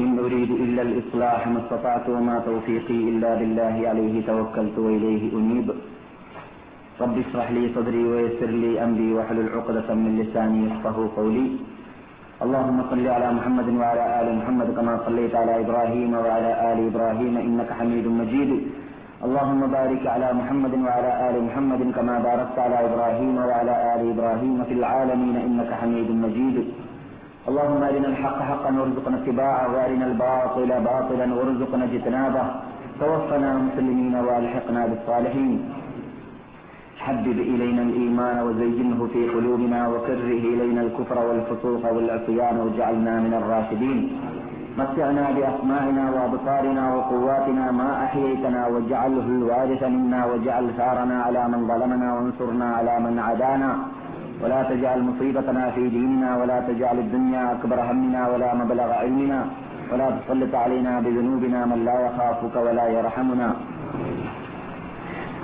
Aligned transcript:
إن 0.00 0.18
أريد 0.18 0.50
إلا 0.50 0.82
الإصلاح 0.82 1.48
ما 1.48 1.58
استطعت 1.64 2.08
وما 2.08 2.36
توفيقي 2.48 3.00
إلا 3.10 3.30
بالله 3.40 3.76
عليه 3.90 4.14
توكلت 4.26 4.76
وإليه 4.78 5.22
أنيب. 5.38 5.68
رب 7.00 7.16
اشرح 7.24 7.46
لي 7.56 7.64
صدري 7.76 8.02
ويسر 8.10 8.50
لي 8.62 8.72
أمري 8.84 9.08
واحلل 9.16 9.48
عقدة 9.56 9.88
من 9.94 10.10
لساني 10.20 10.58
يفقه 10.66 10.96
قولي. 11.16 11.46
اللهم 12.44 12.78
صل 12.90 13.06
على 13.16 13.28
محمد 13.38 13.68
وعلى 13.80 14.04
آل 14.20 14.28
محمد 14.38 14.68
كما 14.76 14.94
صليت 15.06 15.34
على 15.34 15.52
إبراهيم 15.64 16.10
وعلى 16.24 16.50
آل 16.72 16.78
إبراهيم 16.90 17.34
إنك 17.46 17.70
حميد 17.78 18.06
مجيد. 18.20 18.50
اللهم 19.26 19.60
بارك 19.76 20.02
على 20.14 20.28
محمد 20.40 20.74
وعلى 20.86 21.10
آل 21.28 21.36
محمد 21.48 21.82
كما 21.96 22.14
باركت 22.28 22.56
على 22.64 22.78
إبراهيم 22.88 23.34
وعلى 23.48 23.74
آل 23.94 24.00
إبراهيم 24.12 24.56
في 24.68 24.74
العالمين 24.80 25.36
إنك 25.36 25.70
حميد 25.80 26.08
مجيد. 26.24 26.56
اللهم 27.48 27.82
أرنا 27.82 28.08
الحق 28.12 28.38
حقا 28.50 28.70
وارزقنا 28.80 29.16
اتباعه 29.22 29.64
وأرنا 29.74 30.06
الباطل 30.10 30.70
باطلا 30.88 31.26
وارزقنا 31.36 31.84
اجتنابه. 31.84 32.44
توفنا 33.00 33.50
مسلمين 33.66 34.14
وألحقنا 34.26 34.82
بالصالحين. 34.90 35.54
حبب 37.04 37.38
إلينا 37.52 37.82
الإيمان 37.88 38.36
وزينه 38.46 39.00
في 39.12 39.22
قلوبنا 39.34 39.80
وكره 39.92 40.30
إلينا 40.52 40.80
الكفر 40.86 41.18
والفسوق 41.28 41.82
والعصيان 41.94 42.56
واجعلنا 42.62 43.14
من 43.24 43.32
الراشدين. 43.40 44.00
متعنا 44.80 45.26
بأسماعنا 45.36 46.04
وأبصارنا 46.14 46.84
وقواتنا 46.94 47.64
ما 47.80 47.90
أحييتنا 48.04 48.60
واجعله 48.72 49.26
الوارث 49.38 49.82
منا 49.82 50.20
واجعل 50.30 50.64
ثارنا 50.80 51.16
على 51.26 51.42
من 51.52 51.60
ظلمنا 51.70 52.08
وانصرنا 52.14 52.68
على 52.78 52.94
من 53.04 53.14
عادانا. 53.26 53.72
ولا 54.42 54.60
تجعل 54.70 54.98
مصيبتنا 55.08 55.64
في 55.74 55.88
ديننا 55.88 56.30
ولا 56.36 56.58
تجعل 56.68 56.96
الدنيا 56.98 57.42
أكبر 57.54 57.78
همنا 57.90 58.22
ولا 58.28 58.50
مبلغ 58.60 58.90
علمنا 59.02 59.40
ولا 59.92 60.06
تسلط 60.16 60.52
علينا 60.54 60.92
بذنوبنا 61.04 61.60
من 61.70 61.78
لا 61.88 61.96
يخافك 62.06 62.54
ولا 62.66 62.86
يرحمنا. 62.96 63.48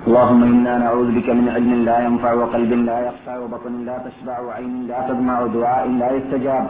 اللهم 0.07 0.43
إنا 0.53 0.73
نعوذ 0.85 1.09
بك 1.17 1.29
من 1.39 1.47
علم 1.57 1.73
لا 1.89 1.99
ينفع 2.07 2.33
وقلب 2.41 2.73
لا 2.91 2.99
يخشع 3.07 3.35
وبطن 3.43 3.75
لا 3.89 3.97
تشبع 4.07 4.37
وعين 4.47 4.75
لا 4.91 4.99
تدمع 5.09 5.37
ودعاء 5.41 5.85
لا 6.01 6.09
يستجاب. 6.17 6.65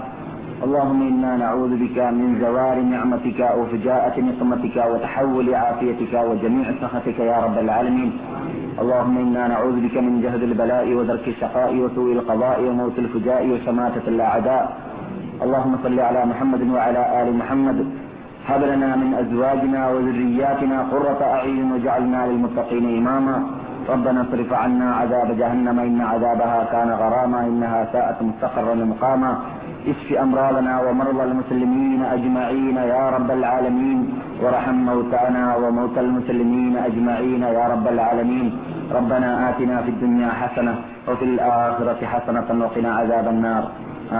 اللهم 0.66 1.00
إنا 1.02 1.36
نعوذ 1.36 1.72
بك 1.84 1.98
من 1.98 2.28
زوال 2.44 2.78
نعمتك 2.90 3.40
وفجاءة 3.58 4.16
نقمتك 4.20 4.76
وتحول 4.90 5.54
عافيتك 5.54 6.14
وجميع 6.28 6.66
سخطك 6.82 7.18
يا 7.18 7.36
رب 7.44 7.58
العالمين. 7.58 8.10
اللهم 8.82 9.16
إنا 9.18 9.42
نعوذ 9.48 9.76
بك 9.84 9.96
من 10.06 10.14
جهد 10.24 10.42
البلاء 10.42 10.86
ودرك 10.94 11.28
الشقاء 11.28 11.72
وسوء 11.82 12.12
القضاء 12.12 12.58
وموت 12.68 12.96
الفجاء 12.98 13.42
وشماتة 13.50 14.06
الأعداء. 14.14 14.64
اللهم 15.44 15.72
صل 15.84 16.00
على 16.00 16.20
محمد 16.30 16.62
وعلى 16.74 17.02
آل 17.22 17.28
محمد. 17.40 17.78
هب 18.46 18.62
لنا 18.72 18.90
من 19.02 19.10
أزواجنا 19.22 19.80
وذرياتنا 19.92 20.78
قرة 20.92 21.20
أعين 21.36 21.72
وجعلنا 21.72 22.20
للمتقين 22.26 22.84
إماما. 22.98 23.36
ربنا 23.88 24.20
اصرف 24.22 24.52
عنا 24.52 24.94
عذاب 24.94 25.28
جهنم 25.38 25.78
إن 25.78 26.00
عذابها 26.00 26.60
كان 26.72 26.90
غراما 27.02 27.40
إنها 27.50 27.80
ساءت 27.92 28.22
مستقرا 28.22 28.74
مقاما 28.74 29.32
اشف 29.86 30.12
أمراضنا 30.12 30.80
ومرضى 30.80 31.24
المسلمين 31.24 32.02
أجمعين 32.02 32.76
يا 32.76 33.10
رب 33.10 33.30
العالمين 33.30 33.98
ورحم 34.42 34.74
موتانا 34.74 35.56
وموتى 35.56 36.00
المسلمين 36.00 36.76
أجمعين 36.76 37.42
يا 37.42 37.64
رب 37.68 37.88
العالمين. 37.88 38.58
ربنا 38.92 39.50
آتنا 39.50 39.82
في 39.82 39.90
الدنيا 39.90 40.28
حسنة 40.28 40.74
وفي 41.08 41.24
الآخرة 41.24 42.06
حسنة 42.06 42.64
وقنا 42.64 42.94
عذاب 42.94 43.28
النار. 43.28 43.70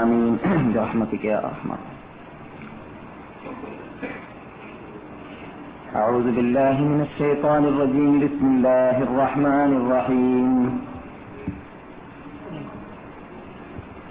آمين. 0.02 0.38
برحمتك 0.74 1.24
يا 1.24 1.38
أرحم. 1.38 1.70
أعوذ 5.96 6.28
بالله 6.36 6.76
من 6.92 7.00
الشيطان 7.00 7.64
الرجيم. 7.64 8.12
بسم 8.20 8.46
الله 8.46 8.96
الرحمن 9.02 9.70
الرحيم. 9.80 10.91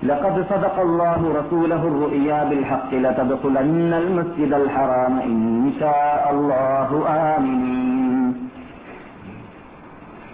لقد 0.03 0.34
صدق 0.50 0.77
الله 0.81 1.21
رسوله 1.41 1.82
الرؤيا 1.82 2.44
بالحق 2.44 2.91
لتدخلن 2.94 3.93
المسجد 3.94 4.53
الحرام 4.54 5.15
إن 5.21 5.37
شاء 5.81 6.22
الله 6.31 6.88
آمنين 7.34 8.25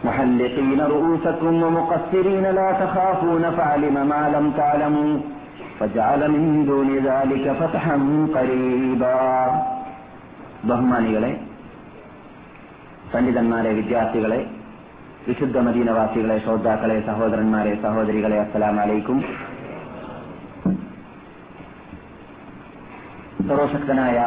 محلقين 0.04 0.81
رؤوسكم 0.94 1.62
ومقصرين 1.62 2.44
لا 2.59 2.69
تخافون 2.82 3.44
فعلم 3.50 3.97
ما 4.06 4.22
لم 4.34 4.47
تعلموا 4.53 5.12
فجعل 5.78 6.31
من 6.31 6.44
دون 6.66 6.91
ذلك 7.10 7.44
فتحا 7.60 7.97
قريبا 8.34 9.20
ബഹുമാനികളെ 10.70 11.31
പണ്ഡിതന്മാരെ 13.12 13.70
വിദ്യാർത്ഥികളെ 13.78 14.38
വിശുദ്ധ 15.28 15.56
മദീനവാസികളെ 15.66 16.37
ശ്രോതാക്കളെ 16.44 16.98
സഹോദരന്മാരെ 17.09 17.72
സഹോദരികളെ 17.84 18.37
അസ്സലാം 18.44 18.76
അലൈക്കും 18.84 19.19
സർവശക്തനായ 23.47 24.18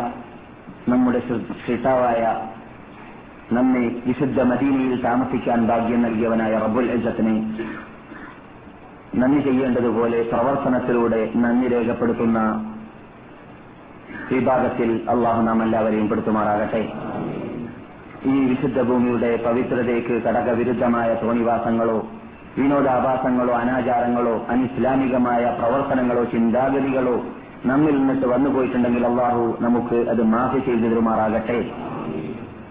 നമ്മുടെ 0.88 1.20
ശ്രീതാവായ 1.64 2.22
നമ്മെ 3.52 3.84
വിശുദ്ധ 4.06 4.40
മദീനയിൽ 4.42 5.02
താമസിക്കാൻ 5.02 5.60
ഭാഗ്യം 5.66 6.02
നൽകിയവനായ 6.02 6.54
റബുൽ 6.58 6.88
ഇസത്തിനെ 6.90 7.34
നന്ദി 9.14 9.40
ചെയ്യേണ്ടതുപോലെ 9.40 10.18
പ്രവർത്തനത്തിലൂടെ 10.22 11.20
നന്ദി 11.36 11.68
രേഖപ്പെടുത്തുന്ന 11.68 12.38
വിഭാഗത്തിൽ 14.30 14.90
അള്ളാഹു 15.08 15.40
നാം 15.42 15.60
എല്ലാവരെയും 15.62 16.08
പെടുത്തുമാറാകട്ടെ 16.08 16.82
ഈ 18.26 18.36
വിശുദ്ധ 18.46 18.80
ഭൂമിയുടെ 18.82 19.30
പവിത്രതയ്ക്ക് 19.36 20.16
ഘടകവിരുദ്ധമായ 20.26 21.10
തോന്നിവാസങ്ങളോ 21.22 21.98
വിനോദാഭാസങ്ങളോ 22.56 23.52
അനാചാരങ്ങളോ 23.54 24.46
അനിസ്ലാമികമായ 24.50 25.42
പ്രവർത്തനങ്ങളോ 25.58 26.24
ചിന്താഗതികളോ 26.24 27.16
നമ്മിൽ 27.64 27.94
നിന്നിട്ട് 27.98 28.26
വന്നുപോയിട്ടുണ്ടെങ്കിൽ 28.26 29.02
അള്ളാഹു 29.06 29.42
നമുക്ക് 29.60 29.96
അത് 30.08 30.22
മാഫി 30.26 30.60
ചെയ്തു 30.60 30.86
തരുമാറാകട്ടെ 30.86 31.58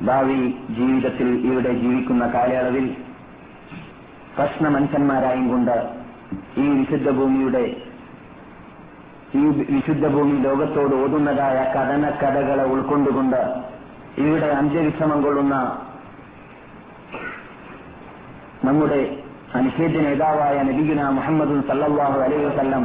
ഭാവി 0.02 0.40
ജീവിതത്തിൽ 0.70 1.30
ഇവിടെ 1.44 1.72
ജീവിക്കുന്ന 1.74 2.26
കാലയളവിൽ 2.26 2.86
പ്രശ്ന 4.36 4.68
മനുഷ്യന്മാരായും 4.68 5.48
കൊണ്ട് 5.50 5.76
ഈ 6.58 6.68
വിശുദ്ധ 6.72 7.10
ഭൂമിയുടെ 7.10 7.64
ഈ 9.36 9.44
വിശുദ്ധ 9.70 10.06
ഭൂമി 10.08 10.36
ലോകത്തോട് 10.42 10.94
ഓതുന്നതായ 10.96 11.58
കഥന 11.76 12.06
കഥകളെ 12.22 12.66
ഉൾക്കൊണ്ടുകൊണ്ട് 12.66 13.42
ഇവിടെ 14.18 14.50
അന്ത്യവിഷമം 14.52 15.20
കൊള്ളുന്ന 15.24 15.56
നമ്മുടെ 18.64 19.02
അനുഷേദ്യ 19.56 20.00
നേതാവായ 20.00 20.56
നബിഗുന 20.62 21.04
മുഹമ്മദ് 21.10 21.62
സല്ലാഹു 21.70 22.18
അലൈഹി 22.20 22.46
വസല്ലം 22.46 22.84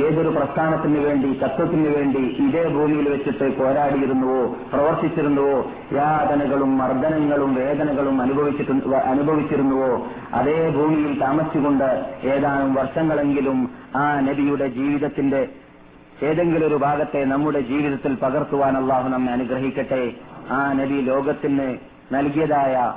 ഏതൊരു 0.00 0.28
പ്രസ്ഥാനത്തിന് 0.28 0.98
വേണ്ടി 0.98 1.38
തത്വത്തിന് 1.42 1.88
വേണ്ടി 1.96 2.18
ഇതേ 2.18 2.62
ഭൂമിയിൽ 2.68 3.08
വെച്ചിട്ട് 3.08 3.58
പോരാടിയിരുന്നുവോ 3.58 4.56
പ്രവർത്തിച്ചിരുന്നുവോ 4.72 5.56
യാതനകളും 5.96 6.78
മർദ്ദനങ്ങളും 6.78 7.54
വേദനകളും 7.54 8.22
അനുഭവിച്ചിട്ട് 8.22 8.72
അനുഭവിച്ചിരുന്നുവോ 8.94 10.08
അതേ 10.34 10.68
ഭൂമിയിൽ 10.68 11.20
താമസിച്ചുകൊണ്ട് 11.20 11.88
ഏതാനും 12.24 12.74
വർഷങ്ങളെങ്കിലും 12.74 13.70
ആ 13.96 14.20
നബിയുടെ 14.20 14.68
ജീവിതത്തിന്റെ 14.68 15.48
ഏതെങ്കിലും 16.22 16.66
ഒരു 16.66 16.74
ഭാഗത്തെ 16.74 17.24
നമ്മുടെ 17.24 17.60
ജീവിതത്തിൽ 17.60 18.14
പകർത്തുവാൻ 18.14 18.76
അള്ളാഹു 18.76 19.08
നമ്മെ 19.08 19.32
അനുഗ്രഹിക്കട്ടെ. 19.32 20.12
ആ 20.50 20.72
നബി 20.72 20.94
ലോകത്തിന് 20.94 21.78
നൽകിയതായ 22.12 22.92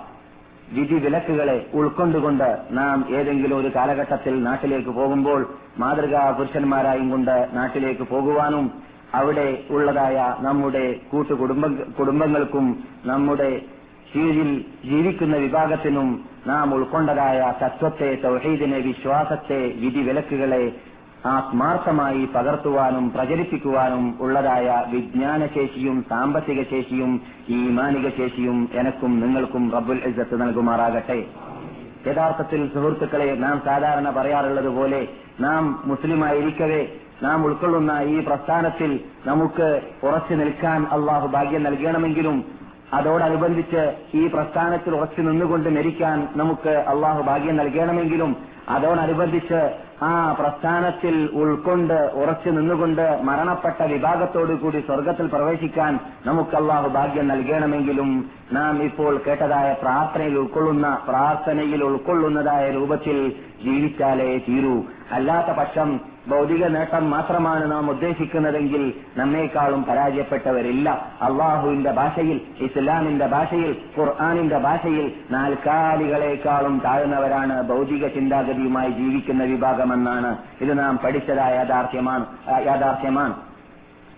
വിധി 0.72 0.96
വിലക്കുകളെ 0.96 1.68
ഉൾക്കൊണ്ടുകൊണ്ട് 1.74 2.48
നാം 2.72 3.06
ഏതെങ്കിലും 3.10 3.58
ഒരു 3.58 3.72
കാലഘട്ടത്തിൽ 3.76 4.44
നാട്ടിലേക്ക് 4.44 4.90
പോകുമ്പോൾ 4.90 5.42
മാതൃകാ 5.78 6.32
പുരുഷന്മാരായും 6.32 7.10
കൊണ്ട് 7.10 7.50
നാട്ടിലേക്ക് 7.54 8.04
പോകുവാനും 8.04 8.66
അവിടെ 9.14 9.48
ഉള്ളതായ 9.70 10.16
നമ്മുടെ 10.42 10.86
കൂട്ടുകുടുംബ 11.12 11.66
കുടുംബങ്ങൾക്കും 12.00 12.66
നമ്മുടെ 13.06 13.52
കീഴിൽ 14.14 14.50
ജീവിക്കുന്ന 14.86 15.36
വിഭാഗത്തിനും 15.38 16.10
നാം 16.48 16.74
ഉൾക്കൊണ്ടതായ 16.74 17.54
തത്വത്തെ 17.62 18.16
തൗഹീദിനെ 18.24 18.78
വിശ്വാസത്തെ 18.80 19.62
വിധി 19.76 20.00
വിലക്കുകളെ 20.00 20.64
ആത്മാർത്ഥമായി 21.26 22.26
പകർത്തുവാനും 22.26 23.12
പ്രചരിപ്പിക്കുവാനും 23.12 24.18
ഉള്ളതായ 24.22 24.84
വിജ്ഞാനശേഷിയും 24.88 26.06
സാമ്പത്തിക 26.10 26.64
ശേഷിയും 26.64 27.22
ഈമാനിക 27.50 28.10
ശേഷിയും 28.10 28.70
എനക്കും 28.74 29.20
നിങ്ങൾക്കും 29.20 29.72
റബ്ബുൽ 29.76 30.02
ഇസ്സത്ത് 30.06 30.42
നൽകുമാറാകട്ടെ. 30.42 31.20
യഥാർത്ഥത്തിൽ 32.08 32.74
സുഹൃത്തുക്കളെ 32.74 33.36
നാം 33.36 33.62
സാധാരണ 33.66 34.10
പറയാറുള്ളത് 34.10 34.68
പോലെ 34.68 35.08
നാം 35.40 35.82
മുസ്ലിമായിരിക്കവേ 35.86 36.88
നാം 37.24 37.46
ഉൾക്കൊള്ളുന്ന 37.46 37.92
ഈ 38.08 38.20
പ്രസ്ഥാനത്തിൽ 38.20 39.00
നമുക്ക് 39.28 39.82
ഉറച്ചു 40.04 40.34
നിൽക്കാൻ 40.34 40.88
അള്ളാഹു 40.92 41.28
ഭാഗ്യം 41.28 41.64
നൽകണമെങ്കിലും 41.64 42.38
അതോടനുബന്ധിച്ച് 42.94 43.84
ഈ 44.16 44.28
പ്രസ്ഥാനത്തിൽ 44.28 44.96
ഉറച്ചു 44.96 45.22
നിന്നുകൊണ്ട് 45.22 45.70
മരിക്കാൻ 45.70 46.28
നമുക്ക് 46.36 46.70
അള്ളാഹു 46.70 47.22
ഭാഗ്യം 47.22 47.58
നൽകണമെങ്കിലും 47.58 48.36
അതോടനുബന്ധിച്ച് 48.70 49.62
ആ 50.04 50.36
പ്രസ്ഥാനത്തിൽ 50.40 51.30
ഉൾക്കൊണ്ട് 51.34 51.94
ഉറച്ചു 51.94 52.50
നിന്നുകൊണ്ട് 52.50 53.20
മരണപ്പെട്ട 53.22 53.84
വിഭാഗത്തോടു 53.84 54.54
കൂടി 54.54 54.80
സ്വർഗത്തിൽ 54.80 55.28
പ്രവേശിക്കാൻ 55.28 56.00
നമുക്ക് 56.26 56.56
അള്ളാഹു 56.56 56.88
ഭാഗ്യം 56.88 57.28
നൽകണമെങ്കിലും 57.28 58.32
നാം 58.54 58.84
ഇപ്പോൾ 58.84 59.22
കേട്ടതായ 59.28 59.76
പ്രാർത്ഥനയിൽ 59.82 60.40
ഉൾക്കൊള്ളുന്ന 60.40 60.98
പ്രാർത്ഥനയിൽ 61.08 61.84
ഉൾക്കൊള്ളുന്നതായ 61.84 62.72
രൂപത്തിൽ 62.72 63.30
ജീവിച്ചാലേ 63.64 64.38
തീരൂ. 64.50 64.84
അല്ലാത്ത 65.12 65.58
പക്ഷം 65.58 66.15
ഭൗതിക 66.28 66.66
നേട്ടം 66.66 67.10
മാത്രമാണ് 67.10 67.72
നാം 67.72 67.90
ഉദ്ദേശിക്കുന്നതെങ്കിൽ 67.90 68.94
നമ്മേക്കാളും 69.18 69.84
പരാജയപ്പെട്ടവരില്ല. 69.84 70.90
അള്ളാഹുവിന്റെ 71.22 71.92
ഭാഷയിൽ 71.92 72.42
ഇസ്ലാമിന്റെ 72.60 73.28
ഭാഷയിൽ 73.28 73.76
ഖുർആാനിന്റെ 74.00 74.58
ഭാഷയിൽ 74.58 75.14
നാൽക്കാലികളെക്കാളും 75.32 76.82
താഴ്ന്നവരാണ് 76.86 77.62
ഭൗതിക 77.62 78.08
ചിന്താഗതിയുമായി 78.08 78.92
ജീവിക്കുന്ന 78.92 79.44
വിഭാഗമെന്നാണ്. 79.44 80.38
ഇത് 80.62 80.80
നാം 80.80 80.98
പഠിച്ചതായ 80.98 81.56
യാഥാർത്ഥ്യമാണ് 81.56 82.26
യാഥാർത്ഥ്യമാണ്. 82.66 83.34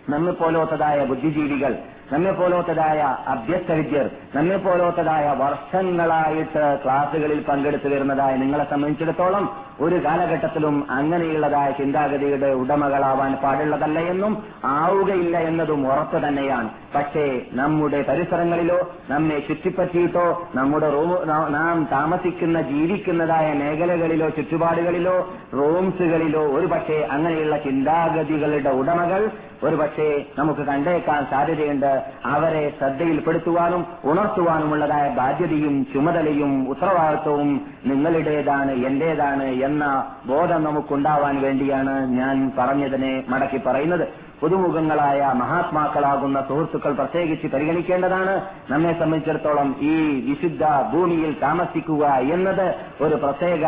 നമ്മെ 0.10 0.32
പോലോത്തതായ 0.32 1.06
ബുദ്ധിജീവികൾ 1.06 1.76
നമ്മെ 2.12 2.32
പോലോത്തതായ 2.32 3.00
അഭ്യസ്ത 3.28 3.72
വിദ്യർ 3.72 4.10
നമ്മെ 4.36 4.58
പോലോത്തതായ 4.58 5.36
വർഷങ്ങളായിട്ട് 5.38 6.80
ക്ലാസുകളിൽ 6.84 7.44
പങ്കെടുത്തു 7.44 7.88
വരുന്നതായ 7.88 8.36
നിങ്ങളെ 8.36 8.70
സംബന്ധിച്ചിടത്തോളം 8.70 9.67
ഒരു 9.82 10.06
കാലഘട്ടത്തിലും 10.06 10.92
അങ്ങനെയുള്ളതായ 10.92 11.72
ചിന്താഗതിയുടെ 11.72 12.48
ഉടമകളാവാൻ 12.48 13.34
പാടുള്ളതല്ല 13.34 14.00
എന്നും 14.00 14.44
ആവുകയില്ല 14.66 15.38
എന്നതും 15.38 15.94
ഉറപ്പ് 15.94 16.28
തന്നെയാണ്. 16.28 16.70
പക്ഷേ 16.96 17.42
നമ്മുടെ 17.54 18.02
പരിസരങ്ങളിലോ 18.02 18.80
നമ്മെ 19.10 19.40
ചുറ്റിപ്പറ്റിയിട്ടോ 19.40 20.48
നമ്മുടെ 20.56 20.90
റൂം 20.90 21.28
നാം 21.52 21.88
താമസിക്കുന്ന 21.92 22.62
ജീവിക്കുന്നതായ 22.62 23.54
മേഖലകളിലോ 23.54 24.30
ചുറ്റുപാടുകളിലോ 24.30 25.18
റൂംസുകളിലോ 25.54 26.44
ഒരു 26.48 26.66
പക്ഷേ 26.66 27.08
അങ്ങനെയുള്ള 27.12 27.58
ചിന്താഗതികളുടെ 27.58 28.70
ഉടമകൾ 28.70 29.30
ഒരു 29.64 29.76
പക്ഷേ 29.76 30.26
നമുക്ക് 30.38 30.62
കണ്ടേക്കാൻ 30.62 31.26
സാധ്യതയുണ്ട്. 31.30 32.04
അവരെ 32.26 32.74
ശ്രദ്ധയിൽപ്പെടുത്തുവാനും 32.80 33.86
ഉണർത്തുവാനുമുള്ളതായ 34.06 35.10
ബാധ്യതയും 35.10 35.88
ചുമതലയും 35.94 36.70
ഉത്തരവാദിത്വവും 36.70 37.52
നിങ്ങളുടേതാണ് 37.86 38.72
എന്റേതാണ് 38.72 39.44
എന്ന 39.68 39.86
ബോധം 40.26 40.64
നമുക്കുണ്ടാവാൻ 40.64 41.36
വേണ്ടിയാണ് 41.42 41.94
ഞാൻ 42.20 42.36
പറഞ്ഞതിനെ 42.58 43.14
മടക്കി 43.28 43.60
പറയുന്നത്. 43.68 44.27
പുതുമുഖങ്ങളായ 44.42 45.34
മഹാത്മാക്കളാകുന്ന 45.36 46.42
സുഹൃത്തുക്കൾ 46.42 46.94
പ്രത്യേകിച്ച് 46.94 47.48
പരിഗണിക്കേണ്ടതാണ്. 47.48 48.42
നമ്മെ 48.70 48.94
സംബന്ധിച്ചിടത്തോളം 48.94 49.76
ഈ 49.82 49.96
വിശുദ്ധ 50.30 50.64
ഭൂമിയിൽ 50.94 51.36
താമസിക്കുക 51.42 52.08
എന്നത് 52.08 52.76
ഒരു 53.02 53.16
പ്രത്യേക 53.16 53.66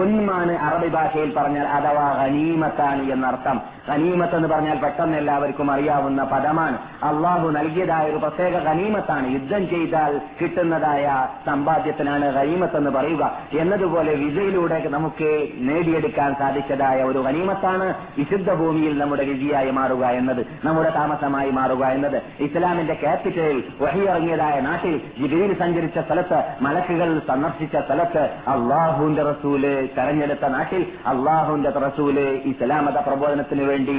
ഒന്മാണ് 0.00 0.52
അറബി 0.58 0.88
ഭാഷയിൽ 0.88 1.34
പറഞ്ഞാൽ 1.34 1.68
അഥവാ 1.68 2.12
ഹനീമത്താണ് 2.12 3.02
എന്നർത്ഥം. 3.02 3.60
ഹനീമത്ത് 3.88 4.36
എന്ന് 4.36 4.48
പറഞ്ഞാൽ 4.48 4.78
പെട്ടെന്ന് 4.78 5.18
എല്ലാവർക്കും 5.18 5.70
അറിയാവുന്ന 5.70 6.24
പദമാണ്. 6.24 6.78
അള്ളാഹു 7.02 7.48
നൽകിയതായ 7.48 8.10
ഒരു 8.10 8.16
പ്രത്യേക 8.16 8.68
ഹനീമത്താണ് 8.68 9.32
യുദ്ധം 9.32 9.68
ചെയ്താൽ 9.68 10.20
കിട്ടുന്നതായ 10.40 11.26
സമ്പാദ്യത്തിനാണ് 11.46 12.34
ഹനീമത്ത് 12.34 12.76
എന്ന് 12.76 12.90
പറയുക. 12.90 13.38
എന്നതുപോലെ 13.52 14.14
വിജയിലൂടെ 14.14 14.88
നമുക്ക് 14.88 15.48
നേടിയെടുക്കാൻ 15.58 16.34
സാധിച്ചതായ 16.38 17.02
ഒരു 17.02 17.18
ഹനീമത്താണ് 17.18 17.94
വിശുദ്ധ 18.18 18.52
ഭൂമിയിൽ 18.52 18.98
നമ്മുടെ 19.08 19.24
വിധിയായി 19.24 19.70
മാറുക 19.70 20.04
എന്നത് 20.18 20.40
നമ്മുടെ 20.64 20.90
താമസമായി 20.90 21.50
മാറുക 21.50 21.82
എന്നത്. 21.96 22.16
ഇസ്ലാമിന്റെ 22.40 22.94
ക്യാപിറ്റലിൽ 22.94 23.58
വഹിയിറങ്ങിയതായ 23.80 24.56
നാട്ടിൽ 24.60 24.94
ജിബിയിൽ 25.18 25.52
സഞ്ചരിച്ച 25.58 25.98
സ്ഥലത്ത് 25.98 26.38
മലക്കുകൾ 26.60 27.10
സന്ദർശിച്ച 27.28 27.76
സ്ഥലത്ത് 27.86 28.22
അള്ളാഹുവിന്റെ 28.52 29.22
റസൂൽ 29.22 29.62
തെരഞ്ഞെടുത്ത 29.96 30.46
നാട്ടിൽ 30.48 30.82
അള്ളാഹുവിന്റെ 31.12 31.70
റസൂൽ 31.78 32.16
ഇസ്ലാമത 32.50 32.98
പ്രബോധനത്തിന് 33.06 33.62
വേണ്ടി 33.62 33.96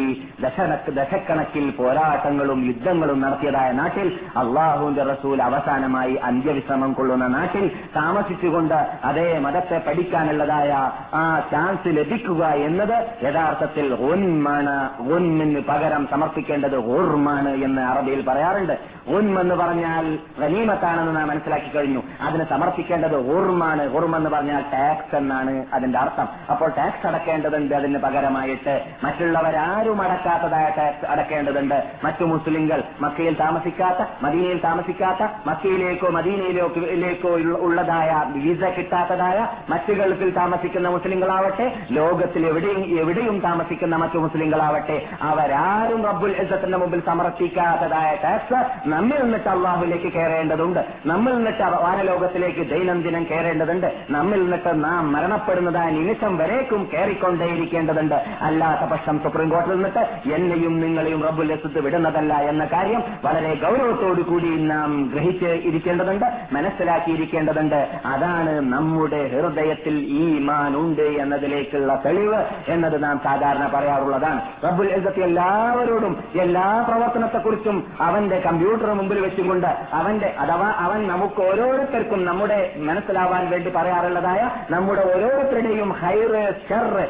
ദശക്കണക്കിൽ 0.97 1.65
പോരാട്ടങ്ങളും 1.79 2.61
യുദ്ധങ്ങളും 2.69 3.19
നടത്തിയതായ 3.21 3.71
നാട്ടിൽ 3.71 4.07
അള്ളാഹുവിന്റെ 4.37 5.03
റസൂൽ 5.03 5.37
അവസാനമായി 5.41 6.15
അന്ത്യവിശ്രമം 6.29 6.93
കൊള്ളുന്ന 6.93 7.27
നാട്ടിൽ 7.37 7.65
താമസിച്ചുകൊണ്ട് 7.95 8.77
അതേ 9.03 9.27
മതത്തെ 9.39 9.79
പഠിക്കാനുള്ളതായ 9.87 10.71
ആ 11.15 11.25
ചാൻസ് 11.51 11.89
ലഭിക്കുക 11.97 12.43
എന്നത് 12.67 12.95
യഥാർത്ഥത്തിൽ 13.25 13.87
ഒന്മാണ് 14.11 14.75
ഒന്നിന് 14.99 15.61
പകരം 15.69 16.07
സമർപ്പിക്കേണ്ടത് 16.11 16.77
ഓർമാണ് 16.77 17.49
എന്ന് 17.49 17.81
അറബിയിൽ 17.81 18.25
പറയാറുണ്ട്. 18.25 18.73
എന്ന് 19.07 19.55
പറഞ്ഞാൽ 19.55 20.19
ഗനീമത്താണെന്ന് 20.39 21.15
നാം 21.15 21.27
മനസ്സിലാക്കി 21.27 21.69
കഴിഞ്ഞു. 21.69 22.03
അതിന് 22.21 22.43
സമർപ്പിക്കേണ്ടത് 22.49 23.37
ഓർമാണ് 23.37 23.83
എന്ന് 24.15 24.29
പറഞ്ഞാൽ 24.29 24.61
ടാക്സ് 24.61 25.15
എന്നാണ് 25.15 25.65
അതിന്റെ 25.73 25.99
അർത്ഥം. 25.99 26.27
അപ്പോൾ 26.51 26.71
ടാക്സ് 26.77 27.07
അടക്കേണ്ടതുണ്ട് 27.07 27.75
അതിന് 27.75 27.99
പകരമായിട്ട്. 27.99 28.81
മറ്റുള്ളവരാരും 29.03 30.01
അടക്കാത്തതായ 30.01 30.73
ടാക്സ് 30.77 31.05
അടക്കേണ്ടതുണ്ട്. 31.05 31.91
മറ്റു 32.03 32.23
മുസ്ലിങ്ങൾ 32.23 32.83
മക്കയിൽ 33.01 33.33
താമസിക്കാത്ത 33.33 34.07
മദീനയിൽ 34.21 34.59
താമസിക്കാത്ത 34.63 35.31
മക്കയിലേക്കോ 35.45 36.09
മദീനയിലേക്കോ 36.09 37.29
ഉള്ളതായ 37.39 38.23
വിസ 38.31 38.63
കിട്ടാത്തതായ 38.63 39.47
മറ്റു 39.69 39.93
ഗൾഫിൽ 39.93 40.29
താമസിക്കുന്ന 40.29 40.89
മുസ്ലിങ്ങളാവട്ടെ 40.89 41.79
ലോകത്തിൽ 41.91 42.45
എവിടെയും 42.47 42.99
എവിടെയും 42.99 43.39
താമസിക്കുന്ന 43.39 43.95
മറ്റു 43.95 44.17
മുസ്ലിങ്ങളാവട്ടെ 44.17 44.88
അവരാരും 45.21 46.03
റബ്ബുൽ 46.03 46.31
ഇസത്തിന്റെ 46.31 46.77
മുമ്പിൽ 46.77 47.01
സമർപ്പിക്കാത്തതായ 47.05 48.17
ടാക്സ് 48.23 48.89
നമ്മിൽ 48.89 49.23
നിന്നിട്ട് 49.23 49.49
അള്ളാഹുലേക്ക് 49.49 50.13
കയറേണ്ടതുണ്ട്. 50.13 50.85
നമ്മിൽ 51.05 51.35
നിന്നിട്ട് 51.35 51.63
വാനലോകത്തിലേക്ക് 51.63 52.69
ദൈനംദിനം 52.69 53.23
കയറേണ്ടതുണ്ട്. 53.23 54.05
നമ്മിൽ 54.09 54.41
നിന്നിട്ട് 54.41 54.83
നാം 54.83 55.11
മരണപ്പെടുന്നതായ 55.11 55.91
നിമിഷം 55.91 56.37
വരേക്കും 56.37 56.89
കയറിക്കൊണ്ടേയിരിക്കേണ്ടതുണ്ട്. 56.93 58.15
അല്ലാത്ത 58.41 58.91
പക്ഷം 58.91 59.19
സുപ്രീം 59.23 59.49
കോടതിയിൽ 59.49 59.75
നിന്നിട്ട് 59.75 59.99
എന്നെയും 60.33 60.79
നിങ്ങളെയും 60.79 61.23
റബ്ബുൽ 61.23 61.53
ഇസത്ത് 61.53 61.79
വിടുന്നതല്ല 61.79 62.33
എന്ന 62.33 62.65
കാര്യം 62.65 63.03
വളരെ 63.25 63.55
ഗൗരവത്തോടു 63.55 64.21
കൂടി 64.21 64.49
നാം 64.63 65.11
ഗ്രഹിച്ച് 65.13 65.45
ഇരിക്കേണ്ടതുണ്ട് 65.45 66.25
മനസ്സിലാക്കിയിരിക്കേണ്ടതുണ്ട്. 66.51 67.89
അതാണ് 68.05 68.73
നമ്മുടെ 68.73 69.27
ഹൃദയത്തിൽ 69.27 69.95
ഈ 70.09 70.39
മാനുണ്ട് 70.39 71.01
എന്നതിലേക്കുള്ള 71.01 72.01
തെളിവ് 72.05 72.45
എന്നത് 72.67 73.03
നാം 73.03 73.19
സാധാരണ 73.23 73.71
പറയാറുള്ളതാണ്. 73.73 74.41
റബ്ബുൽ 74.79 74.91
ഇസത്ത് 74.97 75.21
എല്ലാവരോടും 75.23 76.13
എല്ലാ 76.41 76.65
പ്രവർത്തനത്തെക്കുറിച്ചും 76.87 77.77
അവന്റെ 78.01 78.37
കമ്പ്യൂട്ടർ 78.39 78.89
മുമ്പിൽ 78.99 79.19
വെച്ചുകൊണ്ട് 79.25 79.67
അവന്റെ 79.99 80.29
അഥവാ 80.39 80.69
അവൻ 80.85 80.99
നമുക്ക് 81.07 81.41
ഓരോരുത്തർക്കും 81.49 82.21
നമ്മുടെ 82.25 82.59
മനസ്സിലാവാൻ 82.87 83.43
വേണ്ടി 83.49 83.71
പറയാറുള്ളതായ 83.77 84.41
നമ്മുടെ 84.69 85.03
ഓരോരുത്തരുടെയും 85.13 85.91
ഹൈറ് 86.01 86.43
ഷെറ് 86.67 87.05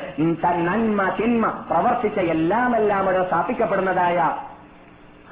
നന്മ 0.70 1.02
തിന്മ 1.20 1.48
പ്രവർത്തിച്ച 1.72 2.20
എല്ലാമെല്ലാം 2.36 3.02
അവിടെ 3.04 3.24
സ്ഥാപിക്കപ്പെടുന്നതായ 3.28 4.20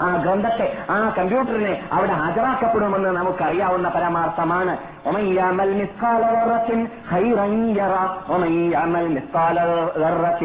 ആ 0.05 0.07
ഗ്രന്ഥത്തെ 0.23 0.65
ആ 0.89 0.95
കമ്പ്യൂട്ടറിനെ 1.17 1.71
അവിടെ 1.91 2.15
ഹാജരാക്കപ്പെടുമെന്ന് 2.19 3.11
നമുക്കറിയാവുന്ന 3.19 3.87
പരമാർത്ഥമാണ്. 3.95 4.73
ومن 5.06 5.24
يعمل 5.34 5.68
مثقال 5.76 6.22
ذرة 6.36 6.70
خيرا 7.06 7.46
يرى 7.72 8.04
ومن 8.28 8.52
يعمل 8.70 9.04
مثقال 9.10 9.56
ذرة 9.96 10.42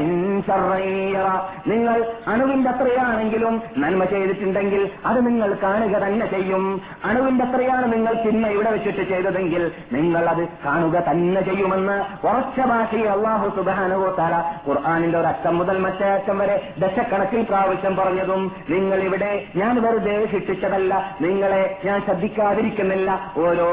شرا 0.48 0.80
يرى 1.12 1.36
നിങ്ങൾ 1.68 1.98
അണുവിന്റെ 2.32 2.70
അത്രയാണെങ്കിലും 2.70 3.54
നന്മ 3.78 4.02
ചെയ്തിട്ടുണ്ടെങ്കിൽ 4.06 4.82
അത് 5.10 5.20
നിങ്ങൾ 5.28 5.50
കാണുക 5.64 5.96
തന്നെ 5.98 6.26
ചെയ്യും 6.28 6.64
അണുവിന്റെ 7.10 7.44
അത്രയാണ് 7.44 7.86
നിങ്ങൾ 7.94 8.14
തിന്മ 8.26 8.46
ഇവിടെ 8.48 8.72
വെച്ചിട്ട് 8.72 9.04
ചെയ്തതെങ്കിൽ 9.12 9.64
നിങ്ങൾ 9.92 10.24
അത് 10.34 10.44
കാണുക 10.66 10.96
തന്നെ 11.08 11.42
ചെയ്യുമെന്ന് 11.42 11.98
ഉറച്ച 12.28 12.60
ഭാഷയിൽ 12.72 13.08
അള്ളാഹു 13.08 13.48
സുബാനുവോ 13.58 14.10
താല 14.18 14.36
ഖുർആാനിന്റെ 14.68 15.20
ഒരു 15.22 15.28
അറ്റം 15.28 15.56
മുതൽ 15.58 15.80
മറ്റേ 15.86 16.10
അറ്റം 16.14 16.40
വരെ 16.40 16.58
ദശക്കണക്കിൽ 16.84 17.44
പ്രാവശ്യം 17.52 17.96
പറഞ്ഞതും 17.96 18.44
നിങ്ങൾ 18.70 19.02
ഇവിടെ 19.08 19.32
ഞാൻ 19.58 19.76
വെറുതെ 19.86 20.18
ശിക്ഷിച്ചതല്ല 20.34 20.94
നിങ്ങളെ 21.22 21.64
ഞാൻ 21.86 21.98
ശ്രദ്ധിക്കാതിരിക്കുന്നില്ല 22.02 23.10
ഓരോ 23.46 23.70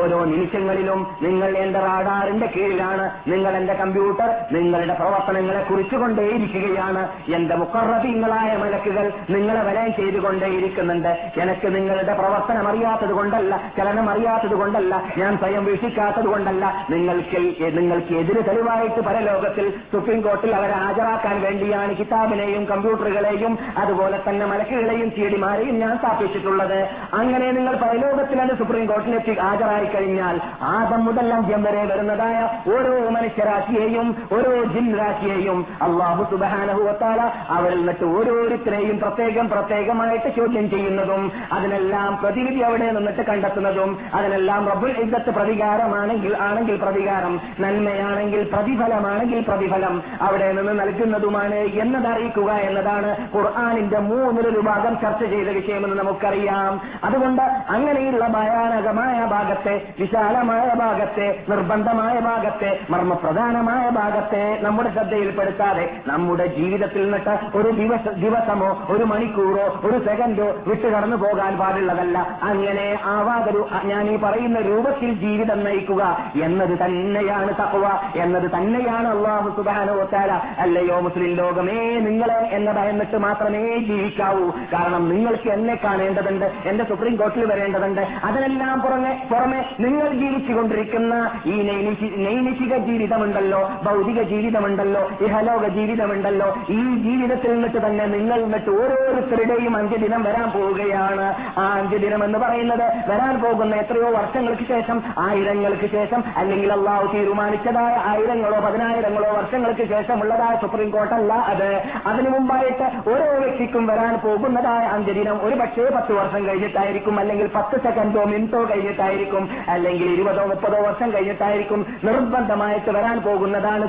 ഓരോ 0.00 0.20
നിമിഷങ്ങളിലും 0.31 0.99
നിങ്ങൾ 1.21 1.57
എന്റെ 1.57 1.79
റാഡാറിന്റെ 1.79 2.45
കീഴിലാണ്. 2.45 3.05
നിങ്ങൾ 3.27 3.57
എന്റെ 3.57 3.73
കമ്പ്യൂട്ടർ 3.73 4.29
നിങ്ങളുടെ 4.51 4.93
പ്രവർത്തനങ്ങളെ 4.93 5.61
കുറിച്ചുകൊണ്ടേയിരിക്കുകയാണ്. 5.69 7.03
എന്റെ 7.35 7.55
മുക്കറബീങ്ങളായ 7.55 8.57
മലക്കുകൾ 8.57 9.11
നിങ്ങളെ 9.29 9.61
വലയം 9.61 9.93
ചെയ്തുകൊണ്ടേയിരിക്കുന്നുണ്ട്. 9.93 11.11
എനിക്ക് 11.41 11.75
നിങ്ങളുടെ 11.75 12.13
പ്രവർത്തനം 12.13 12.67
അറിയാത്തത് 12.67 13.13
കൊണ്ടല്ല 13.13 13.61
ചലനം 13.77 14.09
അറിയാത്തത് 14.09 14.55
കൊണ്ടല്ല 14.55 15.01
ഞാൻ 15.17 15.37
സ്വയം 15.37 15.65
വീക്ഷിക്കാത്തത് 15.65 16.25
കൊണ്ടല്ല. 16.25 16.87
നിങ്ങൾക്ക് 16.89 17.39
നിങ്ങൾക്ക് 17.77 18.13
എതിര് 18.13 18.41
തെളിവായിട്ട് 18.47 19.01
പരലോകത്തിൽ 19.01 19.69
സുപ്രീം 19.91 20.21
കോർട്ടിൽ 20.21 20.55
അവരെ 20.55 20.73
ഹാജരാക്കാൻ 20.73 21.41
വേണ്ടിയാണ് 21.41 21.97
കിതാബിനെയും 21.97 22.65
കമ്പ്യൂട്ടറുകളെയും 22.65 23.57
അതുപോലെ 23.77 24.19
തന്നെ 24.29 24.45
മലക്കുകളെയും 24.45 25.11
ചീടിമാരെയും 25.11 25.79
ഞാൻ 25.79 25.97
സ്ഥാപിച്ചിട്ടുള്ളത്. 25.97 26.79
അങ്ങനെ 27.13 27.51
നിങ്ങൾ 27.51 27.75
പരലോകത്തിലാണ് 27.75 28.57
സുപ്രീം 28.57 28.85
കോർട്ടിലെത്തി 28.85 29.35
ഹാജരായി 29.39 29.85
കഴിഞ്ഞാൽ 30.09 30.35
ആദം 30.69 31.01
മുതൽ 31.05 31.27
അന്ത്യം 31.33 31.61
വരെ 31.63 31.83
വരുന്നതായ 31.89 32.37
ഓരോ 32.73 32.93
മനുഷ്യരാശിയെയും 33.15 34.07
ഓരോ 34.35 34.53
ജിൻരാശിയെയും 34.73 35.59
അള്ളാഹു 35.87 36.23
സുബാനഹുവത്താല 36.31 37.21
അവരിൽ 37.55 37.79
നിന്നിട്ട് 37.79 38.05
ഓരോരുത്തരെയും 38.15 38.97
പ്രത്യേകം 38.99 39.45
പ്രത്യേകമായിട്ട് 39.49 40.29
ചോദ്യം 40.37 40.65
ചെയ്യുന്നതും 40.69 41.23
അതിനെല്ലാം 41.51 42.09
പ്രതിവിധി 42.23 42.61
അവിടെ 42.69 42.87
നിന്നിട്ട് 42.97 43.23
കണ്ടെത്തുന്നതും 43.29 43.91
അതിനെല്ലാം 44.13 44.61
റബ്ബുൽ 44.71 44.93
ഇദ്ദത്ത് 45.03 45.31
പ്രതികാരമാണെങ്കിൽ 45.37 46.33
ആണെങ്കിൽ 46.47 46.77
പ്രതികാരം 46.83 47.33
നന്മയാണെങ്കിൽ 47.63 48.43
പ്രതിഫലമാണെങ്കിൽ 48.53 49.41
പ്രതിഫലം 49.41 49.95
അവിടെ 50.27 50.49
നിന്ന് 50.53 50.73
നൽകുന്നതുമാണ് 50.81 51.59
എന്നതറിയിക്കുക 51.83 52.51
എന്നതാണ് 52.69 53.09
ഖുർആാനിന്റെ 53.35 53.99
മൂന്നിലൊരു 54.09 54.61
ഭാഗം 54.69 54.93
ചർച്ച 55.03 55.23
ചെയ്ത 55.33 55.49
വിഷയമെന്ന് 55.59 55.97
നമുക്കറിയാം. 56.01 56.73
അതുകൊണ്ട് 57.03 57.43
അങ്ങനെയുള്ള 57.75 58.25
ഭയാനകമായ 58.37 59.17
ഭാഗത്തെ 59.35 59.75
വിശാലമായ 59.99 60.67
ഭാഗത്തെ 60.79 61.27
നിർബന്ധമായ 61.49 62.19
ഭാഗത്തെ 62.19 62.71
മർമ്മപ്രധാനമായ 62.89 63.89
ഭാഗത്തെ 63.89 64.43
നമ്മുടെ 64.61 64.89
ശ്രദ്ധയിൽപ്പെടുത്താതെ 64.89 65.85
നമ്മുടെ 66.07 66.45
ജീവിതത്തിൽ 66.57 67.03
നിന്നിട്ട് 67.03 67.57
ഒരു 67.57 67.69
ദിവസ 67.69 68.05
ദിവസമോ 68.23 68.69
ഒരു 68.89 69.03
മണിക്കൂറോ 69.03 69.65
ഒരു 69.83 69.97
സെക്കൻഡോ 70.05 70.47
വിട്ടു 70.67 70.87
കടന്നു 70.87 71.17
പോകാൻ 71.17 71.57
പാടുള്ളതല്ല. 71.57 72.17
അങ്ങനെ 72.43 72.87
ആവാതൊരു 73.05 73.61
ഞാൻ 73.83 74.09
ഈ 74.09 74.15
പറയുന്ന 74.17 74.59
രൂപത്തിൽ 74.59 75.13
ജീവിതം 75.13 75.63
നയിക്കുക 75.63 76.03
എന്നത് 76.43 76.75
തന്നെയാണ് 76.85 77.51
തക്കുവ 77.61 77.85
എന്നത് 78.15 78.47
തന്നെയാണ് 78.55 79.07
അള്ളാഹു 79.07 79.49
സുബാനോ 79.57 79.97
താര 80.13 80.31
അല്ലയോ 80.59 80.99
മുസ്ലിം 80.99 81.33
ലോകമേ 81.35 81.79
നിങ്ങളെ 82.07 82.39
എന്നെ 82.57 82.71
ഭയന്നിട്ട് 82.71 83.17
മാത്രമേ 83.17 83.63
ജീവിക്കാവൂ. 83.89 84.45
കാരണം 84.73 85.09
നിങ്ങൾക്ക് 85.09 85.49
എന്നെ 85.49 85.75
കാണേണ്ടതുണ്ട് 85.83 86.45
എന്റെ 86.65 86.83
സുപ്രീം 86.83 87.15
കോർട്ടിൽ 87.15 87.45
വരേണ്ടതുണ്ട്. 87.45 88.01
അതിനെല്ലാം 88.23 88.81
പുറമെ 88.81 89.13
പുറമെ 89.31 89.59
നിങ്ങൾ 89.89 90.13
ജീവിച്ചുകൊണ്ടിരിക്കുന്ന 90.13 91.31
ഈ 91.45 91.61
നൈമിഷി- 91.61 92.17
നൈമിഷിക 92.17 92.77
ജീവിതമുണ്ടല്ലോ 92.77 93.69
ഭൗതിക 93.83 94.21
ജീവിതമുണ്ടല്ലോ 94.21 95.09
ഇഹലോക 95.21 95.67
ജീവിതമുണ്ടല്ലോ 95.67 96.55
ഈ 96.69 96.95
ജീവിതത്തിൽ 96.95 97.53
നിന്നിട്ട് 97.53 97.85
തന്നെ 97.85 98.05
നിങ്ങൾ 98.05 98.41
നിന്നിട്ട് 98.41 98.69
ഓരോരുത്തരുടെയും 98.69 99.77
അന്ത്യദിനം 99.77 100.23
വരാൻ 100.23 100.51
പോവുകയാണ്. 100.51 101.33
ആ 101.59 101.73
അന്ത്യദിനം 101.73 102.25
എന്ന് 102.25 102.39
പറയുന്നത് 102.39 103.09
വരാൻ 103.09 103.41
പോകുന്ന 103.41 103.75
എത്രയോ 103.75 104.09
വർഷങ്ങൾക്ക് 104.09 104.67
ശേഷം 104.67 105.03
ആയിരങ്ങൾക്ക് 105.19 105.91
ശേഷം 105.91 106.23
അല്ലെങ്കിൽ 106.35 106.73
അള്ളാഹു 106.73 107.17
തീരുമാനിച്ചതായ 107.17 107.93
ആയിരങ്ങളോ 108.05 108.59
പതിനായിരങ്ങളോ 108.59 109.31
വർഷങ്ങൾക്ക് 109.31 109.87
ശേഷമുള്ളതായ 109.89 110.57
സുപ്രീം 110.61 110.89
കോർട്ടല്ല 110.89 111.33
അത്. 111.33 111.83
അതിനു 112.05 112.29
മുമ്പായിട്ട് 112.29 113.09
ഓരോ 113.09 113.39
വ്യക്തിക്കും 113.39 113.87
വരാൻ 113.87 114.17
പോകുന്നതായ 114.17 114.85
അന്ത്യദിനം 114.87 115.45
ഒരു 115.45 115.55
പക്ഷേ 115.55 115.89
പത്ത് 115.95 116.13
വർഷം 116.13 116.47
കഴിഞ്ഞിട്ടായിരിക്കും 116.47 117.19
അല്ലെങ്കിൽ 117.19 117.49
പത്ത് 117.55 117.83
സെക്കൻഡോ 117.83 118.23
മിനിറ്റോ 118.23 118.63
കഴിഞ്ഞിട്ടായിരിക്കും. 118.63 119.49
അല്ലെങ്കിൽ 119.79 120.07
ഇരുപതോ 120.13 120.45
മുപ്പതോ 120.45 120.79
വർഷം 120.87 121.11
കഴിഞ്ഞിട്ടായിരിക്കും 121.13 121.81
നിർബന്ധമായിട്ട് 122.03 122.91
വരാൻ 122.91 123.17
പോകുന്നതാണ്. 123.19 123.85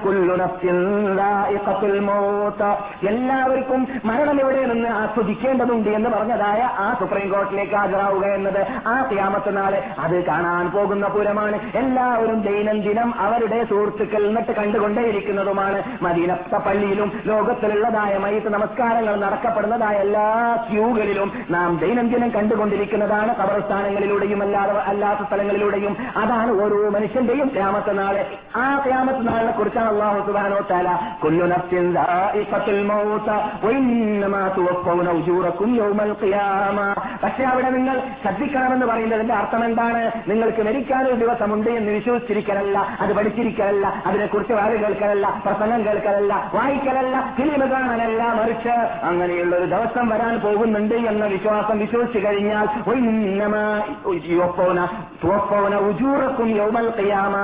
എല്ലാവർക്കും 3.09 3.81
മരണം 4.05 4.41
ഇവിടെ 4.41 4.63
നിന്ന് 4.65 4.89
ആസ്വദിക്കേണ്ടതുണ്ട് 4.89 5.91
എന്ന് 5.91 6.11
പറഞ്ഞതായ 6.11 6.61
ആ 6.79 6.97
സുപ്രീം 7.01 7.29
കോർട്ടിലേക്ക് 7.33 7.75
ഹാജരാവുക 7.75 8.27
എന്നത് 8.27 8.61
ആ 8.87 8.95
ക്യാമത്ത് 9.13 9.57
നാളെ 9.57 9.81
അത് 9.99 10.27
കാണാൻ 10.27 10.71
പോകുന്ന 10.71 11.07
പുരമാണ് 11.07 11.57
എല്ലാവരും 11.75 12.43
ദൈനംദിനം 12.43 13.15
അവരുടെ 13.21 13.65
സുഹൃത്തുക്കൾ 13.65 14.23
എന്നിട്ട് 14.27 14.53
കണ്ടുകൊണ്ടേയിരിക്കുന്നതുമാണ് 14.53 15.79
മദീനത്ത 16.03 16.55
പള്ളിയിലും 16.67 17.13
ലോകത്തിലുള്ളതായ 17.27 18.19
മയത്ത് 18.19 18.49
നമസ്കാരങ്ങൾ 18.49 19.17
നടക്കപ്പെടുന്നതായ 19.17 19.97
എല്ലാ 19.97 20.27
ക്യൂകളിലും 20.71 21.33
നാം 21.51 21.79
ദൈനംദിനം 21.79 22.31
കണ്ടുകൊണ്ടിരിക്കുന്നതാണ് 22.31 23.35
കബറസ്ഥാനങ്ങളിലൂടെയും 23.35 24.43
അല്ലാതെ 24.43 24.75
അല്ലാത്ത 24.93 25.27
സ്ഥലങ്ങളിലൂടെയും 25.27 25.80
അതാണ് 26.15 26.63
ഓരോ 26.63 26.91
മനുഷ്യന്റെയും 26.91 27.49
ക്യാമത്തെ 27.49 27.93
നാൾ 27.93 28.17
ആ 28.57 28.83
ക്യാമത്തെ 28.87 29.19
നാളിനെ 29.21 29.51
കുറിച്ചാണ് 29.51 29.89
അള്ളാഹു 29.89 30.21
സുബാനോ 30.27 30.61
താല 30.71 30.89
പക്ഷേ 37.23 37.45
അവിടെ 37.45 37.71
നിങ്ങൾ 37.71 37.97
ശ്രദ്ധിക്കണമെന്ന് 38.23 38.87
പറയുന്നതിന്റെ 38.87 39.35
അർത്ഥം 39.35 39.65
എന്താണ്? 39.65 40.01
നിങ്ങൾക്ക് 40.29 40.63
മരിക്കാനൊരു 40.63 41.15
ദിവസമുണ്ട് 41.15 41.71
എന്ന് 41.71 41.93
വിശ്വസിച്ചിരിക്കലല്ല 41.93 42.79
അത് 43.01 43.13
പഠിച്ചിരിക്കലല്ല 43.13 43.87
അതിനെക്കുറിച്ച് 44.07 44.53
വാഴ 44.53 44.71
കേൾക്കലല്ല 44.77 45.27
പ്രസംഗം 45.45 45.87
കേൾക്കലല്ല 45.87 46.33
വായിക്കലല്ല 46.55 47.17
ഫിലിം 47.37 47.73
കാണാനല്ല 47.73 48.23
മറിച്ച് 48.35 48.75
അങ്ങനെയുള്ള 49.03 49.57
ഒരു 49.57 49.67
ദിവസം 49.67 50.09
വരാൻ 50.09 50.41
പോകുന്നുണ്ട് 50.41 50.95
എന്ന 51.07 51.25
വിശ്വാസം 51.27 51.79
വിശ്വസിച്ചു 51.79 52.19
കഴിഞ്ഞാൽ 52.19 52.67
ഉജൂറക്കും 55.77 56.49
യൗമൽ 56.57 56.89
ഖിയാമ. 56.99 57.37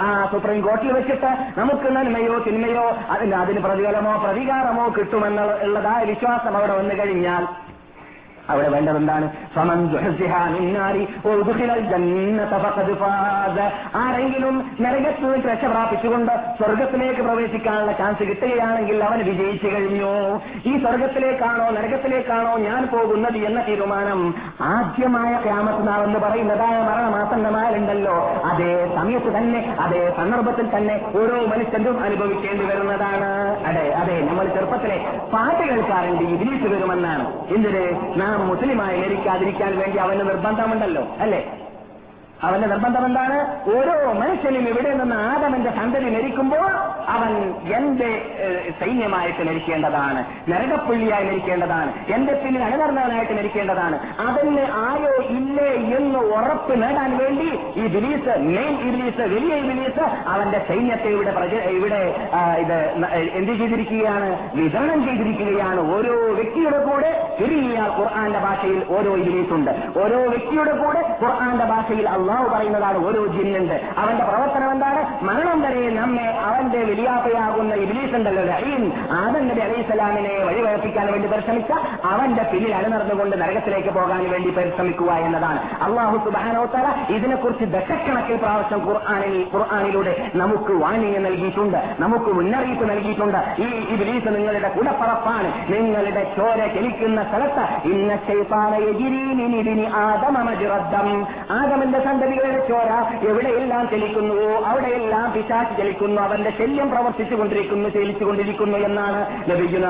ആ 0.00 0.28
സുപ്രീം 0.32 0.60
കോർട്ടിൽ 0.62 0.92
വെച്ചിട്ട് 0.92 1.60
നമുക്ക് 1.60 1.96
നന്മയോ 1.96 2.38
തിന്മയോ 2.38 2.86
അതിന് 3.10 3.34
അതിന് 3.34 3.60
പ്രതിഫലമോ 3.60 4.16
പ്രതികാരമോ 4.24 4.88
കിട്ടുമെന്നുള്ള 4.88 5.52
ഉള്ളതായ 5.62 6.04
വിശ്വാസം 6.04 6.56
അവിടെ 6.56 6.72
വന്നു 6.72 6.94
കഴിഞ്ഞാൽ 6.94 7.42
അവിടെ 8.50 8.68
വേണ്ടത് 8.68 8.96
എന്താണ്? 8.96 9.26
ഫമൻ 9.54 9.80
സുഹ്സിഹ 9.92 10.34
മിന്നാരി 10.48 11.02
ജന്നത 11.90 12.54
ഫഖദ് 12.64 12.94
ആരെങ്കിലും 13.94 14.56
നരകത്തിൽ 14.80 15.50
രക്ഷ 15.50 15.64
പ്രാപിച്ചുകൊണ്ട് 15.64 16.32
സ്വർഗത്തിലേക്ക് 16.58 17.20
പ്രവേശിക്കാനുള്ള 17.20 17.92
ചാൻസ് 17.92 18.20
കിട്ടുകയാണെങ്കിൽ 18.20 19.04
അവൻ 19.04 19.18
വിജയിച്ചു 19.18 19.68
കഴിഞ്ഞു. 19.68 20.12
ഈ 20.66 20.72
സ്വർഗത്തിലേക്കാണോ 20.82 21.70
നരകത്തിലേക്കാണോ 21.70 22.52
ഞാൻ 22.58 22.88
പോകുന്നത് 22.92 23.38
എന്ന 23.38 23.60
തീരുമാനം 23.68 24.34
ആദ്യമായ 24.60 25.40
ക്യാമത്ത് 25.42 25.88
നാളെന്ന് 25.88 26.18
പറയുന്നതായ 26.18 26.76
മരണമാസന്നമാരുണ്ടല്ലോ 26.88 28.16
അതേ 28.44 28.72
സമയത്ത് 28.96 29.30
തന്നെ 29.36 29.76
അതേ 29.80 30.12
സന്ദർഭത്തിൽ 30.16 30.76
തന്നെ 30.76 30.94
ഓരോ 31.16 31.36
മനുഷ്യനും 31.46 32.00
അനുഭവിക്കേണ്ടി 32.02 32.64
വരുന്നതാണ്. 32.64 33.32
അതെ 33.66 33.86
അതെ 33.94 34.16
നമ്മൾ 34.20 34.46
ചെറുപ്പത്തിലെ 34.48 34.98
പാട്ട് 35.32 35.62
കേൾക്കാറുണ്ട് 35.68 36.22
ഇതിലേക്ക് 36.22 36.68
വരുമെന്നാണ്. 36.74 37.26
എന്തിന്? 37.48 37.84
നാം 38.20 38.33
മുസ്ലിമായി 38.42 38.96
മരിക്കാതിരിക്കാൻ 39.00 39.78
വേണ്ടി 39.78 39.98
അവന് 39.98 40.28
നിർബന്ധമുണ്ടല്ലോ 40.28 41.04
അല്ലേ 41.20 41.40
അവന്റെ 42.46 42.66
നിർബന്ധം 42.72 43.04
എന്താണ്? 43.06 43.36
ഓരോ 43.74 43.94
മനുഷ്യനും 44.20 44.64
ഇവിടെ 44.70 44.90
നിന്ന് 45.00 45.16
ആദമന്റെ 45.28 45.70
സന്തതി 45.76 46.08
മരിക്കുമ്പോൾ 46.14 46.66
അവൻ 47.14 47.32
എന്റെ 47.76 48.10
സൈന്യമായിട്ട് 48.80 49.42
മരിക്കേണ്ടതാണ് 49.48 50.20
നരകപ്പുള്ളിയായി 50.52 51.24
മരിക്കേണ്ടതാണ് 51.30 51.90
എന്റെ 52.14 52.34
പിന്നിൽ 52.42 52.62
അണിനർന്നവനായിട്ട് 52.68 53.34
മരിക്കേണ്ടതാണ്. 53.38 53.96
അതിന് 54.26 54.64
ആയോ 54.88 55.14
ഇല്ലേ 55.36 55.70
എന്ന് 55.98 56.20
ഉറപ്പ് 56.36 56.74
നേടാൻ 56.82 57.10
വേണ്ടി 57.22 57.48
ഈ 57.82 57.86
ബിലീസ് 57.94 58.34
മെയിൻ 58.56 58.74
ഇബിലീസ് 58.88 59.24
വലിയ 59.34 59.54
ഇബിലീസ് 59.64 60.04
അവന്റെ 60.34 60.60
സൈന്യത്തെ 60.68 61.08
ഇവിടെ 61.16 61.60
ഇവിടെ 61.78 62.02
ഇത് 62.64 62.76
എന്ത് 63.38 63.52
ചെയ്തിരിക്കുകയാണ്? 63.60 64.30
വിതരണം 64.58 65.00
ചെയ്തിരിക്കുകയാണ്. 65.06 65.80
ഓരോ 65.96 66.14
വ്യക്തിയുടെ 66.40 66.80
കൂടെ 66.88 67.10
ചെറിയ 67.40 67.78
ഖുർആാന്റെ 67.98 68.42
ഭാഷയിൽ 68.46 68.80
ഓരോ 68.96 69.12
ഇബിലീസ് 69.22 69.52
ഉണ്ട് 69.58 69.72
ഓരോ 70.02 70.20
വ്യക്തിയുടെ 70.34 70.76
കൂടെ 70.82 71.02
ഖുർആാന്റെ 71.22 71.66
ഭാഷയിൽ 71.72 72.06
അള്ളാഹു 72.24 72.44
പറയുന്നതാണ് 72.54 72.98
ഓരോ 73.06 73.26
ജിന്നുണ്ട്. 73.26 73.76
അവന്റെ 73.98 74.24
പ്രവർത്തനം 74.24 74.70
എന്താണ്? 74.70 75.00
മരണം 75.24 75.60
വരെ 75.60 75.90
നമ്മെ 75.90 76.28
അവന്റെ 76.44 76.80
വലിയാപ്പയാകുന്ന 76.90 77.74
ഇബിലീസുണ്ടല്ലോ 77.74 78.42
ഉണ്ടല്ലോ 78.42 78.54
ആദന്റെ 78.54 79.14
ആദം 79.14 79.42
നബി 79.48 79.60
അലൈഹി 79.60 79.82
സ്വലാമിനെ 79.82 80.44
വഴിവഴപ്പിക്കാൻ 80.44 81.06
വേണ്ടി 81.12 81.28
പരിശ്രമിച്ച 81.28 81.72
അവന്റെ 82.04 82.42
പിന്നിൽ 82.42 82.74
അണിനടന്നുകൊണ്ട് 82.74 83.34
നരകത്തിലേക്ക് 83.42 83.88
പോകാൻ 83.88 84.30
വേണ്ടി 84.30 84.50
പരിശ്രമിക്കുക 84.50 85.10
എന്നതാണ്. 85.26 85.60
അള്ളാഹു 85.82 86.16
സുബാനോത്തല 86.24 86.88
ഇതിനെക്കുറിച്ച് 87.16 87.64
ദശക്കണക്കിൽ 87.64 88.36
പ്രാവശ്യം 88.36 88.80
ഖുർആാനിൽ 88.86 89.36
ഖുർആാനിലൂടെ 89.54 90.30
നമുക്ക് 90.34 90.72
വാണിംഗ് 90.84 91.20
നൽകിയിട്ടുണ്ട് 91.24 91.78
നമുക്ക് 92.00 92.30
മുന്നറിയിപ്പ് 92.38 92.90
നൽകിയിട്ടുണ്ട്. 92.90 93.40
ഈ 93.58 93.68
ഇബിലീസ് 93.94 94.28
നിങ്ങളുടെ 94.36 94.68
കുടപ്പറപ്പാണ്. 94.68 95.50
നിങ്ങളുടെ 95.72 96.24
ചോര 96.36 96.60
ചലിക്കുന്ന 96.76 97.20
സ്ഥലത്ത് 97.22 97.64
ഇന്ന 97.88 98.12
ആദമ 100.04 100.36
ആദമന്റെ 101.50 102.00
സന്തതികളുടെ 102.14 102.68
ചോര 102.68 102.90
എവിടെയെല്ലാം 103.28 103.88
ചലിക്കുന്നുവോ 103.88 104.64
അവിടെയെല്ലാം 104.64 105.32
പിശാച്ച് 105.32 105.78
ചലിക്കുന്നു 105.78 106.22
അവന്റെ 106.22 106.50
ശല്യം 106.58 106.90
പ്രവർത്തിച്ചു 106.90 107.34
കൊണ്ടിരിക്കുന്നു 107.34 107.88
ചലിച്ചുകൊണ്ടിരിക്കുന്നു 107.88 108.78
എന്നാണ് 108.78 109.20
ലഭിക്കുന്ന 109.50 109.88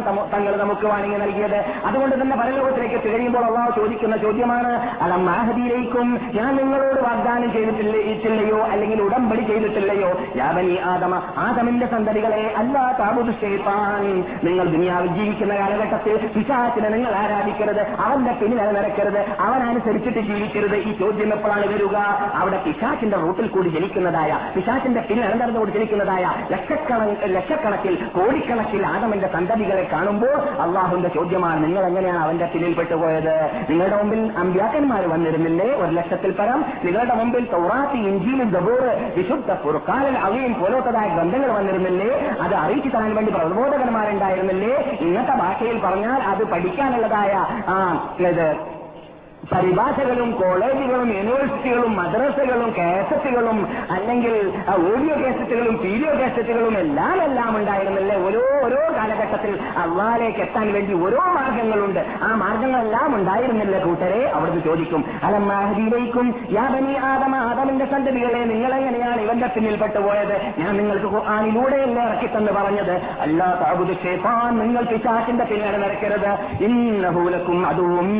തമ- 0.00 0.32
തങ്ങൾ 0.34 0.56
നമുക്ക് 0.56 0.86
വാണിങ്ങി 0.86 1.16
നൽകിയത്. 1.16 1.64
അതുകൊണ്ട് 1.84 2.22
തന്നെ 2.22 2.36
പരലോകത്തിലേക്ക് 2.36 2.94
തികയുമ്പോൾ 2.94 3.44
അള്ളാഹ് 3.44 3.76
ചോദിക്കുന്ന 3.76 4.16
ചോദ്യമാണ് 4.16 4.72
അലം 5.00 5.26
മാഹദിയിലേക്കും 5.26 6.20
ഞാൻ 6.34 6.56
നിങ്ങളോട് 6.56 7.00
വാഗ്ദാനം 7.00 7.52
ചെയ്തിട്ടില്ലയോ 7.52 8.60
അല്ലെങ്കിൽ 8.64 9.02
ഉടമ്പടി 9.02 9.42
ചെയ്തിട്ടില്ലയോ? 9.42 10.10
യാവനി 10.36 10.76
ആദമ 10.84 11.14
ആദമിന്റെ 11.38 11.86
സന്തതികളെ 11.86 12.54
അല്ലാ 12.56 12.92
ഷെയ്ത്താൻ 13.40 14.02
നിങ്ങൾ 14.44 14.68
ദുനിയാവിൽ 14.68 15.08
ജീവിക്കുന്ന 15.08 15.54
കാലഘട്ടത്തിൽ 15.54 16.30
പിശാച്ചിനെ 16.36 16.88
നിങ്ങൾ 16.88 17.14
ആരാധിക്കരുത് 17.14 17.80
അവന്റെ 18.00 18.32
പിന്നിൽ 18.32 18.72
നിരക്കരുത് 18.72 19.20
നടക്കരുത് 19.34 19.73
അവനനുസരിച്ചിട്ട് 19.74 20.20
ജീവിക്കരുത്. 20.20 20.74
ഈ 20.88 20.90
ചോദ്യം 20.98 21.30
എപ്പോഴാണ് 21.34 21.66
വരിക? 21.68 21.96
അവിടെ 22.40 22.58
പിശാച്ചിന്റെ 22.66 23.16
റൂട്ടിൽ 23.16 23.46
കൂടി 23.48 23.68
ജനിക്കുന്നതായ 23.68 24.30
പിശാച്ചിന്റെ 24.56 25.00
പിന്നിൽ 25.00 25.24
അനന്തരത്തോട് 25.24 25.70
ജനിക്കുന്നതായ 25.70 26.24
ലക്ഷക്കണ 26.52 27.00
ലക്ഷക്കണക്കിൽ 27.26 27.94
കോടിക്കണക്കിൽ 28.16 28.86
ആദമന്റെ 28.86 29.28
സന്തതികളെ 29.32 29.88
കാണുമ്പോൾ 29.92 30.36
അള്ളാഹുന്റെ 30.64 31.08
ചോദ്യമാണ് 31.08 31.64
നിങ്ങൾ 31.64 31.86
എങ്ങനെയാണ് 31.86 32.18
അവന്റെ 32.18 32.46
പിന്നിൽ 32.54 32.74
പെട്ടുപോയത് 32.74 33.34
നിങ്ങളുടെ 33.70 33.96
മുമ്പിൽ 33.96 34.32
അമ്പ്യാക്കന്മാർ 34.38 35.02
വന്നിരുന്നില്ലേ? 35.06 35.68
ഒരു 35.74 35.90
ലക്ഷത്തിൽ 35.90 36.30
പരം. 36.30 36.64
നിങ്ങളുടെ 36.84 37.14
മുമ്പിൽ 37.14 37.44
തൗറാത്തി 37.52 37.98
ഇഞ്ചിയിലും 38.10 38.50
ദബൂർ 38.50 38.84
വിശുദ്ധ 39.16 39.50
പുറക്കാലൻ 39.64 40.16
അവയും 40.18 40.54
പോലത്തതായ 40.60 41.08
ഗ്രന്ഥങ്ങൾ 41.14 41.52
വന്നിരുന്നില്ലേ? 41.52 42.12
അത് 42.40 42.54
അറിയിച്ചു 42.54 42.88
തരാൻ 42.88 43.14
വേണ്ടി 43.14 43.32
പ്രബോധകന്മാരുണ്ടായിരുന്നില്ലേ? 43.32 44.74
ഇന്നത്തെ 45.00 45.36
ഭാഷയിൽ 45.42 45.78
പറഞ്ഞാൽ 45.78 46.20
അത് 46.32 46.44
പഠിക്കാനുള്ളതായ 46.44 47.32
ആ 47.68 47.78
പരിഭാഷകളും 49.52 50.30
കോളേജുകളും 50.32 51.08
യൂണിവേഴ്സിറ്റികളും 51.16 51.96
മദ്രസകളും 51.96 52.74
കാസറ്റുകളും 52.78 53.58
അല്ലെങ്കിൽ 53.90 54.34
ഓഡിയോ 54.68 55.14
കാസറ്റുകളും 55.24 55.76
വീഡിയോ 55.82 56.12
കാസറ്റുകളും 56.20 56.78
എല്ലാം 56.78 57.22
എല്ലാം 57.22 57.56
ഉണ്ടായിരുന്നില്ലേ? 57.56 58.16
ഓരോ 58.26 58.42
ഓരോ 58.64 58.80
കാലഘട്ടത്തിൽ 58.96 59.58
അള്ളാലേക്ക് 59.76 60.38
എത്താൻ 60.38 60.72
വേണ്ടി 60.72 60.92
ഓരോ 60.92 61.20
മാർഗങ്ങളുണ്ട്. 61.36 62.00
ആ 62.22 62.34
മാർഗങ്ങളെല്ലാം 62.34 63.14
ഉണ്ടായിരുന്നില്ലേ 63.14 63.78
കൂട്ടരെ? 63.78 64.22
അവിടുന്ന് 64.34 64.62
ചോദിക്കും 64.64 65.04
അലമാഹദിയിലേക്കും 65.22 66.26
യാതനി 66.50 66.94
ആദമ 67.10 67.34
ആദമിന്റെ 67.36 67.84
സന്തതികളെ 67.84 68.44
നിങ്ങളെങ്ങനെയാണ് 68.44 69.20
ഇവന്റെ 69.20 69.46
പിന്നിൽ 69.46 69.76
പെട്ടുപോയത്? 69.76 70.36
ഞാൻ 70.58 70.76
നിങ്ങൾക്ക് 70.76 71.06
ഖുർആാനിലൂടെയല്ലേ 71.06 72.02
ഇറക്കിത്തന്ന് 72.02 72.52
പറഞ്ഞത്. 72.52 72.94
അല്ലാ 73.20 73.48
താബുദ് 73.62 73.96
ഷേഫാൻ 74.02 74.58
നിങ്ങൾ 74.58 74.82
പിശാസിന്റെ 74.82 75.44
പിന്നാലെ 75.44 75.78
നടക്കരുത്. 75.78 76.32
ഇന്നഹൂലക്കും 76.64 77.66
അതും 77.66 78.12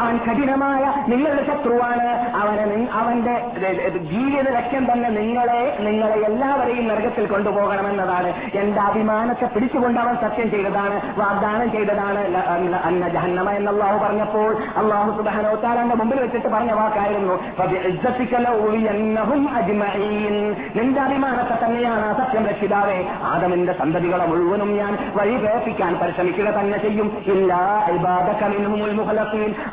അവൻ 0.00 0.16
കഠിനമായ 0.16 1.04
നിങ്ങളുടെ 1.08 1.44
ശത്രുവാണ്. 1.46 2.08
അവനെ 2.36 2.88
അവന്റെ 2.92 3.34
ജീവിത 3.98 4.48
ലക്ഷ്യം 4.50 4.92
തന്നെ 4.92 5.08
നിങ്ങളെ 5.08 5.76
നിങ്ങളെ 5.80 6.14
എല്ലാവരെയും 6.14 6.88
നരകത്തിൽ 6.88 7.26
കൊണ്ടുപോകണമെന്നതാണ്. 7.26 8.28
എന്റെ 8.54 8.80
അഭിമാനത്തെ 8.80 9.46
പിടിച്ചുകൊണ്ട് 9.46 10.00
അവൻ 10.00 10.14
സത്യം 10.14 10.50
ചെയ്തതാണ് 10.50 10.96
വാഗ്ദാനം 11.18 11.72
ചെയ്തതാണ്. 11.72 12.36
അന്ന 12.84 13.08
ജഹന്നമ 13.08 13.50
എന്ന് 13.50 13.72
പറഞ്ഞപ്പോൾ 13.72 14.56
അള്ളാഹു 14.76 15.10
സുബാനോത്താരന്റെ 15.16 15.94
മുമ്പിൽ 15.94 16.20
വെച്ചിട്ട് 16.20 16.48
പറഞ്ഞ 16.48 16.72
വാക്കായിരുന്നു. 16.72 17.34
നിന്റെ 20.76 21.00
അഭിമാനത്തെ 21.00 21.64
തന്നെയാണ് 21.64 22.04
ആ 22.06 22.12
സത്യം 22.24 22.46
രക്ഷിതാവേ. 22.46 22.98
ആദമിന്റെ 23.24 23.72
സന്തതികളെ 23.72 24.26
മുഴുവനും 24.26 24.76
ഞാൻ 24.76 25.12
വഴി 25.16 25.36
പ്രേപ്പിക്കാൻ 25.36 25.98
പരിശ്രമിക്കുക 26.02 26.44
തന്നെ 26.44 26.78
ചെയ്യും. 26.78 27.24
ഇല്ല 27.26 27.54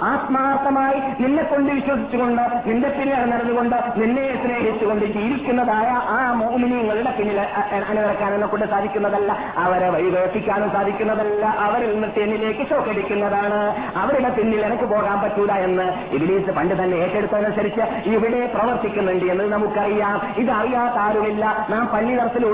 ആ 0.01 0.16
ആത്മാർത്ഥമായി 0.17 1.21
നിന്നെ 1.21 1.43
കൊണ്ട് 1.43 1.71
വിശ്വസിച്ചുകൊണ്ട് 1.71 2.41
നിന്റെ 2.65 2.89
പിന്നിൽ 2.89 3.29
നടന്നുകൊണ്ട് 3.29 3.75
നിന്നെ 3.97 4.43
സ്നേഹിച്ചുകൊണ്ട് 4.45 5.05
ജീവിക്കുന്നതായ 5.05 5.87
ആ 5.87 6.31
മോമിനിയങ്ങളുടെ 6.31 7.15
പിന്നിൽ 7.19 7.39
അ- 7.39 7.43
അ- 7.43 8.31
എന്നെ 8.33 8.47
കൊണ്ട് 8.47 8.65
സാധിക്കുന്നതല്ല. 8.65 9.37
അവരെ 9.57 9.89
വഴിവേപ്പിക്കാനും 9.89 10.71
സാധിക്കുന്നതല്ല. 10.71 11.45
അവരിൽ 11.45 11.93
നിന്ന് 11.93 12.07
തെന്നിലേക്ക് 12.17 12.69
ചോക്കടിക്കുന്നതാണ് 12.69 13.75
അവരുടെ 13.97 14.29
പിന്നിൽ 14.29 14.65
എനിക്ക് 14.65 14.83
പോകാൻ 14.83 15.21
പറ്റൂല 15.21 15.51
എന്ന് 15.51 16.15
ഇബിലീസ് 16.15 16.51
പണ്ട് 16.51 16.83
തന്നെ 16.83 16.97
ഏറ്റെടുത്തതനുസരിച്ച് 16.97 18.09
ഇവിടെ 18.09 18.51
പ്രവർത്തിക്കുന്നുണ്ട് 18.55 19.25
എന്ന് 19.25 19.43
നമുക്കറിയാം. 19.43 20.21
ഇതറിയാത്ത 20.37 20.97
ആരുമില്ല. 20.97 21.67
നാം 21.69 21.87
പള്ളി 21.87 22.13
നടത്തിൽ 22.13 22.47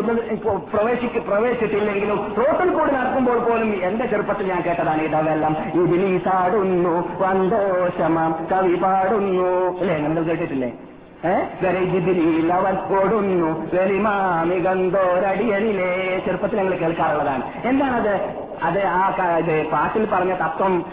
പ്രവേശിക്ക് 0.74 1.20
പ്രവേശിച്ചിട്ടില്ലെങ്കിലും 1.20 2.36
റോട്ടിൽ 2.38 2.70
കൂടി 2.70 2.92
നടക്കുമ്പോൾ 2.92 3.40
പോലും 3.40 3.84
എന്റെ 3.84 4.06
ചെറുപ്പത്തിൽ 4.06 4.48
ഞാൻ 4.48 4.62
കേട്ടതാണ് 4.62 5.02
ഇടവെല്ലാം 5.02 5.56
ഇബിലീസാടുന്നു 5.84 7.18
വന്തോഷമാം 7.54 8.48
കവി 8.52 8.76
പാടുന്നു. 8.76 9.80
അല്ലേ? 9.80 9.98
നിങ്ങൾ 9.98 10.24
കേട്ടിട്ടില്ലേ? 10.24 10.74
അവൻ 12.54 12.78
കൊടുന്നു. 12.90 13.70
വെളിമാമികന്തോരടിയനിലെ 13.74 16.22
ചെറുപ്പത്തിൽ 16.26 16.58
ഞങ്ങൾ 16.58 16.76
കേൾക്കാറുള്ളതാണ്. 16.76 17.44
എന്താണത്? 17.66 18.20
അത് 18.64 18.86
ആ 18.86 19.16
പാട്ടിൽ 19.72 20.06
പറഞ്ഞ 20.06 20.34
തത്വം 20.34 20.86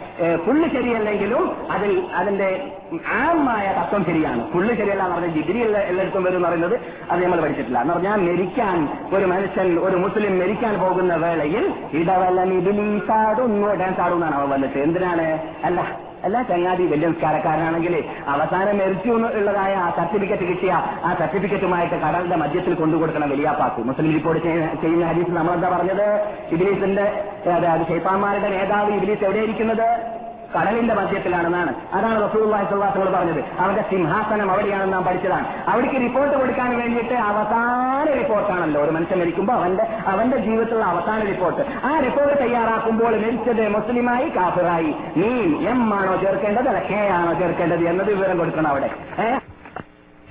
പുള്ളി 0.46 0.68
ശരിയല്ലെങ്കിലും 0.68 1.56
അതിൽ 1.70 2.02
അതിന്റെ 2.14 2.72
ആമായ 3.12 3.74
തത്വം 3.78 4.04
ശരിയാണ്. 4.04 4.52
പുള്ളി 4.52 4.74
ശരിയല്ല 4.74 5.02
എന്ന് 5.02 5.16
പറഞ്ഞ 5.16 5.36
ഡിഗ്രി 5.36 5.62
എല്ലായിടത്തും 5.62 6.24
വരും 6.24 6.36
എന്ന് 6.36 6.48
പറയുന്നത് 6.48 6.80
അത് 7.10 7.24
നമ്മൾ 7.24 7.40
പഠിച്ചിട്ടില്ല. 7.40 7.80
എന്ന് 7.80 7.94
പറഞ്ഞാൽ 7.94 8.28
മരിക്കാൻ 8.28 8.88
ഒരു 9.14 9.26
മനുഷ്യൻ 9.26 9.78
ഒരു 9.78 9.96
മുസ്ലിം 9.96 10.38
മരിക്കാൻ 10.38 10.80
പോകുന്ന 10.80 11.14
വേളയിൽ 11.14 11.72
ഇടവല്ല 11.92 12.42
ഇബിലീസാടുന്നു 12.42 13.80
ഡാൻസ് 13.80 14.00
ആടുന്നാണ് 14.00 14.34
അവ 14.34 14.54
വന്നിട്ട്? 14.54 14.78
എന്തിനാണ്? 14.78 15.38
അല്ല 15.64 16.09
അല്ല 16.24 16.42
ചങ്ങാതി 16.42 16.84
വലിയ 16.86 17.06
നിസ്കാരക്കാരനാണെങ്കിൽ 17.06 17.94
അവസാനം 18.28 18.78
മരിച്ചു 18.78 19.10
ഉള്ളതായ 19.30 19.74
ആ 19.76 19.90
സർട്ടിഫിക്കറ്റ് 19.90 20.42
കിട്ടിയ 20.42 20.72
ആ 21.04 21.14
സർട്ടിഫിക്കറ്റുമായിട്ട് 21.18 21.94
കടലിന്റെ 21.96 22.36
മധ്യത്തിൽ 22.36 22.74
കൊണ്ടുകൊടുക്കണം 22.74 23.28
പാക്ക് 23.60 23.80
മുസ്ലിം 23.80 24.12
റിപ്പോർട്ട് 24.12 24.40
ചെയ്യുന്ന- 24.44 25.08
ഹരീസ് 25.08 25.30
നമ്മളെന്താ 25.30 25.68
പറഞ്ഞത്? 25.68 26.06
ഇബിലീസിന്റെ 26.52 27.06
അതായത് 27.52 27.86
ഷെയ്ത്താന്മാരുടെ 27.88 28.48
നേതാവ് 28.48 28.90
ഇബിലീസ് 28.94 29.24
എവിടെയിരിക്കുന്നത് 29.24 29.86
കടലിന്റെ 30.56 30.94
മധ്യത്തിലാണെന്നാണ്. 30.94 31.74
അതാണ് 31.92 32.30
റസൂള്ളി 32.30 32.64
സ്വല്ലാസങ്ങൾ 32.64 33.18
പറഞ്ഞത്. 33.18 33.44
അവന്റെ 33.58 33.82
സിംഹാസനം 33.90 34.50
അവിടെയാണെന്ന് 34.50 34.92
നാം 34.92 35.04
പഠിച്ചതാണ്. 35.04 35.46
അവിടേക്ക് 35.68 35.96
റിപ്പോർട്ട് 35.96 36.36
കൊടുക്കാൻ 36.36 36.78
വേണ്ടിയിട്ട് 36.78 37.14
അവസാന 37.14 38.12
റിപ്പോർട്ടാണല്ലോ 38.12 38.82
ഒരു 38.82 38.90
മനുഷ്യൻ 38.90 39.18
മരിക്കുമ്പോൾ 39.18 39.52
അവന്റെ 39.52 39.86
അവന്റെ 40.06 40.36
ജീവിതത്തിലുള്ള 40.36 40.84
അവസാന 40.84 41.24
റിപ്പോർട്ട് 41.24 41.86
ആ 41.86 42.00
റിപ്പോർട്ട് 42.00 42.40
തയ്യാറാക്കുമ്പോൾ 42.40 43.16
മരിച്ചത് 43.16 43.68
മുസ്ലിമായി 43.68 44.28
കാഫിറായി. 44.28 44.94
നീ 45.16 45.30
എം 45.68 45.94
ആണോ 45.94 46.16
ചേർക്കേണ്ടത് 46.16 46.68
അല്ല 46.68 46.88
കെ 46.88 47.08
ആണോ 47.08 47.34
ചേർക്കേണ്ടത് 47.34 47.88
എന്നത് 47.88 48.08
വിവരം 48.08 48.38
കൊടുക്കണം 48.38 48.68
അവിടെ. 48.68 48.90
ഏഹ് 49.18 49.49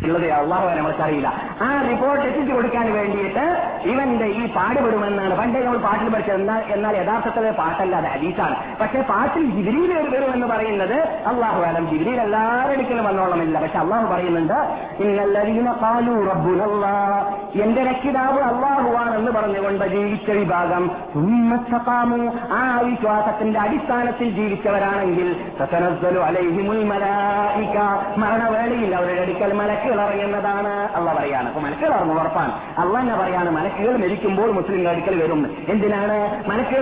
ഉള്ളത് 0.03 0.31
അള്ളാഹു 0.31 0.65
നമുക്കറിയില്ല. 0.69 1.33
ആ 1.61 1.81
റിപ്പോർട്ട് 1.89 2.25
എത്തിച്ചു 2.25 2.53
കൊടുക്കാൻ 2.53 2.93
വേണ്ടിയിട്ട് 2.93 3.45
ഇവന്റെ 3.83 4.25
ഈ 4.25 4.45
പാടുപെടുമെന്നാണ്. 4.53 5.37
പണ്ടേ 5.37 5.59
നമ്മൾ 5.63 5.77
പാട്ടിൽ 5.77 6.09
പഠിച്ചത് 6.09 6.35
എന്നാൽ 6.35 6.63
എന്നാൽ 6.73 6.97
യഥാർത്ഥത്തിൽ 6.97 7.51
പാട്ടല്ല 7.51 7.95
അത് 7.95 8.05
ഹദീസാണ്. 8.05 8.55
പക്ഷെ 8.79 9.01
പാട്ടിൽ 9.01 9.45
വരും 10.15 10.33
എന്ന് 10.33 10.47
പറയുന്നത് 10.47 10.97
അള്ളാഹു 11.31 11.61
ആലം 11.63 11.89
ജിബിരിയിൽ 11.89 12.21
എല്ലാവരുടെ 12.21 12.73
അടുക്കലും 12.73 13.05
വന്നോളമില്ല. 13.05 13.59
പക്ഷെ 13.59 13.79
അള്ളാഹു 13.79 14.13
പറയുന്നുണ്ട് 14.13 14.57
ഇന്നല്ലരീന 15.03 15.71
കാലു 15.81 16.13
റബ്ബുനല്ലാ 16.29 16.95
എന്റെ 17.63 17.83
രക്ഷിതാവ് 17.83 18.39
അള്ളാഹുവാണെന്ന് 18.39 19.31
പറഞ്ഞുകൊണ്ട് 19.31 19.85
ജീവിച്ച 19.85 20.29
വിഭാഗം. 20.31 20.91
സുമ്മത്തക്കാമു 21.13 22.19
ആ 22.51 22.79
വിശ്വാസത്തിന്റെ 22.79 23.59
അടിസ്ഥാനത്തിൽ 23.59 24.29
ജീവിച്ചവരാണെങ്കിൽ 24.29 25.29
മരണവേളയിൽ 28.17 28.95
അവരുടെ 28.95 29.21
അടുക്കൽ 29.21 29.53
മലക്കുകൾ 29.53 29.88
ഇറങ്ങുന്നതാണ് 29.93 30.73
അള്ള 30.95 31.13
പറയാണ്. 31.13 31.47
അപ്പൊ 31.47 31.61
ഇറങ്ങും 31.87 32.21
ഉറപ്പാണ്. 32.21 32.53
അള്ള 32.77 32.99
എന്നെ 32.99 33.15
പറയാണ് 33.15 33.49
മനസ്സുകൾ 33.49 33.97
മരിക്കുമ്പോൾ 33.97 34.51
മുസ്ലിം 34.51 34.89
അടുക്കൽ 34.89 35.23
വരും. 35.23 35.55
എന്തിനാണ്? 35.69 36.17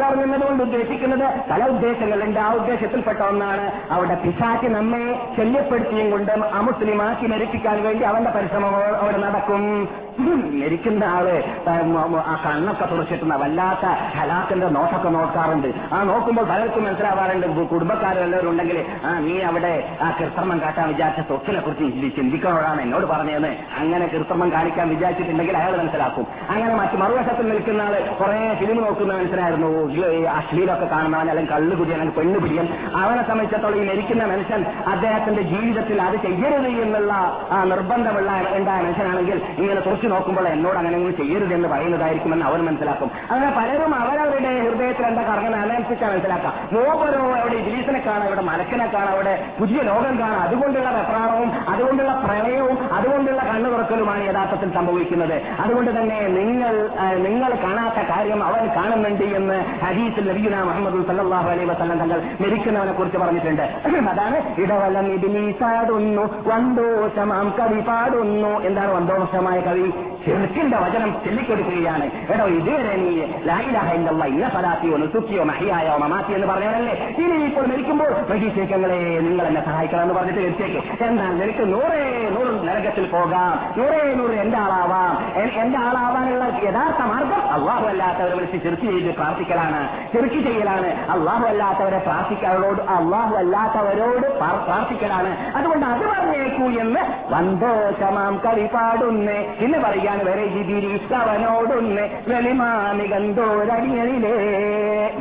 ഇറങ്ങുന്നത് 0.08 0.41
കൊണ്ട് 0.41 0.63
ഉദ്ദേശിക്കുന്നത് 0.63 1.50
പല 1.52 1.63
ഉദ്ദേശങ്ങളുണ്ട്. 1.67 2.39
ആ 2.39 2.54
ഉദ്ദേശത്തിൽപ്പെട്ട 2.54 3.20
ഒന്നാണ് 3.20 3.72
അവിടെ 3.91 4.15
പിശാച്ച് 4.15 4.67
നമ്മെ 4.67 5.34
ശല്യപ്പെടുത്തിയും 5.38 6.12
കൊണ്ട് 6.12 6.32
അമുസ്ലിമാക്കി 6.32 7.28
മരിപ്പിക്കാൻ 7.28 7.84
വേണ്ടി 7.84 8.04
അവന്റെ 8.04 8.32
പരിശ്രമം 8.32 8.76
അവിടെ 9.02 9.17
നടക്കും. 9.17 9.89
മരിക്കുന്ന 10.62 11.04
ആൾ 11.04 11.28
ആ 12.17 12.36
കണ്ണൊക്കെ 12.46 12.86
തുറച്ചിട്ടുന്ന 12.86 13.36
വല്ലാത്ത 13.36 13.86
ഹലാത്തിന്റെ 14.17 14.67
നോട്ടൊക്കെ 14.67 15.10
നോക്കാറുണ്ട്. 15.10 15.67
ആ 15.93 16.04
നോക്കുമ്പോൾ 16.04 16.46
പലർക്കും 16.50 16.84
മനസ്സിലാവാറുണ്ട്. 16.84 17.48
കുടുംബക്കാരെല്ലാവരും 17.48 18.50
ഉണ്ടെങ്കിൽ 18.50 18.86
ആ 19.06 19.20
നീ 19.20 19.39
അവിടെ 19.41 19.98
ആ 20.02 20.10
കൃത്രിമം 20.20 20.62
കാട്ടാൻ 20.62 20.88
വിചാരിച്ച 20.88 21.28
സ്വത്തിനെ 21.28 21.60
കുറിച്ച് 21.60 21.84
പറഞ്ഞതെന്ന് 23.05 23.57
അങ്ങനെ 23.79 24.07
കൃത്രിമം 24.07 24.51
കാണിക്കാൻ 24.51 24.89
വിചാരിച്ചിട്ടുണ്ടെങ്കിൽ 24.89 25.57
അയാൾ 25.57 25.77
മനസ്സിലാക്കും. 25.77 26.27
അങ്ങനെ 26.49 26.75
മറ്റു 26.75 26.97
മറുവശത്തിൽ 26.97 27.49
നിൽക്കുന്ന 27.49 27.81
ആൾ 27.81 28.15
കുറെ 28.19 28.55
ഫിലിം 28.60 28.81
നോക്കുന്ന 28.81 29.13
മനസ്സിലായിരുന്നു 29.13 29.93
അശ്ലീലൊക്കെ 30.29 30.86
കാണുന്നവൻ 30.86 31.29
അല്ലെങ്കിൽ 31.29 31.53
കള്ളുകുടിയൻ 31.53 31.99
അല്ലെങ്കിൽ 31.99 32.17
പെണ്ണുപിടിയൻ 32.17 32.67
അവനെ 32.95 33.23
സംബന്ധിച്ചിടത്തോളം 33.27 33.81
ഈ 33.81 33.88
മരിക്കുന്ന 33.88 34.25
മനുഷ്യൻ 34.25 34.65
അദ്ദേഹത്തിന്റെ 34.88 35.41
ജീവിതത്തിൽ 35.41 36.01
അത് 36.01 36.15
ചെയ്യരുത് 36.15 36.67
എന്നുള്ള 36.67 37.13
ആ 37.51 37.63
നിർബന്ധമുള്ള 37.63 38.31
ഉണ്ടായ 38.51 38.81
മനുഷ്യനാണെങ്കിൽ 38.81 39.41
ഇങ്ങനെ 39.57 39.81
തുറച്ചു 39.81 40.07
നോക്കുമ്പോൾ 40.07 40.47
എന്നോട് 40.47 40.77
അങ്ങനെ 40.77 41.12
ചെയ്യരുത് 41.12 41.53
എന്ന് 41.53 41.69
പറയുന്നതായിരിക്കുമെന്ന് 41.69 42.45
അവൻ 42.45 42.65
മനസ്സിലാക്കും. 42.65 43.12
അങ്ങനെ 43.31 43.51
പലരും 43.57 43.95
അവരവരുടെ 43.95 44.69
ഹൃദയത്തിൽ 44.69 45.05
എന്താ 45.05 45.21
കറങ്ങുന്ന 45.21 45.57
അനുസരിച്ചാണ് 45.57 46.13
മനസ്സിലാക്കാം 46.13 46.53
ഓരോ 46.77 47.36
അവിടെ 47.36 47.55
ഇബിലീസിനെ 47.55 47.99
കാണാം 47.99 48.23
അവിടെ 48.23 48.41
മലക്കനെ 48.41 48.86
കാണാം 48.86 49.10
അവിടെ 49.10 49.45
പുതിയ 49.60 49.81
ലോകം 49.81 50.19
കാണാം. 50.19 50.41
അതുകൊണ്ടുള്ള 50.41 50.89
വെപ്രാണവും 50.89 51.51
അതുകൊണ്ടുള്ള 51.69 52.21
പ്രളയവും 52.25 52.87
അതുകൊണ്ടുള്ള 52.93 53.41
കണ്ണു 53.41 53.69
തുറക്കലുമാണ് 53.69 54.28
യഥാർത്ഥത്തിൽ 54.28 54.73
സംഭവിക്കുന്നത്. 54.73 55.41
അതുകൊണ്ട് 55.60 55.91
തന്നെ 55.91 56.28
നിങ്ങൾ 56.28 56.89
നിങ്ങൾ 57.17 57.56
കാണാത്ത 57.63 58.10
കാര്യം 58.10 58.43
അവൻ 58.43 58.67
കാണുന്നുണ്ട് 58.67 59.23
എന്ന് 59.23 59.86
ഹദീസിൽ 59.86 60.30
നബിയുന 60.30 60.63
മുഹമ്മദ് 60.63 61.08
സല്ലാഹു 61.08 61.50
അലൈ 61.50 61.63
വസ്ലം 61.63 62.00
തങ്ങൾ 62.00 62.21
മരിക്കുന്നവനെ 62.41 62.91
കുറിച്ച് 62.91 63.17
പറഞ്ഞിട്ടുണ്ട്. 63.17 63.62
അതാണ് 64.12 64.62
ഇടവലം 64.62 65.13
ഇബിലീസാടുന്നു 65.13 66.21
വന്തോഷമാം 66.47 67.54
കവി 67.60 67.80
പാടുന്നു 67.80 68.60
എന്താണ് 68.60 68.91
വന്തോഷമായ 68.91 69.60
കവി? 69.60 69.91
ചെറുക്കിന്റെ 70.25 70.77
വചനം 70.77 71.15
ചൊല്ലിക്കൊടുക്കുകയാണ്. 71.25 72.10
എടോ 72.32 72.45
ഇതുവരെ 72.45 72.95
നീ 72.95 73.21
ലായിലാഹ 73.45 73.93
ഇല്ല 73.93 74.25
ഇന്ന 74.25 74.49
ഫലാത്തിയോ 74.49 74.97
നുസുക്കിയോ 74.97 75.43
മഹിയായോ 75.43 75.97
മമാത്തി 75.97 76.34
എന്ന് 76.34 76.47
പറഞ്ഞവരല്ലേ 76.47 77.15
ഇനി 77.17 77.43
ഇപ്പോൾ 77.43 77.65
മരിക്കുമ്പോൾ 77.65 78.21
പ്രതീക്ഷങ്ങളെ 78.21 79.19
നിങ്ങൾ 79.19 79.47
എന്നെ 79.47 79.65
സഹായിക്കണം 79.65 80.01
എന്ന് 80.01 80.13
പറഞ്ഞിട്ട് 80.13 80.39
എത്തിയേക്ക്. 80.39 81.03
എന്നാൽ 81.03 81.32
നിനക്ക് 81.32 81.73
നൂറേ 81.73 82.30
നൂറ് 82.30 82.67
നരകത്തിൽ 82.67 83.08
പോകാം. 83.08 83.73
നൂറേ 83.77 84.13
നൂറ് 84.13 84.32
എന്റെ 84.32 84.58
ആളാവാം. 84.58 85.41
എന്റെ 85.41 85.80
ആളാവാനുള്ള 85.80 86.43
യഥാർത്ഥ 86.43 87.01
മാർഗം 87.01 87.51
അള്ളാഹു 87.51 87.86
അല്ലാത്തവരെ 87.86 88.36
വിളിച്ച് 88.36 88.58
ചെറുക്കി 88.58 88.86
ചെയ്ത് 88.86 89.15
പ്രാർത്ഥിക്കലാണ്. 89.15 89.89
ചെറുക്കി 90.13 90.41
ചെയ്യലാണ്. 90.41 90.88
അള്ളാഹു 90.88 91.45
അല്ലാത്തവരെ 91.45 91.97
പ്രാർത്ഥിക്കാനോട് 91.97 92.82
അള്ളാഹു 92.82 93.36
അല്ലാത്തവരോട് 93.36 94.39
പ്രാർത്ഥിക്കലാണ്. 94.39 95.58
അതുകൊണ്ട് 95.58 95.86
അത് 95.86 96.01
പറഞ്ഞേക്കൂ 96.01 96.82
എന്ന് 96.82 96.99
വന്തോഷമാം 97.34 98.41
കവി 98.45 98.65
പാടുന്നേ. 98.65 99.56
പിന്നെ 99.62 99.80
പറയാൻ 100.08 100.26
വരെ 100.26 100.48
ജിബിരി 100.48 101.13
അവനോടൊന്ന് 101.13 102.10
വെളിമാമികന്തോരടിയണിലേ 102.28 104.32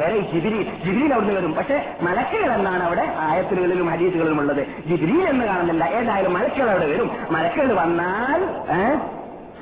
വരെ 0.01 0.33
ജിബിരി 0.33 0.71
ജിബിരിയിൽ 0.85 1.15
അവിടുന്ന് 1.15 1.39
വരും. 1.39 1.55
പക്ഷെ 1.55 1.97
മലക്കുകൾ 2.03 2.53
എന്നാണ് 2.53 2.85
അവിടെ 2.85 3.15
ആയത്തുകളിലും 3.19 3.91
ഹരീതുകളിലും 3.91 4.41
ഉള്ളത്. 4.41 4.67
ജിബിരിയിൽ 4.89 5.29
എന്ന് 5.29 5.45
കാണുന്നില്ല. 5.45 5.85
ഏതായാലും 5.85 6.35
മലക്കുകൾ 6.35 6.71
അവിടെ 6.71 6.87
വരും. 6.87 7.11
മലക്കുകൾ 7.31 7.81
വന്നാൽ 7.81 8.49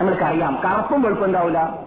നമ്മൾക്കറിയാം. 0.01 0.59
കറുപ്പും 0.65 1.03
വെളുപ്പും 1.03 1.27
ഉണ്ടാവില്ല. 1.27 1.79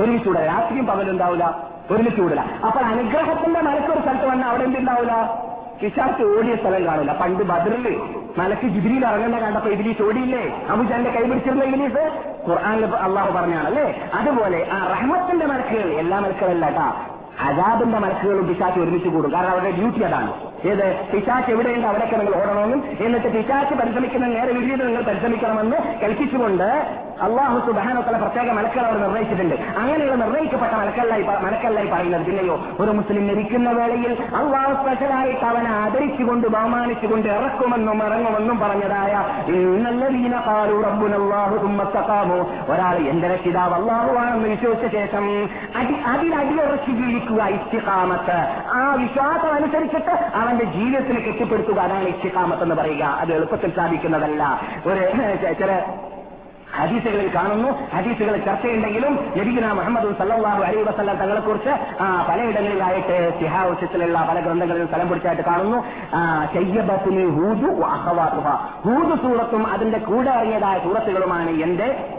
ഒരുമിച്ച് 0.00 0.28
കൂടെ 0.28 0.46
രാത്രിയും 0.46 0.86
പകലുണ്ടാവില്ല 0.86 1.68
ഒരുമിച്ച് 1.90 2.20
കൂടില്ല 2.20 2.44
അപ്പോൾ 2.66 2.80
അനുഗ്രഹത്തിന്റെ 2.80 3.60
മലക്കൊരു 3.60 4.00
സ്ഥലത്ത് 4.00 4.26
വന്നാൽ 4.26 4.48
അവിടെ 4.48 4.64
എന്തുണ്ടാവില്ല? 4.64 5.12
പിശാച്ച് 5.82 6.22
ഓടിയ 6.22 6.56
സ്ഥലം 6.56 6.86
കാണില്ല. 6.86 7.12
പണ്ട് 7.12 7.42
ബദറിൽ 7.42 8.00
മലക്ക് 8.38 8.66
ജിബിരിയിൽ 8.66 9.06
ഇറങ്ങുന്ന 9.06 9.38
കണ്ടപ്പോ 9.38 9.70
ഇബിലീസ് 9.70 10.02
ഓടിയില്ലേ? 10.02 10.66
അബുജാന്റെ 10.70 11.10
കൈ 11.10 11.22
പിടിച്ചിരുന്ന 11.22 11.64
ഇബിലീസ്? 11.64 12.02
ഖുർആാനിൽ 12.48 12.86
അള്ളാഹു 12.86 13.32
പറഞ്ഞാണ് 13.32 13.66
അല്ലേ 13.66 14.10
അതുപോലെ 14.14 14.68
ആ 14.72 14.86
റഹ്മത്തിന്റെ 14.86 15.46
മലക്കുകൾ 15.46 15.90
എല്ലാ 15.90 16.18
മലക്കുകളല്ല 16.20 16.66
കേട്ടാ. 16.66 17.06
അജാബിന്റെ 17.40 17.98
മലക്കുകളും 17.98 18.48
പിശാച്ച് 18.48 18.80
ഒരുമിച്ച് 18.80 19.08
കൂടും. 19.08 19.32
കാരണം 19.32 19.50
അവരുടെ 19.50 19.70
ഡ്യൂട്ടി 19.70 20.00
അതാണ്. 20.00 20.51
ഏത് 20.64 20.84
പിശാച്ച് 21.12 21.50
എവിടെയുണ്ട്? 21.50 21.86
അവിടെയൊക്കെ 21.86 22.16
നിങ്ങൾ 22.16 22.34
ഓടണമെന്നും 22.34 22.80
എന്നിട്ട് 23.00 23.28
പിശാച്ച് 23.28 23.74
പരിശ്രമിക്കുന്ന 23.74 24.26
നേരെ 24.26 24.52
വിപരീതം 24.52 24.86
നിങ്ങൾ 24.86 25.02
പരിശ്രമിക്കണമെന്ന് 25.02 25.78
കൽപ്പിച്ചുകൊണ്ട് 26.02 26.68
അള്ളാഹു 27.22 27.58
സുബാനൊക്കെ 27.58 28.12
പ്രത്യേക 28.18 28.52
മലക്കൾ 28.52 28.80
അവർ 28.80 28.96
നിർണയിച്ചിട്ടുണ്ട് 29.00 29.56
അങ്ങനെയുള്ള 29.78 30.14
നിർണയിക്കപ്പെട്ട 30.14 30.72
മലക്കല്ലായി 30.72 31.24
മലക്കല്ലായി 31.42 31.86
പറയുന്നത് 31.86 32.24
പിന്നെയോ 32.24 32.56
ഒരു 32.80 32.90
മുസ്ലിം 32.90 33.26
മരിക്കുന്ന 33.26 33.70
വേളയിൽ 33.70 34.12
അള്ളാഹു 34.34 34.72
സ്പെഷ്യലായിട്ട് 34.72 35.44
അവനെ 35.44 35.70
ആദരിച്ചുകൊണ്ട് 35.74 36.48
ബഹുമാനിച്ചുകൊണ്ട് 36.48 37.28
ഇറക്കുമെന്നും 37.28 38.02
ഇറങ്ങുമെന്നും 38.02 38.60
പറഞ്ഞതായ 38.60 39.12
ഒരാൾ 42.68 42.96
എന്റെ 43.06 43.28
രക്ഷിതാവ് 43.28 43.74
അള്ളാഹുവാണെന്ന് 43.74 44.48
വിശ്വസിച്ച 44.48 44.86
ശേഷം 44.96 45.26
അടി 45.74 45.94
അതിലടിയുറച്ച് 46.06 46.90
ജീവിക്കുക 46.92 47.42
ഇഷ്ടിക്കാമത്ത് 47.50 48.38
ആ 48.74 48.82
വിശ്വാസം 48.94 49.50
അനുസരിച്ചിട്ട് 49.54 50.14
അവന്റെ 50.52 50.72
ജീവിതത്തിന് 50.72 51.20
കെട്ടിപ്പടുത്തുക 51.24 51.78
അതാണ് 51.78 52.08
ഇഷ്ടകാമത്ത് 52.08 52.62
എന്ന് 52.62 52.74
പറയുക. 52.74 53.04
അത് 53.04 53.32
എളുപ്പത്തിൽ 53.32 53.76
സാധിക്കുന്നതല്ല. 53.76 54.60
ഒരു 54.86 55.00
ചില 55.58 55.82
ഹദീസുകളിൽ 56.76 57.30
കാണുന്നു. 57.34 57.68
ഹദീസുകൾ 57.96 58.36
ചർച്ചയുണ്ടെങ്കിലും 58.36 59.32
ലഭിക്കുന്ന 59.36 59.72
മുഹമ്മദ് 59.72 60.18
സല്ലാഹു 60.18 60.62
അലൈ 60.62 60.82
വസ്ലാം 60.82 61.16
തങ്ങളെക്കുറിച്ച് 61.16 61.70
പലയിടങ്ങളിലായിട്ട് 62.28 63.38
സിഹാവശ്യത്തിലുള്ള 63.40 64.26
പല 64.28 64.40
ഗ്രന്ഥങ്ങളിൽ 64.40 64.86
സ്ഥലം 64.86 65.08
പിടിച്ചായിട്ട് 65.08 65.42
കാണുന്നു. 65.42 65.78
ഹൂദു 67.36 67.70
ഹൂദു 68.86 69.16
സൂറത്തും 69.22 69.66
അതിന്റെ 69.66 69.98
കൂടെ 69.98 70.30
ഇറങ്ങിയതായ 70.30 70.78
സൂറത്തുകളുമാണ് 70.78 71.50
എന്റെ 71.50 72.18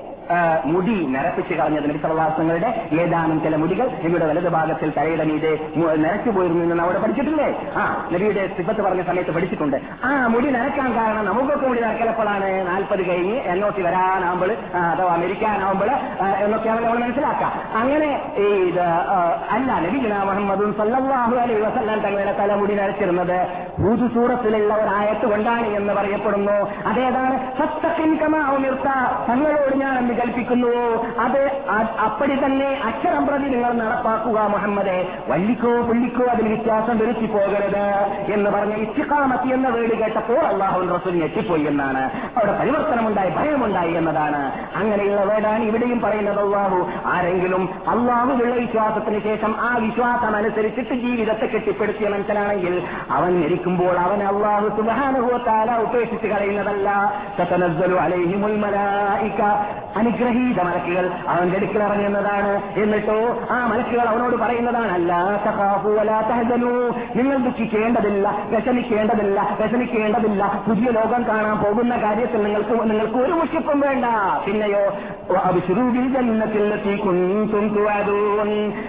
മുടി 0.74 0.96
നിരപ്പിച്ച് 1.14 1.54
കളഞ്ഞത് 1.60 1.88
നബി 1.90 2.00
സല്ലാസങ്ങളുടെ 2.04 2.70
ഏതാനും 3.02 3.38
ചില 3.46 3.56
മുടികൾ 3.62 3.88
നിങ്ങളുടെ 4.04 4.28
വലതു 4.32 4.50
ഭാഗത്തിൽ 4.56 4.90
തലയുടെ 4.98 5.26
മീതെ 5.32 5.52
നിരക്കു 6.04 6.32
പോയിരുന്നു 6.38 6.64
എന്ന് 6.66 6.84
അവിടെ 6.84 7.00
പഠിച്ചിട്ടില്ലേ? 7.04 7.50
ആ 7.80 7.84
നബിയുടെ 8.14 8.44
സിബത്ത് 8.58 8.82
പറഞ്ഞ 8.88 9.04
സമയത്ത് 9.10 9.34
പഠിച്ചിട്ടുണ്ട്. 9.38 9.78
ആ 10.08 10.12
മുടി 10.34 10.50
നരക്കാൻ 10.58 10.90
കാരണം 10.98 11.26
നമുക്കൊക്കെ 11.30 11.68
മുടി 11.68 11.82
നരക്കലപ്പോഴാണ് 11.86 12.50
നാൽപ്പത് 12.70 13.04
കഴിഞ്ഞ് 13.10 13.38
എന്നോട്ട് 13.54 13.82
വരാനാവുമ്പോൾ 13.88 14.52
അഥവാ 14.84 15.12
അമേരിക്കാനാവുമ്പോൾ 15.18 15.92
എന്നൊക്കെയാണ് 16.44 16.82
നമ്മൾ 16.86 17.00
മനസ്സിലാക്കാം 17.06 17.52
അങ്ങനെ 17.82 18.10
ഇത് 18.68 18.84
അല്ല 19.56 19.70
നബിഗുന 19.86 20.24
മുഹമ്മദും 20.30 20.74
സല്ലാഹു 20.82 21.36
അലൈ 21.44 21.60
വസല്ലാം 21.66 22.00
തങ്ങളുടെ 22.08 22.36
തലമുടി 22.42 22.76
നരച്ചിരുന്നത് 22.82 23.38
ഭൂതു 23.82 24.08
സൂറത്തിലുള്ള 24.16 24.74
കൊണ്ടാണ് 25.24 25.68
എന്ന് 25.78 25.94
പറയപ്പെടുന്നു. 25.94 26.56
അതേതാണ്? 26.90 27.36
സത്തക്കിൻ 27.60 28.12
കമാവുമിർത്ത 28.16 28.88
തങ്ങളോട് 29.30 29.76
ഞാൻ 29.82 29.94
കൽപ്പിക്കുന്നുവോ? 30.14 31.06
അത് 31.20 31.52
അപ്പടി 32.06 32.36
തന്നെ 32.46 32.82
അക്ഷരം 32.86 33.28
പ്രതി 33.28 33.44
നിങ്ങൾ 33.44 33.74
നടപ്പാക്കുക 33.74 34.48
മുഹമ്മദെ. 34.48 35.08
വള്ളിക്കോ 35.28 35.82
പുള്ളിക്കോ 35.82 36.24
അതിൽ 36.24 36.48
വ്യത്യാസം 36.48 36.98
വരുത്തി 36.98 37.26
പോകരുത് 37.26 37.86
എന്ന് 38.34 38.50
പറഞ്ഞ 38.50 38.74
ഇച്ചിക്കാമത്തി 38.74 39.48
എന്ന 39.48 39.70
വേട് 39.70 39.94
കേട്ടപ്പോൾ 40.00 40.40
അള്ളാഹു 40.40 40.96
റസൂൽ 40.96 41.14
ഞെട്ടിപ്പോയി 41.22 41.64
എന്നാണ്. 41.64 42.04
അവിടെ 42.38 42.60
പരിവർത്തനമുണ്ടായി 42.60 43.30
ഭയമുണ്ടായി 43.30 43.94
എന്നതാണ്. 43.94 44.52
അങ്ങനെയുള്ള 44.76 45.24
വേടാണ് 45.24 45.64
ഇവിടെയും 45.64 46.02
പറയുന്നത് 46.02 46.40
അള്ളാഹു. 46.40 46.90
ആരെങ്കിലും 47.06 47.70
അള്ളാഹുവിലുള്ള 47.88 48.56
വിശ്വാസത്തിന് 48.56 49.20
ശേഷം 49.22 49.56
ആ 49.60 49.78
വിശ്വാസം 49.78 50.36
അനുസരിച്ചിട്ട് 50.36 50.94
ജീവിതത്തെ 50.94 51.46
കെട്ടിപ്പടുത്തിയ 51.46 52.08
മനസ്സിലാണെങ്കിൽ 52.08 52.84
അവൻ 53.12 53.42
മരിക്കുമ്പോൾ 53.42 54.00
അവൻ 54.00 54.24
അള്ളാഹു 54.24 54.68
സുബാനുഭവത്താല 54.78 55.78
ഉപേക്ഷിച്ച് 55.78 56.28
കളയുന്നതല്ല. 56.28 56.90
അനുഗ്രഹീത 60.04 60.62
മലക്കുകൾ 60.62 61.06
അവന്റെ 61.28 61.58
അടുക്കൽ 61.58 61.84
ഇറങ്ങുന്നതാണ്. 61.84 62.52
എന്നിട്ടോ 62.80 63.20
ആ 63.52 63.68
മലക്കുകൾ 63.68 64.02
അവനോട് 64.02 64.36
പറയുന്നതാണ് 64.36 64.92
അല്ലാ 64.92 65.20
നിങ്ങൾ 67.16 67.38
ദുഃഖിക്കേണ്ടതില്ല 67.38 68.28
വിഷമിക്കേണ്ടതില്ല 68.48 69.58
വിഷമിക്കേണ്ടതില്ല. 69.62 70.64
പുതിയ 70.68 70.90
ലോകം 70.90 71.24
കാണാൻ 71.28 71.58
പോകുന്ന 71.58 71.98
കാര്യത്തിൽ 71.98 72.44
നിങ്ങൾക്ക് 72.44 72.74
നിങ്ങൾക്ക് 72.90 73.18
ഒരു 73.18 73.34
മുഷിപ്പും 73.34 73.80
വേണ്ട. 73.80 74.06
പിന്നെയോ 74.48 74.84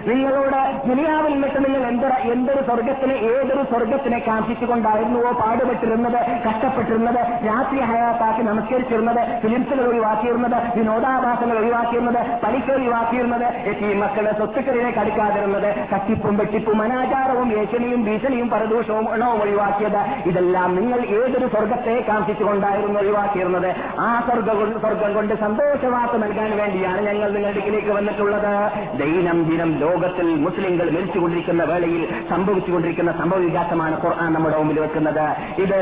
നിങ്ങളോട് 0.07 0.57
ദുനിയാവിൽ 0.87 1.33
നിന്നിട്ട് 1.33 1.65
നിങ്ങൾ 1.65 1.87
എന്തൊരു 1.87 2.31
എന്തൊരു 2.31 2.61
സ്വർഗത്തിനെ 2.65 3.13
ഏതൊരു 3.13 3.63
സ്വർഗത്തിനെ 3.63 4.19
കാണിച്ചുകൊണ്ടായിരുന്നുവോ 4.19 5.31
പാടുപെട്ടിരുന്നത് 5.31 6.47
കഷ്ടപ്പെട്ടിരുന്നത് 6.47 7.45
രാത്രി 7.45 7.79
ഹയാത്താക്കി 7.79 8.41
നമസ്കരിച്ചിരുന്നത് 8.41 9.39
ഫിലിംസുകൾ 9.41 9.87
ഒഴിവാക്കിയിരുന്നത് 9.87 10.77
വിനോദാഭാസങ്ങൾ 10.77 11.57
ഒഴിവാക്കിയിരുന്നത് 11.57 12.41
പലിക്ക 12.43 12.71
ഒഴിവാക്കിയിരുന്നത് 12.71 13.47
ഈ 13.85 13.93
മക്കളെ 13.93 14.31
സ്വത്തുക്കളിലേക്ക് 14.31 14.99
കടിക്കാതിരുന്നത് 14.99 15.85
കത്തിപ്പും 15.95 16.37
വെട്ടിപ്പും 16.37 16.81
അനാചാരവും 16.81 17.61
ഏഷണിയും 17.61 18.05
ഭീഷണിയും 18.05 18.49
പരദൂഷവും 18.49 19.13
എണ്ണവും 19.13 19.41
ഒഴിവാക്കിയത് 19.41 20.29
ഇതെല്ലാം 20.29 20.75
നിങ്ങൾ 20.75 20.99
ഏതൊരു 21.05 21.47
സ്വർഗത്തെ 21.47 22.05
കാണിച്ചുകൊണ്ടായിരുന്നു 22.09 22.99
ഒഴിവാക്കിയിരുന്നത്? 22.99 23.75
ആ 23.99 24.21
സ്വർഗ 24.27 25.13
കൊണ്ട് 25.15 25.33
സന്തോഷവാർത്ത 25.33 26.24
നൽകാൻ 26.25 26.51
വേണ്ടിയാണ് 26.59 27.01
ഞങ്ങൾ 27.07 27.27
നിങ്ങളുടെ 27.31 27.53
അടുക്കിലേക്ക് 27.53 27.91
വന്നിട്ടുള്ളത്. 27.97 28.53
ദൈനം 29.01 29.37
ദിനം 29.49 29.71
ലോകത്തിൽ 29.85 30.29
മുസ്ലിങ്ങൾ 30.45 30.87
മരിച്ചുകൊണ്ടിരിക്കുന്ന 30.95 31.63
വേളയിൽ 31.71 32.03
സംഭവിച്ചുകൊണ്ടിരിക്കുന്ന 32.29 33.11
സംഭവ 33.21 33.39
വികാസമാണ് 33.47 33.97
ഖുർആൻ 34.03 34.31
നമ്മുടെ 34.33 34.57
മുമ്പിൽ 34.57 34.79
വെക്കുന്നത്. 34.79 35.27
ഇത് 35.61 35.79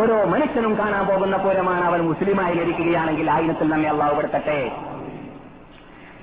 ഓരോ 0.00 0.16
മനുഷ്യനും 0.34 0.72
കാണാൻ 0.78 1.04
പോകുന്ന 1.06 1.36
പോരമാണ് 1.44 1.84
അവൻ 1.90 2.00
മുസ്ലിമായി 2.10 2.54
ലഭിക്കുകയാണെങ്കിൽ 2.54 3.30
ആയിരത്തിൽ 3.30 3.68
നമ്മെ 3.68 3.88
അള്ളാഹു 3.88 4.14
പെടുത്തട്ടെ 4.16 4.58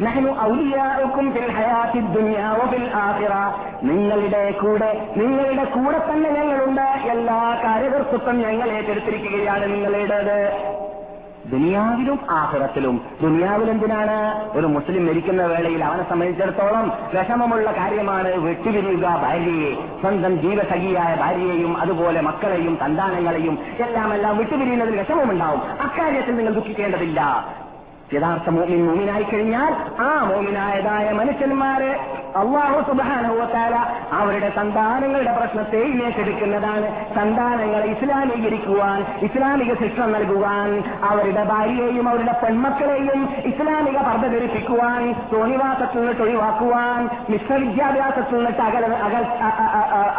നഹ്നു 0.01 0.29
ഔലിയാഉക്കും 0.43 1.25
ഫിൽ 1.33 1.49
ഹയാത്തി 1.55 1.99
ദുനിയാ 2.13 2.45
വഫിൽ 2.59 2.85
ആഖിറ. 2.99 3.33
നിങ്ങളുടെ 3.89 4.43
കൂടെ 4.61 4.89
നിങ്ങളുടെ 5.17 5.65
കൂടെ 5.75 5.99
തന്നെ 6.07 6.29
ഞങ്ങളുണ്ട്. 6.37 6.87
എല്ലാ 7.13 7.39
കാര്യകർത്തൃത്വം 7.65 8.37
ഞങ്ങൾ 8.41 8.69
ഏറ്റെടുത്തിരിക്കുകയാണ് 8.77 9.65
നിങ്ങളുടേത്. 9.73 10.39
ദുനിയാവിലും 11.49 12.19
ആഹുറത്തിലും. 12.29 13.01
ദുനിയാവിൽ 13.21 13.69
എന്തിനാണ് 13.69 14.49
ഒരു 14.57 14.67
മുസ്ലിം 14.67 15.05
മരിക്കുന്ന 15.05 15.45
വേളയിൽ 15.45 15.83
അവനെ 15.83 16.09
സംബന്ധിച്ചിടത്തോളം 16.09 16.91
വിഷമമുള്ള 17.13 17.71
കാര്യമാണ് 17.71 18.37
വെട്ടിപിരിയുക 18.37 19.01
ഭാര്യയെ 19.01 19.75
സ്വന്തം 20.01 20.41
ജീവസഖിയായ 20.41 21.15
ഭാര്യയെയും 21.15 21.77
അതുപോലെ 21.77 22.21
മക്കളെയും 22.21 22.77
സന്താനങ്ങളെയും 22.77 23.59
എല്ലാം 23.79 24.13
എല്ലാം 24.13 24.37
വിട്ടുപിരിയുന്നതിൽ 24.37 24.99
വിഷമമുണ്ടാവും. 24.99 25.81
അക്കാര്യത്തിൽ 25.81 26.35
നിങ്ങൾ 26.35 26.53
ദുഃഖിക്കേണ്ടതില്ല. 26.53 27.21
യഥാർത്ഥ 28.15 28.49
മോമിൻ 28.49 28.81
മോമിനായി 28.85 29.23
കഴിഞ്ഞാൽ 29.23 29.71
ആ 29.99 30.09
മോമിനായതായ 30.23 31.11
മനുഷ്യന്മാരെ 31.11 31.91
അള്ളാഹു 32.35 32.79
സുബാനുവത്താല 32.81 33.75
അവരുടെ 34.11 34.49
സന്താനങ്ങളുടെ 34.49 35.33
പ്രശ്നത്തെ 35.37 35.81
ഏറ്റെടുക്കുന്നതാണ് 35.99 36.87
സന്താനങ്ങളെ 37.15 37.87
ഇസ്ലാമീകരിക്കുവാൻ 37.91 38.99
ഇസ്ലാമിക 39.21 39.73
ശിക്ഷ 39.73 40.07
നൽകുവാൻ 40.07 40.69
അവരുടെ 41.09 41.43
ഭാര്യയെയും 41.43 42.09
അവരുടെ 42.09 42.35
പെൺമക്കളെയും 42.43 43.21
ഇസ്ലാമിക 43.45 43.97
പർദ്ധ 43.99 44.27
ധരിപ്പിക്കുവാൻ 44.27 45.01
തോണിവാസത്തിൽ 45.33 45.99
നിന്നിട്ട് 45.99 46.21
ഒഴിവാക്കുവാൻ 46.21 47.01
മിശ്രവിദ്യാഭ്യാസത്തിൽ 47.29 48.37
നിന്നിട്ട് 48.37 48.61
അകൽ 48.61 48.85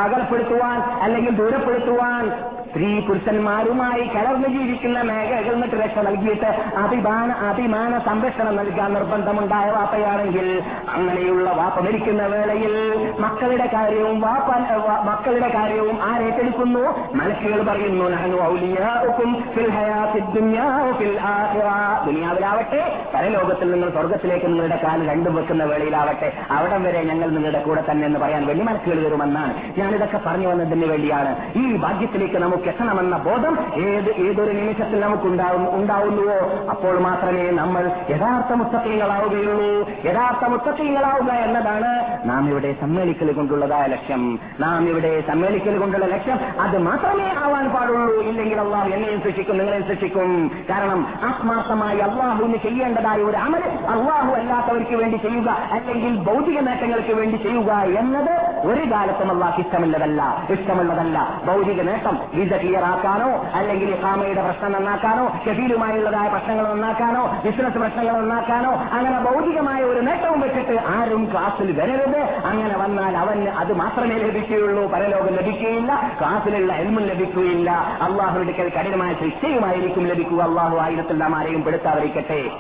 അകലപ്പെടുത്തുവാൻ 0.05 0.79
അല്ലെങ്കിൽ 1.03 1.35
ദൂരപ്പെടുത്തുവാൻ 1.37 2.25
സ്ത്രീ 2.73 3.01
പുരുഷന്മാരുമായി 3.01 4.01
കലർന്നു 4.01 4.49
ജീവിക്കുന്ന 4.49 5.03
മേഖലകൾ 5.03 5.83
രക്ഷ 5.83 5.99
നൽകിയിട്ട് 5.99 6.47
അഭിമാന 6.77 7.33
അഭിമാന 7.33 7.99
സംരക്ഷണം 7.99 8.57
നൽകാൻ 8.57 8.93
നിർബന്ധമുണ്ടായ 8.93 9.71
വാപ്പയാണെങ്കിൽ 9.71 10.63
അങ്ങനെയുള്ള 10.89 11.51
വാപ്പ 11.51 11.81
മരിക്കുന്ന 11.81 12.27
വേളയിൽ 12.27 12.75
മക്കളുടെ 13.21 13.67
കാര്യവും 13.67 14.21
വാപ്പ 14.21 14.49
മക്കളുടെ 15.05 15.49
കാര്യവും 15.49 16.03
ആരേറ്റെടുക്കുന്നു 16.03 17.15
മനസ്സുകൾ 17.15 17.63
പറയുന്നു 17.63 18.09
ദുനിയാവിലാവട്ടെ 22.05 23.11
പല 23.15 23.29
ദുനിയാവിലാവട്ടെ 23.29 23.65
നിങ്ങൾ 23.65 23.91
സ്വർഗത്തിലേക്ക് 23.91 24.47
നിങ്ങളുടെ 24.47 24.81
കാൽ 24.85 25.11
രണ്ടും 25.11 25.35
വെക്കുന്ന 25.35 25.65
വേളയിലാവട്ടെ 25.65 26.33
അവിടം 26.51 26.83
വരെ 26.83 27.03
ഞങ്ങൾ 27.03 27.31
നിങ്ങളുടെ 27.31 27.61
കൂടെ 27.61 27.85
തന്നെ 27.91 28.07
എന്ന് 28.07 28.19
പറയാൻ 28.19 28.47
വേണ്ടി 28.47 28.65
മനസ്സുകൾ 28.65 29.05
വരുമെന്നാണ് 29.05 29.55
ഞാനിതൊക്കെ 29.79 30.21
പറഞ്ഞു 30.27 30.49
വന്നതിന് 30.49 30.85
വേണ്ടിയാണ്. 30.85 31.59
ഈ 31.59 31.77
ഭാഗ്യത്തിലേക്ക് 31.77 32.37
നമുക്ക് 32.37 32.62
എത്തണമെന്ന 32.69 33.17
ബോധം 33.17 33.55
ഏത് 33.75 34.11
ഏതൊരു 34.11 34.53
നിമിഷത്തിൽ 34.53 35.01
നമുക്ക് 35.01 35.23
ഉണ്ടാവും 35.23 35.75
ഉണ്ടാവുന്നുവോ? 35.75 36.39
അപ്പോൾ 36.71 36.99
മാത്രമേ 36.99 37.51
നമ്മൾ 37.51 37.91
യഥാർത്ഥ 38.11 38.53
മുത്തക്കീങ്ങളാവുകയുള്ളൂ 38.53 39.91
യഥാർത്ഥ 40.05 40.45
മുത്തക്കീങ്ങളാവുക 40.45 41.31
എന്നതാണ് 41.33 41.91
നാം 42.25 42.49
ഇവിടെ 42.49 42.75
സമ്മേളിക്കൽ 42.81 43.33
കൊണ്ടുള്ളതായ 43.33 43.87
ലക്ഷ്യം. 43.87 44.41
നാം 44.61 44.89
ഇവിടെ 44.89 45.21
സമ്മേളിക്കൽ 45.21 45.79
കൊണ്ടുള്ള 45.79 46.07
ലക്ഷ്യം 46.07 46.39
അത് 46.61 46.79
മാത്രമേ 46.79 47.29
ആവാൻ 47.45 47.69
പാടുള്ളൂ. 47.69 48.23
ഇല്ലെങ്കിൽ 48.23 48.61
അള്ളാഹു 48.61 48.89
എന്നെയും 48.89 49.21
സൃഷ്ടിക്കും 49.21 49.59
നിങ്ങളെയും 49.59 49.87
സൃഷ്ടിക്കും. 49.89 50.51
കാരണം 50.71 51.01
ആത്മാർത്ഥമായി 51.25 51.99
അള്ളാഹുവിന് 51.99 52.57
ചെയ്യേണ്ടതായ 52.57 53.23
ഒരു 53.23 53.37
അമൽ 53.37 53.63
അള്ളാഹു 53.95 54.33
അല്ലാത്തവർക്ക് 54.33 54.95
വേണ്ടി 54.95 55.17
ചെയ്യുക 55.17 55.51
അല്ലെങ്കിൽ 55.73 56.17
ഭൗതിക 56.17 56.59
നേട്ടങ്ങൾക്ക് 56.61 57.15
വേണ്ടി 57.15 57.37
ചെയ്യുക 57.37 57.73
എന്നത് 57.73 58.35
ഒരു 58.67 58.91
കാലത്തും 58.91 59.31
അള്ളാഹ് 59.31 59.61
ഇഷ്ടമുള്ളതല്ല 59.61 60.23
ഇഷ്ടമുള്ളതല്ല. 60.51 61.41
ഭൗതിക 61.47 61.83
നേട്ടം 61.83 62.19
വിസ 62.53 62.61
ക്ലിയറാക്കാനോ 62.61 63.47
അല്ലെങ്കിൽ 63.55 63.91
ഇഹാമയുടെ 63.91 64.43
പ്രശ്നം 64.43 64.73
നന്നാക്കാനോ 64.73 65.41
ഷെഫീലുമായുള്ളതായ 65.47 66.29
പ്രശ്നങ്ങൾ 66.29 66.73
നന്നാക്കാനോ 66.73 67.43
ബിസിനസ് 67.45 67.79
പ്രശ്നങ്ങൾ 67.79 68.21
നന്നാക്കാനോ 68.21 68.71
അങ്ങനെ 68.71 69.19
ഭൗതികമായ 69.19 69.83
ഒരു 69.83 70.01
നേട്ടവും 70.01 70.41
വെച്ചിട്ട് 70.41 70.81
ആരും 70.87 71.29
ക്ലാസ്സിൽ 71.33 71.81
വരരുത്. 71.81 72.21
അങ്ങനെ 72.21 72.79
വന്നാൽ 72.79 73.17
അവന് 73.17 73.49
അത് 73.49 73.73
മാത്രമേ 73.73 74.15
ലഭിക്കുകയുള്ളൂ. 74.15 74.89
പരലോകം 74.89 75.29
ലഭിക്കുകയില്ല. 75.29 76.17
ക്ലാസ്സിലുള്ള 76.21 76.73
എൽമും 76.73 77.03
ലഭിക്കുകയില്ല. 77.03 77.71
അള്ളാഹുവിന്റെ 78.03 78.53
കഠിനമായ 78.53 79.15
ശിക്ഷയുമായിരിക്കും 79.15 80.07
ലഭിക്കുക. 80.07 80.43
അള്ളാഹു 80.43 80.79
ആയിരത്തിൽ 80.79 81.19
നാം 81.19 81.37
ആരെയും 81.37 81.63
പെടുത്താതിരിക്കട്ടെ. 81.63 82.51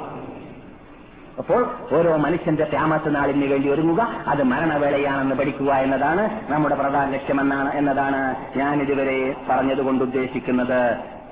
അപ്പോൾ 1.38 1.60
ഓരോ 1.92 2.16
മനുഷ്യന്റെ 2.16 2.64
ത്യാമത്ത് 2.64 3.14
നാളിന് 3.14 3.52
വേണ്ടി 3.52 3.68
ഒരുങ്ങുക. 3.68 4.00
അത് 4.26 4.42
മരണവേളയാണെന്ന് 4.42 5.34
പഠിക്കുക 5.34 5.72
എന്നതാണ് 5.72 6.52
നമ്മുടെ 6.52 6.74
പ്രധാന 6.74 7.10
ലക്ഷ്യമെന്നാണ് 7.10 7.72
എന്നതാണ് 7.74 8.20
ഞാൻ 8.58 8.82
ഇതുവരെ 8.82 9.34
പറഞ്ഞതുകൊണ്ട് 9.50 10.04
ഉദ്ദേശിക്കുന്നത്. 10.04 10.82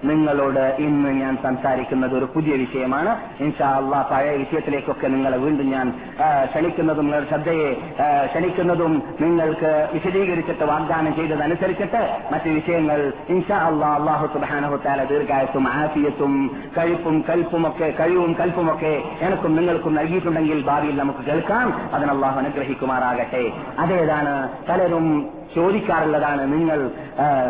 നിങ്ങളോട് 0.05 0.77
ഇന്ന് 0.79 1.11
ഞാൻ 1.11 1.39
സംസാരിക്കുന്നത് 1.43 2.19
ഒരു 2.19 2.25
പുതിയ 2.35 2.53
വിഷയമാണ്. 2.55 3.11
ഇൻഷാ 3.41 3.69
അള്ളാ 3.71 4.03
പഴയ 4.11 4.37
വിഷയത്തിലേക്കൊക്കെ 4.37 5.07
നിങ്ങളെ 5.07 5.37
വീണ്ടും 5.37 5.71
ഞാൻ 5.71 5.91
ക്ഷണിക്കുന്നതും 6.45 7.05
നിങ്ങളുടെ 7.05 7.29
ശ്രദ്ധയെ 7.29 7.75
ക്ഷണിക്കുന്നതും 8.27 9.03
നിങ്ങൾക്ക് 9.21 9.89
വിശദീകരിച്ചിട്ട് 9.93 10.65
വാഗ്ദാനം 10.65 11.17
ചെയ്തതനുസരിച്ചിട്ട് 11.17 12.03
മറ്റ് 12.33 12.49
വിഷയങ്ങൾ 12.49 13.13
ഇൻഷാ 13.29 13.59
അള്ളാ 13.59 13.95
അള്ളാഹു 13.95 14.27
സുബാനഹുത്താല 14.27 15.05
ദീർഘായത്തും 15.05 15.69
ആഫിയത്തും 15.69 16.35
കഴിപ്പും 16.79 17.25
കൽപ്പുമൊക്കെ 17.29 17.95
കഴിവും 18.01 18.33
കൽപ്പുമൊക്കെ 18.41 19.03
എനക്കും 19.21 19.57
നിങ്ങൾക്കും 19.57 19.95
നൽകിയിട്ടുണ്ടെങ്കിൽ 19.95 20.63
ഭാവിയിൽ 20.63 20.97
നമുക്ക് 20.97 21.19
കേൾക്കാം. 21.19 21.95
അതിന് 21.95 22.11
അള്ളാഹു 22.11 22.39
അനുഗ്രഹിക്കുമാറാകട്ടെ. 22.39 23.53
അതേതാണ് 23.79 24.49
പലരും 24.69 25.07
ചോദിക്കാറുള്ളതാണ്. 25.55 26.43
നിങ്ങൾ 26.53 26.91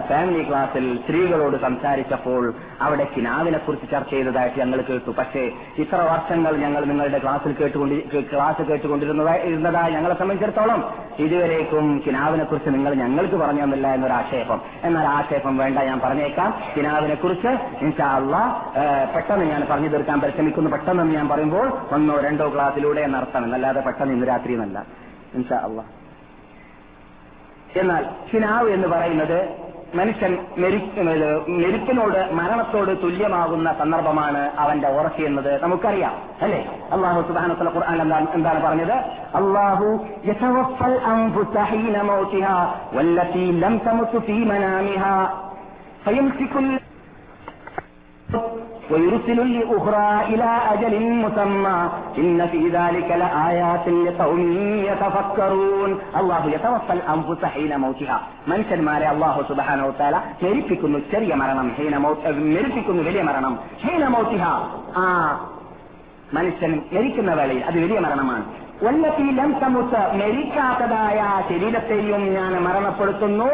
ഫാമിലി 0.08 0.42
ക്ലാസ്സിൽ 0.48 0.84
സ്ത്രീകളോട് 1.04 1.56
സംസാരിച്ചപ്പോൾ 1.62 2.54
അവിടെ 2.80 3.06
കിനാവിനെ 3.16 3.58
കുറിച്ച് 3.58 3.86
ചർച്ച 3.90 4.10
ചെയ്തതായിട്ട് 4.10 4.58
ഞങ്ങൾ 4.60 4.80
കേട്ടു. 4.88 5.10
പക്ഷേ 5.18 5.42
ഇത്ര 5.78 6.00
വർഷങ്ങൾ 6.10 6.52
ഞങ്ങൾ 6.64 6.84
നിങ്ങളുടെ 6.84 7.18
ക്ലാസ്സിൽ 7.18 7.52
കേട്ടുകൊണ്ടി 7.60 7.98
ക്ലാസ് 8.32 8.62
കേട്ടുകൊണ്ടിരുന്നതായി 8.62 9.42
ഇരുന്നതായി 9.50 9.92
ഞങ്ങളെ 9.92 10.14
സംബന്ധിച്ചിടത്തോളം. 10.14 10.80
ഇതുവരേക്കും 11.18 12.02
കിനാവിനെ 12.06 12.44
കുറിച്ച് 12.44 12.70
നിങ്ങൾ 12.74 12.94
ഞങ്ങൾക്ക് 12.94 13.34
പറഞ്ഞു 13.34 13.64
തന്നില്ല 13.64 13.94
എന്നൊരു 13.94 14.12
ആക്ഷേപം. 14.12 14.60
എന്നാൽ 14.84 15.06
ആക്ഷേപം 15.08 15.56
വേണ്ട 15.56 15.78
ഞാൻ 15.78 16.00
പറഞ്ഞേക്കാം. 16.00 16.50
കിനാവിനെ 16.76 17.14
കുറിച്ച് 17.14 17.52
ഇൻഷാള്ള 17.84 18.36
പെട്ടെന്ന് 19.14 19.44
ഞാൻ 19.44 19.62
പറഞ്ഞു 19.70 19.88
തീർക്കാൻ 19.88 20.20
പരിശ്രമിക്കുന്നു. 20.20 20.70
പെട്ടെന്ന് 20.70 21.14
ഞാൻ 21.14 21.28
പറയുമ്പോൾ 21.28 21.66
ഒന്നോ 21.94 22.16
രണ്ടോ 22.20 22.48
ക്ലാസ്സിലൂടെ 22.54 23.00
എന്നർത്ഥം. 23.00 23.54
അല്ലാതെ 23.54 23.80
പെട്ടെന്ന് 23.80 24.14
ഇന്ന് 24.14 24.28
രാത്രി 24.28 24.52
ഇൻഷാ 25.38 25.56
അള്ളാ 25.68 25.82
എന്നാൽ 27.76 28.04
ചിനാവ് 28.33 28.68
എന്ന് 28.68 28.88
പറയുന്നത് 28.88 29.70
മനുഷ്യൻ 29.94 30.38
മെരുക്കിനോട് 31.59 32.33
മരണത്തോട് 32.33 33.02
തുല്യമാകുന്ന 33.02 33.72
സന്ദർഭമാണ് 33.78 34.52
അവന്റെ 34.59 34.88
ഉറക്കി 34.88 35.22
എന്നത് 35.22 35.62
നമുക്കറിയാം 35.62 36.12
അല്ലേ? 36.42 36.68
അള്ളാഹു 36.92 37.22
സുബാനത്തുള്ള 37.22 37.70
ഖുർആൻ 37.70 38.02
എന്താണ് 38.02 38.26
എന്താണ് 38.35 38.62
പറഞ്ഞത്? 38.62 38.92
അള്ളാഹു 39.35 40.06
അൻഫുസ 48.89 49.36
ഹീന 49.36 50.15
മൗതിഹാ 50.15 50.17
വല്ലതീ 50.17 50.25
ലം 50.25 50.25
തമുതു 50.25 50.25
ഫീ 50.25 50.25
മനാമിഹാ 50.25 50.25
ഫയംസികുൽ 50.25 50.25
ويرسل 50.25 50.25
الأخرى 50.25 50.25
إلى 50.25 50.49
أجل 50.69 50.93
مسمى 51.15 51.79
إن 52.17 52.39
في 52.47 52.62
ذلك 52.69 53.10
لآيات 53.13 53.86
لقوم 54.05 54.41
يتفكرون 54.89 55.91
الله 56.15 56.43
يتوفى 56.45 56.93
الأنفس 56.93 57.41
حين 57.45 57.79
موتها 57.79 58.17
മനുഷ്യന്മാരെ 58.47 59.05
അള്ളാഹു 59.08 59.41
സുബാനോ 59.49 59.88
താല 59.99 60.15
മെരിപ്പിക്കുന്നു 60.43 60.99
ചെറിയ 61.12 61.34
മരണം 61.36 61.67
ഹീന 61.77 61.95
മൗ- 61.97 62.21
ഏ, 62.25 62.31
മെരിപ്പിക്കുന്നു 62.55 63.01
വലിയ 63.01 63.23
മരണം 63.23 63.53
ഹീന 63.84 64.03
മൗത്തിഹ 64.08 64.43
ആ 64.97 65.05
മനുഷ്യൻ 66.34 66.71
മരിക്കുന്ന 66.93 67.31
വേളയിൽ 67.36 67.63
അത് 67.63 67.77
വലിയ 67.79 67.99
മരണമാണ് 67.99 68.45
വല്ലത്തി 68.84 69.25
ലം 69.31 69.51
തമുത്ത് 69.62 70.01
മരിക്കാത്തതായ 70.21 71.19
ശരീരത്തെയും 71.49 72.23
ഞാൻ 72.34 72.53
മരണപ്പെടുത്തുന്നു 72.63 73.49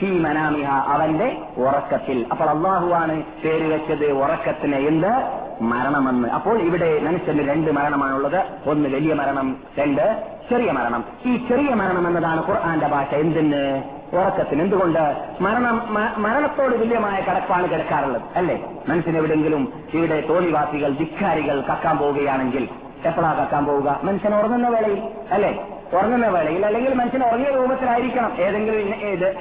ഫീ 0.00 0.18
മനാമിഹ 0.18 0.70
അവന്റെ 0.70 1.38
ഉറക്കത്തിൽ. 1.56 2.26
അപ്പോൾ 2.30 2.44
അള്ളാഹുവാണ് 2.44 3.22
പേര് 3.44 3.74
വെച്ചത് 3.74 4.12
ഉറക്കത്തിന് 4.12 4.76
എന്ത്? 4.76 5.40
മരണമെന്ന്. 5.62 6.28
അപ്പോൾ 6.28 6.58
ഇവിടെ 6.58 7.00
മനുഷ്യന് 7.00 7.48
രണ്ട് 7.48 7.70
മരണമാണുള്ളത്. 7.70 8.44
ഒന്ന് 8.66 8.88
വലിയ 8.88 9.14
മരണം 9.14 9.56
രണ്ട് 9.78 10.22
ചെറിയ 10.50 10.72
മരണം. 10.72 11.04
ഈ 11.26 11.36
ചെറിയ 11.48 11.74
മരണം 11.74 12.08
എന്നതാണ് 12.08 12.48
ഖുർആന്റെ 12.48 12.86
ഭാഷ. 12.86 13.14
എന്തിന്? 13.14 13.82
ഉറക്കത്തിന്. 14.16 14.62
എന്തുകൊണ്ട്? 14.62 15.16
മരണം 15.40 15.94
മരണത്തോട് 16.22 16.80
തുല്യമായ 16.80 17.20
കടപ്പാണ് 17.20 17.70
കിടക്കാറുള്ളത്. 17.70 18.22
അല്ലേ? 18.36 18.70
മനുഷ്യൻ 18.88 19.16
എവിടെയെങ്കിലും 19.16 19.72
ഇവിടെ 19.94 20.20
തോണിവാസികൾ 20.28 20.90
ധിക്കാരികൾ 20.90 21.60
കക്കാൻ 21.60 21.98
പോവുകയാണെങ്കിൽ 21.98 22.68
എപ്പോഴാ 23.04 23.32
കക്കാൻ 23.32 23.64
പോവുക? 23.64 24.00
മനുഷ്യൻ 24.02 24.34
ഉറങ്ങുന്ന 24.34 24.68
വേളയിൽ. 24.68 25.02
അല്ലേ? 25.30 25.79
ഉറങ്ങുന്ന 25.94 26.26
വേളയിൽ 26.26 26.66
അല്ലെങ്കിൽ 26.66 26.94
മനുഷ്യൻ 26.94 27.24
ഉറങ്ങിയ 27.24 27.54
രൂപത്തിലായിരിക്കണം. 27.54 28.32
ഏതെങ്കിലും 28.38 28.90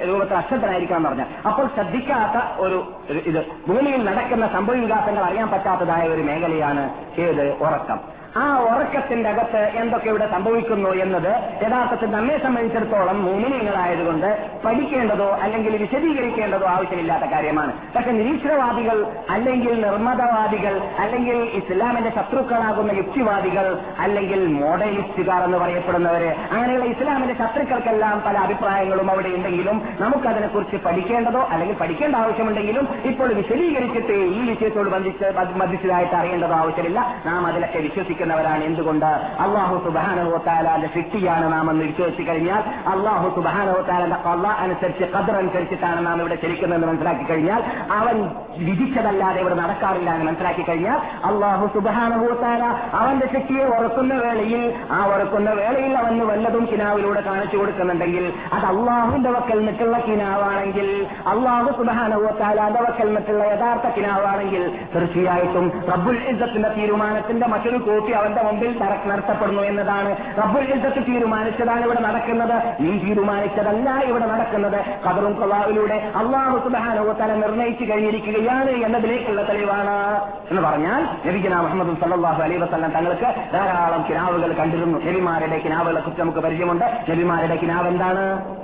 രൂപത്തിൽ 0.08 0.36
അക്ഷത്തിലായിരിക്കണം 0.36 0.98
എന്ന് 0.98 1.10
പറഞ്ഞാൽ. 1.10 1.28
അപ്പോൾ 1.48 1.68
ശ്രദ്ധിക്കാത്ത 1.68 2.62
ഒരു 2.62 2.92
ഇത്. 3.26 3.46
ഭൂമിയിൽ 3.68 4.04
നടക്കുന്ന 4.04 4.48
സംഭവ 4.48 4.76
വികാസങ്ങൾ 4.76 5.24
അറിയാൻ 5.24 5.50
പറ്റാത്തതായ 5.50 6.08
ഒരു 6.08 6.22
മേഖലയാണ് 6.22 6.90
ഏത് 7.20 7.54
ഉറക്കം. 7.64 8.19
ആ 8.38 8.58
ഉറക്കത്തിന്റെ 8.60 9.30
അകത്ത് 9.30 9.58
എന്തൊക്കെ 9.58 10.10
ഇവിടെ 10.10 10.32
സംഭവിക്കുന്നു 10.32 10.90
എന്നത് 10.90 11.64
യഥാർത്ഥത്തിൽ 11.66 12.12
നമ്മെ 12.12 12.38
സംബന്ധിച്ചിടത്തോളം 12.44 13.24
മൂമിനിയങ്ങളായതുകൊണ്ട് 13.26 14.50
പഠിക്കേണ്ടതോ 14.66 15.30
അല്ലെങ്കിൽ 15.30 15.78
വിശദീകരിക്കേണ്ടതോ 15.78 16.68
ആവശ്യമില്ലാത്ത 16.68 17.24
കാര്യമാണ്. 17.24 17.74
പക്ഷെ 17.96 18.12
നിരീശ്വരവാദികൾ 18.12 19.06
അല്ലെങ്കിൽ 19.30 19.82
നിർമ്മതവാദികൾ 19.82 20.82
അല്ലെങ്കിൽ 21.00 21.36
ഇസ്ലാമിന്റെ 21.36 22.10
ശത്രുക്കളാകുന്ന 22.10 22.92
യുക്തിവാദികൾ 22.92 23.78
അല്ലെങ്കിൽ 24.00 24.48
മോഡലിസ്റ്റുകാർ 24.48 25.44
എന്ന് 25.44 25.58
പറയപ്പെടുന്നവര് 25.58 26.36
അങ്ങനെയുള്ള 26.52 26.86
ഇസ്ലാമിന്റെ 26.86 27.34
ശത്രുക്കൾക്കെല്ലാം 27.34 28.24
പല 28.26 28.38
അഭിപ്രായങ്ങളും 28.38 29.12
അവിടെ 29.12 29.28
ഉണ്ടെങ്കിലും 29.28 29.88
നമുക്കതിനെക്കുറിച്ച് 30.00 30.76
പഠിക്കേണ്ടതോ 30.76 31.40
അല്ലെങ്കിൽ 31.40 31.76
പഠിക്കേണ്ട 31.76 32.16
ആവശ്യമുണ്ടെങ്കിലും 32.16 32.88
ഇപ്പോൾ 33.06 33.34
വിശദീകരിച്ചിട്ട് 33.34 34.12
ഈ 34.12 34.50
വിഷയത്തോട് 34.50 34.90
ബന്ധിച്ച് 34.90 35.26
ബന്ധിച്ചതായിട്ട് 35.56 36.16
അറിയേണ്ടതോ 36.16 36.56
ആവശ്യമില്ല. 36.56 37.22
നാം 37.26 37.48
അതിലൊക്കെ 37.48 37.80
വിശ്വസിക്കുന്നവരാണ് 38.22 38.64
എന്തുകൊണ്ട്? 38.64 39.10
അള്ളാഹു 39.44 39.76
സുബാനവത്താലാന്റെ 39.86 40.90
ശക്തിയാണ് 40.96 41.46
നാം 41.54 41.66
എന്ന് 41.72 41.84
വിശ്വസിച്ചു 41.84 42.24
കഴിഞ്ഞാൽ 42.30 42.62
അള്ളാഹു 42.94 43.28
സുബാനവത്താലാന്റെ 43.36 44.20
കൊല്ല 44.26 44.48
അനുസരിച്ച് 44.64 45.06
കദർ 45.14 45.36
അനുസരിച്ചിട്ടാണ് 45.36 46.00
നാം 46.06 46.18
ഇവിടെ 46.20 46.36
ചലിക്കുന്നതെന്ന് 46.36 46.88
മനസ്സിലാക്കി 46.90 47.26
കഴിഞ്ഞാൽ 47.30 47.62
അവൻ 48.00 48.18
വിധിച്ചതല്ലാതെ 48.60 49.40
ഇവിടെ 49.42 49.58
നടക്കാറില്ല 49.62 50.10
എന്ന് 50.16 50.26
മനസ്സിലാക്കി 50.26 50.64
കഴിഞ്ഞാൽ 50.64 50.98
അള്ളാഹു 51.30 51.66
സുബാനുവത്താല 51.76 52.64
അവന്റെ 53.00 53.28
ശക്തിയെ 53.34 53.66
ഉറക്കുന്ന 53.74 54.14
വേളയിൽ 54.24 54.64
ആ 54.92 55.00
ഉറക്കുന്ന 55.12 55.50
വേളയിൽ 55.60 55.94
അവന് 55.98 56.26
വല്ലതും 56.32 56.66
കിനാവിലൂടെ 56.72 57.22
കാണിച്ചു 57.22 57.58
കൊടുക്കുന്നുണ്ടെങ്കിൽ 57.58 58.26
അത് 58.54 58.68
അള്ളാഹുവിന്റെ 58.74 59.34
വക്കൽ 59.38 59.62
നിട്ടുള്ള 59.68 59.98
കിനാവാണെങ്കിൽ 60.08 60.90
അള്ളാഹു 61.34 61.72
സുബാനുവത്താലാന്റെ 61.80 62.84
വക്കൽ 62.88 63.10
നിട്ടുള്ള 63.16 63.44
യഥാർത്ഥ 63.54 63.88
കിനാവാണെങ്കിൽ 63.98 64.64
തീർച്ചയായിട്ടും 64.94 65.66
റബ്ബുൽ 65.92 66.20
ഇസ്സത്തിന്റെ 66.32 66.72
തീരുമാനത്തിന്റെ 66.78 67.48
മറ്റൊരു 67.50 67.80
അവന്റെ 68.12 68.42
മുമ്പിൽ 68.42 68.78
തറ- 68.78 69.08
നടത്തപ്പെടുന്നു 69.08 69.62
എന്നതാണ്. 69.62 70.38
റബ്ബുൽ 70.38 70.64
ഇസത്ത് 70.64 71.08
തീരുമാനിച്ചതാണ് 71.08 71.86
ഇവിടെ 71.86 72.00
നടക്കുന്നത്. 72.00 72.76
നീ 72.80 72.98
തീരുമാനിച്ചതല്ല 72.98 74.00
ഇവിടെ 74.00 74.26
നടക്കുന്നത്. 74.26 74.86
കബറും 75.08 75.34
കൊള്ളാവിലൂടെ 75.34 76.12
അള്ളാഹു 76.16 76.58
സുബാനോത്തല 76.58 77.34
നിർണയിച്ചു 77.34 77.84
കഴിഞ്ഞിരിക്കുകയാണ് 77.84 78.70
എന്നതിലേക്കുള്ള 78.70 79.50
തെളിവാണ്. 79.50 80.22
എന്ന് 80.50 80.62
പറഞ്ഞാൽ 80.62 81.28
നബിജന 81.28 81.56
മുഹമ്മദ് 81.56 81.98
സല്ലാഹു 81.98 82.44
അലൈ 82.44 82.58
വസ്ലം 82.58 82.92
തങ്ങൾക്ക് 82.92 83.36
ധാരാളം 83.54 84.06
കിനാവുകൾ 84.10 84.54
കണ്ടിരുന്നു. 84.54 85.00
നബിമാരുടെ 85.00 85.58
കിനാവുകളെ 85.60 86.00
കുറിച്ച് 86.02 86.22
നമുക്ക് 86.22 86.40
പരിചയമുണ്ട്. 86.40 87.06
നബിമാരുടെ 87.12 87.56
കിനാവ് 87.56 87.88
എന്താണ്? 87.88 88.56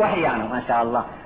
വഹയാണ് 0.00 0.50
മാഷാ 0.50 0.80
അള്ളാഹ് 0.80 1.21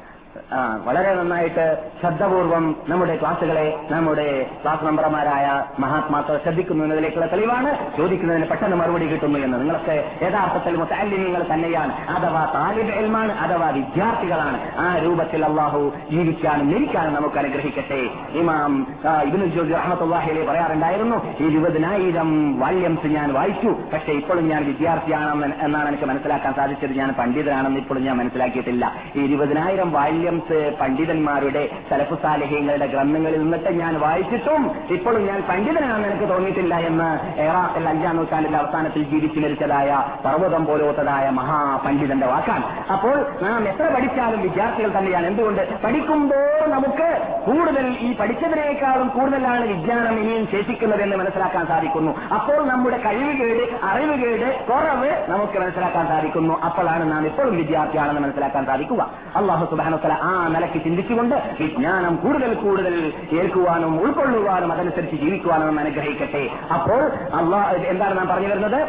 വളരെ 0.85 1.15
നന്നായിട്ട് 1.15 1.91
ശ്രദ്ധപൂർവം 2.01 2.77
നമ്മുടെ 2.89 3.17
ക്ലാസ്സുകളെ 3.17 3.79
നമ്മുടെ 3.91 4.47
ക്ലാസ് 4.63 4.85
മെമ്പർമാരായ 4.85 5.65
മഹാത്മാക്കൾ 5.79 6.41
ശ്രദ്ധിക്കുന്നു 6.43 6.85
എന്നതിലേക്കുള്ള 6.85 7.33
തെളിവാണ് 7.33 7.97
ചോദിക്കുന്നതിന് 7.97 8.47
പെട്ടെന്ന് 8.47 8.77
മറുപടി 8.77 9.07
കിട്ടുന്നു 9.07 9.39
എന്ന്. 9.39 9.59
നിങ്ങളൊക്കെ 9.59 10.05
യഥാർത്ഥത്തിൽ 10.23 10.77
മുത്തല്ലിങ്ങൾ 10.77 11.47
തന്നെയാണ്. 11.53 11.93
അഥവാ 12.11 12.45
താലിബ് 12.55 12.91
എൽമാണ് 12.91 13.33
അഥവാ 13.33 13.71
വിദ്യാർത്ഥികളാണ്. 13.71 14.71
ആ 14.79 14.99
രൂപത്തിൽ 14.99 15.45
അള്ളാഹു 15.45 15.93
ജീവിക്കാനും 16.11 16.73
മരിക്കാനും 16.73 17.15
നമുക്ക് 17.15 17.37
അനുഗ്രഹിക്കട്ടെ. 17.37 18.09
ഇമാം 18.39 18.87
ആ, 19.09 19.23
ജോജി 19.25 19.73
റഹ്മത്തുള്ളാഹിലെ 19.73 20.47
പറയാറുണ്ടായിരുന്നു 20.47 21.37
ഇരുപതിനായിരം 21.41 22.61
വാല്യംസ് 22.61 23.07
ഞാൻ 23.07 23.33
വായിച്ചു 23.33 23.77
പക്ഷെ 23.93 24.13
ഇപ്പോഴും 24.13 24.49
ഞാൻ 24.49 24.65
വിദ്യാർത്ഥിയാണെന്ന് 24.65 25.47
എന്നാണ് 25.61 25.89
എനിക്ക് 25.89 26.05
മനസ്സിലാക്കാൻ 26.05 26.55
സാധിച്ചത്. 26.55 26.93
ഞാൻ 26.93 27.15
പണ്ഡിതനാണെന്ന് 27.19 27.79
ഇപ്പോഴും 27.79 28.05
ഞാൻ 28.05 28.17
മനസ്സിലാക്കിയിട്ടില്ല. 28.17 28.93
ഇരുപതിനായിരം 29.15 29.93
വാല്യംസ് 30.27 30.77
പണ്ഡിതന്മാരുടെ 30.81 31.69
സലഫുസാലഹ്യങ്ങളുടെ 31.91 32.87
ഗ്രന്ഥങ്ങളിൽ 32.87 33.43
നിന്നിട്ട് 33.43 33.81
ഞാൻ 33.81 34.01
വായിച്ചിട്ടും 34.01 34.71
ഇപ്പോഴും 34.91 35.27
ഞാൻ 35.27 35.43
പണ്ഡിതനാണെന്ന് 35.43 36.09
എനിക്ക് 36.09 36.29
തോന്നിയിട്ടില്ല 36.29 36.75
എന്ന് 36.75 37.41
ഏറാത്തിൽ 37.41 37.89
അഞ്ചാം 37.89 38.17
നൂറ്റാണ്ടിന്റെ 38.17 38.59
അവസാനത്തിൽ 38.59 39.03
ജീവിച്ചു 39.03 39.41
മരിച്ചതായ 39.41 40.05
പർവതം 40.25 40.67
പോലോത്തതായ 40.67 41.31
മഹാപണ്ഡിതന്റെ 41.31 42.27
വാക്കാണ്. 42.27 42.65
അപ്പോൾ 42.93 43.27
നാം 43.43 43.69
എത്ര 43.69 43.95
പഠിച്ചാലും 43.95 44.43
വിദ്യാർത്ഥികൾ 44.43 44.99
തന്നെയാണ്. 44.99 45.27
എന്തുകൊണ്ട്? 45.27 45.83
പഠിക്കുമ്പോൾ 45.85 46.67
നമുക്ക് 46.67 47.09
കൂടുതൽ 47.47 47.97
ഈ 48.01 48.17
പഠിച്ചതിനേക്കാളും 48.17 49.09
കൂടുതലാണ് 49.09 49.67
വിജ്ഞാനം 49.67 50.19
ഇനിയും 50.19 50.47
ശേഷിക്കുന്നതെന്ന് 50.47 51.17
മനസ്സിലാക്കാൻ 51.17 51.67
സാധിക്കുന്നു. 51.67 52.13
അപ്പോൾ 52.35 52.67
നമ്മുടെ 52.67 52.99
കഴിവുകേട് 52.99 53.85
അറിവുകേട് 53.85 54.67
കുറവ് 54.67 55.27
നമുക്ക് 55.29 55.59
മനസ്സിലാക്കാൻ 55.59 56.07
സാധിക്കുന്നു. 56.07 56.61
അപ്പോഴാണ് 56.61 57.13
നാം 57.13 57.27
എപ്പോഴും 57.27 57.57
വിദ്യാർത്ഥിയാണെന്ന് 57.57 58.21
മനസ്സിലാക്കാൻ 58.21 58.67
സാധിക്കുക. 58.67 59.11
അള്ളാഹു 59.37 59.67
സുബാനത്തല 59.71 60.16
ആ 60.23 60.49
നിലയ്ക്ക് 60.49 60.85
ചിന്തിച്ചുകൊണ്ട് 60.85 61.57
വിജ്ഞാനം 61.61 62.17
കൂടുതൽ 62.17 62.55
കൂടുതൽ 62.55 63.13
കേൾക്കുവാനും 63.33 64.01
ഉൾക്കൊള്ളുവാനും 64.01 64.73
അതനുസരിച്ച് 64.73 65.17
ജീവിക്കുവാനും 65.17 65.67
നാം 65.67 65.81
അനുഗ്രഹിക്കട്ടെ. 65.81 66.51
അപ്പോൾ 66.75 67.03
അള്ളാ 67.35 67.71
എന്താണ് 67.71 68.19
നാം 68.19 68.29
പറഞ്ഞു 68.29 68.49
വരുന്നത്? 68.49 68.89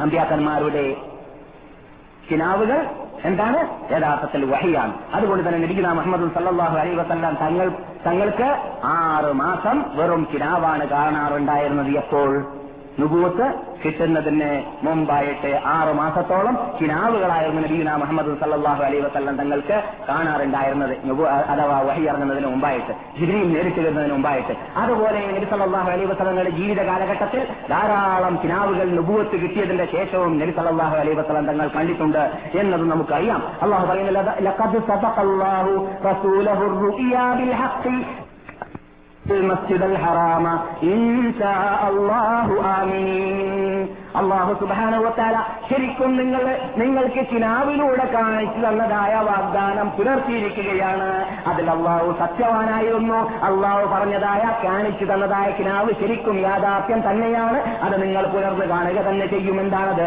അമ്പ്യാക്കന്മാരുടെ 0.00 0.96
കിനാവുകൾ 2.30 2.86
എന്താണ്? 3.24 3.92
യഥാർത്ഥത്തിൽ 3.92 4.44
വഹിയാണ്. 4.44 4.94
അതുകൊണ്ട് 5.14 5.48
തന്നെ 5.48 5.60
നബിഗുന 5.60 5.92
മുഹമ്മദ് 5.92 6.34
സല്ലാഹു 6.34 6.78
അലൈ 6.78 6.94
വസല്ലാം 6.94 7.38
തങ്ങൾ 7.40 7.68
തങ്ങൾക്ക് 8.06 8.78
ആറ് 8.84 9.32
മാസം 9.32 9.84
വെറും 9.94 10.28
കിനാവാണ് 10.34 10.88
കാണാറുണ്ടായിരുന്നത് 10.88 11.88
എപ്പോൾ? 11.88 12.57
നുബൂത്ത് 13.00 13.46
കിട്ടുന്നതിന് 13.84 14.62
മുമ്പായിട്ട് 14.82 15.60
ആറ് 15.64 15.94
മാസത്തോളം 15.94 16.54
കിനാവുകളായിരുന്നു 16.80 17.62
നബീന 17.62 17.96
മുഹമ്മദ് 17.96 18.40
സല്ലാഹു 18.40 18.82
അലൈ 18.82 19.00
വസല്ലം 19.00 19.36
തങ്ങൾക്ക് 19.36 19.82
കാണാറുണ്ടായിരുന്നത്. 20.08 20.94
അഥവാ 21.26 21.80
വഹി 21.80 22.02
ഇറങ്ങുന്നതിന് 22.02 22.46
മുമ്പായിട്ട് 22.46 23.20
ജിഗ്രിയിൽ 23.20 23.54
നേരിട്ട് 23.54 23.80
വരുന്നതിന് 23.80 24.12
മുമ്പായിട്ട്. 24.12 24.56
അതുപോലെ 24.76 25.26
നബി 25.36 25.46
സല്ലാഹു 25.50 25.90
അലൈ 25.90 26.04
വസ്ലങ്ങളുടെ 26.04 26.50
ജീവിത 26.50 26.82
കാലഘട്ടത്തിൽ 26.82 27.46
ധാരാളം 27.70 28.38
കിനാവുകൾ 28.42 28.90
നുബൂത്ത് 28.90 29.36
കിട്ടിയതിന്റെ 29.42 29.88
ശേഷവും 29.92 30.38
നബി 30.38 30.50
സല്ലാഹു 30.50 30.96
അലൈ 30.96 31.12
വസ്ലം 31.12 31.46
തങ്ങൾ 31.46 31.68
കണ്ടിട്ടുണ്ട് 31.68 32.32
എന്നത് 32.58 32.90
നമുക്കറിയാം. 32.90 33.42
അള്ളാഹു 33.62 33.86
പറയുന്നത് 33.86 34.26
المسجد 39.30 39.82
الحرام. 39.82 40.46
إن 40.82 41.32
شاء 41.38 41.88
الله 41.90 42.80
آمين. 42.82 43.97
അള്ളാഹു 44.16 44.54
സുബാനുവത്താല 44.54 45.42
ശരിക്കും 45.70 46.16
നിങ്ങൾ 46.16 46.60
നിങ്ങൾക്ക് 46.76 47.30
ചിനാവിലൂടെ 47.30 48.12
കാണിച്ചു 48.14 48.66
തന്നതായ 48.66 49.14
വാഗ്ദാനം 49.14 49.90
പുലർത്തിയിരിക്കുകയാണ്. 49.90 51.24
അതിൽ 51.48 51.70
അള്ളാഹു 51.70 52.12
സത്യവാനായിരുന്നു. 52.18 53.30
അള്ളാഹു 53.44 53.94
പറഞ്ഞതായ 53.94 54.68
കാണിച്ചു 54.68 55.04
തന്നതായ 55.04 55.50
കിനാവ് 55.50 55.92
ശരിക്കും 55.92 56.38
യാഥാർത്ഥ്യം 56.38 57.10
തന്നെയാണ്. 57.10 57.58
അത് 57.82 58.02
നിങ്ങൾ 58.02 58.26
പുലർന്ന് 58.26 58.66
കാണുക 58.66 58.98
തന്നെ 58.98 59.26
ചെയ്യും. 59.26 59.60
എന്താണത്? 59.60 60.06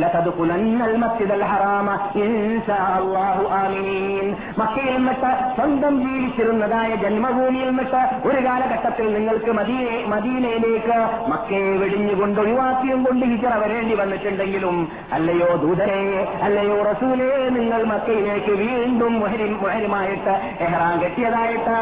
ലതദ്ഖുലന്നൽ 0.00 0.96
മസ്ജിദൽ 0.96 1.44
ഹറാമ. 1.44 2.18
ഇൻഷാ 2.18 2.74
അല്ലാഹു 2.74 3.48
ആമീൻ. 3.48 4.36
മക്കയിൽ 4.58 4.96
നിന്നിട്ട് 4.96 5.56
സ്വന്തം 5.56 6.08
ജീവിച്ചിരുന്നതായ 6.08 6.94
ജന്മഭൂമിയിൽ 6.94 7.68
നിന്നിട്ട് 7.68 8.28
ഒരു 8.28 8.46
കാലഘട്ടത്തിൽ 8.46 9.14
നിങ്ങൾക്ക് 9.14 9.50
മദീനയിലേക്ക് 10.06 11.28
മക്കയെ 11.30 11.76
വെടിഞ്ഞുകൊണ്ട് 11.76 12.40
ഒഴിവാക്കിയും 12.40 13.04
കൊണ്ട് 13.04 13.23
ഹിജറ 13.24 13.54
വരേണ്ടി 13.56 13.94
വന്നിട്ടുണ്ടെങ്കിലും 13.94 14.76
അല്ലയോ 15.12 15.56
ദൂതരെ 15.56 16.00
അല്ലയോ 16.42 16.82
റസൂലേ 16.82 17.30
നിങ്ങൾ 17.58 17.84
മക്കയിലേക്ക് 17.84 18.52
വീണ്ടും 18.62 19.20
മുഹരി 19.20 19.48
മുഹരിമായിട്ട് 19.54 20.34
എഹ്റാം 20.66 21.02
കെട്ടിയതായിട്ട് 21.02 21.76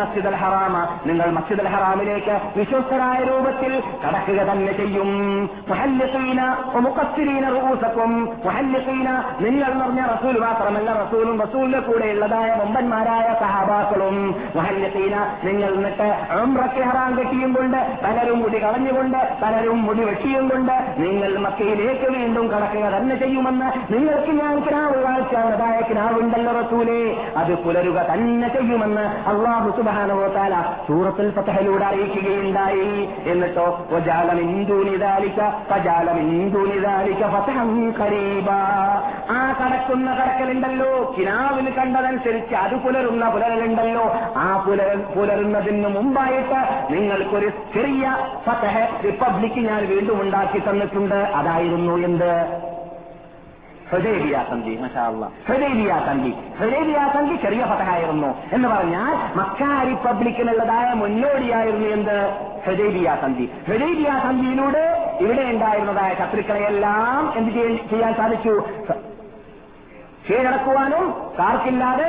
മസ്ജിദ് 0.00 0.26
അൽ 0.26 0.34
ഹറാമ 0.34 0.76
നിങ്ങൾ 1.06 1.30
മസ്ജിദ് 1.30 1.60
അൽ 1.60 1.68
ഹറാമിലേക്ക് 1.68 2.58
വിശ്വസ്തരായ 2.58 3.18
രൂപത്തിൽ 3.24 3.72
കടക്കുക 4.04 4.40
തന്നെ 4.50 4.72
ചെയ്യും. 4.72 5.10
റൂസക്കും 7.56 8.12
നിങ്ങൾ 9.40 9.70
പറഞ്ഞ 9.80 10.00
റസൂൽ 10.14 10.38
മാത്രമല്ല 10.38 10.92
റസൂലും 11.02 11.40
റസൂലിന്റെ 11.40 11.80
കൂടെയുള്ളതായ 11.80 12.54
മുമ്പന്മാരായ 12.54 13.26
സഹാബാക്കളും. 13.40 14.16
മുഹല്യസീന 14.56 15.14
നിങ്ങൾ 15.44 15.70
എന്നിട്ട് 15.74 16.08
ഉംറയ്ക്ക് 16.42 16.82
ഹറാം 16.82 17.18
കെട്ടിയും 17.18 17.52
കൊണ്ട് 17.52 17.78
പലരും 18.04 18.40
കൂടി 18.42 18.58
കളഞ്ഞുകൊണ്ട് 18.62 19.18
പലരും 19.42 19.78
മുടി 19.90 20.04
വെട്ടിയും 20.04 20.48
കൊണ്ട് 20.48 20.72
നിങ്ങൾ 20.98 21.38
മക്കയിലേക്ക് 21.38 22.18
വീണ്ടും 22.18 22.48
കടക്കുക 22.48 22.84
തന്നെ 22.96 23.16
ചെയ്യുമെന്ന് 23.16 23.92
നിങ്ങൾക്ക് 23.92 24.32
ഞാൻ 24.32 24.64
കിനാവ് 24.64 25.02
കാഴ്ചതായ 25.02 25.80
കിനാവുണ്ടല്ലോ 25.88 26.52
റസൂലെ. 26.60 27.00
അത് 27.36 27.54
പുലരുക 27.64 28.06
തന്നെ 28.12 28.48
ചെയ്യുമെന്ന് 28.48 29.00
അള്ളാഹു 29.00 29.70
സുബാനവോത്താല 29.76 30.54
സൂറത്തിൽ 30.88 31.30
പത്തഹലൂടെ 31.30 31.84
അറിയിക്കുകയുണ്ടായി. 31.84 33.08
എന്നിട്ടോ 33.26 33.86
വജാലമിന്ദൂനിദാലിക 33.90 35.40
വജാലമിന്ദൂനിദാലിക 35.72 37.22
ഫതഹം 37.26 37.94
ഖരീബ. 38.00 38.48
ആ 39.30 39.40
കടക്കുന്ന 39.60 40.14
കടക്കലുണ്ടല്ലോ 40.14 41.14
കിനാവിന് 41.18 41.70
കണ്ടതനുസരിച്ച് 41.70 42.54
അത് 42.54 42.74
പുലരുന്ന 42.76 43.28
പുലരലുണ്ടല്ലോ. 43.28 44.06
ആ 44.36 44.64
പുലര 44.66 44.94
പുലരുന്നതിന് 45.16 45.88
മുമ്പായിട്ട് 45.88 46.60
നിങ്ങൾക്കൊരു 46.92 47.50
ചെറിയ 47.74 48.16
ഫതഹ് 48.46 49.04
റിപ്പബ്ലിക് 49.04 49.60
ഞാൻ 49.68 49.86
വീണ്ടും 49.86 50.20
ഉണ്ടാക്കി 50.20 50.58
തന്നിട്ടുണ്ട്. 50.58 51.14
അതായിരുന്നു 51.14 51.96
എന്ത്? 52.08 52.32
ഹൃദയബിയ 53.90 54.44
സന്ധി 54.50 54.78
മഷാള്ള 54.82 55.28
ഹൃദയബിയ 55.46 57.36
ചെറിയ 57.42 57.62
ഫതഹായിരുന്നു 57.64 58.34
എന്ന് 58.52 58.68
പറഞ്ഞാൽ 58.68 59.14
മക്ക 59.38 59.62
റിപ്പബ്ലിക്കിനുള്ളതായ 59.88 60.94
മുന്നോടിയായിരുന്നു 60.94 61.88
എന്ത്? 61.88 62.18
ഹൃദയബിയ 62.66 63.16
സന്ധി 63.22 63.50
ഹൃദയബിയ 63.68 64.10
സന്ധിയിലൂടെ 64.22 65.16
ഇവിടെ 65.20 65.42
ഉണ്ടായിരുന്നതായ 65.42 66.14
ശത്രുക്കളെയെല്ലാം 66.14 67.38
എന്ത് 67.38 67.50
ചെയ്യാൻ 67.90 68.14
സാധിച്ചു? 68.14 68.54
കീഴടക്കുവാനും 70.30 71.04
കാർക്കില്ലാതെ 71.38 72.08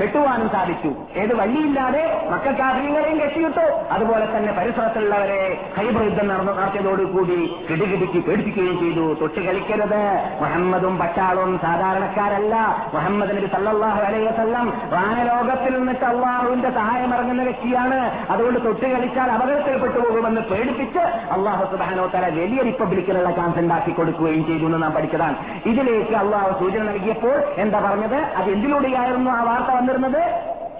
കെട്ടുവാനും 0.00 0.48
സാധിച്ചു. 0.48 0.90
ഏത് 1.16 1.34
വള്ളിയില്ലാതെ 1.34 2.28
മക്കൾക്കാഫിങ്ങളെയും 2.30 3.20
കെട്ടിയിട്ടു. 3.20 3.66
അതുപോലെ 3.90 4.36
തന്നെ 4.36 4.52
പരിസരത്തുള്ളവരെ 4.52 5.60
ഹൈബർ 5.78 6.02
യുദ്ധം 6.02 6.28
നടന്നു 6.28 6.52
നടത്തിയതോടുകൂടി 6.52 7.38
കിടുകിടുക്കി 7.70 8.18
പേടിപ്പിക്കുകയും 8.18 8.78
ചെയ്തു. 8.78 9.16
തൊട്ട് 9.20 9.40
കളിക്കരുത്. 9.40 10.02
മുഹമ്മദും 10.40 10.98
പട്ടാളും 10.98 11.58
സാധാരണക്കാരല്ല. 11.58 12.54
മുഹമ്മദ് 12.94 13.36
നബി 13.36 13.46
സല്ലാഹു 13.46 14.00
അലൈഹി 14.02 14.24
വസല്ലം 14.24 14.72
വാനലോകത്തിൽ 14.90 15.78
നിന്നിട്ട് 15.78 16.04
അള്ളാഹുവിന്റെ 16.04 16.70
സഹായം 16.70 17.14
ഇറങ്ങുന്ന 17.14 17.42
വ്യക്തിയാണ്. 17.42 17.98
അതുകൊണ്ട് 18.30 18.64
തൊട്ട് 18.64 18.86
കളിച്ചാൽ 18.86 19.32
അപകടത്തിൽപ്പെട്ടു 19.32 19.98
പോകുമെന്ന് 19.98 20.40
പേടിപ്പിച്ച് 20.40 20.98
അള്ളാഹു 21.36 21.64
സുബാനോ 21.64 22.06
തല 22.14 22.26
വലിയ 22.28 22.62
റിപ്പബ്ലിക്കിനുള്ള 22.62 23.30
ചാൻസ് 23.30 23.58
ഉണ്ടാക്കി 23.58 23.92
കൊടുക്കുകയും 23.92 24.46
ചെയ്തു 24.46 24.64
എന്ന് 24.64 24.82
നാം 24.82 24.92
പഠിച്ചതാണ്. 24.92 25.36
ഇതിലേക്ക് 25.66 26.14
അള്ളാഹു 26.14 26.64
സൂചന 26.64 26.82
നൽകിയപ്പോൾ 26.82 27.38
എന്താ 27.56 27.80
പറഞ്ഞത്? 27.80 28.16
അത് 28.16 28.50
എന്തിലൂടെയായിരുന്നു 28.50 29.30
ആ 29.30 29.42
വാർത്ത 29.42 29.87
വന്നിരുന്നത് 29.88 30.22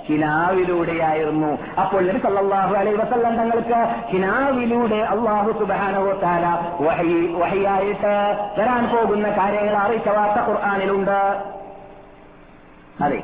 ഹിനാവിലൂടെയായിരുന്നു. 0.09 1.51
അപ്പോൾ 1.81 2.03
നബി 2.09 2.19
സല്ലല്ലാഹു 2.19 2.75
അലൈഹി 2.75 2.97
വസല്ലം 2.97 3.35
തങ്ങൾക്ക് 3.37 3.79
ഹിനാവിലൂടെ 4.13 5.01
അള്ളാഹു 5.15 5.51
സുബ്ഹാനഹു 5.59 6.13
തആല 6.23 6.47
വഹി 6.87 7.17
വഹിയായിട്ട് 7.41 8.15
വരാൻ 8.59 8.85
പോകുന്ന 8.93 9.31
കാര്യങ്ങൾ 9.31 9.75
അറിയിച്ച 9.77 10.09
വാർത്ത 10.09 10.39
ഖുർആനിലുണ്ട്. 10.49 11.19
അതെ. 13.05 13.23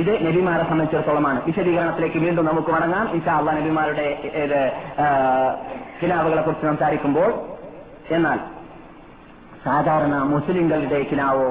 ഇത് 0.00 0.26
നബിമാരെ 0.26 0.62
സംബന്ധിച്ചിടത്തോളമാണ്. 0.62 1.38
വിശദീകരണത്തിലേക്ക് 1.46 2.18
വീണ്ടും 2.18 2.44
നമുക്ക് 2.44 2.68
മടങ്ങാം. 2.68 3.10
ഇൻഷാ 3.10 3.36
അള്ളാ 3.38 3.52
നബിമാരുടെ 3.52 4.08
ഇത് 4.44 4.60
കിനാവുകളെ 6.02 6.42
കുറിച്ച് 6.42 6.66
സംസാരിക്കുമ്പോൾ 6.66 7.30
എന്നാൽ 8.10 8.38
സാധാരണ 9.64 10.16
മുസ്ലിങ്ങളുടെ 10.34 11.02
കിനാവോ 11.02 11.48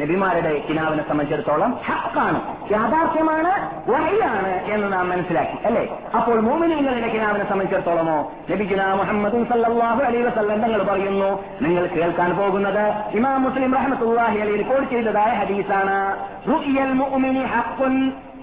നബിമാരുടെ 0.00 0.50
കിനാവിനെ 0.66 1.04
സംബന്ധിച്ചിടത്തോളം 1.08 1.70
ഹക്കാണ് 1.86 2.38
യാഥാർത്ഥ്യമാണ് 2.72 3.52
വഹിയാണ് 3.88 4.50
എന്ന് 4.74 4.88
നാം 4.92 5.06
മനസ്സിലാക്കി 5.12 5.56
അല്ലേ 5.68 5.84
അപ്പോൾ 6.18 6.38
മൂമിനീങ്ങളുടെ 6.48 7.08
കിനാവിനെ 7.14 7.46
സംബന്ധിച്ചിടത്തോളമോ 7.50 8.18
നബിഗുന 8.50 8.82
മുഹമ്മദ് 9.00 9.40
സല്ലല്ലാഹു 9.52 10.02
അലൈഹി 10.08 10.24
വസല്ലം 10.28 10.60
തങ്ങൾ 10.64 10.82
പറയുന്നു 10.90 11.30
നിങ്ങൾ 11.66 11.86
കേൾക്കാൻ 11.96 12.32
പോകുന്നത് 12.36 12.84
ഇമാം 13.18 13.40
മുസ്ലിം 13.46 13.74
റഹ്മത്തുള്ളാഹി 13.78 14.38
അലൈഹി 14.44 14.60
റിപ്പോർട്ട് 14.62 14.88
ചെയ്തതായ 14.94 15.32
ഹദീസാണ് 15.40 15.98
റുഇയൽ 16.52 16.94
മുഅ്മിനി 17.02 17.44
ഹഖ്ഖുൻ 17.54 17.96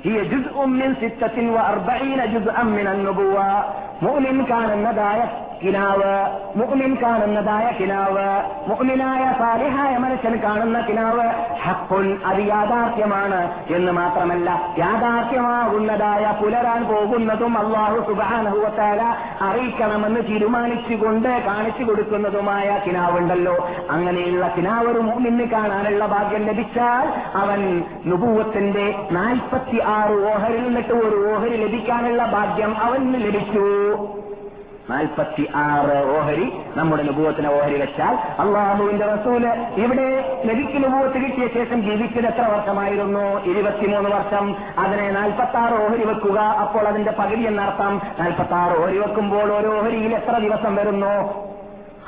هي 0.06 0.18
جزء 0.26 0.56
من 0.74 0.96
ستة 0.96 1.38
وأربعين 1.50 2.20
جزءا 2.34 2.64
من 2.70 2.88
النبوة 2.88 3.48
مؤمن 4.02 4.46
كان 4.46 4.70
النداية 4.72 5.26
കിനാവ് 5.63 6.13
മുഅ്മിൻ 6.59 6.93
കാണുന്നതായ 7.03 7.67
കിനാവ്. 7.79 8.27
മുഅ്മിനായ 8.69 9.25
സാലിഹായ 9.41 9.93
മനുഷ്യൻ 10.05 10.35
കാണുന്ന 10.45 10.79
കിനാവ് 10.81 11.27
ഹക്കുൻ 11.65 12.07
അത് 12.31 12.41
യാഥാർത്ഥ്യമാണ് 12.53 13.41
എന്ന് 13.77 13.93
മാത്രമല്ല 13.93 14.49
യാഥാർത്ഥ്യമാകുന്നതായ 14.83 16.25
പുലരാൻ 16.41 16.83
പോകുന്നതും 16.93 17.55
അള്ളാഹു 17.63 17.99
സുബാനഹുവത്താല 18.09 19.03
അറിയിക്കണമെന്ന് 19.49 20.23
തീരുമാനിച്ചുകൊണ്ട് 20.31 21.31
കാണിച്ചു 21.49 21.83
കൊടുക്കുന്നതുമായ 21.85 22.69
കിനാവുണ്ടല്ലോ. 22.87 23.57
അങ്ങനെയുള്ള 23.91 24.45
കിനാവ് 24.57 24.89
ഒരു 24.93 25.03
കാണാനുള്ള 25.53 26.05
ഭാഗ്യം 26.07 26.43
ലഭിച്ചാൽ 26.49 27.07
അവൻ 27.43 27.61
നുപൂവത്തിന്റെ 28.11 28.87
നാൽപ്പത്തി 29.19 29.79
ആറ് 29.97 30.17
ഓഹരിൽ 30.31 30.63
നിന്നിട്ട് 30.67 30.95
ഒരു 31.07 31.19
ഓഹരി 31.33 31.57
ലഭിക്കാനുള്ള 31.65 32.23
ഭാഗ്യം 32.37 32.73
അവന് 32.87 33.21
ലഭിച്ചു. 33.27 33.67
നാൽപ്പത്തി 34.91 35.49
ആറ് 35.55 36.19
ഓഹരി 36.19 36.53
നമ്മുടെ 36.77 37.03
നുപൂവത്തിന് 37.03 37.49
ഓഹരി 37.49 37.81
വെച്ചാൽ 37.81 38.19
അള്ളാഹുവിന്റെ 38.39 39.07
റസൂൽ 39.07 39.47
ഇവിടെ 39.77 40.41
നബിക്ക് 40.45 40.85
നുപൂവത്ത് 40.85 41.15
കിട്ടിയ 41.15 41.49
ശേഷം 41.49 41.83
ജീവിച്ചത് 41.83 42.27
എത്ര 42.27 42.47
വർഷമായിരുന്നു? 42.53 43.45
ഇരുപത്തിമൂന്ന് 43.45 44.11
വർഷം. 44.11 44.57
അതിനെ 44.79 45.11
നാൽപ്പത്തി 45.11 45.57
ആറ് 45.57 45.73
ഓഹരി 45.73 46.05
വെക്കുക. 46.05 46.41
അപ്പോൾ 46.41 46.89
അതിന്റെ 46.89 47.13
പകുതി 47.13 47.41
എന്നർത്ഥം 47.41 48.03
നാൽപ്പത്തി 48.21 48.55
ആറ് 48.55 48.79
ഓഹരി 48.79 48.99
വെക്കുമ്പോൾ 48.99 49.53
ഓരോ 49.53 49.79
ഓഹരിയിൽ 49.79 50.15
എത്ര 50.15 50.39
ദിവസം 50.39 50.75
വരുന്നു? 50.75 51.45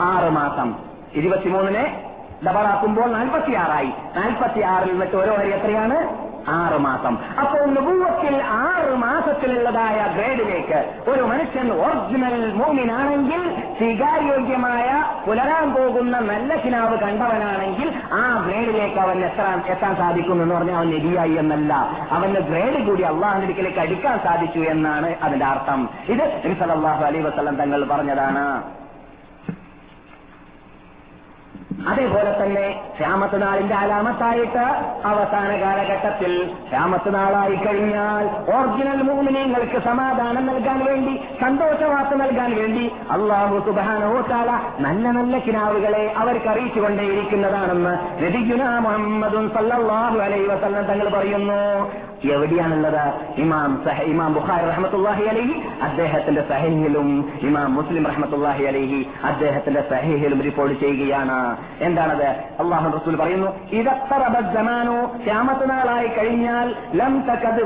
ആറ് 0.01 0.31
മാസം. 0.31 0.75
ഇരുപത്തിമൂന്നിനെ 1.15 2.03
ഡബിളാക്കുമ്പോൾ 2.47 3.13
നാൽപ്പത്തിയാറായി. 3.13 3.93
നാൽപ്പത്തിയാറിൽ 4.17 4.91
നിന്നിട്ട് 4.91 5.17
ഓരോ 5.17 5.33
ഓഹരി 5.33 5.53
എത്രയാണ്? 5.53 6.30
ആറ് 6.51 6.79
മാസം. 6.81 7.19
അപ്പോൾ 7.41 7.65
നുപൂവത്തിൽ 7.67 8.43
ആറ് 8.43 8.95
മാസത്തിലുള്ളതായ 8.97 9.99
ഗ്രേഡിലേക്ക് 10.15 11.11
ഒരു 11.11 11.23
മനുഷ്യൻ 11.23 11.73
ഒറിജിനൽ 11.73 12.55
മൂമിനാണെങ്കിൽ 12.55 13.43
സ്വീകാര്യോഗ്യമായ 13.79 15.05
പുലരാൻ 15.27 15.75
പോകുന്ന 15.75 16.19
നല്ല 16.19 16.57
കിനാവ് 16.57 16.99
കണ്ടവനാണെങ്കിൽ 16.99 17.89
ആ 18.13 18.45
ഗ്രേഡിലേക്ക് 18.47 18.99
അവൻ 18.99 19.25
എത്താൻ 19.25 19.63
എത്താൻ 19.67 19.97
സാധിക്കും 19.97 20.43
എന്ന് 20.43 20.55
പറഞ്ഞാൽ 20.55 20.77
അവൻ 20.77 20.91
നബിയായി 20.91 21.33
എന്നല്ല. 21.33 21.73
അവന് 22.11 22.35
ഗ്രേഡ് 22.35 22.87
കൂടി 22.87 23.03
അള്ളാഹിന്റെ 23.03 23.81
അടുക്കാൻ 23.81 24.19
സാധിച്ചു 24.19 24.59
എന്നാണ് 24.59 25.15
അതിന്റെ 25.23 25.47
അർത്ഥം. 25.47 25.89
ഇത് 26.09 26.43
നബി 26.45 27.21
വസല്ലം 27.21 27.57
തങ്ങൾ 27.57 27.85
പറഞ്ഞതാണ്. 27.85 28.80
അതേപോലെ 31.89 32.31
തന്നെ 32.41 32.67
നാളിന്റെ 33.39 33.75
അലാമത്തായിട്ട് 33.75 34.65
അവസാന 35.05 35.51
കാലഘട്ടത്തിൽ 35.61 36.33
നാളായി 37.11 37.55
കഴിഞ്ഞാൽ 37.55 38.25
ഒറിജിനൽ 38.57 39.03
മൂമിനീങ്ങൾക്ക് 39.03 39.79
സമാധാനം 39.79 40.47
നൽകാൻ 40.47 40.85
വേണ്ടി 40.85 41.15
സന്തോഷവാർത്ത 41.41 42.15
നൽകാൻ 42.15 42.51
വേണ്ടി 42.57 42.93
അള്ളാഹു 43.11 43.59
സുബാനോത്താല 43.59 44.51
നല്ല 44.79 45.09
നല്ല 45.09 45.39
കിനാവുകളെ 45.39 46.15
അവർക്ക് 46.17 46.49
അറിയിച്ചുകൊണ്ടേയിരിക്കുന്നതാണെന്ന് 46.49 47.95
രതിഗുന 48.25 48.79
മുഹമ്മദും 48.79 49.49
സല്ലാഹു 49.57 50.19
അലൈഹി 50.19 50.47
വസല്ലം 50.47 50.85
തങ്ങൾ 50.85 51.09
പറയുന്നു. 51.09 51.61
എവിടെയാണുള്ളത്? 52.25 53.05
ഇമാം 53.37 53.83
സഹ 53.85 54.03
ഇമാം 54.03 54.35
ബുഖാരി 54.35 54.65
റഹ്മത്തുല്ലാഹി 54.67 55.25
അലഹി 55.29 55.63
അദ്ദേഹത്തിന്റെ 55.83 56.43
സഹീഹിലും 56.51 57.09
ഇമാം 57.43 57.75
മുസ്ലിം 57.75 58.07
റഹ്മത്തുല്ലാഹി 58.07 58.65
അലഹി 58.65 59.07
അദ്ദേഹത്തിന്റെ 59.25 59.83
സഹീഹിലും 59.93 60.43
റിപ്പോർട്ട് 60.43 60.81
ചെയ്യുകയാണ്. 60.81 61.57
എന്താണത്? 61.81 62.29
അള്ളാഹു 62.63 62.89
റസൂൽ 62.97 63.17
പറയുന്നു 63.17 63.49
ഇതത്തറബമാനു 63.73 64.97
ശ്യാമത്ത് 65.25 65.71
നാളായി 65.71 66.07
കഴിഞ്ഞാൽ 66.07 66.75
ലം 66.95 67.21
തക്കത് 67.31 67.63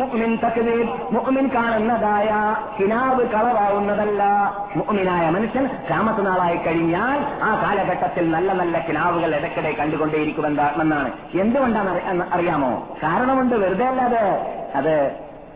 മുഅ്മിൻ 0.00 0.38
തക്കത് 0.44 0.74
മുഅ്മിൻ 1.12 1.48
കാണുന്നതായ 1.56 2.30
കിനാവ് 2.78 3.24
കളവാവുന്നതല്ല. 3.34 4.22
മുഅ്മിനായ 4.76 5.30
മനുഷ്യൻ 5.30 5.66
ശ്യാമത്ത് 5.88 6.26
നാളായി 6.26 6.56
കഴിഞ്ഞാൽ 6.56 7.18
ആ 7.42 7.50
കാലഘട്ടത്തിൽ 7.64 8.30
നല്ല 8.30 8.52
നല്ല 8.52 8.78
കിനാവുകൾ 8.88 9.30
ഇടയ്ക്കിടെ 9.38 9.72
കണ്ടുകൊണ്ടേയിരിക്കുമെന്നാണ് 9.72 11.10
എന്തുകൊണ്ടാണ് 11.34 11.90
അറിയാമോ? 12.34 12.72
കാരണമുണ്ട് 13.04 13.54
വെറുതെ 13.54 13.88
അല്ലാതെ 13.98 14.54
അത് 14.74 15.12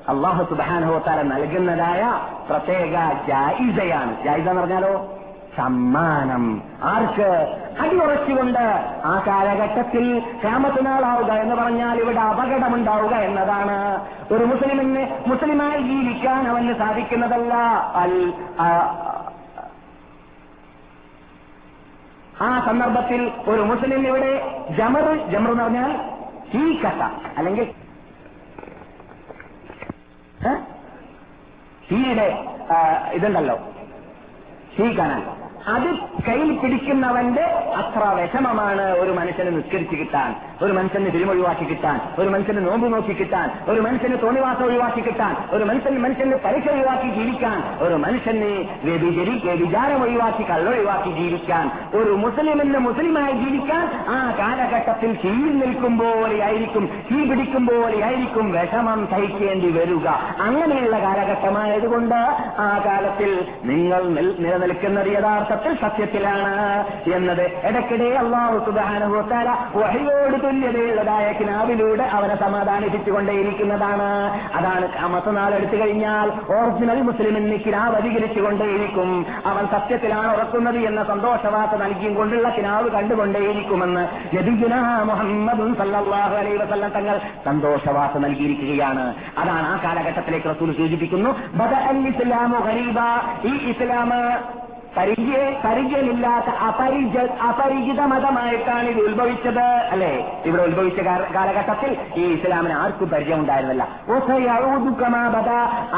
അള്ളാഹു 0.08 0.44
സുബാനുഹോത്താല 0.44 1.22
നൽകുന്നതായ 1.22 2.20
പ്രത്യേക 2.50 2.92
ജായിസയാണ്. 3.28 4.24
ജായിസ 4.24 4.48
എന്ന് 4.48 4.60
പറഞ്ഞാലോ? 4.60 5.18
സമ്മാനം. 5.56 6.62
ആർക്ക്? 6.82 7.56
അടിയുറച്ചുകൊണ്ട് 7.80 8.58
ആ 9.04 9.22
കാലഘട്ടത്തിൽ 9.26 10.18
ക്യാമത്തിനാളാവുക 10.40 11.32
എന്ന് 11.32 11.54
പറഞ്ഞാൽ 11.54 11.98
ഇവിടെ 11.98 12.20
അപകടമുണ്ടാവുക 12.20 13.14
എന്നതാണ്. 13.14 14.06
ഒരു 14.32 14.44
മുസ്ലിമിന് 14.44 15.06
മുസ്ലിമായി 15.26 15.82
ജീവിക്കാൻ 15.82 16.48
അവന് 16.48 16.74
സാധിക്കുന്നതല്ല. 16.74 17.54
അൽ 17.94 18.32
ആ, 22.42 22.64
സന്ദർഭത്തിൽ 22.66 23.32
ഒരു 23.48 23.62
മുസ്ലിം 23.62 24.06
ഇവിടെ 24.06 24.62
ജമർ 24.78 25.30
ജമർ 25.30 25.50
എന്ന് 25.50 25.62
പറഞ്ഞാൽ 25.62 26.00
ഈ 26.54 26.82
കഥ 26.82 27.02
അല്ലെങ്കിൽ? 27.38 27.81
തീയുടെ 31.88 32.26
ഇതുണ്ടല്ലോ. 33.14 33.56
ഷീ 34.74 34.84
കനൽ 34.98 35.22
അത് 35.66 35.88
കയ്യിൽ 36.26 36.58
പിടിക്കുന്നവന്റെ 36.58 37.44
അത്ര 37.76 38.04
വിഷമമാണ് 38.16 38.94
ഒരു 38.94 39.12
മനുഷ്യന് 39.12 39.56
നിസ്കരിച്ച് 39.56 39.96
കിട്ടാൻ 39.96 40.30
ഒരു 40.62 40.72
മനുഷ്യന് 40.72 41.10
തിരുമൊഴിവാക്കി 41.10 41.64
കിട്ടാൻ 41.64 42.00
ഒരു 42.18 42.28
മനുഷ്യന് 42.28 42.60
നോമ്പ് 42.66 42.92
നോക്കി 42.92 43.12
കിട്ടാൻ 43.12 43.50
ഒരു 43.68 43.80
മനുഷ്യന് 43.80 44.22
തോണിവാസം 44.22 44.64
ഒഴിവാക്കി 44.64 45.00
കിട്ടാൻ 45.00 45.32
ഒരു 45.52 45.64
മനുഷ്യന് 45.64 45.98
മനുഷ്യന് 45.98 46.36
പരീക്ഷ 46.44 46.68
ഒഴിവാക്കി 46.68 47.08
ജീവിക്കാൻ 47.14 47.56
ഒരു 47.80 47.94
മനുഷ്യന് 47.96 48.50
വ്യഭിചരി 48.84 49.34
വ്യഭിചാരം 49.44 50.02
ഒഴിവാക്കി 50.02 50.42
കള്ളൊഴിവാക്കി 50.42 51.10
ജീവിക്കാൻ 51.12 51.64
ഒരു 51.94 52.10
മുസ്ലിമിന് 52.16 52.78
മുസ്ലിമായി 52.78 53.32
ജീവിക്കാൻ 53.34 53.84
ആ 54.08 54.18
കാലഘട്ടത്തിൽ 54.40 55.12
കീഴിൽ 55.24 55.58
നിൽക്കും 55.58 55.98
പോലെയായിരിക്കും 55.98 56.84
തീ 57.10 57.28
പിടിക്കും 57.30 57.66
പോലെയായിരിക്കും 57.66 58.52
വിഷമം 58.52 59.06
സഹിക്കേണ്ടി 59.12 59.70
വരിക. 59.70 60.06
അങ്ങനെയുള്ള 60.40 60.96
കാലഘട്ടമായതുകൊണ്ട് 60.98 62.18
ആ 62.58 62.70
കാലത്തിൽ 62.86 63.30
നിങ്ങൾ 63.64 64.02
നിലനിൽക്കുന്നത് 64.08 64.42
നിലനിൽക്കുന്നത് 64.44 65.10
യഥാർത്ഥത്തിൽ 65.52 65.80
സത്യത്തിലാണ് 65.80 66.52
എന്നത്. 67.14 67.44
ഇടയ്ക്കിടെ 67.66 68.08
അള്ളാഹു 68.22 68.58
സുധാനുഭവത്താല 68.64 69.48
വഹിയോട് 69.78 70.36
തുല്യതയുള്ളതായ 70.44 71.26
കിനാവിലൂടെ 71.32 72.04
അവനെ 72.16 72.36
സമാധാനിപ്പിച്ചുകൊണ്ടേയിരിക്കുന്നതാണ്. 72.36 74.08
അതാണ് 74.54 74.86
മറ്റന്നാൾ 75.06 75.54
എടുത്തു 75.54 75.76
കഴിഞ്ഞാൽ 75.76 76.28
ഒറിജിനൽ 76.52 77.00
മുസ്ലിമിന് 77.02 77.58
കിനാവ് 77.66 77.96
അധികരിച്ചുകൊണ്ടേയിരിക്കും. 77.96 79.10
അവൻ 79.46 79.66
സത്യത്തിലാണ് 79.66 80.30
ഉറക്കുന്നത് 80.36 80.78
എന്ന 80.90 81.04
സന്തോഷവാർത്ത 81.04 81.74
നൽകിയും 81.82 82.14
കൊണ്ടുള്ള 82.14 82.48
കിനാവ് 82.48 82.88
കണ്ടുകൊണ്ടേയിരിക്കുമെന്ന് 82.90 84.04
നബിഗുന 84.36 84.74
മുഹമ്മദും 85.10 85.70
സല്ലാഹു 85.74 86.34
അലൈ 86.34 86.56
വസല്ലം 86.56 86.90
തങ്ങൾ 86.90 87.20
സന്തോഷവാർത്ത 87.44 88.18
നൽകിയിരിക്കുകയാണ്. 88.26 89.06
അതാണ് 89.38 89.66
ആ 89.68 89.76
കാലഘട്ടത്തിലേക്ക് 89.84 90.48
റസൂൽ 90.54 90.72
സൂചിപ്പിക്കുന്നു 90.76 91.30
അൽ 91.92 92.00
ഗരീബ. 92.66 92.98
ഈ 93.44 93.52
ഇസ്ലാം 93.70 94.10
പരിചയ 94.96 95.60
പരിചയമില്ലാത്ത 95.64 96.48
അപരിച 96.68 97.16
അപരിചിത 97.42 98.00
മതമായിട്ടാണ് 98.00 98.88
ഇത് 98.88 99.00
ഉത്ഭവിച്ചത് 99.00 99.66
അല്ലെ? 99.92 100.10
ഇവിടെ 100.44 100.62
ഉത്ഭവിച്ച 100.62 101.00
കാലഘട്ടത്തിൽ 101.34 101.90
ഈ 102.16 102.24
ഇസ്ലാമിന് 102.32 102.72
ആർക്കും 102.72 103.08
പരിചയം 103.08 103.40
ഉണ്ടായിരുന്നില്ല 103.40 103.84
ഒസയൗദുക്കമാബദ 104.16 105.50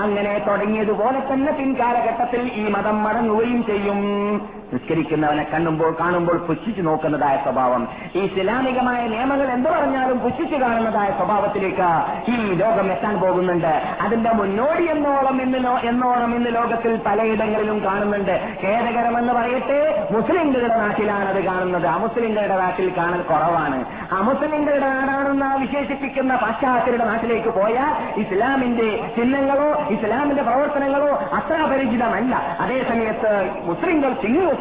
അങ്ങനെ 0.02 0.38
തുടങ്ങിയതുപോലെ 0.48 1.20
തന്നെ 1.32 1.52
പിൻകാലഘട്ടത്തിൽ 1.52 2.52
ഈ 2.52 2.68
മതം 2.68 3.02
മടങ്ങുകയും 3.04 3.66
ചെയ്യും. 3.66 4.00
നിസ്കരിക്കുന്നവനെ 4.74 5.46
കണ്ണുമ്പോൾ 5.54 5.96
കാണുമ്പോൾ 6.00 6.36
പുച്ഛിച്ചു 6.36 6.82
നോക്കുന്നതായ 6.82 7.36
സ്വഭാവം. 7.42 7.88
ഈ 8.14 8.20
ഇസ്ലാമികമായ 8.20 9.06
നിയമങ്ങൾ 9.08 9.48
എന്ത് 9.52 9.68
പറഞ്ഞാലും 9.70 10.18
പുച്ഛിച്ചു 10.18 10.56
കാണുന്നതായ 10.56 11.10
സ്വഭാവത്തിലേക്ക് 11.10 11.88
ഈ 12.30 12.54
ലോകം 12.54 12.92
എത്താൻ 12.92 13.20
പോകുന്നുണ്ട്. 13.20 13.72
അതിന്റെ 14.00 14.30
മുന്നോടി 14.32 14.84
എന്നോളം 14.90 15.42
ഇന്ന് 15.42 15.58
എന്നോളം 15.86 16.34
ഇന്ന് 16.34 16.50
ലോകത്തിൽ 16.54 16.96
പലയിടങ്ങളിലും 17.06 17.84
കാണുന്നുണ്ട്. 17.84 18.32
ഖേദകരമെന്ന് 18.62 19.32
പറയട്ടെ 19.32 20.08
മുസ്ലിങ്ങളുടെ 20.10 20.76
നാട്ടിലാണ് 20.76 21.28
അത് 21.28 21.44
കാണുന്നത്. 21.44 21.86
അമുസ്ലിങ്ങളുടെ 21.86 22.56
നാട്ടിൽ 22.56 22.92
കാണൽ 22.96 23.22
കുറവാണ്. 23.22 23.78
അമുസ്ലിങ്ങളുടെ 24.12 24.88
നാടാണെന്ന് 24.88 25.50
വിശേഷിപ്പിക്കുന്ന 25.60 26.36
പാശ്ചാത്യരുടെ 26.36 27.04
നാട്ടിലേക്ക് 27.04 27.48
പോയാൽ 27.48 28.20
ഇസ്ലാമിന്റെ 28.20 28.88
ചിഹ്നങ്ങളോ 29.16 29.70
ഇസ്ലാമിന്റെ 29.90 30.42
പ്രവർത്തനങ്ങളോ 30.42 31.10
അത്ര 31.34 31.60
പരിചിതമല്ല 31.70 32.56
മുസ്ലിങ്ങൾ 32.60 32.84
സമയത്ത് 32.88 33.32
മുസ്ലിങ്ങൾ 33.64 34.12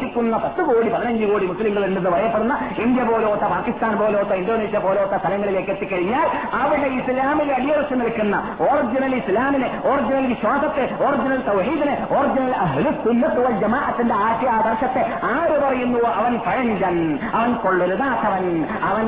വസിക്കുന്ന 0.04 0.38
പത്ത് 0.44 0.62
കോടി 0.68 0.88
പതിനഞ്ച് 0.90 1.26
കോടി 1.26 1.44
മുസ്ലിങ്ങൾ 1.50 1.82
ഉണ്ടെന്ന് 1.86 2.10
ഭയപ്പെടുന്ന 2.14 2.54
ഇന്ത്യ 2.84 3.02
പോലോത്ത 3.08 3.44
പാകിസ്ഥാൻ 3.52 3.92
പോലോത്ത 4.00 4.32
ഇന്തോനേഷ്യ 4.40 4.78
പോലോത്ത 4.84 5.14
സ്ഥലങ്ങളിലേക്ക് 5.20 5.70
എത്തിക്കഴിഞ്ഞാൽ 5.74 6.26
അവിടെ 6.58 6.88
ഇസ്ലാമിൽ 6.98 7.50
അടിയറച്ച് 7.54 7.96
നിൽക്കുന്ന 8.00 8.36
ഒറിജിനൽ 8.66 9.14
ഇസ്ലാമിനെ 9.20 9.68
ഒറിജിനൽ 9.88 10.26
വിശ്വാസത്തെ 10.32 10.84
ഒറിജിനൽ 11.04 11.40
സൗഹീദിനെ 11.48 11.94
ഒറിജിനൽ 12.16 12.52
അഹ്ലുസുന്നത്ത് 12.64 13.40
വൽ 13.44 13.56
ജമാഅത്തിന്റെ 13.62 14.16
ആശയ 14.24 14.50
ആദർശത്തെ 14.56 15.02
ആര് 15.32 15.56
പറയുന്നു? 15.64 15.82
അവൻ 16.14 16.34
പഴഞ്ചൻ 16.44 16.96
അവൻ 17.34 17.50
കൊള്ളരുതാത്തവൻ 17.62 18.44
അവൻ 18.88 19.06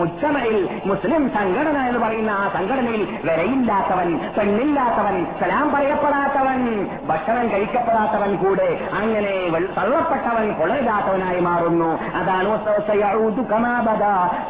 മുച്ചമയിൽ 0.00 0.56
മുസ്ലിം 0.86 1.22
സംഘടന 1.34 1.76
എന്ന് 1.88 2.00
പറയുന്ന 2.00 2.32
ആ 2.36 2.46
സംഘടനയിൽ 2.54 3.02
വിലയില്ലാത്തവൻ 3.26 4.08
പെണ്ണില്ലാത്തവൻ 4.36 5.16
സലാം 5.40 5.66
പറയപ്പെടാത്തവൻ 5.74 6.60
ഭക്ഷണം 7.08 7.46
കഴിക്കപ്പെടാത്തവൻ 7.52 8.32
കൂടെ 8.36 8.68
അങ്ങനെ 9.00 9.34
വെൾ- 9.50 9.70
തള്ളപ്പെട്ടവൻ 10.00 10.52
കൊള്ളരുതാത്തവനായി 10.52 11.40
മാറുന്നു. 11.40 11.98
അതാണ്. 12.02 12.48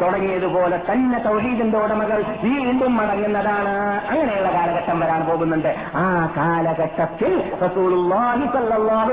തുടങ്ങിയതുപോലെ 0.03 0.83
തന്നെ 0.91 1.19
തൗഹീദിന്റെ 1.19 1.79
ഉടമകൾ 1.79 2.25
വീണ്ടും 2.43 2.97
മടങ്ങുന്നതാണ്. 2.97 3.79
അങ്ങനെയുള്ള 4.09 4.49
കാലഘട്ടം 4.49 5.01
വരാൻ 5.01 5.27
പോകുന്നുണ്ട്. 5.27 5.75
ആ 5.95 6.33
കാലഘട്ടത്തിൽ 6.37 7.53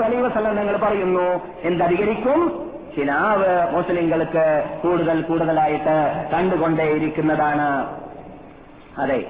അലൈഹി 0.03 0.21
വസല്ലം 0.21 0.55
നിങ്ങൾ 0.55 0.77
പറയുന്നു 0.77 1.41
എന്തധികരിക്കും? 1.63 2.69
ചിലാവ് 2.95 3.75
മുസ്ലിങ്ങൾക്ക് 3.75 4.79
കൂടുതൽ 4.83 5.21
കൂടുതലായിട്ട് 5.21 6.29
കണ്ടുകൊണ്ടേയിരിക്കുന്നതാണ്. 6.33 7.87
അതെ 8.99 9.25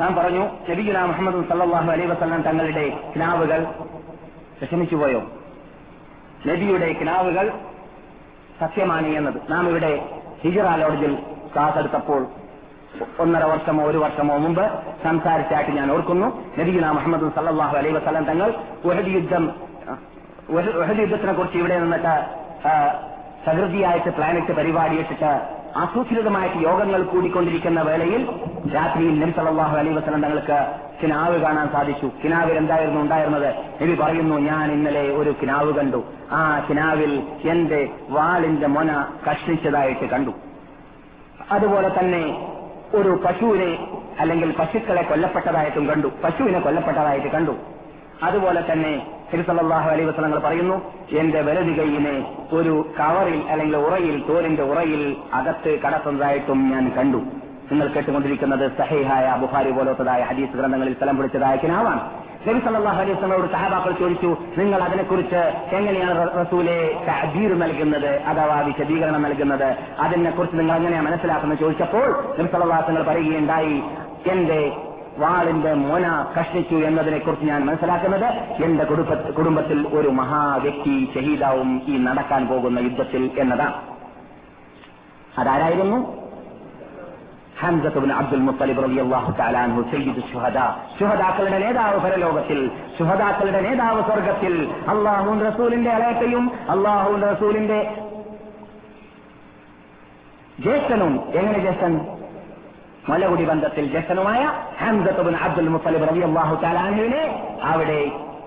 താൻ 0.00 0.14
പറഞ്ഞു 0.14 0.44
നബിഗുല 0.70 0.98
മുഹമ്മദ് 1.02 1.48
സല്ലാഹു 1.48 1.90
അലൈ 1.90 2.04
വസ്ലാം 2.06 2.42
തങ്ങളുടെ 2.42 2.84
കിനാവുകൾ 3.14 3.66
വിഷമിച്ചുപോയോ 4.60 5.20
നബിയുടെ 6.48 6.92
കിനാവുകൾ 6.92 7.46
സത്യമാണ് 8.60 9.06
എന്നത്. 9.06 9.38
നാം 9.50 9.68
ഇവിടെ 9.68 9.92
ഹിജറ 10.42 10.76
ലോഡ്ജിൽ 10.76 11.14
ക്ലാസ് 11.54 11.78
എടുത്തപ്പോൾ 11.78 12.26
ഒന്നര 13.18 13.44
വർഷമോ 13.44 13.82
ഒരു 13.84 13.98
വർഷമോ 13.98 14.36
മുമ്പ് 14.36 14.64
സംസാരിച്ചായിട്ട് 15.04 15.72
ഞാൻ 15.72 15.92
ഓർക്കുന്നു. 15.92 16.28
നബിഗുല 16.58 16.86
മുഹമ്മദ് 16.90 17.34
സല്ലാഹു 17.34 17.76
അലൈ 17.76 17.90
വസ്ലാം 17.90 18.24
തങ്ങൾ 18.24 18.54
ഉഹദ് 18.84 19.12
യുദ്ധം 19.16 19.44
യുദ്ധത്തിനെ 21.00 21.32
കുറിച്ച് 21.32 21.58
ഇവിടെ 21.58 21.78
നിന്നിട്ട് 21.80 22.14
സഹൃതിയായിട്ട് 23.44 24.10
പ്ലാനറ്റ് 24.16 24.52
പരിപാടി 24.52 24.96
ആസൂത്രിതമായിട്ട് 25.76 26.56
യോഗങ്ങൾ 26.56 27.02
കൂടിക്കൊണ്ടിരിക്കുന്ന 27.02 27.82
വേളയിൽ 27.82 28.30
രാത്രിയിൽ 28.74 29.20
നബി 29.20 29.30
അലൈ 29.40 29.92
വസ്ലം 29.92 30.22
തങ്ങൾക്ക് 30.22 30.74
കിനാവ് 31.02 31.40
കാണാൻ 31.40 31.68
സാധിച്ചു. 31.72 32.10
കിനാവിൽ 32.24 32.52
എന്തായിരുന്നു 32.52 33.00
ഉണ്ടായിരുന്നത്? 33.00 33.54
നബി 33.82 33.94
പറയുന്നു 33.94 34.36
ഞാൻ 34.36 34.72
ഇന്നലെ 34.72 35.00
ഒരു 35.00 35.34
കിനാവ് 35.42 35.74
കണ്ടു. 35.74 36.04
ആ 36.32 36.66
കിനാവിൽ 36.70 37.22
എന്റെ 37.44 37.90
വാളിന്റെ 38.08 38.66
മൊന 38.66 39.04
കഷ്ണിച്ചതായിട്ട് 39.30 40.06
കണ്ടു. 40.06 40.30
അതുപോലെ 41.50 41.98
തന്നെ 41.98 42.52
ഒരു 42.94 43.20
പശുവിനെ 43.24 43.88
അല്ലെങ്കിൽ 44.20 44.52
പശുക്കളെ 44.52 45.02
കൊല്ലപ്പെട്ടതായിട്ടും 45.02 45.86
കണ്ടു. 45.86 46.12
പശുവിനെ 46.24 46.60
കൊല്ലപ്പെട്ടതായിട്ട് 46.60 47.28
കണ്ടു. 47.28 47.56
അതുപോലെ 48.22 48.72
തന്നെ 48.72 49.19
തിരുസല്ലാഹു 49.32 49.88
അലൈ 49.90 50.04
വസ്ലങ്ങൾ 50.04 50.38
പറയുന്നു 50.38 50.76
എന്റെ 51.20 51.40
വലതു 51.48 51.72
കൈയിനെ 51.80 52.16
ഒരു 52.52 52.74
കവറിൽ 53.00 53.40
അല്ലെങ്കിൽ 53.52 53.76
ഉറയിൽ 53.76 54.16
തോലിന്റെ 54.28 54.62
ഉറയിൽ 54.62 55.02
അകത്ത് 55.38 55.72
കടത്തുന്നതായിട്ടും 55.84 56.70
ഞാൻ 56.72 56.86
കണ്ടു. 56.96 57.20
നിങ്ങൾ 57.70 57.86
കേട്ടുകൊണ്ടിരിക്കുന്നത് 57.94 58.64
സഹേഹായ 58.78 59.26
ബുഹാരി 59.40 59.70
പോലത്തതായ 59.70 60.20
ഹദീസ് 60.30 60.56
ഗ്രന്ഥങ്ങളിൽ 60.56 60.94
സ്ഥലം 60.94 61.16
പിടിച്ചതായ 61.16 61.56
കിനാവാണ്. 61.56 62.02
നബി 62.46 62.60
സല്ലല്ലാഹു 62.66 63.00
അലൈഹി 63.02 63.14
വസല്ലമയോട് 63.16 63.48
സഹാബാക്കൾ 63.52 63.92
ചോദിച്ചു 64.02 64.30
നിങ്ങൾ 64.58 64.80
അതിനെക്കുറിച്ച് 64.82 65.40
എങ്ങനെയാണ് 65.78 66.14
റസൂലെ 66.40 66.76
തഅബീർ 67.08 67.52
നൽകുന്നത് 67.62 68.10
അഥവാ 68.30 68.56
വിശദീകരണം 68.68 69.22
നൽകുന്നത്? 69.22 69.68
അതിനെക്കുറിച്ച് 70.04 70.58
നിങ്ങൾ 70.58 70.74
എങ്ങനെയാണ് 70.76 71.06
മനസ്സിലാക്കുന്നത്? 71.08 71.58
ചോദിച്ചപ്പോൾ 71.58 72.08
നബി 72.38 72.48
വസല്ലം 72.54 73.04
പറയുകയുണ്ടായി 73.10 73.76
എന്റെ 74.34 74.60
വാളിന്റെ 75.18 75.74
മോന 75.74 76.26
കഷ്ണിച്ചു 76.40 76.74
എന്നതിനെ 76.74 77.18
കുറിച്ച് 77.18 77.46
ഞാൻ 77.46 77.64
മനസ്സിലാക്കുന്നത് 77.64 78.24
എന്റെ 78.64 78.84
കുടുംബ 78.84 79.14
കുടുംബത്തിൽ 79.14 79.88
ഒരു 79.88 80.08
മഹാവ്യക്തി 80.08 81.12
ഷഹീദാവും 81.14 81.82
ഈ 81.86 81.96
നടക്കാൻ 81.96 82.46
പോകുന്ന 82.46 82.78
യുദ്ധത്തിൽ 82.78 83.30
എന്നതാണ്. 83.38 83.74
അതാരായിരുന്നു? 85.38 86.20
ഹംസത്തുബിൻ 87.60 88.12
അബ്ദുൽ 88.12 88.40
മുത്തലിബ് 88.40 88.84
റബി 88.84 88.96
തആല 89.38 89.56
അൻഹു 89.56 89.82
സയ്യിദു 89.82 90.20
ശുഹദാ. 90.32 90.78
ശുഹദാക്കളുടെ 91.00 91.58
നേതാവ് 91.58 92.00
പരലോകത്തിൽ 92.00 92.70
ശുഹദാക്കളുടെ 92.98 93.60
നേതാവ് 93.60 94.02
സ്വർഗത്തിൽ 94.02 94.68
അള്ളാഹു 94.88 95.44
റസൂലിന്റെ 95.44 95.90
അലേക്കയും 95.90 96.50
അള്ളാഹു 96.70 97.12
റസൂലിന്റെ 97.12 97.96
ജ്യേഷ്ഠനും. 100.60 101.20
എങ്ങനെ 101.34 101.58
ജ്യേഷ്ഠൻ? 101.58 102.19
മലകുടി 103.10 103.44
ബന്ധത്തിൽ 103.44 103.84
ജസനുമായ 103.94 104.42
ഹംസത്തുബിൻ 104.82 105.36
അബ്ദുൽ 105.46 105.70
മുത്തലിബ് 105.74 106.08
റളിയല്ലാഹു 106.10 106.54
അള്ളാഹു 106.62 106.82
അൻഹുവിനെ 106.86 107.22
അവിടെ 107.70 108.00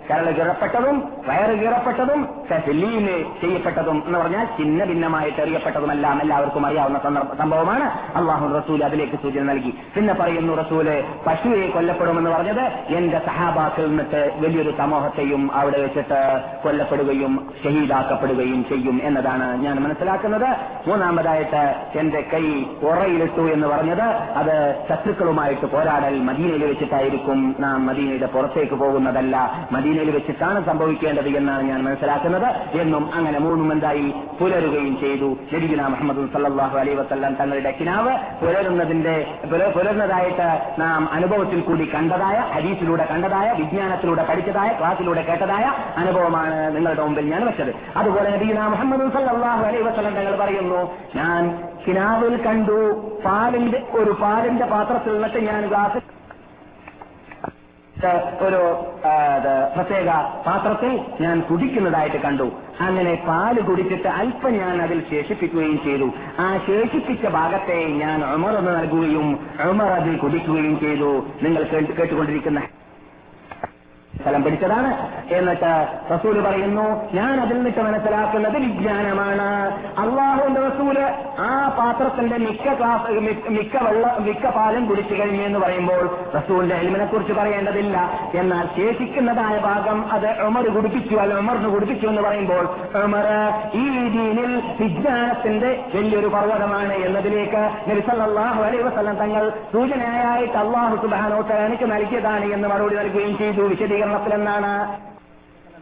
കരൾ 0.09 0.31
കീറപ്പെട്ടതും 0.31 0.95
വയറ് 1.27 1.59
കീറപ്പെട്ടതും 1.59 2.21
തസ്ലീമ് 2.51 3.15
ചെയ്യപ്പെട്ടതും 3.41 4.03
എന്ന് 4.07 4.19
പറഞ്ഞാൽ 4.19 4.45
ചിന്ന 4.45 4.83
ഭിന്നമായിട്ട് 4.85 5.41
എറിയപ്പെട്ടതുമെല്ലാം 5.41 6.21
എല്ലാവർക്കും 6.21 6.65
അറിയാവുന്ന 6.65 6.99
സംഭവമാണ്. 7.37 7.85
അള്ളാഹു 8.17 8.45
റസൂൽ 8.57 8.83
അതിലേക്ക് 8.85 9.17
സൂചന 9.21 9.43
നൽകി. 9.43 9.73
പിന്നെ 9.95 10.13
പറയുന്നു 10.13 10.53
റസൂൽ 10.53 11.03
പശുവിനെ 11.27 11.67
കൊല്ലപ്പെടുമെന്ന് 11.67 12.29
പറഞ്ഞത് 12.29 12.63
എന്റെ 12.97 13.19
സഹാബാക്കിൽ 13.25 13.87
നിന്നിട്ട് 13.87 14.21
വലിയൊരു 14.39 14.73
സമൂഹത്തെയും 14.77 15.43
അവിടെ 15.55 15.79
വെച്ചിട്ട് 15.81 16.19
കൊല്ലപ്പെടുകയും 16.63 17.33
ഷഹീദാക്കപ്പെടുകയും 17.63 18.65
ചെയ്യും 18.69 19.01
എന്നതാണ് 19.03 19.47
ഞാൻ 19.63 19.75
മനസ്സിലാക്കുന്നത്. 19.79 20.49
മൂന്നാമതായിട്ട് 20.87 21.63
എന്റെ 21.99 22.21
കൈ 22.33 22.45
ഉറയിലിട്ടു 22.89 23.43
എന്ന് 23.53 23.67
പറഞ്ഞത് 23.67 24.07
അത് 24.41 24.55
ശത്രുക്കളുമായിട്ട് 24.89 25.65
പോരാടൽ 25.65 26.19
മദീനയിൽ 26.29 26.65
വെച്ചിട്ടായിരിക്കും 26.65 27.55
നാം 27.59 27.85
മദീനയുടെ 27.85 28.25
പുറത്തേക്ക് 28.25 28.73
പോകുന്നതല്ല. 28.73 29.35
മദീന 29.71 29.92
മദീനയിൽ 29.93 30.11
വെച്ചിട്ടാണ് 30.11 30.65
സംഭവിക്കേണ്ടത് 30.65 31.27
എന്നാണ് 31.29 31.63
ഞാൻ 31.63 31.83
മനസ്സിലാക്കുന്നത്. 31.83 32.77
എന്നും 32.77 33.13
അങ്ങനെ 33.13 33.39
മൂന്നും 33.39 33.71
എന്തായി? 33.71 34.13
പുലരുകയും 34.41 34.99
ചെയ്തു. 34.99 35.37
ലബിഗുന 35.53 35.87
മുഹമ്മദ് 35.87 36.33
സല്ലാഹു 36.33 36.77
അലൈ 36.77 36.93
വസ്ല്ലാം 36.93 37.35
തങ്ങളുടെ 37.35 37.77
കിനാവ് 37.79 38.13
പുലരുന്നതിന്റെ 38.45 39.25
പുല- 39.51 39.69
പുലരുന്നതായിട്ട് 39.69 40.81
നാം 40.81 41.09
അനുഭവത്തിൽ 41.11 41.61
കൂടി 41.61 41.91
കണ്ടതായ 41.95 42.35
ഹദീസിലൂടെ 42.35 43.07
കണ്ടതായ 43.11 43.51
വിജ്ഞാനത്തിലൂടെ 43.51 44.25
പഠിച്ചതായ 44.29 44.77
ക്ലാസ്സിലൂടെ 44.79 45.21
കേട്ടതായ 45.21 45.73
അനുഭവമാണ് 45.97 46.75
നിങ്ങളുടെ 46.75 47.03
മുമ്പിൽ 47.03 47.31
ഞാൻ 47.31 47.45
വെച്ചത്. 47.45 47.73
അതുപോലെ 47.95 48.29
നബിഗുന 48.29 48.67
മുഹമ്മദ് 48.67 49.13
സല്ലാഹു 49.13 49.65
അലൈ 49.65 49.81
വസ്ലം 49.81 50.15
തങ്ങൾ 50.15 50.35
പറയുന്നു 50.35 50.97
ഞാൻ 51.15 51.63
കിനാവിൽ 51.87 52.41
കണ്ടു 52.41 52.79
പാലിന്റെ 53.25 53.83
ഒരു 53.91 54.11
പാലിന്റെ 54.21 54.65
പാത്രത്തിൽ 54.65 55.13
നിന്നിട്ട് 55.13 55.37
ഞാൻ 55.37 55.67
ഗ്ലാസ് 55.67 56.12
ഒരു 58.41 58.61
പ്രത്യേക 59.75 60.05
പാത്രത്തിൽ 60.47 60.99
ഞാൻ 61.21 61.41
കുടിക്കുന്നതായിട്ട് 61.41 62.17
കണ്ടു. 62.17 62.51
അങ്ങനെ 62.79 63.13
പാൽ 63.27 63.61
കുടിച്ചിട്ട് 63.61 64.07
അല്പം 64.07 64.53
ഞാൻ 64.53 64.81
അതിൽ 64.81 65.03
ശേഷിപ്പിക്കുകയും 65.09 65.79
ചെയ്തു. 65.83 66.07
ആ 66.39 66.57
ശേഷിപ്പിച്ച 66.67 67.25
ഭാഗത്തെ 67.27 67.85
ഞാൻ 67.85 68.25
ഉമർ 68.33 68.55
എന്ന് 68.57 68.79
നൽകുകയും 68.79 69.39
ഉമർ 69.69 69.87
അതിൽ 69.87 70.17
കുടിക്കുകയും 70.17 70.79
ചെയ്തു. 70.79 71.11
നിങ്ങൾ 71.43 71.63
കേട്ട് 71.63 71.93
കേട്ടുകൊണ്ടിരിക്കുന്ന 71.93 72.61
സ്ഥലം 74.21 74.41
പിടിച്ചതാണ്. 74.43 74.89
എന്നിട്ട് 75.37 75.71
റസൂൽ 76.13 76.35
പറയുന്നു 76.45 76.85
ഞാൻ 77.15 77.41
അതിൽ 77.41 77.57
നിന്നിട്ട് 77.57 77.81
മനസ്സിലാക്കുന്നത് 77.87 78.57
വിജ്ഞാനമാണ്. 78.65 79.47
അള്ളാഹുവിന്റെ 80.03 80.61
റസൂൽ 80.69 80.97
ആ 81.47 81.49
പാത്രത്തിന്റെ 81.77 82.37
മിക്ക 82.37 82.65
ക്ലാസ് 82.79 83.11
മിക്ക 83.57 83.83
വെള്ള 83.85 84.05
മിക്ക 84.27 84.45
പാലും 84.57 84.83
കുടിച്ചു 84.89 85.13
കഴിഞ്ഞു 85.13 85.43
എന്ന് 85.49 85.59
പറയുമ്പോൾ 85.59 86.03
റസൂലിന്റെ 86.37 86.75
എൽമിനെ 86.75 87.05
കുറിച്ച് 87.05 87.33
പറയേണ്ടതില്ല. 87.33 87.97
എന്നാൽ 88.41 88.67
ശേഷിക്കുന്നതായ 88.77 89.57
ഭാഗം 89.67 89.99
അത് 90.17 90.29
ഉമർ 90.47 90.67
കുടിപ്പിച്ചു 90.75 91.15
അല്ല 91.15 91.39
ഉമറിന് 91.43 91.71
കുടിപ്പിച്ചു 91.75 92.07
എന്ന് 92.07 92.21
പറയുമ്പോൾ 92.21 92.63
ഉമർ 93.03 93.27
ഈ 93.81 93.85
ദീനിൽ 94.17 94.51
വിജ്ഞാനത്തിന്റെ 94.81 95.71
വലിയൊരു 95.95 96.27
പർവതമാണ് 96.27 96.93
എന്നതിലേക്ക് 97.07 97.63
നബിസല്ലാഹു 97.89 98.61
അലൈഹി 98.67 98.83
വസ്ലം 98.89 99.17
തങ്ങൾ 99.23 99.43
സൂചനയായിട്ട് 99.73 100.57
അള്ളാഹു 100.63 100.95
സുബാനോട്ട് 101.03 101.53
എനിക്ക് 101.67 101.89
നൽകിയതാണ് 101.95 102.45
എന്ന് 102.55 102.67
മറുപടി 102.67 102.95
നൽകുകയും 102.95 103.37
ചെയ്തു 103.37 103.61
വിശദീകരണത്തിലെന്നാണ് 103.61 104.01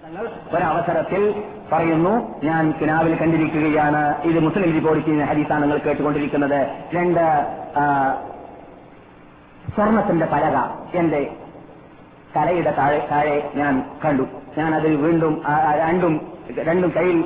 തങ്ങൾ 0.03 0.25
ഒരവസരത്തിൽ 0.53 1.21
പറയുന്നു 1.71 2.13
ഞാൻ 2.43 2.73
കിനാവിൽ 2.81 3.15
കണ്ടിരിക്കുകയാണ്. 3.15 4.01
ഇത് 4.23 4.39
മുസ്ലിം 4.39 4.73
റിപ്പോർട്ട് 4.73 5.03
ചെയ്യുന്ന 5.05 5.27
ഹദീസാണ് 5.31 5.63
നിങ്ങൾ 5.63 5.77
കേട്ടുകൊണ്ടിരിക്കുന്നത്. 5.77 6.59
രണ്ട് 6.95 7.23
സ്വർണത്തിന്റെ 9.75 10.25
പലക 10.25 10.57
എന്റെ 10.95 11.21
തലയുടെ 12.35 12.71
താഴെ 12.77 13.07
താഴെ 13.11 13.51
ഞാൻ 13.55 13.73
കണ്ടു. 14.05 14.25
ഞാൻ 14.57 14.75
അതിൽ 14.75 14.95
വീണ്ടും 14.95 15.41
രണ്ടും 15.75 16.13
രണ്ടും 16.69 16.91
കയ്യിൽ 16.95 17.19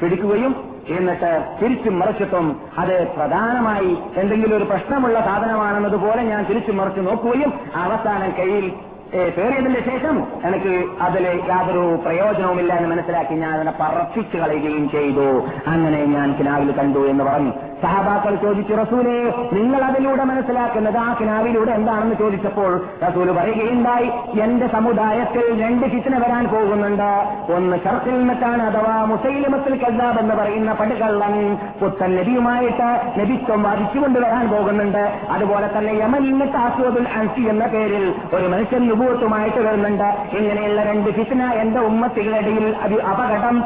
പിടിക്കുകയും 0.00 0.52
എന്നിട്ട് 0.88 1.30
തിരിച്ചും 1.62 1.98
മറിച്ചിട്ടും 1.98 2.46
അത് 2.78 2.94
പ്രധാനമായി 3.16 3.92
എന്തെങ്കിലും 4.16 4.56
ഒരു 4.56 4.64
പ്രശ്നമുള്ള 4.64 5.20
സാധനമാണെന്നതുപോലെ 5.20 6.22
ഞാൻ 6.22 6.44
തിരിച്ചും 6.44 6.76
മറിച്ച് 6.76 7.00
നോക്കുകയും 7.00 7.52
അവസാനം 7.74 8.30
കയ്യിൽ 8.38 8.66
പേറിയതിന്റെ 9.14 9.80
ശേഷം 9.80 10.22
എനിക്ക് 10.44 11.02
അതിൽ 11.02 11.26
യാതൊരു 11.48 11.98
പ്രയോജനവുമില്ല 12.04 12.72
എന്ന് 12.72 12.88
മനസ്സിലാക്കി 12.88 13.34
ഞാൻ 13.34 13.54
അതിനെ 13.54 13.72
പറപ്പിച്ചു 13.80 14.36
കളയുകയും 14.36 14.90
ചെയ്തു. 14.90 15.46
അങ്ങനെ 15.66 16.04
ഞാൻ 16.04 16.38
കിനാവിൽ 16.38 16.72
കണ്ടു 16.72 16.98
എന്ന് 16.98 17.24
പറഞ്ഞു. 17.24 17.52
സഹാബാക്കൾ 17.82 18.34
ചോദിച്ചു 18.36 18.74
റസൂലെ 18.74 19.16
നിങ്ങൾ 19.52 19.80
അതിലൂടെ 19.84 20.24
മനസ്സിലാക്കുന്നത് 20.24 20.96
ആ 20.96 21.16
കിനാവിലൂടെ 21.20 21.72
എന്താണെന്ന് 21.72 22.16
ചോദിച്ചപ്പോൾ 22.16 22.72
റസൂൽ 23.06 23.30
പറയുകയുണ്ടായി 23.32 24.08
എന്റെ 24.40 24.66
സമുദായത്തിൽ 24.66 25.46
രണ്ട് 25.62 25.86
ഫിത്തിന 25.86 26.16
വരാൻ 26.18 26.44
പോകുന്നുണ്ട്. 26.44 27.10
ഒന്ന് 27.52 27.76
ചർച്ചിൽ 27.84 28.14
നിന്നിട്ടാണ് 28.18 28.62
അഥവാ 28.62 28.94
മുസൈലിമത്തിൽ 29.04 29.74
കല്ലാബ് 29.84 30.18
എന്ന് 30.18 30.34
പറയുന്ന 30.34 30.72
പടുകള്ളൻ 30.72 31.34
പുത്തൻ 31.80 32.10
നബിയുമായിട്ട് 32.16 32.88
നബിത്വം 33.20 33.62
വധിച്ചുകൊണ്ട് 33.62 34.18
വരാൻ 34.18 34.44
പോകുന്നുണ്ട്. 34.50 35.02
അതുപോലെ 35.30 35.70
തന്നെ 35.78 35.92
യമനിൽ 35.92 36.30
നിന്നിട്ട് 36.30 36.56
ആസ്വദുൽ 36.56 37.08
അൻസി 37.20 37.42
എന്ന 37.42 37.66
പേരിൽ 37.66 38.06
ഒരു 38.34 38.46
മനുഷ്യൻ 38.46 38.88
നുപൂത്തുമായിട്ട് 38.88 39.60
വരുന്നുണ്ട്. 39.66 40.08
ഇങ്ങനെയുള്ള 40.38 40.82
രണ്ട് 40.90 41.10
ഫിത്തിന 41.10 41.42
എന്റെ 41.62 41.80
ഉമ്മത്തികളിടയിൽ 41.80 42.66
അപകടം 43.12 43.58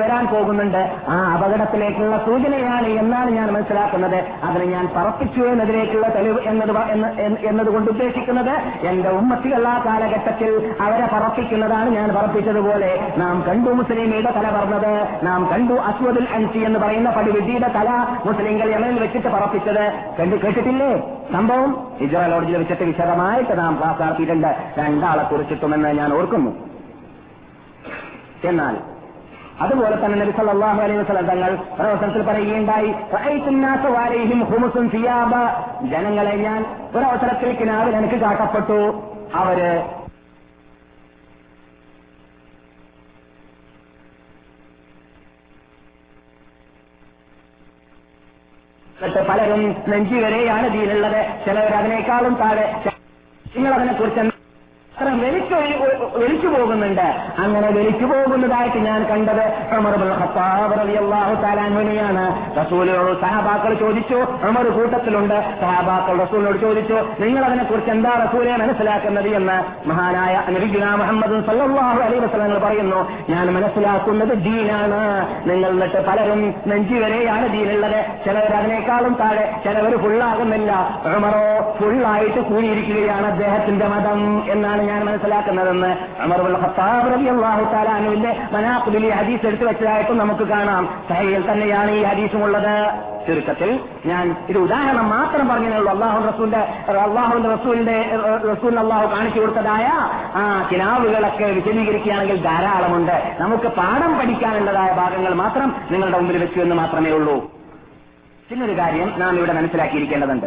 വരാൻ 0.00 0.26
പോകുന്നുണ്ട്. 0.26 0.82
ആ 1.08 1.16
അപകടത്തിലേക്കുള്ള 1.34 2.16
സൂചനയാണ് 2.26 2.90
എന്നാണ് 3.02 3.30
ഞാൻ 3.30 3.48
മനസ്സിലാക്കുന്നത്. 3.60 4.14
അതിന് 4.14 4.72
ഞാൻ 4.72 4.88
പറപ്പിച്ചു 4.96 5.40
എന്നതിലേക്കുള്ള 5.40 6.14
തെളിവ് 6.14 6.40
എന്നത് 6.40 6.78
എന്ന്- 6.78 7.20
എന്ന്- 7.20 7.44
എന്നതുകൊണ്ട് 7.44 7.90
ഉദ്ദേശിക്കുന്നത് 7.90 8.50
എന്റെ 8.86 9.08
ഉമ്മത്തികൾ 9.08 9.68
ആ 9.68 9.84
കാലഘട്ടത്തിൽ 9.86 10.74
അവരെ 10.80 11.08
പറപ്പിക്കുന്നതാണ് 11.12 11.90
ഞാൻ 11.90 12.14
പറപ്പിച്ചതുപോലെ. 12.14 13.12
നാം 13.16 13.44
കണ്ടു 13.48 13.70
മുസ്ലിമിയുടെ 13.70 14.32
തല 14.36 14.56
പറഞ്ഞത് 14.56 15.20
നാം 15.22 15.48
കണ്ടു 15.52 15.72
അസ്വദുൽ 15.72 16.28
അൻസി 16.34 16.58
എന്ന് 16.58 16.78
പറയുന്ന 16.78 17.10
പടിവിദ്യയുടെ 17.10 17.68
തല 17.68 17.90
മുസ്ലിങ്ങൾ 18.26 18.70
യമനിൽ 18.70 18.98
വെച്ചിട്ട് 18.98 19.28
പറപ്പിച്ചത്. 19.28 20.14
കണ്ടു 20.20 20.36
കേട്ടിട്ടില്ലേ? 20.36 21.18
സംഭവം? 21.32 21.92
ഇസ്രായേൽ 22.00 22.34
ഓർജിൽ 22.34 22.56
വെച്ചിട്ട് 22.56 22.82
വിശദമായിട്ട് 22.82 23.58
നാം 23.58 23.78
ക്ലാസ് 23.78 24.02
നടത്തിയിട്ടുണ്ട്. 24.02 24.56
രണ്ടാളെ 24.78 25.22
കുറിച്ചിട്ടുമെന്ന് 25.22 25.88
ഞാൻ 25.88 26.14
ഓർക്കുന്നു. 26.14 26.50
എന്നാൽ 28.44 28.89
അതുപോലെ 29.64 29.96
തന്നെ 30.02 30.16
നബി 30.20 30.32
സല്ലല്ലാഹു 30.36 30.80
അലൈഹി 30.84 30.98
വസല്ലം 31.00 31.26
തങ്ങൾ 31.30 31.50
ഒരവസരത്തിൽ 31.78 32.22
പറയുകയുണ്ടായി 32.28 32.90
ജനങ്ങളെ 35.92 36.34
ഞാൻ 36.46 36.60
ഒരവസരത്തിൽ 36.96 37.50
കിനാവിൽ 37.60 37.96
എനിക്ക് 38.00 38.20
കാട്ടപ്പെട്ടു. 38.24 38.80
അവർ 39.42 39.60
പലരും 49.28 49.62
നെഞ്ചി 49.90 50.16
വരെയാണ് 50.24 50.66
ഇതിലുള്ളത് 50.70 51.20
ചിലവർ 51.44 51.72
അതിനേക്കാളും 51.80 52.34
താഴെ. 52.42 52.66
നിങ്ങൾ 53.46 53.72
അതിനെക്കുറിച്ച് 53.78 54.29
അത്ര 55.00 55.10
വെളിച്ചൊഴി 55.20 55.74
വെളിച്ചു 56.16 56.48
പോകുന്നുണ്ട്. 56.48 57.06
അങ്ങനെ 57.42 57.68
വെളിച്ചു 57.76 58.06
പോകുന്നതായിട്ട് 58.10 58.80
ഞാൻ 58.86 59.00
കണ്ടത് 59.10 59.44
അൻഹുവിനെയാണ്. 61.60 62.24
റസൂലിനോട് 62.58 63.12
സഹാബാക്കൾ 63.20 63.72
ചോദിച്ചു 63.74 64.18
ഉമർ 64.48 64.66
കൂട്ടത്തിലുണ്ട്. 64.76 65.36
സഹാബാക്കൾ 65.60 66.14
റസൂലിനോട് 66.24 66.58
ചോദിച്ചു 66.60 66.98
നിങ്ങൾ 67.22 67.44
അതിനെ 67.44 67.64
കുറിച്ച് 67.64 67.90
എന്താ 67.90 68.12
റസൂലെ 68.24 68.56
മനസ്സിലാക്കുന്നത്? 68.56 69.28
എന്ന് 69.38 69.56
മഹാനായ 69.88 70.34
നബിഗുന 70.56 70.90
മുഹമ്മദ് 71.02 71.38
സല്ലാഹു 71.46 72.00
അലൈ 72.08 72.18
വസ്ലങ്ങൾ 72.26 72.58
പറയുന്നു 72.58 73.00
ഞാൻ 73.30 73.46
മനസ്സിലാക്കുന്നത് 73.56 74.34
ദീനാണ്. 74.48 75.00
നിങ്ങൾ 75.48 75.70
എന്നിട്ട് 75.70 76.06
പലരും 76.08 76.42
നെഞ്ചി 76.66 76.98
വരെയാണ് 77.04 77.48
ദീനുള്ളത്. 77.56 77.98
ചിലവർ 78.26 78.52
അതിനേക്കാളും 78.60 79.16
താഴെ 79.22 79.46
ചിലവർ 79.64 79.96
ഫുള്ളാകുന്നില്ല 80.04 80.72
ഉമറോ 81.16 81.46
ഫുള്ളായിട്ട് 81.80 82.40
കൂടിയിരിക്കുകയാണ് 82.52 83.26
അദ്ദേഹത്തിന്റെ 83.32 83.88
മതം 83.96 84.20
എന്നാണ് 84.50 84.89
ഞാൻ 84.90 85.04
മനസ്സിലാക്കുന്നതെന്ന് 85.04 85.90
ഉമർ 86.24 86.40
ഇബ്നുൽ 86.40 86.58
ഖത്താബ് 86.62 87.14
ഈ 89.06 89.08
ഹദീസ് 89.08 89.46
എടുത്തു 89.46 89.64
വെച്ചതായിട്ടും 89.64 90.18
നമുക്ക് 90.18 90.44
കാണാം. 90.54 90.84
സഹയിൽ 91.08 91.42
തന്നെയാണ് 91.50 91.90
ഈ 91.90 92.02
ഹദീസും 92.02 92.44
ഉള്ളത് 92.44 92.74
ചുരുക്കത്തിൽ 93.26 93.80
ഞാൻ 94.06 94.36
ഇത് 94.48 94.58
ഉദാഹരണം 94.58 95.08
മാത്രം 95.10 95.48
പറഞ്ഞുള്ളൂ 95.48 95.92
അള്ളാഹു 95.92 96.18
റസൂലിന്റെ 96.28 96.60
അള്ളാഹുവിന്റെ 96.92 97.50
റസൂലിന്റെ 97.54 97.96
റസൂൽ 98.52 98.78
അള്ളാഹു 98.78 99.06
കാണിച്ചു 99.14 99.40
കൊടുത്തതായ 99.40 99.86
ആ 100.40 100.68
കിനാവുകളൊക്കെ 100.72 101.44
വിശദീകരിക്കുകയാണെങ്കിൽ 101.44 102.38
ധാരാളമുണ്ട്. 102.42 103.16
നമുക്ക് 103.40 103.68
പാഠം 103.68 104.18
പഠിക്കാനുള്ളതായ 104.18 104.90
ഭാഗങ്ങൾ 104.94 105.34
മാത്രം 105.34 105.76
നിങ്ങളുടെ 105.90 106.18
മുമ്പിൽ 106.18 106.38
വെച്ചു 106.38 106.60
എന്ന് 106.60 106.74
മാത്രമേ 106.74 107.10
ഉള്ളൂ. 107.10 107.36
പിന്നൊരു 108.50 108.78
കാര്യം 108.78 109.12
നാം 109.16 109.36
ഇവിടെ 109.38 109.52
മനസ്സിലാക്കിയിരിക്കേണ്ടതുണ്ട്. 109.52 110.46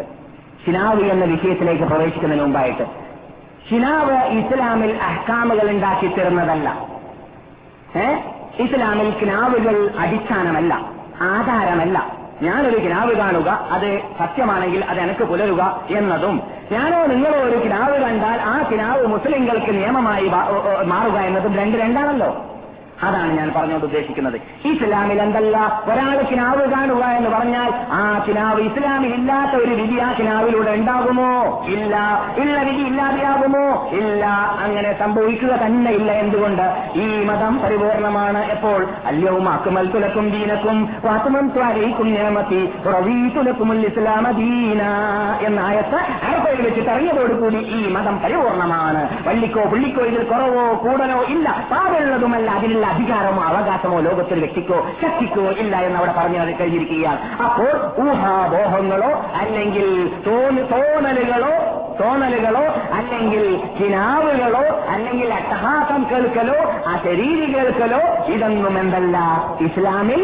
ചിനാവ് 0.66 1.02
എന്ന 1.02 1.24
വിഷയത്തിലേക്ക് 1.24 1.84
പ്രവേശിക്കുന്നതിന് 1.84 2.44
മുമ്പായിട്ട് 2.44 3.03
ഷിനാവ് 3.70 4.16
ഇസ്ലാമിൽ 4.38 4.98
അഹ്കാമുകൾ 5.02 5.70
ഉണ്ടാക്കി 5.70 6.06
തരുന്നതല്ല 6.06 6.68
ഏ? 7.96 8.06
ഇസ്ലാമിൽ 8.62 9.18
കിനാവുകൾ 9.20 9.90
അടിസ്ഥാനമല്ല 9.98 10.74
ആധാരമല്ല. 11.22 11.98
ഞാനൊരു 12.42 12.76
കിനാവ് 12.76 13.12
കാണുക 13.16 13.48
അത് 13.70 14.00
സത്യമാണെങ്കിൽ 14.18 14.84
അത് 14.84 15.00
എനിക്ക് 15.00 15.24
പുലരുക 15.24 15.62
എന്നതും. 15.90 16.36
ഞാനോ 16.72 17.06
നിങ്ങളോ 17.06 17.38
ഒരു 17.38 17.56
കിനാവ് 17.64 18.02
കണ്ടാൽ 18.02 18.40
ആ 18.40 18.68
കിനാവ് 18.70 19.06
മുസ്ലിങ്ങൾക്ക് 19.06 19.74
നിയമമായി 19.74 20.28
മാറുക 20.84 21.16
എന്നതും 21.18 21.54
രണ്ട് 21.54 21.76
രണ്ടാണല്ലോ. 21.76 22.30
അതാണ് 23.02 23.38
ഞാൻ 23.38 23.52
പറഞ്ഞുകൊണ്ട് 23.56 23.86
ഉദ്ദേശിക്കുന്നത്. 23.86 24.40
ഇസ്ലാമിൽ 24.64 25.22
എന്തല്ല? 25.22 25.82
ഒരാൾ 25.84 26.22
കിനാവ് 26.30 26.70
കാണുക 26.70 27.04
എന്ന് 27.04 27.30
പറഞ്ഞാൽ 27.30 27.72
ആ 27.92 28.24
കിനാവ് 28.28 28.60
ഇസ്ലാമിൽ 28.60 29.14
ഇല്ലാത്ത 29.14 29.62
ഒരു 29.62 29.74
വിധി 29.74 29.98
ആ 29.98 30.12
കിനാവിലൂടെ 30.12 30.70
ഉണ്ടാകുമോ? 30.70 31.62
ഇല്ല. 31.66 31.96
ഇല്ല 32.36 32.62
വിധി 32.62 32.82
ഇല്ലാതെയാകുമോ? 32.82 33.88
ഇല്ല. 33.92 34.26
അങ്ങനെ 34.60 34.98
സംഭവിക്കുക 34.98 35.48
തന്നെ 35.48 35.90
ഇല്ല 35.90 36.12
എന്തുകൊണ്ട്? 36.12 36.98
ഈ 36.98 37.24
മതം 37.24 37.58
പരിപൂർണമാണ് 37.58 38.44
എപ്പോൾ? 38.44 38.86
അല്യവും 39.06 39.48
അക്കുമൽ 39.48 39.92
ദീനക്കും 40.30 40.96
വാത്തുമം 41.04 41.50
നിയമത്തി 42.04 42.72
തുലക്കും 43.36 43.74
ഇസ്ലാമ 43.86 44.30
ദീന 44.30 44.82
എന്ന 45.40 45.60
ആയത്ത് 45.60 45.96
ആയപ്പയിൽ 45.96 46.62
വെച്ച് 46.62 46.80
കൂടി 47.40 47.56
ഈ 47.56 47.92
മതം 47.92 48.20
പരിപൂർണമാണ്. 48.20 49.28
വള്ളിക്കോ 49.28 49.64
പുള്ളിക്കോ 49.64 50.02
ഇതിൽ 50.02 50.22
കുറവോ 50.22 50.74
കൂടലോ 50.74 51.22
ഇല്ല. 51.22 51.68
പാടുള്ളതുമല്ല 51.70 52.50
അതിനുള്ള 52.50 52.86
അധികാരമോ 52.94 53.42
അവകാശമോ 53.42 54.00
ലോകത്തിൽ 54.00 54.38
വ്യക്തിക്കോ 54.38 54.78
ശക്തിക്കോ 55.02 55.44
ഇല്ല 55.62 55.76
എന്ന് 55.76 55.98
അവിടെ 55.98 56.12
പറഞ്ഞു 56.12 56.38
കഴിഞ്ഞിരിക്കുകയാണ്. 56.60 57.20
അപ്പോൾ 57.42 57.72
ഊഹാബോഹങ്ങളോ 58.04 59.12
അല്ലെങ്കിൽ 59.40 59.86
തോന്ന 60.26 60.60
തോന്നലുകളോ 60.72 61.54
തോന്നലുകളോ 62.00 62.64
അല്ലെങ്കിൽ 62.98 63.42
കിനാവുകളോ 63.78 64.64
അല്ലെങ്കിൽ 64.88 65.28
അട്ടഹാസം 65.34 66.06
കേൾക്കലോ 66.10 66.58
ആ 66.86 66.94
ശരീരി 67.04 67.46
കേൾക്കലോ 67.52 68.00
ഇതൊന്നും 68.34 68.78
എന്തല്ല? 68.78 69.16
ഇസ്ലാമിൽ 69.60 70.22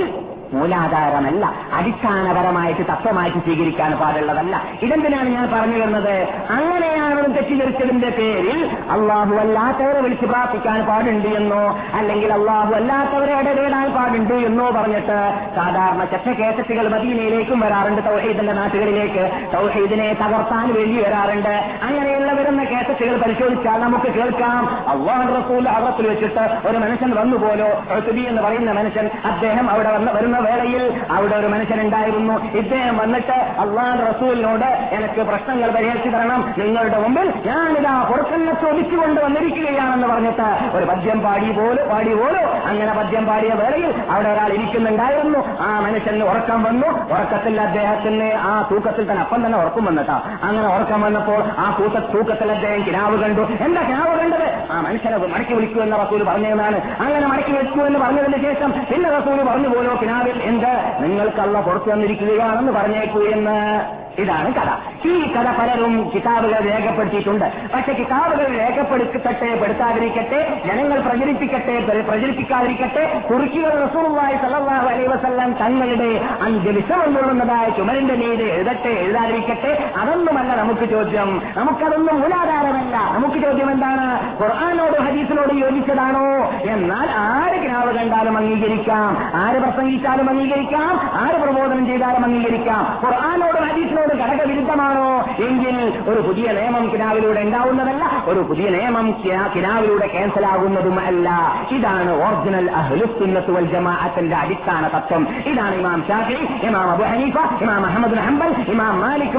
മൂലാധാരമല്ല 0.53 1.53
അടിസ്ഥാനപരമായിട്ട് 1.72 2.80
തത്വമായിട്ട് 2.80 3.38
സ്വീകരിക്കാൻ 3.38 3.92
പാടുള്ളതല്ല. 3.92 4.62
ഇതെന്തിനാണ് 4.82 5.28
ഞാൻ 5.28 5.51
പറഞ്ഞു 5.53 5.78
വരുന്നത് 5.78 6.28
അങ്ങനെയാണ് 6.51 7.34
തെറ്റിദ്ധരിച്ചതിന്റെ 7.34 8.09
പേരിൽ 8.09 8.70
അള്ളാഹു 8.90 9.34
അല്ലാത്തവരെ 9.34 10.01
വിളിച്ച് 10.01 10.26
പ്രാർത്ഥിക്കാൻ 10.26 10.86
പാടുണ്ട് 10.86 11.28
എന്നോ 11.28 11.78
അല്ലെങ്കിൽ 11.94 12.32
അള്ളാഹു 12.32 12.74
അല്ലാത്തവരെ 12.74 13.34
ഇടപെടാൻ 13.38 13.92
പാടുണ്ട് 13.92 14.34
എന്നോ 14.34 14.70
പറഞ്ഞിട്ട് 14.70 15.18
സാധാരണ 15.57 16.05
ചെറ്റക്കേസറ്റുകൾ 16.05 16.88
മദീനയിലേക്കും 16.88 17.61
വരാറുണ്ട് 17.61 18.03
തൗഹീദിന്റെ 18.11 18.53
നാട്ടുകളിലേക്ക്. 18.53 19.53
തൗഹീദിനെ 19.55 20.12
തകർത്താൻ 20.12 20.74
വേണ്ടി 20.74 21.03
വരാറുണ്ട്. 21.03 21.55
അങ്ങനെയുള്ള 21.82 22.32
വരുന്ന 22.32 22.64
കേസറ്റുകൾ 22.64 23.16
പരിശോധിച്ചാൽ 23.16 23.80
നമുക്ക് 23.80 24.12
കേൾക്കാം. 24.18 24.64
അള്ളാഹു 24.88 25.28
റസൂൽ 25.40 25.68
അറത്തിൽ 25.68 26.09
വെച്ചിട്ട് 26.09 26.68
ഒരു 26.68 26.78
മനുഷ്യൻ 26.78 27.11
വന്നുപോലോ 27.14 27.48
പോലോ 27.51 28.28
എന്ന് 28.28 28.42
പറയുന്ന 28.42 28.72
മനുഷ്യൻ 28.72 29.11
അദ്ദേഹം 29.24 29.70
അവിടെ 29.70 29.92
വന്ന 29.92 30.11
വരുന്ന 30.11 30.39
വേളയിൽ 30.47 30.84
അവിടെ 31.16 31.34
ഒരു 31.34 31.47
മനുഷ്യനുണ്ടായിരുന്നു. 31.47 32.36
ഇദ്ദേഹം 32.61 32.97
വന്നിട്ട് 32.99 33.36
അള്ളാൻ 33.62 33.97
റസൂലിനോട് 34.11 34.68
എനിക്ക് 34.97 35.22
പ്രശ്നങ്ങൾ 35.30 35.70
പരിഹരിച്ചു 35.76 36.11
തരണം. 36.16 36.41
നിങ്ങളുടെ 36.59 36.99
മുമ്പിൽ 36.99 37.28
ഞാനിതാ 37.47 37.95
പുറത്തുനിന്ന് 38.11 38.55
ചോദിച്ചുകൊണ്ട് 38.62 39.20
വന്നിരിക്കുകയാണെന്ന് 39.26 40.09
പറഞ്ഞിട്ട് 40.12 40.49
ഒരു 40.76 40.84
പദ്യം 40.84 41.20
പാടി 41.26 41.51
പോലും 41.59 41.84
പാടി 41.93 42.14
പോലും 42.14 42.47
അങ്ങനെ 42.68 42.93
പദ്യം 42.99 43.26
പാടിയ 43.26 43.53
വേളയിൽ 43.62 43.91
അവിടെ 44.11 44.28
ഒരാൾ 44.34 44.51
ഇരിക്കുന്നുണ്ടായിരുന്നു. 44.53 45.41
ആ 45.61 45.70
മനുഷ്യന് 45.86 46.24
ഉറക്കം 46.30 46.61
വന്നു. 46.68 46.88
ഉറക്കത്തിൽ 47.14 47.61
അദ്ദേഹത്തിന് 47.61 48.28
ആ 48.51 48.53
തൂക്കത്തിൽ 48.70 49.05
തന്നെ 49.11 49.22
അപ്പം 49.24 49.47
തന്നെ 49.47 49.59
ഉറക്കം 49.59 49.84
വന്നിട്ടാ. 49.84 50.16
അങ്ങനെ 50.43 50.66
ഉറക്കം 50.76 51.01
വന്നപ്പോൾ 51.01 51.41
ആ 51.59 51.66
തൂക്ക 51.78 51.97
തൂക്കത്തിൽ 52.14 52.51
അദ്ദേഹം 52.53 52.80
കിനാവ് 52.86 53.16
കണ്ടു. 53.22 53.45
എന്താ 53.66 53.82
കിനാവ് 53.82 54.14
കണ്ടത്? 54.20 54.47
ആ 54.72 54.80
മനുഷ്യനെ 54.86 55.16
മടക്കി 55.34 55.55
വിളിക്കൂ 55.55 55.80
എന്ന 55.82 55.97
റസൂൽ 55.97 56.22
പറഞ്ഞതാണ് 56.24 56.78
അങ്ങനെ 57.05 57.26
മടക്കി 57.26 57.53
വിളിക്കൂ 57.53 57.80
എന്ന് 57.86 57.99
പറഞ്ഞതിന് 57.99 58.38
ശേഷം 58.47 58.70
പിന്നെ 58.91 59.09
റസൂൽ 59.18 59.38
പറഞ്ഞു 59.51 59.68
പോലോ 59.68 59.93
കിനാവിൽ 60.03 60.30
എന്ത്? 60.39 61.03
നിങ്ങൾക്കല്ല 61.03 61.61
പുറത്തു 61.61 61.91
വന്നിരിക്കുകയാണെന്ന് 61.91 62.72
പറഞ്ഞേക്കൂ 62.72 63.22
എന്ന്. 63.22 63.81
ഇതാണ് 64.18 64.54
കഥ. 64.54 64.68
ഈ 65.08 65.32
കഥ 65.32 65.61
പലരും 65.61 66.11
കിതാബുകൾ 66.14 66.64
രേഖപ്പെടുത്തിയിട്ടുണ്ട്. 66.64 67.68
പക്ഷെ 67.74 67.92
കിതാബുകൾ 67.92 68.58
രേഖപ്പെടുത്തട്ടെ 68.58 69.61
പെടുത്താതിരിക്കട്ടെ 69.62 70.62
ജനങ്ങൾ 70.66 71.00
പ്രചരിപ്പിക്കട്ടെ 71.00 71.80
പ്ര- 71.80 72.04
പ്രചരിപ്പിക്കാതിരിക്കട്ടെ 72.04 73.22
തുർക്കികൾ 73.30 73.84
റസൂറുമായി 73.84 74.36
സല്ലല്ലാഹു 74.36 74.88
അലൈഹി 74.88 75.08
വസല്ലം 75.08 75.52
തങ്ങളുടെ 75.52 76.20
അന്ത്യവിശ്രമം 76.42 77.14
കൊള്ളുന്നതായ 77.14 77.68
ചുമരിന്റെ 77.68 78.14
മീതെ 78.14 78.44
എഴുതട്ടെ 78.44 78.88
എഴുതാതിരിക്കട്ടെ 78.88 79.90
അതൊന്നുമല്ല 79.96 80.54
നമുക്ക് 80.54 80.90
ചോദ്യം. 80.90 81.42
നമുക്കതൊന്നും 81.56 82.20
മൂലാധാരമല്ല. 82.20 82.96
നമുക്ക് 82.96 83.34
ചോദ്യം 83.34 83.70
എന്താണ്? 83.70 84.34
ഖുർആാനോട് 84.42 85.00
ഹദീസിനോട് 85.02 85.54
യോജിച്ചതാണോ? 85.54 86.26
എന്നാൽ 86.70 87.11
ആര് 87.11 87.62
കിനാവ് 87.62 87.98
കണ്ടാലും 87.98 88.36
അംഗീകരിക്കാം? 88.36 89.30
ആര് 89.34 89.61
പ്രസംഗിച്ചാലും 89.61 90.30
അംഗീകരിക്കാം? 90.30 91.11
ആര് 91.12 91.40
പ്രബോധനം 91.42 91.86
ചെയ്താലും 91.86 92.24
അംഗീകരിക്കാം? 92.24 93.00
ഖുർആാനോടും 93.06 93.68
ഹദീസിനോടും 93.68 93.99
ഘടകവിരുദ്ധമാണോ 94.21 94.98
എങ്കിൽ 95.47 95.76
ഒരു 96.11 96.20
പുതിയ 96.26 96.47
നിയമം 96.59 96.84
കിനാവിലൂടെ 96.93 97.41
ഉണ്ടാവുന്നതല്ല 97.47 98.05
ഒരു 98.30 98.41
പുതിയ 98.49 98.66
നിയമം 98.76 99.07
കിനാവിലൂടെ 99.55 100.07
ക്യാൻസലാകുന്നതും 100.14 100.97
അല്ല. 101.09 101.28
ഇതാണ് 101.76 102.12
ഒറിജിനൽ 102.24 102.68
അഹ്ലുസുന്നത്ത് 102.80 103.51
വൽ 103.57 103.66
ജമാഅത്തിന്റെ 103.74 104.36
അടിസ്ഥാന 104.43 104.82
തത്വം. 104.95 105.22
ഇതാണ് 105.51 105.74
ഇമാം 105.80 106.01
ഷാഫി 106.09 106.36
ഇമാം 106.68 106.88
അബു 106.95 107.05
ഹനീഫ 107.12 107.36
ഇമാം 107.64 107.82
അഹമ്മദ് 107.88 108.18
ഹംബൽ 108.26 108.51
ഇമാം 108.74 108.95
മാലിക് 109.05 109.36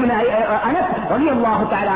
അനസ് 0.68 0.92
റളിയല്ലാഹു 1.12 1.64
തആല 1.74 1.90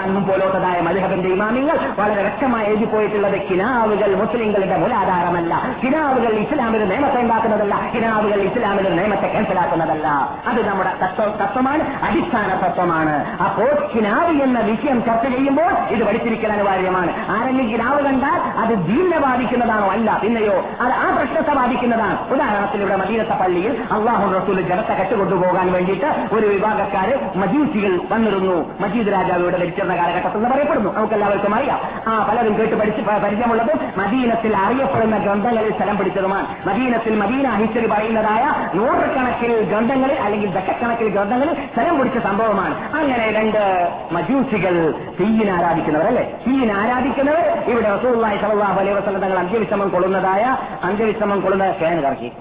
ഇമാമിങ്ങൾ 1.34 1.76
വളരെ 1.98 2.20
വ്യക്തമായി 2.26 2.66
എഴുതി 2.70 2.86
പോയിട്ടുള്ളത് 2.92 3.38
കിനാവുകൾ 3.48 4.10
മുസ്ലിങ്ങളുടെ 4.22 4.76
മൂലാധാരമല്ല. 4.82 5.52
കിനാവുകൾ 5.82 6.32
ഇസ്ലാമിന് 6.44 6.84
നിയമത്തെ 6.92 7.18
ഉണ്ടാക്കുന്നതല്ല 7.24 7.74
കിനാവുകൾ 7.94 8.40
ഇസ്ലാമിന് 8.48 8.90
നിയമത്തെ 8.98 9.28
ക്യാൻസലാക്കുന്നതല്ല 9.34 10.06
അത് 10.50 10.60
നമ്മുടെ 10.68 10.92
തത്വ 11.02 11.28
തത്വമാണ് 11.42 11.82
അടിസ്ഥാന 12.08 12.50
തത്വമാണ്. 12.64 13.14
അപ്പോൾ 13.46 13.70
കിനാവ് 13.96 14.42
എന്ന 14.42 14.60
വിഷയം 14.60 15.04
ചർച്ച 15.04 15.28
ചെയ്യുമ്പോൾ 15.28 15.72
ഇത് 15.72 16.06
പഠിച്ചിരിക്കൽ 16.06 16.52
അനിവാര്യമാണ്. 16.52 17.30
ആരെങ്കിലും 17.30 17.70
കിനാവ് 17.70 18.02
കണ്ടാൽ 18.02 18.40
അത് 18.58 18.86
ദീനെ 18.86 19.18
ബാധിക്കുന്നതാണോ 19.18 19.88
അല്ല 19.88 20.20
പിന്നെയോ 20.22 20.64
അത് 20.80 20.92
ആ 20.92 21.16
പ്രശ്നത്തെ 21.16 21.52
ബാധിക്കുന്നതാണ്. 21.52 22.30
ഉദാഹരണത്തിന് 22.30 22.82
ഇവിടെ 22.82 22.96
മദീനത്തെ 22.96 23.34
പള്ളിയിൽ 23.34 23.82
അള്ളാഹു 23.92 24.38
റസൂൽ 24.38 24.60
ജനത്തെ 24.60 24.94
കെട്ടുകൊണ്ടുപോകാൻ 24.94 25.72
വേണ്ടിയിട്ട് 25.72 26.26
ഒരു 26.32 26.46
വിഭാഗക്കാര് 26.46 27.38
മജീസികൾ 27.38 28.00
വന്നിരുന്നു. 28.10 28.78
മജീദ് 28.80 29.12
രാജാവ് 29.12 29.42
ഇവിടെ 29.42 29.56
കാലഘട്ടത്തിൽ 29.96 30.36
എന്ന് 30.36 30.50
പറയപ്പെടുന്നു. 30.50 30.94
നമുക്ക് 30.94 31.14
എല്ലാവർക്കും 31.14 31.54
അറിയാം. 31.54 31.80
ആ 32.06 32.26
പലരും 32.30 32.58
കേട്ട് 32.58 32.74
പഠിച്ച് 32.74 33.02
പരിചയമുള്ളതും 33.02 33.80
മദീനത്തിൽ 33.96 34.56
അറിയപ്പെടുന്ന 34.56 35.18
ഗ്രന്ഥങ്ങളിൽ 35.18 35.76
സ്ഥലം 35.76 35.98
പിടിച്ചതുമാണ്. 35.98 36.68
മദീനത്തിൽ 36.68 37.16
മദീന 37.16 37.50
ഹിസ്റ്ററി 37.50 37.86
പറയുന്നതായ 37.86 38.70
നൂറുകണക്കിൽ 38.74 39.62
ഗ്രന്ഥങ്ങളിൽ 39.62 40.20
അല്ലെങ്കിൽ 40.20 40.50
ദശക്കണക്കിൽ 40.50 41.08
ഗ്രന്ഥങ്ങളിൽ 41.08 41.54
സ്ഥലം 41.54 41.98
പിടിച്ച 41.98 42.18
സംഭവമാണ്. 42.18 42.96
അങ്ങനെ 42.96 43.32
രണ്ട് 43.32 43.85
മജൂസികൾ 44.12 44.74
തീയിനെ 45.20 45.52
ആരാധിക്കുന്നവർ 45.52 46.06
അല്ലെ 46.06 46.24
തീയിനെ 46.46 46.74
ആരാധിക്കുന്നവർ 46.74 47.70
ഇവിടെ 47.70 47.88
റസൂള്ളായി 47.88 48.38
സലാഹു 48.38 48.80
അലൈഹി 48.80 48.96
വസ്ലം 48.96 49.20
തങ്ങൾ 49.20 49.38
അന്ത്യവിശ്രമം 49.38 49.88
കൊള്ളുന്നതായ 49.88 50.44
അന്ത്യവിശ്രമം 50.82 51.40
കൊള്ളുന്ന 51.40 51.72
ഫാൻ 51.72 52.02
കറക്കി 52.02 52.32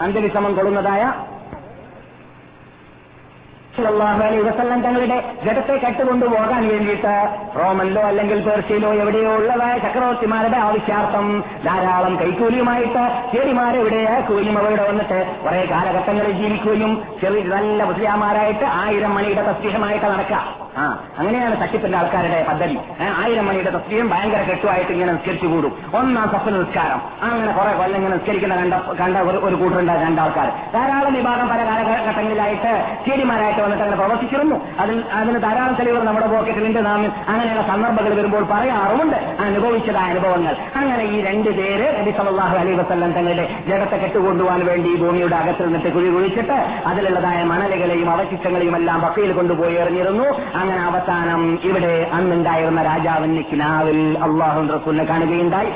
അന്ത്യവിശ്രമം 0.00 0.54
കൊള്ളുന്നതായ 0.54 1.02
സല്ലല്ലാഹു 3.78 4.20
അലൈഹി 4.20 4.42
വസല്ലം 4.42 4.80
തങ്ങളുടെ 4.82 5.16
ജഡത്തെ 5.44 5.74
കട്ടുകൊണ്ടുപോകാൻ 5.76 6.62
വേണ്ടിയിട്ട് 6.68 7.14
റോമനിലോ 7.58 8.02
അല്ലെങ്കിൽ 8.02 8.38
പേർഷ്യയിലോ 8.40 8.90
എവിടെയോ 8.94 9.32
ഉള്ളതായ 9.34 9.74
ചക്രവർത്തിമാരുടെ 9.78 10.58
ആവശ്യാർത്ഥം 10.58 11.26
ധാരാളം 11.64 12.14
കൈക്കൂലിയുമായിട്ട് 12.16 13.04
ചേരിമാരെ 13.32 13.78
ഇവിടെ 13.78 14.00
കൂലിയും 14.28 14.58
അവരുടെ 14.58 14.86
വന്നിട്ട് 14.88 15.20
കുറെ 15.42 15.60
കാലഘട്ടങ്ങളിൽ 15.70 16.34
ജീവിക്കുകയും 16.36 16.94
ചെറിയ 17.20 17.44
നല്ല 17.48 17.82
മുസ്ലിയാമാരായിട്ട് 17.84 18.66
ആയിരം 18.80 19.14
മണിയുടെ 19.14 19.44
തസ്തിഹമായിട്ട് 19.50 20.06
നടക്കുക 20.06 20.40
ആ 20.78 21.02
അങ്ങനെയാണ് 21.18 21.62
തട്ടിപ്പിന്റെ 21.62 21.98
ആൾക്കാരുടെ 21.98 22.46
പദ്ധതി. 22.48 22.78
ആയിരം 23.18 23.46
മണിയുടെ 23.46 23.70
തസ്തിയും 23.70 24.08
ഭയങ്കര 24.08 24.42
കെട്ടുമായിട്ട് 24.42 24.92
ഇങ്ങനെ 24.92 25.12
നിസ്കരിച്ചു 25.12 25.46
കൂടും 25.46 25.78
ഒന്നാം 25.94 26.30
സഫൽ 26.30 26.58
നിസ്കാരം. 26.58 27.00
അങ്ങനെ 27.22 27.52
കുറെ 27.52 27.72
കൊല്ലം 27.72 27.96
ഇങ്ങനെ 27.96 28.14
നിസ്കരിക്കുന്ന 28.14 28.56
കണ്ട 28.56 28.74
കണ്ട 28.74 29.16
ഒരു- 29.16 29.58
കൂട്ടരുണ്ട് 29.58 29.92
കണ്ട 29.92 30.02
രണ്ടാൾക്കാർ 30.02 30.48
ധാരാളം 30.74 31.14
വിഭാഗം 31.14 31.48
പല 31.48 31.64
കാലഘട്ടങ്ങളിലായിട്ട് 31.64 32.86
ചേരിമാരായിട്ട് 33.08 33.60
വന്നിട്ട് 33.60 33.84
അങ്ങനെ 33.84 34.00
പ്രവർത്തിച്ചിരുന്നു. 34.00 34.68
അതിൽ 34.78 35.04
അതിന് 35.12 35.42
ധാരാളം 35.42 35.74
തെളിവുകൾ 35.74 36.04
നമ്മുടെ 36.04 36.26
പോക്കറ്റിലുണ്ട് 36.26 36.86
നാം 36.86 37.12
അങ്ങനെയുള്ള 37.28 37.62
സന്ദർഭങ്ങൾ 37.62 38.14
വരുമ്പോൾ 38.14 38.44
പറയാറുമുണ്ട്. 38.50 39.16
അനുഭവിച്ചതായ 39.16 40.10
അനുഭവങ്ങൾ. 40.10 40.56
അങ്ങനെ 40.76 41.04
ഈ 41.04 41.20
രണ്ട് 41.20 41.50
പേര് 41.50 42.00
നബി 42.00 42.10
അലൈഹി 42.38 42.76
വസല്ലം 42.76 43.12
തങ്ങളുടെ 43.12 43.48
ജഗത്തെ 43.66 43.96
കെട്ടുകൊണ്ടുപോകാൻ 43.96 44.66
വേണ്ടി 44.66 44.96
ഭൂമിയുടെ 44.96 45.36
അകത്ത് 45.36 45.64
നിന്നിട്ട് 45.64 45.92
കുഴി 45.92 46.08
കുഴിച്ചിട്ട് 46.08 46.52
അതിലുള്ളതായ 46.86 47.42
മണലുകളെയും 47.42 48.10
അവശിഷ്ടങ്ങളെയും 48.10 48.76
എല്ലാം 48.76 49.00
പക്കയിൽ 49.00 49.32
കൊണ്ടുപോയി 49.32 49.74
എറിഞ്ഞിരുന്നു. 49.74 50.24
അങ്ങനെ 50.68 50.84
അവസാനം 50.84 51.42
ഇവിടെ 51.64 52.10
അന്നുണ്ടായിരുന്ന 52.12 52.82
രാജാവിന് 52.82 53.42
കിനാവിൽ 53.52 53.98
അള്ളാഹു 54.22 54.60
റസൂലിനെ 54.76 55.04
കാണുകയുണ്ടായി. 55.04 55.70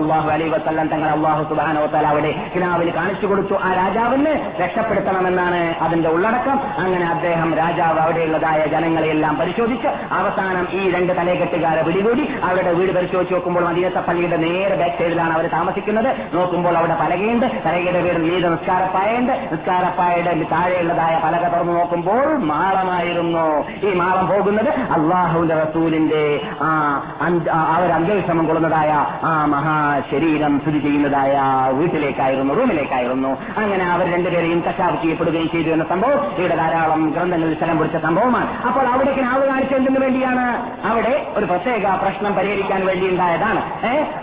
അള്ളാഹു 0.00 0.28
അലൈഹി 0.30 0.50
വസല്ലം 0.50 0.86
തങ്ങൾ 0.88 1.08
അള്ളാഹു 1.08 1.54
വതആല 1.54 2.06
അവിടെ 2.06 2.30
കിനാവിൽ 2.54 2.88
കാണിച്ചു 2.96 3.26
കൊടുത്തു. 3.26 3.54
ആ 3.62 3.72
രാജാവിന് 3.74 4.32
രക്ഷപ്പെടുത്തണമെന്നാണ് 4.60 5.60
അതിന്റെ 5.80 6.08
ഉള്ളടക്കം. 6.08 6.60
അങ്ങനെ 6.84 7.06
അദ്ദേഹം 7.06 7.54
രാജാവ് 7.54 7.98
അവിടെയുള്ളതായ 7.98 8.66
ജനങ്ങളെയെല്ലാം 8.66 9.36
പരിശോധിച്ച് 9.36 9.88
അവസാനം 10.20 10.66
ഈ 10.72 10.90
രണ്ട് 10.90 11.12
തലേക്കെട്ടുകാരെ 11.18 11.82
പിടികൂടി 11.82 12.24
അവരുടെ 12.44 12.72
വീട് 12.72 12.92
പരിശോധിച്ച് 12.92 13.34
നോക്കുമ്പോൾ 13.34 13.64
മദീനത്തെ 13.64 14.00
പള്ളിയുടെ 14.08 14.36
നേരെ 14.36 14.76
ബാക്ക് 14.76 14.96
സൈഡിലാണ് 15.02 15.34
അവർ 15.34 15.46
താമസിക്കുന്നത്. 15.56 16.10
നോക്കുമ്പോൾ 16.36 16.78
അവിടെ 16.78 16.96
പലകയുണ്ട്. 17.02 17.46
പലകയുടെ 17.66 18.02
പേര് 18.06 18.20
നീത 18.24 18.46
നിസ്കാരപ്പായുണ്ട് 18.56 19.32
നിസ്കാരപ്പായുടെ 19.52 20.32
താഴെയുള്ളതായ 20.54 21.14
പലക 21.24 21.44
തുറന്നു 21.54 21.72
നോക്കുമ്പോൾ 21.72 22.26
മാളമായിരുന്നു. 22.52 23.46
ഈ 23.86 23.94
മാളം 24.02 24.19
പോകാൻ 24.20 24.42
പോകുന്നത് 24.42 24.70
അള്ളാഹുവിന്റെ 24.70 25.54
റസൂലിന്റെ 25.54 26.40
ആ 26.62 27.78
ഒരു 27.80 28.46
കൊള്ളുന്നതായ 28.46 29.06
ആ 29.24 29.44
മഹാശരീരം 29.44 30.60
സ്ഥിതി 30.60 30.78
ചെയ്യുന്നതായ 30.78 31.40
വീട്ടിലേക്കായിരുന്നു 31.72 32.54
റൂമിലേക്കായിരുന്നു. 32.54 33.28
അങ്ങനെ 33.56 33.84
അവർ 33.92 34.12
രണ്ടുപേരെയും 34.14 34.60
കശാവ് 34.60 34.96
ചെയ്യപ്പെടുകയും 35.02 35.50
ചെയ്തു 35.50 35.68
എന്ന 35.68 35.84
സംഭവം 35.84 36.20
ഇവിടെ 36.38 36.56
ധാരാളം 36.56 37.10
ഗ്രന്ഥങ്ങളിൽ 37.10 37.56
സ്ഥലം 37.56 37.78
പിടിച്ച 37.78 37.96
സംഭവമാണ്. 37.96 38.48
അപ്പോൾ 38.66 38.86
അവിടേക്ക് 38.86 39.24
നാവ് 39.24 39.46
കാണിച്ചതിന് 39.46 39.98
വേണ്ടിയാണ്. 39.98 40.46
അവിടെ 40.86 41.26
ഒരു 41.36 41.44
പ്രത്യേക 41.44 41.86
പ്രശ്നം 42.02 42.34
പരിഹരിക്കാൻ 42.34 42.86
വേണ്ടി 42.86 43.08
ഉണ്ടായതാണ്. 43.08 43.60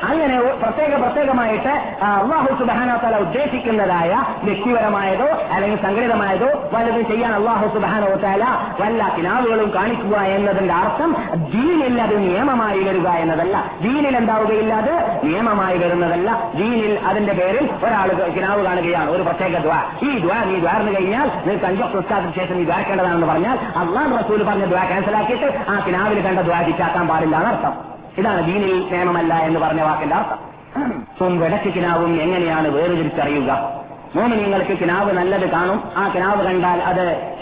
അങ്ങനെ 0.05 0.41
പ്രത്യേക 0.63 0.93
പ്രത്യേകമായിട്ട് 1.03 1.73
അള്ളാഹു 2.03 2.55
സുബാനോത്തല 2.59 3.15
ഉദ്ദേശിക്കുന്നതായ 3.17 4.11
വ്യക്തിപരമായതോ 4.43 5.29
അല്ലെങ്കിൽ 5.51 5.83
സംഘടിതമായതോ 5.83 6.49
വല്ലതും 6.73 7.07
ചെയ്യാൻ 7.07 7.33
അള്ളാഹു 7.33 7.67
സുബാനോത്തല 7.67 8.43
വല്ല 8.81 9.11
കിനാവുകളും 9.17 9.69
കാണിക്കുക 9.87 10.17
എന്നതിന്റെ 10.17 10.73
അർത്ഥം 10.73 11.15
ദീനിൽ 11.33 12.01
അത് 12.01 12.19
നിയമമായി 12.19 12.79
വരിക 12.83 13.07
എന്നതല്ല. 13.07 13.71
ദീനിൽ 13.81 14.17
എന്താവുകയില്ല 14.17 14.73
അത് 14.73 14.93
നിയമമായി 15.23 15.77
വരുന്നതല്ല. 15.77 16.51
ദീനിൽ 16.55 16.99
അതിന്റെ 16.99 17.33
പേരിൽ 17.33 17.69
ഒരാൾ 17.85 18.29
കിനാവ് 18.35 18.63
കാണുകയാണ്. 18.63 19.09
ഒരു 19.09 19.23
പ്രത്യേക 19.23 19.57
ദ്വാ. 19.57 19.91
ഈ 20.03 20.17
ദ്വാ 20.19 20.43
നീ 20.43 20.59
ദ്വാർന്നു 20.59 20.91
കഴിഞ്ഞാൽ 20.91 21.31
നിനക്ക് 21.45 21.65
അഞ്ചോ 21.65 21.85
പ്രസ്താവത്തിന് 21.85 22.33
ശേഷം 22.33 22.57
നീ 22.57 22.63
ദ്വാരക്കേണ്ടതാണെന്ന് 22.63 23.27
പറഞ്ഞാൽ 23.27 23.57
അള്ളാഹ് 23.77 24.25
റസൂൽ 24.25 24.43
പറഞ്ഞ 24.43 24.65
ദ്വാ 24.65 24.83
ക്യാൻസലാക്കിയിട്ട് 24.83 25.45
ആ 25.69 25.83
കിനാവിൽ 25.87 26.21
കണ്ട 26.21 26.39
ദ്വാ 26.39 26.61
ചിറ്റാക്കാൻ 26.61 27.07
പാടില്ല 27.07 27.37
എന്നർത്ഥം 27.37 27.73
ഇതാണ് 28.17 28.45
ദീനിൽ 28.45 28.89
നിയമമല്ല 28.91 29.33
എന്ന് 29.33 29.59
പറഞ്ഞ 29.59 29.81
വാക്കിന്റെ 29.81 30.15
അർത്ഥം. 30.15 31.39
വിടക്ക് 31.39 31.73
കിനാവും 31.73 32.21
എങ്ങനെയാണ് 32.21 32.67
വേർതിരിച്ചറിയുക? 32.67 33.76
മോമിനിങ്ങൾക്ക് 34.15 34.79
കിനാവ് 34.79 35.11
നല്ലത് 35.11 35.49
കാണും. 35.49 35.83
ആ 35.97 36.11
കിനാവ് 36.15 36.45
കണ്ടാൽ 36.45 36.81
അത് 36.81 37.35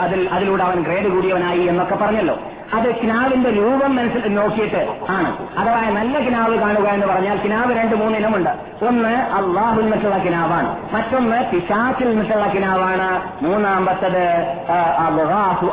അതിൽ 0.00 0.28
അതിലൂടെ 0.32 0.64
അവൻ 0.64 0.82
ഗ്രേഡ് 0.82 1.08
കൂടിയവനായി 1.08 1.60
എന്നൊക്കെ 1.60 1.94
പറഞ്ഞല്ലോ. 1.94 2.38
അത് 2.74 3.00
കിനാവിന്റെ 3.02 3.50
രൂപം 3.50 3.96
മനസ്സിൽ 3.96 4.34
നോക്കിയിട്ട് 4.34 4.88
ആണ്. 5.10 5.58
അഥവാ 5.58 5.90
നല്ല 5.90 6.20
കിനാവ് 6.20 6.56
കാണുക 6.56 6.88
എന്ന് 6.88 7.06
പറഞ്ഞാൽ 7.06 7.36
കിനാവ് 7.36 7.78
രണ്ട് 7.78 7.96
മൂന്നിനമുണ്ട് 7.96 8.50
ഒന്ന് 8.84 9.08
അള്ളാഹുൽ 9.08 9.82
നിന്നിട്ടുള്ള 9.82 10.18
കിനാവാണ്. 10.18 10.94
മറ്റൊന്ന് 10.94 11.50
പിശാച്ചിൽ 11.50 12.10
നിന്നിട്ടുള്ള 12.10 12.46
കിനാവാണ്. 12.46 13.22
മൂന്നാമത്തത് 13.44 14.56
ആ, 14.70 15.10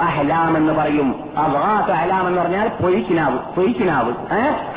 അഹലാം 0.02 0.58
എന്ന് 0.58 0.74
പറയും. 0.74 1.30
അബ്ഗാസു 1.38 1.92
അഹ്ലാം 1.92 2.28
എന്ന് 2.28 2.42
പറഞ്ഞാൽ 2.42 2.68
പൊയ്ക്കിനാവ് 2.68 3.40
പൊയ്ക്കിനാവ് 3.56 4.14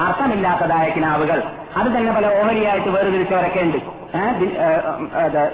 അർത്ഥമില്ലാത്തതായ 0.03 0.91
കിനാവുകൾ. 0.91 1.43
അത് 1.77 1.87
തന്നെ 1.87 2.13
പല 2.13 2.27
ഓഹരിയായിട്ട് 2.27 2.89
വേർതിരിച്ചവരൊക്കെ 2.89 3.61
ഉണ്ട്. 3.61 3.96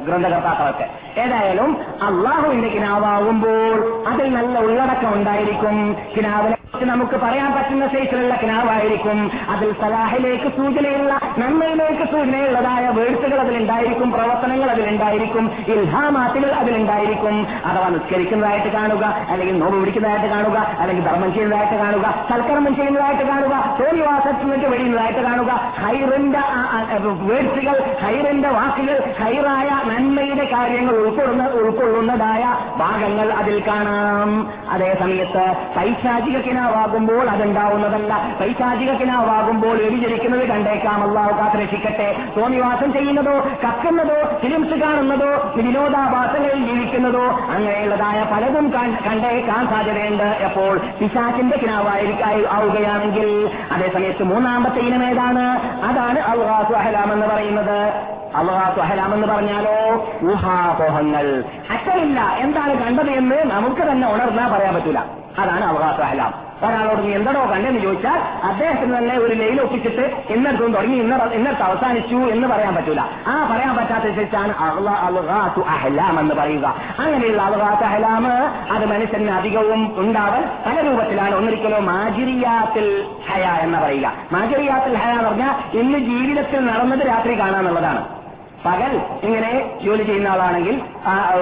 ഗ്രന്ഥകർത്താക്കളൊക്കെ. 0.07 0.87
ഏതായാലും 1.21 1.71
അള്ളാഹുവിന്റെ 2.03 2.69
കിനാവാകുമ്പോൾ 2.69 3.77
അതിൽ 4.09 4.29
നല്ല 4.35 4.59
ഉള്ളടക്കം 4.59 5.15
ഉണ്ടായിരിക്കും. 5.15 5.97
കിനാവിനെ 6.17 6.57
നമുക്ക് 6.85 7.17
പറയാൻ 7.23 7.51
പറ്റുന്ന 7.55 7.87
സൈസിലുള്ള 7.89 8.35
കിനാവായിരിക്കും. 8.35 9.19
അതിൽ 9.51 9.69
സലാഹിലേക്ക് 9.81 10.49
സൂചനയുള്ള 10.57 11.13
നന്മയിലേക്ക് 11.39 12.05
സൂചനയുള്ളതായ 12.13 12.85
വേഴ്സുകൾ 12.89 13.39
അതിലുണ്ടായിരിക്കും 13.41 14.09
പ്രവർത്തനങ്ങൾ 14.13 14.69
അതിലുണ്ടായിരിക്കും 14.71 15.45
ഇൽഹാമാത്തുകൾ 15.69 16.51
അതിലുണ്ടായിരിക്കും. 16.63 17.37
അഥവാ 17.67 17.89
നിസ്കരിക്കുന്നതായിട്ട് 17.89 18.71
കാണുക 18.77 19.05
അല്ലെങ്കിൽ 19.31 19.59
നോമ്പ് 19.59 19.79
പിടിക്കുന്നതായിട്ട് 19.81 20.31
കാണുക 20.35 20.59
അല്ലെങ്കിൽ 20.79 21.05
ധർമ്മം 21.09 21.31
ചെയ്യുന്നതായിട്ട് 21.35 21.77
കാണുക 21.83 22.07
സൽക്കർമ്മം 22.31 22.77
ചെയ്യുന്നതായിട്ട് 22.77 23.23
കാണുക 23.23 23.55
തോന്നിവാസത്തിൽ 23.81 24.49
നിന്ന് 24.51 24.69
വെടിയുന്നതായിട്ട് 24.69 25.23
കാണുക. 25.29 25.53
ഹൈറിന്റെ 25.83 26.43
വേഴ്സുകൾ 27.29 27.77
ഹൈറിന്റെ 28.03 28.49
വാക്കുകൾ 28.53 29.15
ഹൈറായ 29.21 29.69
നന്മയുടെ 29.91 30.45
കാര്യങ്ങൾ 30.45 30.95
ഉൾക്കൊള്ളുന്ന 30.95 31.47
ഉൾക്കൊള്ളുന്നതായ 31.47 32.45
ഭാഗങ്ങൾ 32.77 33.33
അതിൽ 33.33 33.63
കാണാം. 33.69 34.53
അതേ 34.71 34.97
സമയത്ത് 35.01 35.55
പൈശാചിക 35.77 36.39
കിനാവാകുമ്പോൾ 36.39 37.31
അതുണ്ടാവുന്നതല്ല. 37.31 38.37
പൈശാചിക 38.41 38.93
കിനാവാകുമ്പോൾ 38.93 39.77
വ്യതിചരിക്കുന്നത് 39.77 40.49
കണ്ടേക്കാം. 40.49 41.09
അള്ളാഹു 41.09 41.33
കാത്ത് 41.41 41.57
രക്ഷിക്കട്ടെ 41.57 42.17
തോന്നിവാസം 42.37 42.93
ചെയ്യുന്നതോ 42.93 43.37
കക്കുന്നതോ 43.69 44.39
ഫിലിംസ് 44.39 44.75
കാണുന്നതോ 44.75 45.53
വിനോദാഭാസങ്ങളിൽ 45.57 46.65
ജീവിക്കുന്നതോ 46.71 47.25
അങ്ങനെയുള്ളതായ 47.51 48.25
പലതും 48.33 48.73
കണ്ടേക്കാൻ 49.07 49.69
സാധ്യതയുണ്ട്. 49.69 50.25
എപ്പോൾ 50.25 50.81
പിശാചിന്റെ 51.01 51.57
കിനാവായിരിക്കായി 51.57 52.45
ആവുകയാണെങ്കിൽ 52.51 53.51
അതേസമയത്ത് 53.73 54.23
മൂന്നാമത്തെ 54.23 54.79
ഇനം 54.79 55.05
ഏതാണ്? 55.05 55.45
അതാണ് 55.85 56.19
അള്ളാഹു 56.19 56.75
അഹലാം 56.75 57.13
എന്ന് 57.13 57.27
പറയുന്നത്. 57.27 57.93
അള്ളാഹു 58.37 58.81
അഹലാം 58.81 59.15
എന്ന് 59.15 59.27
പറഞ്ഞാലോ? 59.27 60.07
ഊഹാപോഹങ്ങൾ. 60.25 61.45
അച്ഛനില്ല. 61.71 62.21
എന്താണ് 62.21 62.85
കണ്ടത് 62.85 63.11
എന്ന് 63.11 63.45
നമുക്ക് 63.45 63.83
തന്നെ 63.83 64.15
ഉണർന്നാ 64.15 64.49
പറയാൻ 64.49 64.75
പറ്റില്ല 64.75 65.05
അതാണ് 65.39 65.65
അവകാശ 65.65 66.01
അഹലാം 66.01 66.53
ഒരാളോട് 66.63 67.03
നീ 67.03 67.13
എന്തടോ 67.13 67.47
കണ്ടെന്ന് 67.51 67.81
ചോദിച്ചാൽ 67.81 68.21
അദ്ദേഹത്തിന് 68.45 68.99
തന്നെ 68.99 69.19
ഒരു 69.19 69.35
ലൈൽ 69.35 69.61
ഒപ്പിച്ചിട്ട് 69.61 70.33
ഇന്നടത്തും 70.33 70.73
തുടങ്ങി 70.73 70.97
ഇന്ന 70.97 71.15
ഇന്നടത്ത് 71.33 71.63
അവസാനിച്ചു 71.63 72.17
എന്ന് 72.17 72.49
പറയാൻ 72.49 72.75
പറ്റൂല. 72.75 73.01
ആ 73.01 73.49
പറയാൻ 73.53 73.77
പറ്റാത്ത 73.77 74.05
ശേഷിച്ചാണ് 74.05 74.55
അഹ്ലാം 75.69 76.21
എന്ന് 76.21 76.35
പറയുക. 76.35 76.75
അങ്ങനെയുള്ള 76.99 77.43
അൽഹാത്ത് 77.43 77.85
അഹ്ലാം 77.85 78.27
അത് 78.73 78.87
മനുഷ്യന് 78.87 79.31
അധികവും 79.31 79.93
ഉണ്ടാവൽ 79.97 80.45
പല 80.67 80.81
രൂപത്തിലാണ്. 80.81 81.35
ഒന്നിരിക്കലോ 81.35 81.79
മാജിരിയാത്തിൽ 81.79 83.05
ഹയ 83.33 83.43
എന്ന് 83.43 83.79
പറയുക. 83.79 84.13
മാജിരിയാത്തിൽ 84.33 84.97
ഹയ 84.97 85.11
എന്ന് 85.11 85.25
പറഞ്ഞാൽ 85.25 85.79
ഇന്ന് 85.79 85.99
ജീവിതത്തിൽ 85.99 86.67
നടന്നത് 86.67 87.07
രാത്രി 87.07 87.41
കാണാന്നുള്ളതാണ്. 87.41 88.22
പകൽ 88.67 89.01
ഇങ്ങനെ 89.23 89.71
ജോലി 89.83 90.03
ചെയ്യുന്ന 90.03 90.29
ആളാണെങ്കിൽ 90.29 90.81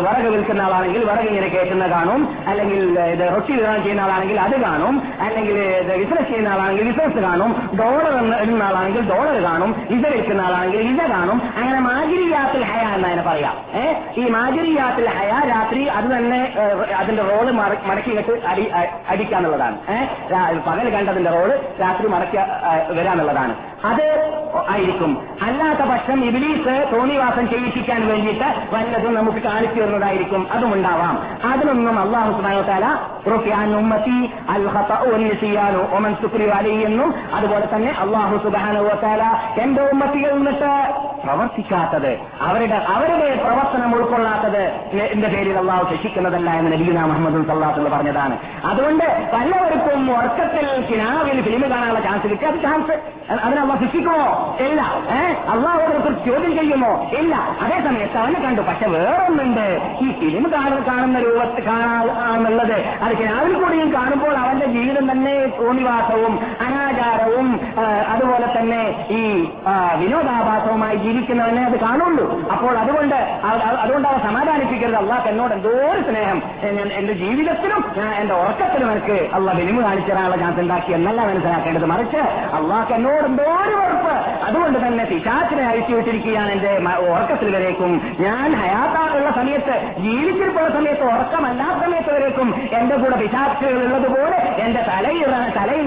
വിറക് 0.01 0.25
വിൽക്കുന്ന 0.25 0.63
ആളാണെങ്കിൽ 0.63 1.05
വിറക് 1.05 1.27
ഇങ്ങനെ 1.27 1.49
കയറ്റുന്ന 1.49 1.87
കാണും. 1.87 2.37
അല്ലെങ്കിൽ 2.47 3.01
ഇത് 3.01 3.35
റൊട്ടി 3.35 3.53
വിതരണം 3.53 3.83
ചെയ്യുന്ന 3.83 4.01
ആളാണെങ്കിൽ 4.01 4.41
അത് 4.41 4.61
കാണും. 4.61 5.03
അല്ലെങ്കിൽ 5.21 5.83
ബിസിനസ് 5.97 6.29
ചെയ്യുന്ന 6.29 6.49
ആളാണെങ്കിൽ 6.49 6.91
ബിസിനസ് 6.91 7.17
കാണും. 7.17 7.71
ഡോളർ 7.81 8.35
ഇടുന്ന 8.43 8.63
ആളാണെങ്കിൽ 8.63 9.15
ഡോളർ 9.15 9.43
കാണും. 9.43 9.87
ഇത 9.91 10.09
വിൽക്കുന്ന 10.09 10.43
ആളാണെങ്കിൽ 10.43 10.81
ഇത 10.81 11.11
കാണും. 11.11 11.43
അങ്ങനെ 11.57 11.81
മാജിരിയാത്തിൽ 11.81 12.65
ഹയ 12.65 12.95
എന്നതിനെ 12.95 13.23
പറയാം. 13.23 13.81
ഏഹ് 13.81 14.21
ഈ 14.21 14.29
മാജിരിയാത്തിൽ 14.29 15.09
ഹയ 15.09 15.49
രാത്രി 15.49 15.85
അത് 15.85 16.05
തന്നെ 16.05 16.53
അതിന്റെ 16.97 17.23
റോൾ 17.23 17.51
മട- 17.51 17.87
മടക്കി 17.87 18.17
കെട്ട് 18.17 18.47
അടി 18.47 18.71
അടിക്കാന്നുള്ളതാണ്. 19.09 19.79
ഏഹ് 19.91 20.59
പകൽ 20.67 20.91
കണ്ടതിന്റെ 20.91 21.31
റോൾ 21.31 21.59
രാത്രി 21.81 22.07
മടക്കി 22.07 22.37
വരാന്നുള്ളതാണ്. 23.01 23.55
അത് 23.85 24.33
ആയിരിക്കും. 24.71 25.29
അല്ലാത്ത 25.43 25.79
പക്ഷം 25.79 26.25
ഇബിലീസ് 26.25 26.87
തോന്നിവാസം 27.11 27.45
ചെയ്യിപ്പിക്കാൻ 27.51 28.01
വേണ്ടിയിട്ട് 28.09 28.49
വല്ലതും 28.75 29.15
നമുക്ക് 29.15 29.39
കാണിച്ചു 29.39 29.81
തരുന്നതായിരിക്കും 29.81 30.43
അതും 30.53 30.73
ഉണ്ടാവാം. 30.75 31.15
അതിനൊന്നും 31.53 31.97
അള്ളാഹു 32.01 32.31
സുബാനോത്താല 32.33 32.87
ഉമ്മത്തി 33.79 34.19
ഒമൻ 35.97 36.13
അതുപോലെ 37.35 37.67
തന്നെ 37.75 37.91
അള്ളാഹു 38.01 38.37
സുബാനുവത്താല 38.45 39.23
എന്റെ 39.61 39.83
ഉമ്മത്തികൾ 39.83 40.31
നിന്നിട്ട് 40.33 40.71
പ്രവർത്തിക്കാത്തത് 41.25 42.13
അവരുടെ 42.41 42.79
അവരുടെ 42.95 43.29
പ്രവർത്തനം 43.45 43.95
ഉൾക്കൊള്ളാത്തത് 43.95 44.63
എന്റെ 45.13 45.29
പേരിൽ 45.29 45.59
അള്ളാഹു 45.59 45.85
ശിക്ഷിക്കുന്നതല്ല 45.91 46.51
എന്ന് 46.51 46.73
നബീന 46.73 47.01
മുഹമ്മദ് 47.05 47.47
സല്ലാത്തുള്ള 47.47 47.89
പറഞ്ഞതാണ്. 47.89 48.39
അതുകൊണ്ട് 48.65 49.07
പലവർക്കും 49.33 50.01
ഉറക്കത്തിൽ 50.17 50.69
കിനാവിൽ 50.91 51.43
ഫിലിം 51.43 51.63
കാണാനുള്ള 51.71 52.01
ചാൻസ് 52.01 52.27
കിട്ടി. 52.27 52.47
അത് 52.47 52.61
ചാൻസ് 52.63 52.95
അള്ളാഹ് 53.31 53.81
ശിക്ഷിക്കുമോ? 53.81 54.57
ഇല്ല. 54.61 54.81
ഏഹ് 55.11 55.51
അള്ളാഹുവിനെ 55.51 55.99
കുറിച്ച് 55.99 56.27
ചോദ്യം 56.27 56.59
ചെയ്യുമോ? 56.59 57.11
ഇല്ല. 57.19 57.37
അതേ 57.61 57.81
സമയത്ത് 57.81 58.17
അവനെ 58.19 58.41
കണ്ടു. 58.41 58.63
പക്ഷെ 58.63 58.87
വേറൊന്നുണ്ട്. 58.87 59.67
ഈ 60.03 60.13
ഫിലിം 60.13 60.51
കാണുന്ന 60.55 60.81
കാണുന്ന 60.89 61.19
രൂപത്തിൽ 61.19 61.67
കാണാന്നുള്ളത് 61.67 62.73
അത് 62.73 63.17
കിനാവിൽ 63.19 63.55
കൂടിയും 63.55 63.95
കാണുമ്പോൾ 63.95 64.37
അവന്റെ 64.37 64.67
ജീവിതം 64.67 65.11
തന്നെ 65.13 65.47
തോന്നിവാസവും 65.61 66.39
അനാചാരവും 66.61 67.61
അതുപോലെ 68.09 68.59
തന്നെ 68.59 69.07
ഈ 69.11 69.49
വിനോദാഭാസവുമായി 69.99 70.97
ജീവിക്കുന്നവനെ 70.97 71.65
അത് 71.65 71.81
കാണുള്ളൂ 71.81 72.51
അപ്പോൾ 72.53 72.79
അതുകൊണ്ട് 72.79 73.15
അതുകൊണ്ട് 73.81 74.09
അവ 74.09 74.19
സമാധാനിപ്പിക്കരുത്. 74.19 74.97
അള്ളാഹ് 74.97 75.29
എന്നോട് 75.29 75.55
എന്തോ 75.55 75.69
ഒരു 75.69 76.03
സ്നേഹം. 76.03 76.43
എന്റെ 76.99 77.13
ജീവിതത്തിലും 77.13 77.85
എന്റെ 78.17 78.35
ഉറക്കത്തിലും 78.35 78.93
എനിക്ക് 78.93 79.35
അള്ളാഹ് 79.35 79.59
വിനിമ 79.59 79.85
കാണിച്ചു 79.85 80.13
തരാനുള്ള 80.13 80.37
ചാൻസ് 80.37 80.61
ഉണ്ടാക്കി 80.61 80.93
എന്നല്ല 80.93 81.21
മനസ്സിലാക്കേണ്ടത്. 81.23 81.85
മറിച്ച് 81.85 82.17
അള്ളാഹ് 82.57 82.93
എന്നോട് 82.93 83.20
എന്തോ 83.27 83.45
ഒരു 83.65 83.75
വെറുപ്പ്. 83.81 84.15
അതുകൊണ്ട് 84.49 84.79
തന്നെ 84.87 85.05
പിശാച്ചിനെ 85.05 85.65
അഴിച്ചു 85.67 85.93
വിട്ടിരിക്കുകയാണ് 85.95 86.51
എന്റെ 86.53 86.73
ഉറക്കത്തിൽ 87.09 87.57
വരേക്കും 87.57 88.17
ഞാൻ 88.21 88.49
ഹയാത്താറുള്ള 88.61 89.31
സമയത്ത് 89.31 89.77
ജീവിച്ചിരിപ്പുള്ള 90.03 90.69
സമയത്ത് 90.69 91.05
ഉറക്കമല്ലാത്ത 91.05 91.81
സമയത്ത് 91.85 92.13
വരേക്കും 92.17 92.49
എന്റെ 92.73 92.97
കൂടെ 92.97 93.17
പിശാച്ചുകൾ 93.17 93.79
ഉള്ളതുപോലെ 93.85 94.39
എന്റെ 94.67 94.83
തലയിൽ 94.83 95.33
തലയിൽ 95.59 95.87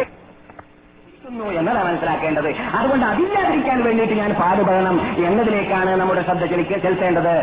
എന്നതാണ് 1.59 1.87
മനസ്സിലാക്കേണ്ടത്. 1.87 2.49
അതുകൊണ്ട് 2.77 3.05
അതില്ലാതിരിക്കാൻ 3.05 3.83
വേണ്ടിയിട്ട് 3.83 4.13
ഞാൻ 4.13 4.31
പാടുപെടണം 4.33 4.97
എന്നതിലേക്കാണ് 5.27 5.91
നമ്മുടെ 6.01 6.21
ശ്രദ്ധ 6.21 6.45
ചെലുത്തേണ്ടത്. 6.45 7.33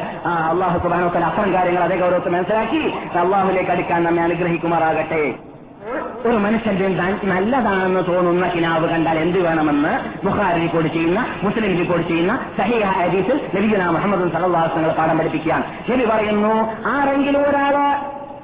അള്ളാഹു 0.50 0.78
സുബാനോത്തൻ 0.78 1.24
അത്തരം 1.24 1.52
കാര്യങ്ങൾ 1.54 1.84
അതേ 1.84 1.96
ഗൗരവത്തിൽ 1.96 2.34
മനസ്സിലാക്കി. 2.36 2.82
അള്ളാഹുലേക്ക് 3.18 3.70
അടുക്കാൻ 3.70 4.04
നമ്മെ 4.04 4.22
അനുഗ്രഹിക്കുമാറാകട്ടെ. 4.22 5.22
ഒരു 6.26 6.36
മനുഷ്യന്റെ 6.36 6.88
നല്ലതാണെന്ന് 7.24 8.00
തോന്നുന്ന 8.08 8.48
കിനാവ് 8.48 8.88
കണ്ടാൽ 8.88 9.18
എന്ത് 9.18 9.38
വേണമെന്ന് 9.44 10.26
ബുഹാരി 10.26 10.60
റിപ്പോർട്ട് 10.60 10.90
ചെയ്യുന്ന 10.92 11.26
മുസ്ലിം 11.42 11.78
റിപ്പോർട്ട് 11.78 12.08
ചെയ്യുന്ന 12.08 12.38
സഹിഹ 12.58 12.84
ഹദീസിൽ 12.84 13.40
ലഭിക്കുന്ന 13.54 13.90
മുഹമ്മദ് 13.90 14.32
സലവാസങ്ങൾ 14.32 14.92
പാഠം 14.92 15.18
പഠിപ്പിക്കുകയാണ്. 15.18 15.64
ശരി 15.88 16.04
പറയുന്നു 16.04 16.54
ആരെങ്കിലും 16.86 17.42
ഒരാൾ 17.48 17.76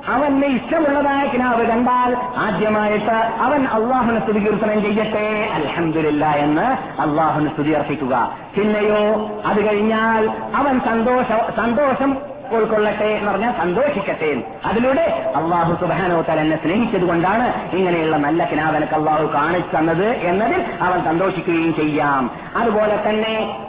അവന് 0.09 0.45
ഇഷ്ടമുള്ളതായ 0.45 1.29
കിനാവ് 1.29 1.67
കണ്ടാൽ 1.67 2.17
ആദ്യമായിട്ട് 2.37 3.17
അവൻ 3.41 3.67
അള്ളാഹുനെ 3.67 4.21
സ്തുതികീർത്തനം 4.21 4.83
ചെയ്യട്ടെ 4.83 5.51
അലഹമില്ല 5.55 6.27
എന്ന് 6.27 6.67
അള്ളാഹുന 7.03 7.49
സ്തുതി 7.49 7.71
അർപ്പിക്കുക. 7.71 8.33
പിന്നെയോ 8.57 9.31
അത് 9.47 9.69
കഴിഞ്ഞാൽ 9.69 10.31
അവൻ 10.55 10.81
സന്തോഷ 10.81 11.27
സന്തോഷം 11.57 12.17
ഉൾക്കൊള്ളട്ടെ 12.53 13.05
എന്ന് 13.05 13.31
പറഞ്ഞാൽ 13.31 13.53
സന്തോഷിക്കട്ടെ. 13.59 14.43
അതിലൂടെ 14.67 15.33
അള്ളാഹു 15.37 15.75
സുബാനോ 15.81 16.23
എന്നെ 16.33 16.57
സ്നേഹിച്ചത് 16.57 17.05
കൊണ്ടാണ് 17.05 17.77
ഇങ്ങനെയുള്ള 17.77 18.17
നല്ല 18.17 18.45
കിനാവനക്ക് 18.45 18.93
അള്ളാഹു 18.93 19.35
കാണിച്ചു 19.35 19.77
തന്നത് 19.77 20.07
എന്നതിൽ 20.07 20.65
അവൻ 20.81 21.05
സന്തോഷിക്കുകയും 21.05 21.75
ചെയ്യാം. 21.75 22.31
അതുപോലെ 22.57 23.09
തന്നെ 23.09 23.67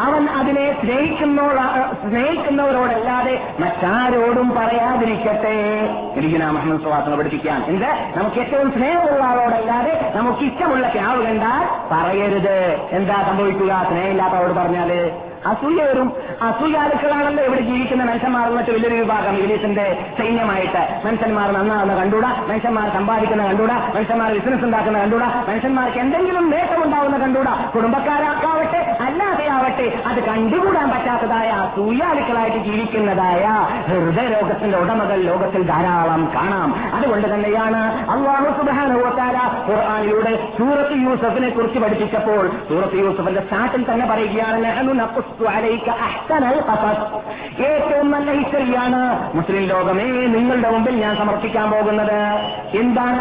അവൻ 0.00 0.28
അതിനെ 0.30 0.80
സ്നേഹിക്കുന്നോള 0.80 1.60
സ്നേഹിക്കുന്നവരോടല്ലാതെ 2.08 3.54
മറ്റാരോടും 3.60 4.50
പറയാതിരിക്കട്ടെ. 4.50 5.56
ഇരിക്കുന്ന 6.16 6.50
മുഹമ്മദ് 6.50 6.82
സുഹാസിനെ 6.82 7.16
പഠിപ്പിക്കാൻ 7.16 7.64
എന്ത്? 7.64 7.90
നമുക്ക് 8.16 8.36
ഏറ്റവും 8.36 8.72
സ്നേഹമുള്ള 8.72 9.24
ആളോടല്ലാതെ 9.24 10.12
നമുക്ക് 10.14 10.38
ഇഷ്ടമുള്ള 10.38 10.88
ക്യാവ് 10.88 11.26
കണ്ടാൽ 11.26 11.64
പറയരുത്. 11.92 12.78
എന്താ 12.92 13.22
സംഭവിക്കുക? 13.28 13.86
സ്നേഹമില്ലാത്തവരോട് 13.88 14.52
പറഞ്ഞാൽ 14.52 15.10
അസൂയ 15.46 15.82
വരും 15.82 16.12
അസൂയാലുക്കളാണല്ലോ 16.42 17.44
ഇവിടെ 17.44 17.60
ജീവിക്കുന്ന 17.60 18.04
മനുഷ്യന്മാർ. 18.04 18.48
വലിയൊരു 18.48 18.94
വിഭാഗം 18.94 19.36
ഇംഗ്ലീഷിന്റെ 19.36 20.04
സൈന്യമായിട്ട്. 20.18 21.06
മനുഷ്യന്മാർ 21.06 21.50
നന്നാവുന്ന 21.50 21.94
കണ്ടൂടാ 21.94 22.44
മനുഷ്യന്മാർ 22.48 22.88
സമ്പാദിക്കുന്ന 22.90 23.46
കണ്ടൂടാ 23.46 23.92
മനുഷ്യന്മാർ 23.94 24.32
ബിസിനസ് 24.32 24.64
ഉണ്ടാക്കുന്ന 24.64 24.98
കണ്ടൂടാ 24.98 25.44
മനുഷ്യന്മാർക്ക് 25.48 25.98
എന്തെങ്കിലും 25.98 26.50
നേട്ടമുണ്ടാവുന്ന 26.50 27.16
കണ്ടൂടാ 27.16 27.70
കുടുംബക്കാരാക്കാവട്ടെ 27.74 28.80
അല്ലാതെ 29.18 29.46
ആവട്ടെ 29.52 29.86
അത് 30.06 30.18
കണ്ടുകൂടാൻ 30.24 30.88
പറ്റാത്തതായ 30.90 31.48
അസൂയാലുക്കളായിട്ട് 31.62 32.58
ജീവിക്കുന്നതായ 32.66 33.44
ഹൃദയരോഗത്തിന്റെ 33.88 34.76
ഉടമകൾ 34.78 35.18
ലോകത്തിൽ 35.22 35.62
ധാരാളം 35.70 36.22
കാണാം. 36.34 36.70
അതുകൊണ്ട് 36.96 37.26
തന്നെയാണ് 37.34 37.80
അള്ളാഹു 38.14 38.50
സുബാനുവത്താല 38.58 39.38
ഖുർആാനിലൂടെ 39.68 40.32
സൂറത്ത് 40.58 40.98
യൂസഫിനെ 41.06 41.48
കുറിച്ച് 41.48 41.78
പഠിപ്പിച്ചപ്പോൾ 41.78 42.44
സൂറത്ത് 42.68 42.98
യൂസഫിന്റെ 43.02 43.40
സ്റ്റാർട്ടിൽ 43.40 43.84
തന്നെ 43.90 44.06
പറയുകയാണ്. 44.06 44.66
ഏറ്റവും 47.70 48.10
നല്ല 48.10 48.30
ഹിസ്റ്ററിയാണ് 48.38 49.00
മുസ്ലിം 49.36 49.64
ലോകമേ 49.74 50.08
നിങ്ങളുടെ 50.36 50.70
മുമ്പിൽ 50.70 50.96
ഞാൻ 51.04 51.16
സമർപ്പിക്കാൻ 51.16 51.70
പോകുന്നത്. 51.70 52.20
എന്താണ് 52.82 53.20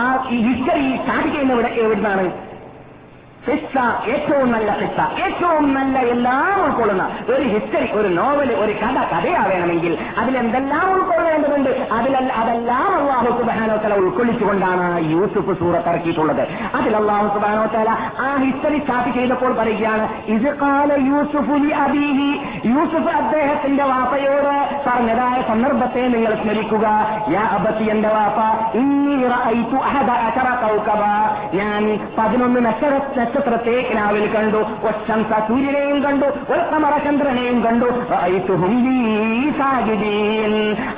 ആ 0.00 0.04
ഹിസ്റ്ററി 0.30 0.86
സ്റ്റാർട്ട് 0.96 1.28
ചെയ്യുന്ന 1.28 1.52
ഇവിടെ 1.52 1.72
എവിടുന്നാണ്? 1.84 2.26
ഫിസ്സ 3.46 3.76
ഏറ്റവും 4.12 4.52
നല്ല 4.52 4.70
ഫിസ്സ 4.78 5.22
ഏറ്റവും 5.26 5.74
നല്ല 5.74 5.98
എല്ലാം 5.98 6.64
ഉൾക്കൊള്ളുന്ന 6.64 7.04
ഒരു 7.28 7.42
ഹിസ്റ്ററി 7.42 7.92
ഒരു 7.92 8.08
നോവൽ 8.08 8.50
ഒരു 8.52 8.72
കഥ 8.72 8.98
കഥയാവേണമെങ്കിൽ 9.12 9.98
അതിലെന്തെല്ലാം 10.18 10.86
ഉൾക്കൊള്ളേണ്ടതുണ്ട്? 10.94 11.70
അതിൽ 11.92 12.16
അതെല്ലാം 12.16 12.90
അള്ളാഹു 12.98 13.30
സുബാനോത്തല 13.38 13.94
ഉൾക്കൊള്ളിച്ചുകൊണ്ടാണ് 13.94 15.10
യൂസുഫ് 15.12 15.54
സൂറത്ത് 15.60 15.88
ഇറക്കിയിട്ടുള്ളത്. 15.88 16.42
അതിൽ 16.74 16.96
അള്ളാഹു 16.96 17.26
സുബാനോത്തല 17.38 17.90
ആ 18.26 18.28
ഹിസ്റ്ററി 18.44 18.78
സ്റ്റാർട്ട് 18.78 19.14
ചെയ്തപ്പോൾ 19.18 19.52
പറയുകയാണ് 19.52 20.08
ഇത് 20.26 20.50
കാല 20.62 20.90
യൂസുഫ് 21.10 21.58
അബീഹി. 21.84 22.30
യൂസുഫ് 22.68 23.10
അദ്ദേഹത്തിന്റെ 23.22 23.84
വാപ്പയോട് 23.84 24.52
പറഞ്ഞതായ 24.88 25.42
സന്ദർഭത്തെ 25.48 26.02
നിങ്ങൾ 26.08 26.34
സ്മരിക്കുക. 26.34 26.86
യാ 27.36 27.44
അബത്തി 27.58 27.84
എന്റെ 27.84 28.08
വാപ്പ 28.08 28.40
ഇനി 28.76 29.10
ഞാൻ 31.60 31.82
പതിനൊന്ന് 32.18 32.60
നക്ഷത്ര 32.66 32.98
നക്ഷത്രത്തെ 33.30 33.74
രാവിലെ 33.96 34.26
കണ്ടു. 34.26 34.56
ഒശംസ 34.56 35.32
സൂര്യനെയും 35.48 35.98
കണ്ടു. 36.04 36.26
ഒരു 36.26 36.60
ചന്ദ്രനെയും 37.04 37.60
കണ്ടു. 37.64 37.86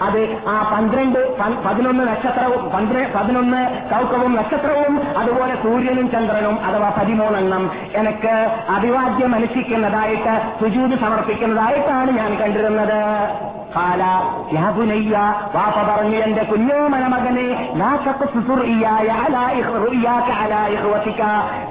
അത് 0.03 0.21
ആ 0.49 0.57
പന്ത്രണ്ട് 0.73 1.19
പതിനൊന്ന് 1.65 2.09
നക്ഷത്രവും 2.09 2.73
പതിനൊന്ന് 3.17 3.63
കൗക്കവും 3.93 4.37
നക്ഷത്രവും 4.37 5.19
അതുപോലെ 5.19 5.55
സൂര്യനും 5.63 6.11
ചന്ദ്രനും 6.11 6.65
അഥവാ 6.65 6.89
പതിമൂന്നെണ്ണം. 6.99 7.71
എനിക്ക് 7.95 8.35
അഭിവാദ്യം 8.69 9.35
അനുഷ്ഠിക്കുന്നതായിട്ട് 9.35 10.35
സുജൂത് 10.61 10.99
സമർപ്പിക്കുന്നതായിട്ടാണ് 10.99 12.11
ഞാൻ 12.19 12.35
കണ്ടിരുന്നത്. 12.35 13.62
ഖാല 13.77 14.03
യാ 14.55 14.71
ബുനയ്യ 14.77 15.17
വാപ്പ 15.55 15.79
പറഞ്ഞു 15.89 16.17
എന്റെ 16.17 16.43
കുഞ്ഞോമന 16.43 17.05
മകനെ. 17.07 17.49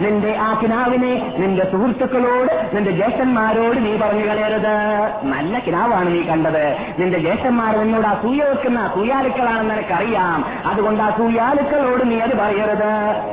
നിന്റെ 0.02 0.32
ആ 0.42 0.48
കിനാവിനെ 0.62 1.14
നിന്റെ 1.38 1.64
സുഹൃത്തുക്കളോട് 1.72 2.76
നിന്റെ 2.76 2.92
ജ്യേഷ്ഠന്മാരോട് 2.92 3.78
നീ 3.86 3.92
പറഞ്ഞു 3.98 4.26
കളയരുത്. 4.28 4.76
നല്ല 5.24 5.60
കിനാവാണ് 5.60 6.10
നീ 6.16 6.22
കണ്ടത്. 6.22 6.66
നിന്റെ 7.00 7.20
ജ്യേഷ്ഠന്മാർ 7.20 7.78
നിന്നോട് 7.78 8.08
അസൂയ 8.08 8.42
വെക്കുന്ന 8.44 8.80
അസൂയാലുക്കളാണെന്ന് 8.80 9.74
എനിക്കറിയാം 9.74 10.46
അതുകൊണ്ട് 10.66 11.04
സൂയാലുക്കളോട് 11.18 12.04
നീ 12.12 12.20
അത് 12.20 12.36
പറയരുത്. 12.42 12.92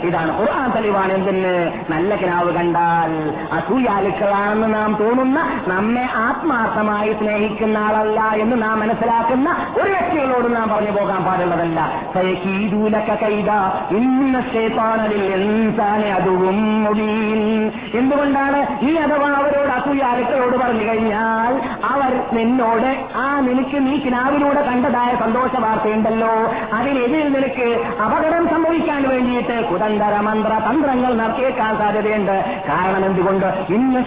ഇതാണ് 0.09 0.33
ഖുർആൻ 0.41 0.69
തെളിവാണ് 0.71 1.13
എന്തിന് 1.13 1.55
നല്ല 1.91 2.17
കിനാവ് 2.17 2.53
കണ്ടാൽ 2.59 3.15
അസൂയാലുക്കളാണെന്ന് 3.59 4.75
നാം 4.75 4.97
തോന്നുന്ന 5.01 5.39
നമ്മെ 5.67 6.07
ആത്മാർത്ഥമായി 6.27 7.13
സ്നേഹിക്കുന്ന 7.13 7.79
ആളല്ല 7.79 8.21
എന്ന് 8.21 8.58
നാം 8.61 8.81
മനസ്സിലാക്കുന്ന 8.81 9.57
ഒരു 9.83 9.91
വ്യക്തികളോടും 9.91 10.55
നാം 10.55 10.69
പറഞ്ഞു 10.69 10.91
പോകാൻ 10.91 11.25
പാടുള്ളതല്ല. 11.25 12.03
ഫയകീദൂലക 12.13 13.15
കൈദ 13.15 13.51
ഇന്ന 13.97 14.41
ശൈത്താനലിൽ 14.41 15.35
ഇൻസാനെ 15.35 16.13
അതും 16.13 16.85
മുടിയിൽ 16.85 17.73
എന്തുകൊണ്ടാണ് 17.95 18.85
ഈ 18.85 18.95
അഥവാ 18.95 19.31
അവരോട് 19.31 19.69
അസൂയാലുക്കളോട് 19.69 20.57
പറഞ്ഞു 20.57 20.91
കഴിഞ്ഞാൽ 20.91 21.61
അവർ 21.85 22.23
നിന്നോട് 22.33 23.07
ആ 23.17 23.41
നിനക്ക് 23.41 23.87
നീ 23.87 23.97
കിനാവിലൂടെ 23.99 24.63
കണ്ടതായ 24.63 25.17
സന്തോഷ 25.21 25.51
വാർത്തയുണ്ടല്ലോ. 25.59 26.33
അതിനെതിരിൽ 26.73 27.33
നിനക്ക് 27.33 27.87
അപകടം 28.03 28.49
സംഭവിക്കാൻ 28.49 29.09
വേണ്ടിയിട്ട് 29.09 29.69
കുതന്തര 29.69 30.21
മന്ത്ര 30.21 30.53
തന്ത്രങ്ങൾ 30.71 31.15
നടത്തിയേക്കാൻ 31.15 31.79
സാധ്യതയുണ്ട്. 31.79 32.65
കാരണം 32.69 33.07
എന്തുകൊണ്ട്? 33.07 33.47
ഇന്ന 33.47 33.99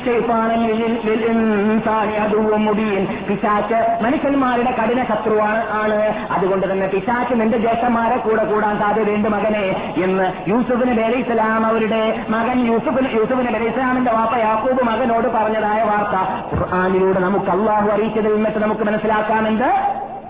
ഇൻസാനെ 1.32 2.18
അതുവും 2.18 2.66
മുബീൻ. 2.66 3.08
പിശാച്ച് 3.30 3.98
മനുഷ്യന്മാരുടെ 4.42 4.72
കഠിന 4.80 5.02
ശത്രുവാണ് 5.04 5.62
ആണ്. 5.82 6.00
അതുകൊണ്ട് 6.32 6.66
തന്നെ 6.72 6.88
പിശാച്ച് 6.88 7.34
നിന്റെ 7.42 7.58
ജ്യേഷ്ഠന്മാരെ 7.58 8.18
കൂടെ 8.18 8.44
കൂടാൻ 8.46 8.80
സാധ്യതയുണ്ട് 8.80 9.30
മകനെ. 9.30 9.66
എന്ന് 10.04 10.28
യൂസുഫ് 10.50 10.86
നബി 10.90 11.22
സ്വലാം 11.22 11.66
അവരുടെ 11.66 12.02
മകൻ 12.30 12.58
യൂസുഫ് 12.72 13.04
യൂസുഫ് 13.16 13.40
നബി 13.40 13.54
അലൈഹി 13.54 13.74
സ്വലാമിന്റെ 13.74 14.12
വാപ്പ 14.12 14.36
യാക്കൂബ് 14.38 14.84
മകനോട് 14.90 15.28
പറഞ്ഞതായ 15.28 15.82
വാർത്ത. 15.92 16.18
ഖുർആാനിലൂടെ 16.54 17.20
നമുക്ക് 17.20 17.52
അള്ളാഹു 17.52 17.88
അറിയിച്ചതിൽ 17.90 18.36
നിന്നിട്ട് 18.36 18.60
നമുക്ക് 18.60 18.82
മനസ്സിലാക്കാമെന്ത് 18.82 19.70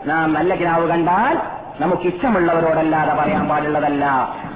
നാം 0.10 0.34
നല്ല 0.34 0.56
കിനാവ് 0.56 0.86
കണ്ടാൽ 0.88 1.36
നമുക്ക് 1.82 2.06
ഇഷ്ടമുള്ളവരോടല്ലാതെ 2.08 3.14
പറയാൻ 3.14 3.44
പാടുള്ളതല്ല. 3.50 4.06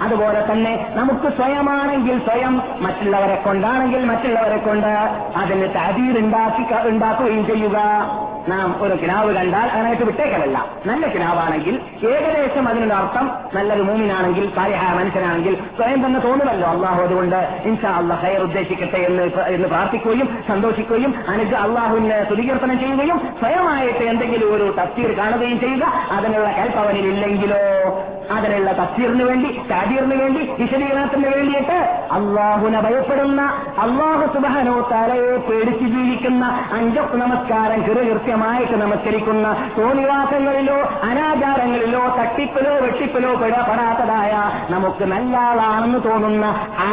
അതുപോലെ 0.02 0.42
തന്നെ 0.52 0.74
നമുക്ക് 0.94 1.28
സ്വയമാണെങ്കിൽ 1.38 2.18
സ്വയം 2.26 2.56
മറ്റുള്ളവരെ 2.82 3.36
കൊണ്ടാണെങ്കിൽ 3.46 4.02
മറ്റുള്ളവരെ 4.06 4.58
കൊണ്ട് 4.58 4.94
അതിന് 5.42 5.68
തഹദീർ 5.76 6.16
ഉണ്ടാക്കി 6.20 6.64
ഉണ്ടാക്കുകയും 6.90 7.46
ചെയ്യുക. 7.46 7.78
നാം 8.48 8.68
ഒരു 8.82 8.96
കിനാവ് 8.96 9.30
കണ്ടാൽ 9.34 9.68
അതിനായിട്ട് 9.70 10.04
വിട്ടേക്കലല്ല 10.04 10.58
നല്ല 10.86 11.06
കിനാവാണെങ്കിൽ 11.08 11.76
ഏകദേശം 12.08 12.66
അതിനൊരു 12.70 12.94
അർത്ഥം 12.94 13.26
നല്ലൊരു 13.56 13.82
മൂമിനാണെങ്കിൽ 13.82 14.46
സാലിഹായ 14.56 14.92
മനുഷ്യനാണെങ്കിൽ 14.94 15.56
സ്വയം 15.78 16.06
തന്നെ 16.06 16.20
തോന്നുമല്ലോ 16.20 16.68
അള്ളാഹു 16.70 17.02
അതുകൊണ്ട് 17.02 17.38
ഇൻഷാ 17.66 17.92
അള്ളാഹ് 17.98 18.22
ഹയർ 18.22 18.42
ഉദ്ദേശിക്കട്ടെ 18.42 19.02
എന്ന് 19.06 19.24
എന്ന് 19.50 19.68
പ്രാർത്ഥിക്കുകയും 19.68 20.30
സന്തോഷിക്കുകയും 20.48 21.14
അനുജ് 21.28 21.56
അള്ളാഹുവിനെ 21.56 22.20
സ്തുതികീർത്തനം 22.24 22.80
ചെയ്യുകയും 22.80 23.20
സ്വയമായിട്ട് 23.40 24.04
എന്തെങ്കിലും 24.04 24.52
ഒരു 24.56 24.68
തസ്തീർ 24.80 25.12
കാണുകയും 25.18 25.60
ചെയ്യുക 25.60 25.86
അതിനുള്ള 26.12 26.50
ഹെൽപ്പ് 26.50 26.80
അവനിലില്ലെങ്കിലോ 26.80 27.64
അതിനുള്ള 28.32 28.72
തഫ്സീറിന് 28.72 29.24
വേണ്ടി 29.24 29.50
താജീറിന് 29.72 30.16
വേണ്ടി 30.16 30.42
വിശദീകരണത്തിന് 30.60 31.28
വേണ്ടിയിട്ട് 31.36 31.78
അള്ളാഹുനെ 32.12 32.82
ഭയപ്പെടുന്ന 32.82 33.42
അള്ളാഹു 33.80 34.26
സുബാനോ 34.34 34.76
തലയെ 34.92 35.38
പേടിച്ച് 35.38 35.86
ജീവിക്കുന്ന 35.86 36.46
അഞ്ചൊക്കെ 36.74 37.18
നമസ്കാരം 37.18 37.82
കൃതകൃത്യമായിട്ട് 37.84 38.74
നമസ്കരിക്കുന്ന 38.74 39.48
തോന്നിവാസങ്ങളിലോ 39.78 40.80
അനാചാരങ്ങളിലോ 41.10 42.04
തട്ടിപ്പിലോ 42.20 42.74
വെട്ടിപ്പിലോ 42.86 43.34
പെടപ്പെടാത്തതായ 43.36 44.34
നമുക്ക് 44.70 45.04
നല്ല 45.04 45.38
ആളാണെന്ന് 45.38 46.02
തോന്നുന്ന 46.10 46.46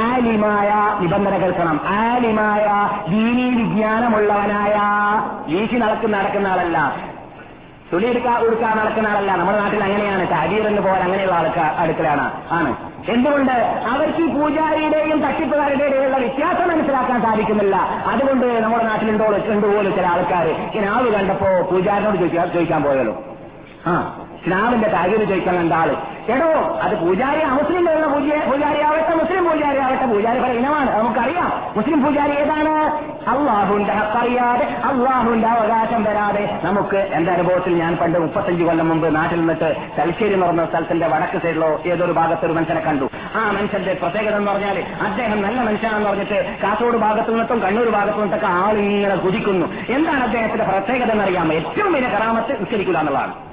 ആലിമായ 0.05 0.71
നിബന്ധന 1.01 1.35
കേൾക്കണം. 1.39 1.81
ആലിമായ 1.87 2.67
ദീനീ 3.11 3.49
വിജ്ഞാനമുള്ളവനായ 3.63 4.77
വീശി 5.49 5.77
നടക്കുന്ന 5.77 6.17
നടക്കുന്ന 6.17 6.47
ആളല്ല. 6.47 6.79
തുണി 7.93 8.07
എടുക്കാൻ 8.07 8.37
കൊടുക്കാൻ 8.45 8.77
നടക്കുന്ന 8.77 9.09
ആളല്ല. 9.09 9.33
നമ്മുടെ 9.37 9.59
നാട്ടിൽ 9.59 9.85
അങ്ങനെയാണ്. 9.85 10.31
താജീർ 10.31 10.65
എന്ന് 10.69 10.83
പോലെ 10.83 11.03
അങ്ങനെയുള്ള 11.07 11.35
ആൾക്കാർ 11.35 11.71
അടുക്കലാണ് 11.83 12.27
ആണ്. 12.59 12.71
എന്തുകൊണ്ട്? 13.11 13.53
അവർക്ക് 13.93 14.21
ഈ 14.23 14.29
പൂജാരിയുടെയും 14.35 15.19
തട്ടിപ്പുകാരുടെയും 15.27 15.89
ഇടയിലുള്ള 15.89 16.19
വ്യത്യാസം 16.25 16.69
മനസ്സിലാക്കാൻ 16.69 17.23
സാധിക്കുന്നില്ല. 17.23 17.77
അതുകൊണ്ട് 18.13 18.47
നമ്മുടെ 18.65 18.85
നാട്ടിലുണ്ടോ 18.85 19.27
ഉണ്ട് 19.55 19.67
പോലും 19.67 19.93
ചില 19.97 20.07
ആൾക്കാർ 20.07 20.47
ഈ 20.77 20.81
നാവ് 20.87 21.13
കണ്ടപ്പോ 21.15 21.51
പൂജാരിനോട് 21.71 22.17
ചോദിക്കാൻ 22.17 22.49
ചോദിക്കാൻ 22.57 22.83
പോയല്ലോ 22.83 23.15
ആ 23.87 23.93
ഇസ്ലാമിന്റെ 24.37 24.89
കാര്യം 24.89 25.29
ചോദിക്കാൻ 25.29 25.55
കണ്ട 25.57 25.73
ആൾ. 25.73 25.91
എടോ 26.35 26.51
അത് 26.85 26.95
പൂജാരി 27.01 27.41
അമുസ്ലിം 27.41 27.85
പൂജാരി 28.51 28.81
ആവട്ടെ 28.89 29.15
മുസ്ലിം 29.23 29.45
പൂജാരി 29.49 29.79
ആവട്ടെ 29.79 30.07
പൂജാരി 30.13 30.39
പല 30.39 30.53
ഇനമാണ് 30.61 30.91
നമുക്കറിയാം. 30.99 31.51
മുസ്ലിം 31.77 32.05
പൂജാരി 32.05 32.35
ഏതാണ്? 32.43 32.75
അള്ളാഹുവിന്റെ 33.27 33.93
ഹക്കറിയാതെ 33.93 34.65
അള്ളാഹുന്റെ 34.91 35.49
അവകാശം 35.49 36.05
വരാതെ 36.05 36.59
നമുക്ക് 36.65 36.97
എന്റെ 36.97 37.33
അനുഭവത്തിൽ 37.33 37.77
ഞാൻ 37.77 37.97
പണ്ട് 37.97 38.19
മുപ്പത്തഞ്ച് 38.19 38.65
കൊല്ലം 38.65 38.89
മുമ്പ് 38.89 39.15
നാട്ടിൽ 39.17 39.39
നിന്നിട്ട് 39.39 39.77
തലശ്ശേരി 39.99 40.35
എന്ന് 40.35 40.47
പറഞ്ഞ 40.47 40.65
സ്ഥലത്തിന്റെ 40.65 41.07
വടക്ക് 41.07 41.39
സൈഡിലോ 41.39 41.83
ഏതൊരു 41.87 42.13
ഭാഗത്ത് 42.13 42.47
ഒരു 42.47 42.53
മനുഷ്യനെ 42.53 42.81
കണ്ടു. 42.81 43.11
ആ 43.37 43.53
മനുഷ്യന്റെ 43.53 43.95
പ്രത്യേകത 43.95 44.37
എന്ന് 44.37 44.51
പറഞ്ഞാൽ 44.51 44.85
അദ്ദേഹം 45.07 45.43
നല്ല 45.43 45.61
മനുഷ്യനാണെന്ന് 45.61 46.09
പറഞ്ഞിട്ട് 46.09 46.57
കാസർഗോഡ് 46.63 46.97
ഭാഗത്തു 46.97 47.31
നിന്നിട്ടും 47.31 47.61
കണ്ണൂർ 47.61 47.91
ഭാഗത്തു 47.91 48.19
നിന്നിട്ടൊക്കെ 48.19 48.47
ആളിങ്ങനെ 48.47 49.17
കുതിക്കുന്നു. 49.17 49.67
എന്താണ് 49.89 50.23
അദ്ദേഹത്തിന്റെ 50.23 50.65
പ്രത്യേകത 50.65 51.11
എന്നറിയാമോ 51.11 51.53
ഏറ്റവും 51.53 51.93
വലിയ 51.93 52.09
കറാമത്ത് 52.09 52.61
നിസ്കരിക്കുക 52.61 52.99
എന്നുള്ളതാണ്. 52.99 53.52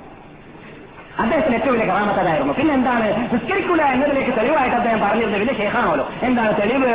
അദ്ദേഹത്തിന് 1.20 1.56
ഏറ്റവും 1.56 1.74
വലിയ 1.74 1.86
കറാമത്തതായിരുന്നു 1.86 2.54
പിന്നെ 2.54 2.74
എന്താണ്? 2.74 3.34
നിസ്കരിക്കൂല 3.34 3.82
എന്നതിലേക്ക് 3.82 4.32
തെളിവായിട്ട് 4.38 4.76
അദ്ദേഹം 4.76 5.00
പറഞ്ഞിരുന്നത് 5.00 5.42
വലിയ 5.42 5.54
ശേഖാണല്ലോ. 5.54 6.10
എന്താണ് 6.22 6.58
തെളിവ്? 6.58 6.94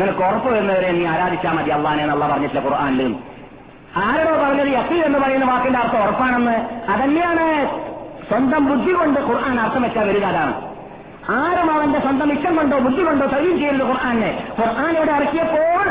നിനക്ക് 0.00 0.18
ഉറപ്പ് 0.18 0.48
വരുന്നവരെ 0.52 0.90
നീ 0.90 1.06
ആരാധിച്ചാൽ 1.06 1.52
മതി 1.52 1.70
അള്ളാനെ 1.70 2.02
എന്നുള്ള 2.02 2.28
പറഞ്ഞിട്ടില്ല 2.28 2.64
ഖുർആനിൽ 2.64 3.14
ആരോ 3.96 4.42
പറഞ്ഞത് 4.42 4.66
യഖീൻ 4.66 5.04
എന്ന് 5.04 5.18
പറയുന്ന 5.18 5.44
വാക്കിന്റെ 5.44 5.78
അർത്ഥം 5.78 6.02
ഉറപ്പാണെന്ന്? 6.02 6.90
അതന്നെയാണ്. 6.90 7.68
സ്വന്തം 8.28 8.64
ബുദ്ധി 8.64 8.92
കൊണ്ട് 8.92 9.20
ഖുർആൻ 9.20 9.60
അർത്ഥം 9.60 9.82
വെച്ചാൽ 9.82 10.08
വരിക 10.08 10.24
അതാണ്. 10.24 10.73
ആരും 11.30 11.72
അവന്റെ 11.74 12.00
സ്വന്തം 12.00 12.32
ഇഷ്ടം 12.32 12.56
കൊണ്ടോ 12.56 12.78
ബുദ്ധി 12.78 13.02
കൊണ്ടോ 13.02 13.26
തെളിവ് 13.26 13.58
ചെയ്യുന്നു 13.58 13.84
ഖുർആനെ 13.84 14.30
ഖുർആാനോട് 14.60 15.10
ഇറക്കിയപ്പോൾ 15.10 15.86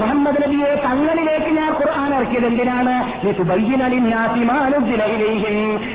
മുഹമ്മദ് 0.00 0.42
നബിയെ 0.42 0.74
തങ്ങളിലേക്ക് 0.74 1.46
ഞാൻ 1.46 1.72
ഖുർആൻ 1.72 2.14
ഇറക്കിയത് 2.14 2.46
എന്തിനാണ്? 2.46 2.94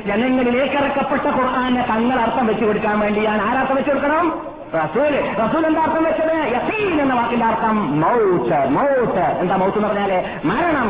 ജനങ്ങളിലേക്ക് 0.07 0.73
ഇറക്കപ്പെട്ട 0.73 1.21
ഖുർആാനെ 1.21 1.81
തങ്ങൾ 1.81 2.19
അർത്ഥം 2.19 2.47
വെച്ചു 2.47 2.65
കൊടുക്കാൻ 2.65 2.99
വേണ്ടിയാണ്. 2.99 3.41
ആരർത്ഥം 3.41 3.75
വെച്ചു 3.75 3.91
കൊടുക്കണം? 3.91 4.58
റസൂൽ 4.73 5.13
റസൂൽ 5.41 5.65
എന്താ 5.65 5.81
അർത്ഥം 5.81 6.03
വെച്ചത്? 6.03 6.35
യസീൻ 6.55 7.01
എന്ന 7.01 7.13
വാക്കിന്റെ 7.13 7.45
അർത്ഥം 7.45 8.01
മൗത്ത് 8.01 8.59
മൗത്ത്. 8.69 9.25
എന്താ 9.41 9.55
മൗത്ത് 9.55 9.77
എന്ന് 9.77 9.87
പറഞ്ഞാൽ 9.87 10.11
മരണം. 10.45 10.89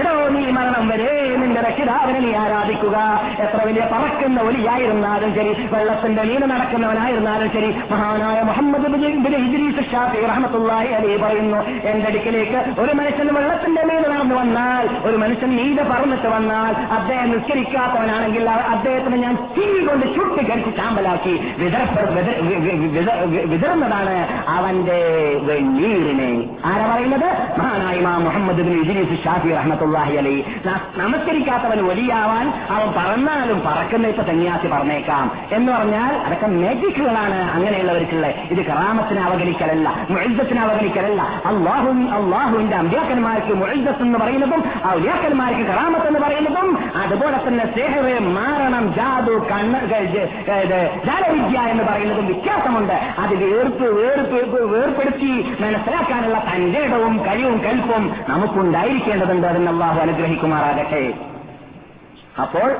എടോ 0.00 0.28
നീ 0.28 0.50
മരണം 0.50 0.88
വരെ 0.88 1.36
നിന്റെ 1.36 1.60
രക്ഷിതാവിനെ 1.60 2.20
നീ 2.20 2.34
ആരാധിക്കുക. 2.34 2.96
എത്ര 3.38 3.66
വലിയ 3.66 3.88
പറക്കുന്ന 3.92 4.40
ഒലിയായിരുന്നാലും 4.40 5.34
ശരി 5.34 5.68
വെള്ളത്തിന്റെ 5.72 6.22
നീല 6.22 6.44
നടക്കുന്നവനായിരുന്നാലും 6.44 7.50
ശരി 7.52 7.70
മഹാനായ 7.90 8.42
മുഹമ്മദ് 8.42 8.86
ഇദ്രീസ് 9.36 9.96
അലൈഹി 9.96 11.16
പറയുന്നു 11.16 11.56
എന്റെ 11.90 12.06
അടുക്കിലേക്ക് 12.06 12.80
ഒരു 12.80 12.92
മനുഷ്യൻ 12.96 13.34
വെള്ളത്തിന്റെ 13.34 13.82
മേലെ 13.82 14.08
നടന്നു 14.08 14.34
വന്നാൽ 14.34 15.08
ഒരു 15.08 15.16
മനുഷ്യൻ 15.16 15.56
നീത 15.56 15.82
പറന്നിട്ട് 15.82 16.26
വന്നാൽ 16.26 16.94
അദ്ദേഹം 16.94 17.30
നിസ്കരിക്കാത്തവനാണെങ്കിൽ 17.32 18.50
അദ്ദേഹത്തിന് 18.50 19.16
ഞാൻ 19.22 19.34
തീ 19.58 19.86
കൊണ്ട് 19.86 20.06
ചുട്ടി 20.14 20.42
കരിച്ച് 20.50 20.91
ചാമ്പലാക്കി 20.92 21.34
വിതറുന്നതാണ് 23.52 24.16
അവന്റെ 24.48 25.00
വെണ്ണീരിനെ. 25.42 26.30
ആരാ 26.64 26.86
പറയുന്നത്? 26.94 27.28
മഹാനായിമ 27.58 28.08
മുഹമ്മദ് 28.26 28.62
ഷാഫി 29.24 29.48
റഹ്മത്തുള്ളാഹി 29.48 30.16
അലി. 30.16 30.34
നമസ്കരിക്കാത്തവൻ 30.96 31.78
വലിയാവാൻ 31.88 32.46
അവൻ 32.70 32.88
പറന്നാലും 32.98 33.58
പറക്കുന്ന 33.66 34.06
ഇപ്പൊ 34.06 34.22
സന്യാസി 34.22 34.66
പറഞ്ഞേക്കാം. 34.66 35.26
എന്ന് 35.52 35.72
പറഞ്ഞാൽ 35.72 36.12
അതൊക്കെ 36.26 36.46
മേജിക്കുകളാണ് 36.46 37.38
അങ്ങനെയുള്ളവർക്കുള്ള 37.56 38.26
ഇത് 38.26 38.62
കറാമത്തിന് 38.66 39.20
അവഗണിക്കലല്ല 39.20 39.88
മുഴുദ്ധത്തിനെ 40.10 40.62
അവഗണിക്കലല്ല. 40.62 41.22
അള്ളാഹു 41.22 41.88
അള്ളാഹുവിന്റെ 42.18 42.76
അമ്പ്യാക്കന്മാർക്ക് 42.76 43.54
മുഴുദ്ധത്ത് 43.62 44.02
എന്ന് 44.02 44.18
പറയുന്നതും 44.18 44.62
ഔലിയാക്കന്മാർക്ക് 44.92 45.64
കറാമത്ത് 45.70 46.06
എന്ന് 46.06 46.20
പറയുന്നതും 46.20 46.68
അതുപോലെ 47.02 47.38
തന്നെ 47.48 47.64
സ്നേഹവേ 47.72 48.18
മാരണം 48.38 48.84
ജാതു 48.94 49.34
കണ്ണ് 49.50 49.80
ജാലവിദ്യ 50.86 51.58
എന്ന് 51.58 51.84
പറയുന്നതും 51.84 52.26
വ്യത്യാസമുണ്ട്. 52.26 52.92
അത് 52.92 53.34
വേർപ്പ് 53.34 53.84
വേർപ്പ് 53.84 54.62
വേർപ്പെടുത്തി 54.62 55.56
മനസ്സിലാക്കാനുള്ള 55.60 56.44
തന്റെ 56.54 56.80
ഇടവും 56.80 57.26
കഴിവും 57.26 57.58
കൽപ്പും 57.58 58.16
നമുക്കുണ്ടായിരിക്കേണ്ടതുണ്ട് 58.28 59.46
അതിന് 59.46 59.68
അള്ളാഹു 59.68 60.00
അനുഗ്രഹിക്കുമാറാകട്ടെ. 60.00 61.12
അപ്പോൾ 62.42 62.76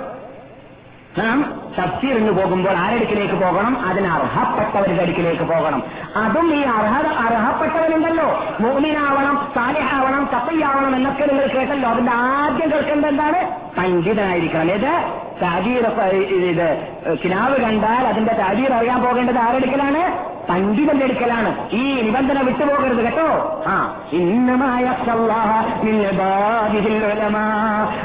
നാം 1.18 1.62
തഫ്സീറിന് 1.78 2.30
പോകുമ്പോൾ 2.30 2.76
ആരടുക്കിലേക്ക് 2.76 3.34
പോകണം? 3.34 3.86
അതിന് 3.86 4.06
അർഹപ്പെട്ടവരുടെ 4.06 5.02
അടുക്കിലേക്ക് 5.02 5.42
പോകണം. 5.42 5.82
അതും 6.16 6.54
ഈ 6.54 6.62
അർഹത 6.62 7.06
അർഹപ്പെട്ടവരുണ്ടല്ലോ 7.06 8.44
മോമിനാവണം 8.60 9.48
സാലിഹാവണം 9.54 10.28
കപ്പയ്യാവണം 10.32 10.96
എന്നൊക്കെ 10.96 11.26
നിങ്ങൾ 11.26 11.46
കേട്ടല്ലോ. 11.46 11.90
അതിന്റെ 11.90 12.12
ആദ്യം 12.12 12.70
കേൾക്കേണ്ടത് 12.70 13.10
എന്താണ്? 13.10 13.61
പണ്ഡിതനായിരിക്കണം. 13.78 14.70
ഏത്? 14.70 15.22
താജീർ 15.42 15.86
ഇത് 16.24 16.98
കിനാവ് 17.24 17.56
കണ്ടാൽ 17.60 18.06
അതിന്റെ 18.06 18.32
താജീർ 18.32 18.72
അറിയാൻ 18.72 19.02
പോകേണ്ടത് 19.02 19.38
ആരെടുക്കലാണ്? 19.38 20.31
പണ്ഡിതന്റെ 20.48 21.04
അടുക്കലാണ് 21.04 21.70
ഈ 21.72 22.00
നിബന്ധന 22.00 22.42
വിട്ടുപോകരുത് 22.42 23.04
കേട്ടോ. 23.04 23.62
ആ 23.66 23.94
ഇന്നമായ 24.12 24.84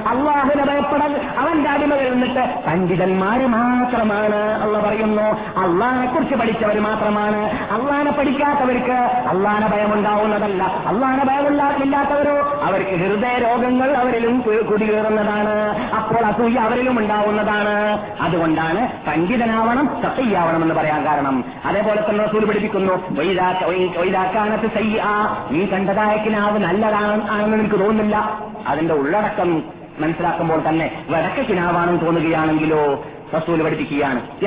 അള്ളാഹുനെ 0.08 0.66
ഭയപ്പെടൽ 0.66 1.22
അവന്റെ 1.38 1.70
അടിമകൾ 1.70 2.10
നിന്നിട്ട് 2.10 2.64
പണ്ഡിതന്മാര് 2.68 3.46
മാത്രമാണ് 3.46 4.36
അള്ള 4.36 4.80
പറയുന്നു. 4.80 5.22
അള്ളാഹിനെ 5.60 6.14
കുറിച്ച് 6.14 6.36
പഠിച്ചവർ 6.36 6.80
മാത്രമാണ്. 6.80 7.42
അള്ളാഹിനെ 7.72 8.12
പഠിക്കാത്തവർക്ക് 8.12 8.98
അള്ളാഹിനെ 9.32 9.68
ഭയമുണ്ടാവുന്നതല്ല. 9.68 10.64
അള്ളാഹിനെ 10.64 11.26
ഭയമില്ലാത്തവരോ 11.26 12.62
അവർക്ക് 12.64 12.92
ഹൃദയ 12.92 13.38
രോഗങ്ങൾ 13.38 13.98
അവരിലും 13.98 14.40
കുടികേറുന്നതാണ് 14.72 15.56
അപ്പോൾ 15.96 16.26
അസൂയ 16.26 16.56
അവരിലും 16.56 17.00
ഉണ്ടാവുന്നതാണ്. 17.00 18.08
അതുകൊണ്ടാണ് 18.22 18.88
പണ്ഡിതനാവണം 19.08 19.90
സത്യയാവണം 20.02 20.62
എന്ന് 20.62 20.76
പറയാൻ 20.76 21.06
കാരണം. 21.06 21.44
അതേപോലെ 21.66 22.02
തന്നെ 22.10 22.27
റസൂൽ 22.28 22.46
പഠിപ്പിക്കുന്നു 22.46 23.20
വൈദാ- 23.20 23.66
വൈ- 23.66 23.98
വൈദാക്കാനത്ത് 23.98 24.74
സയ്യ 24.74 25.04
നീ 25.52 25.66
കണ്ടതായ 25.66 26.18
കിനാവ് 26.18 26.60
നല്ലതാണ് 26.60 27.30
ആണെന്ന് 27.32 27.58
എനിക്ക് 27.58 27.76
തോന്നുന്നില്ല. 27.76 28.40
അതിന്റെ 28.68 28.94
ഉള്ളടക്കം 28.94 29.64
മനസ്സിലാക്കുമ്പോൾ 30.00 30.70
തന്നെ 30.70 31.06
വടക്ക 31.10 31.42
കിനാവാണെന്ന് 31.42 32.06
തോന്നുകയാണെങ്കിലോ 32.06 33.06
റസൂൽ 33.38 33.64
പഠിപ്പിക്കുകയാണ്. 33.64 34.46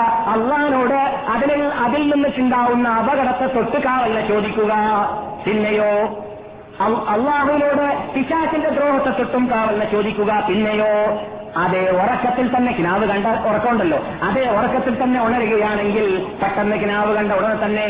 അള്ളഹാനോട് 0.00 1.26
അതിൽ 1.28 1.64
അതിൽ 1.64 2.14
നിന്നിട്ടുണ്ടാവുന്ന 2.14 2.88
അപകടത്തെ 2.88 3.54
തൊട്ട് 3.54 3.82
കാവല്ല 3.82 4.26
ചോദിക്കുക. 4.26 4.74
പിന്നെയോ? 5.46 6.24
അള്ളാഹുവിനോട് 7.08 8.14
പിശാസിന്റെ 8.14 8.68
ദ്രോഹത്തെ 8.68 9.10
തൊട്ടും 9.10 9.50
കാവല്ല 9.50 9.84
ചോദിക്കുക. 9.84 10.46
പിന്നെയോ? 10.48 11.20
അതേ 11.62 11.80
ഉറക്കത്തിൽ 12.00 12.46
തന്നെ 12.56 12.70
കിനാവ് 12.72 13.04
കണ്ട 13.06 13.26
ഉറക്കമുണ്ടല്ലോ. 13.48 13.98
അതേ 14.22 14.44
ഉറക്കത്തിൽ 14.56 14.94
തന്നെ 15.02 15.18
ഉണരുകയാണെങ്കിൽ 15.26 16.06
പെട്ടെന്ന് 16.42 16.76
കിനാവ് 16.82 17.10
കണ്ട 17.16 17.30
ഉടനെ 17.32 17.56
തന്നെ 17.64 17.86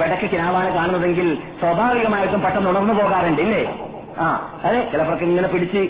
വിടക്ക് 0.00 0.26
കിനാവാണ് 0.32 0.70
കാണുന്നതെങ്കിൽ 0.76 1.28
സ്വാഭാവികമായിട്ടും 1.60 2.40
പെട്ടെന്ന് 2.44 2.70
ഉണർന്നു 2.70 2.94
പോകാറുണ്ട് 3.00 3.42
ഇല്ലേ? 3.46 3.62
ആ 4.18 4.26
അതെ 4.64 4.80
ചിലപ്പോഴൊക്കെ 4.92 5.24
ഇങ്ങനെ 5.24 5.48
പിടിച്ച് 5.48 5.82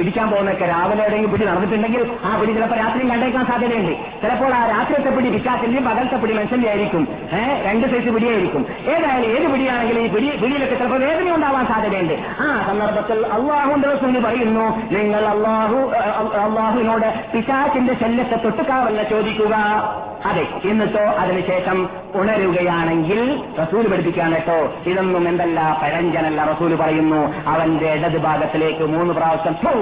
ഇടിക്കാൻ 0.00 0.30
പോകുന്നൊക്കെ 0.30 0.64
രാവിലെ 0.64 1.02
എവിടെയെങ്കിലും 1.02 1.32
പിടി 1.32 1.44
നടന്നിട്ടുണ്ടെങ്കിൽ 1.44 2.12
ആ 2.24 2.40
പിടി 2.40 2.52
ചിലപ്പോൾ 2.52 2.76
രാത്രിയും 2.76 3.08
കണ്ടേക്കാൻ 3.08 3.46
സാധ്യതയുണ്ട്. 3.46 3.92
ചിലപ്പോൾ 4.22 4.54
ആ 4.54 4.66
രാത്രിയത്തെ 4.66 5.16
പിടി 5.16 5.30
പിശാച്ചിന്റെയും 5.30 5.84
പകലത്തെ 5.84 6.16
പിടി 6.16 6.32
മനുഷ്യന്റെ 6.32 6.68
ആയിരിക്കും. 6.68 7.08
ഏഹ് 7.32 7.66
രണ്ട് 7.66 7.86
സൈസ് 7.86 8.08
പിടിയായിരിക്കും. 8.08 8.66
ഏതായാലും 8.86 9.30
ഏത് 9.30 9.52
പിടിയാണെങ്കിലും 9.52 10.00
ഈ 10.00 10.08
പിടി 10.08 10.30
പിടിയിലൊക്കെ 10.36 10.74
ചിലപ്പോൾ 10.74 11.00
വേദന 11.00 11.34
ഉണ്ടാവാൻ 11.34 11.66
സാധ്യതയുണ്ട്. 11.66 12.14
ആ 12.40 12.64
സന്ദർഭത്തിൽ 12.66 13.26
അള്ളാഹുന്റെ 13.26 13.88
ദിവസം 13.88 14.22
പറയുന്നു 14.22 14.66
നിങ്ങൾ 14.92 15.24
അള്ളാഹു 15.24 15.78
അള്ളാഹുവിനോട് 16.44 17.08
പിശാച്ചിന്റെ 17.32 17.94
ശല്യത്തെ 17.94 18.36
തൊട്ടുകാവല്ല 18.36 19.02
ചോദിക്കുക. 19.02 19.54
അതെ 20.24 20.46
എന്നിട്ടോ 20.64 21.00
അതിനുശേഷം 21.00 21.88
ഉണരുകയാണെങ്കിൽ 22.14 23.42
റസൂൽ 23.60 23.88
പഠിപ്പിക്കാൻ 23.88 24.32
കേട്ടോ. 24.32 24.72
ഇതൊന്നും 24.86 25.28
എന്തല്ല 25.28 25.80
പഴഞ്ചനല്ല 25.82 26.44
റസൂൽ 26.44 26.74
പറയുന്നു. 26.76 27.34
അവന്റെ 27.46 27.92
ഇടത് 27.92 28.18
ഭാഗത്തിലേക്ക് 28.18 28.84
മൂന്ന് 28.84 29.11
പ്രാവശ്യം 29.12 29.56
ഥൂ, 29.64 29.72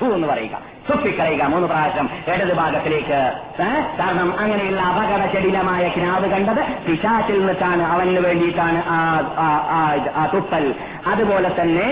ഥൂ 0.00 0.14
എന്ന് 0.14 0.28
പറയുക. 0.28 0.60
തുപ്പിക്കളയുക 0.90 1.42
മൂന്ന് 1.42 1.68
പ്രാവശ്യം 1.68 2.08
ഇടത് 2.28 2.54
ഭാഗത്തിലേക്ക്. 2.56 3.20
കാരണം 3.98 4.38
അങ്ങനെയുള്ള 4.38 4.80
അപകടചടിലമായ 4.80 5.88
കിനാവ് 5.88 6.26
കണ്ടത് 6.30 6.62
പിശാച്ചിൽ 6.86 7.38
നിന്നിട്ടാണ് 7.38 7.82
അവന് 7.82 8.18
വേണ്ടിയിട്ടാണ് 8.18 8.82
ആ 10.18 10.30
തുപ്പൽ. 10.34 10.74
അതുപോലെ 11.06 11.50
തന്നെ 11.60 11.88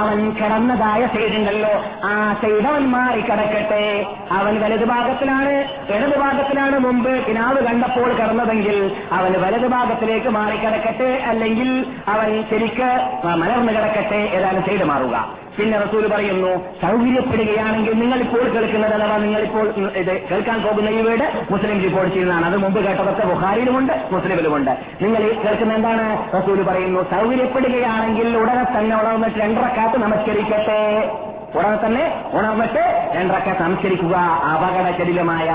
അവൻ 0.00 0.18
കിടന്നതായ 0.38 1.02
സൈഡുണ്ടല്ലോ. 1.14 1.74
ആ 2.04 2.12
സൈഡ് 2.42 2.66
അവൻ 2.72 2.84
മാറി 2.94 3.20
കിടക്കട്ടെ 3.20 3.84
അവൻ 4.32 4.54
വലതുഭാഗത്തിലാണ് 4.64 5.54
ഭാഗത്തിലാണ് 5.54 5.54
ഇടതു 5.96 6.16
ഭാഗത്തിലാണ് 6.20 6.78
മുമ്പ് 6.78 7.10
കിനാവ് 7.26 7.60
കണ്ടപ്പോൾ 7.66 8.08
കിടന്നതെങ്കിൽ 8.12 8.78
അവൻ 9.12 9.32
വലതുഭാഗത്തിലേക്ക് 9.42 10.28
മാറി 10.28 10.56
കിടക്കട്ടെ 10.56 11.10
അല്ലെങ്കിൽ 11.30 11.70
അവൻ 12.08 12.30
ശരിക്ക് 12.50 12.90
മലർന്നു 13.42 13.72
കിടക്കട്ടെ. 13.72 14.20
ഏതാനും 14.38 14.64
സൈഡ് 14.68 14.84
മാറുക? 14.84 15.43
പിന്നെ 15.58 15.78
റസൂൽ 15.78 16.08
പറയുന്നു 16.08 16.52
സൗകര്യപ്പെടുകയാണെങ്കിൽ 16.82 17.92
നിങ്ങൾ 17.92 18.18
ഇപ്പോൾ 18.18 18.42
കേൾക്കുന്നത് 18.42 18.94
അഥവാ 18.94 19.16
നിങ്ങളിപ്പോൾ 19.16 19.66
ഇത് 19.96 20.28
കേൾക്കാൻ 20.30 20.62
പോകുന്ന 20.62 20.88
ഈ 20.88 21.02
വീട് 21.02 21.26
മുസ്ലിം 21.50 21.82
റിപ്പോർട്ട് 21.82 22.12
ചെയ്യുന്നതാണ് 22.14 22.46
അത് 22.46 22.56
മുമ്പ് 22.56 22.84
കേട്ടതൊക്കെ 22.84 23.26
ബുഹാരിയിലുമുണ്ട് 23.26 23.92
മുസ്ലിമിലുമുണ്ട്. 24.12 24.70
നിങ്ങൾ 25.02 25.22
കേൾക്കുന്ന 25.44 25.74
എന്താണ്? 25.74 26.06
റസൂൽ 26.36 26.62
പറയുന്നു 26.62 27.02
സൗകര്യപ്പെടുകയാണെങ്കിൽ 27.10 28.36
ഉടനെ 28.36 28.78
തന്നെ 28.78 28.96
ഉണർന്നിട്ട് 28.96 29.38
രണ്ടരക്കാത്ത് 29.38 29.98
നമസ്കരിക്കട്ടെ. 30.02 30.80
ഉടനെ 31.54 31.86
തന്നെ 31.86 32.30
ഉണർന്നിട്ട് 32.32 33.12
രണ്ടൊക്കെ 33.14 33.56
സംസ്കരിക്കുക 33.58 34.16
അപകടചരിതമായ 34.52 35.50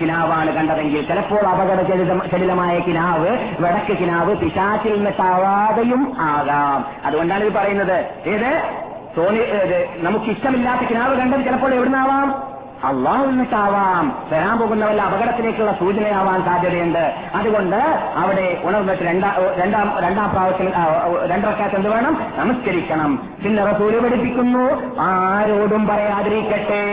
കിനാവാണ് 0.00 0.52
കണ്ടതെങ്കിൽ 0.52 1.06
ചിലപ്പോൾ 1.06 1.46
അപകടചരിതമായ 1.46 2.78
കിനാവ് 2.78 3.28
വടക്ക് 3.60 3.98
കിനാവ് 3.98 4.36
പിശാച്ചിൽ 4.36 4.92
നിന്നിട്ടാവാതെയും 4.92 6.16
ആകാം. 6.20 6.86
അതുകൊണ്ടാണ് 7.04 7.44
ഇത് 7.44 7.52
പറയുന്നത്. 7.52 8.28
ഏത്? 8.28 8.85
തോന്നി 9.16 9.40
നമുക്ക് 9.96 10.24
ഇഷ്ടമില്ലാത്ത 10.24 10.80
കിനാവ് 10.80 11.18
കണ്ടത് 11.18 11.40
ചിലപ്പോൾ 11.40 11.74
എവിടുന്നാവാം? 11.74 12.56
അള്ളാഹു 12.84 13.26
നിന്നിട്ടാവാം 13.26 14.18
വരാൻ 14.32 14.58
പോകുന്ന 14.58 14.86
വല്ല 14.86 15.02
അപകടത്തിലേക്കുള്ള 15.02 15.72
സൂചനയാവാൻ 15.72 16.44
സാധ്യതയുണ്ട്. 16.44 17.14
അതുകൊണ്ട് 17.34 17.76
അവിടെ 18.16 18.60
ഉണർന്നിട്ട് 18.64 19.02
രണ്ടാം 19.02 19.32
രണ്ടാം 19.54 19.92
രണ്ടാം 19.98 20.30
പ്രാവശ്യം 20.30 20.72
രണ്ടരക്കാത്ത് 21.26 21.76
എന്ത് 21.76 21.88
വേണം? 21.88 22.20
നമസ്കരിക്കണം. 22.36 23.28
പിന്നെ 23.44 23.64
റസൂൽ 23.64 24.00
പഠിപ്പിക്കുന്നു. 24.00 24.82
ആരോടും 25.00 25.86
പറയാതിരിക്കട്ടെ. 25.86 26.86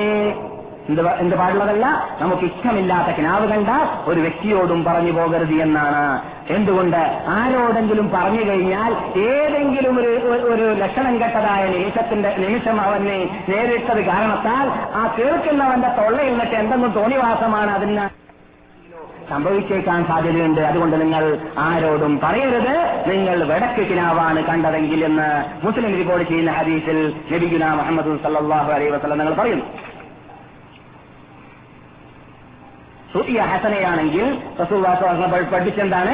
എന്ത് 0.90 1.36
പാടുള്ളതല്ല? 1.36 2.08
നമുക്ക് 2.22 2.42
ഇഷ്ടമില്ലാത്ത 2.42 3.18
കിനാവ് 3.18 3.48
കണ്ടാൽ 3.48 4.10
ഒരു 4.10 4.20
വ്യക്തിയോടും 4.20 4.84
പറഞ്ഞു 4.84 5.12
പോകരുത് 5.12 5.54
എന്നാണ്. 5.54 6.22
എന്തുകൊണ്ട്? 6.50 7.24
ആരോടെങ്കിലും 7.28 8.12
പറഞ്ഞു 8.14 8.50
കഴിഞ്ഞാൽ 8.50 9.20
ഏതെങ്കിലും 9.20 10.00
ഒരു 10.00 10.08
ഒരു- 10.08 10.78
ലക്ഷണം 10.78 11.22
കെട്ടതായ 11.22 11.68
നിമിഷത്തിന്റെ 11.68 12.36
നിമിഷം 12.38 12.82
അവനെ 12.82 13.46
നേരിട്ടത് 13.50 14.06
കാരണത്താൽ 14.06 14.70
ആ 14.96 15.16
കേൾക്കുന്നവന്റെ 15.20 15.88
തൊള്ളയിൽ 15.88 16.30
നിന്നിട്ട് 16.30 16.54
എന്തെന്നും 16.54 16.92
തോന്നിവാസമാണ് 16.92 17.72
അതിന് 17.72 18.10
സംഭവിച്ചേക്കാൻ 19.30 20.06
സാധ്യതയുണ്ട്. 20.06 20.62
അതുകൊണ്ട് 20.62 21.02
നിങ്ങൾ 21.02 21.38
ആരോടും 21.58 22.20
പറയരുത്. 22.24 23.04
നിങ്ങൾ 23.08 23.44
വടക്ക് 23.44 23.90
കിനാവാണ് 23.90 24.44
കണ്ടതെങ്കിൽ 24.44 25.06
എന്ന് 25.06 25.66
മുസ്ലിം 25.66 25.98
റിപ്പോർട്ട് 25.98 26.30
ചെയ്യുന്ന 26.30 26.52
ഹദീസിൽ 26.52 27.14
നബിഗുന 27.32 27.74
മുഹമ്മദ് 27.74 28.20
സല്ലാഹു 28.24 28.72
അലൈഹി 28.72 28.90
വസ്ലം 28.90 29.18
നിങ്ങൾ 29.18 29.34
പറയുന്നു. 29.34 29.93
റുഇയ 33.16 33.40
ഹസനയാണെങ്കിൽ 33.42 34.26
വസല്ലം 35.02 35.32
പഠിപ്പിച്ചെന്താണ് 35.32 36.12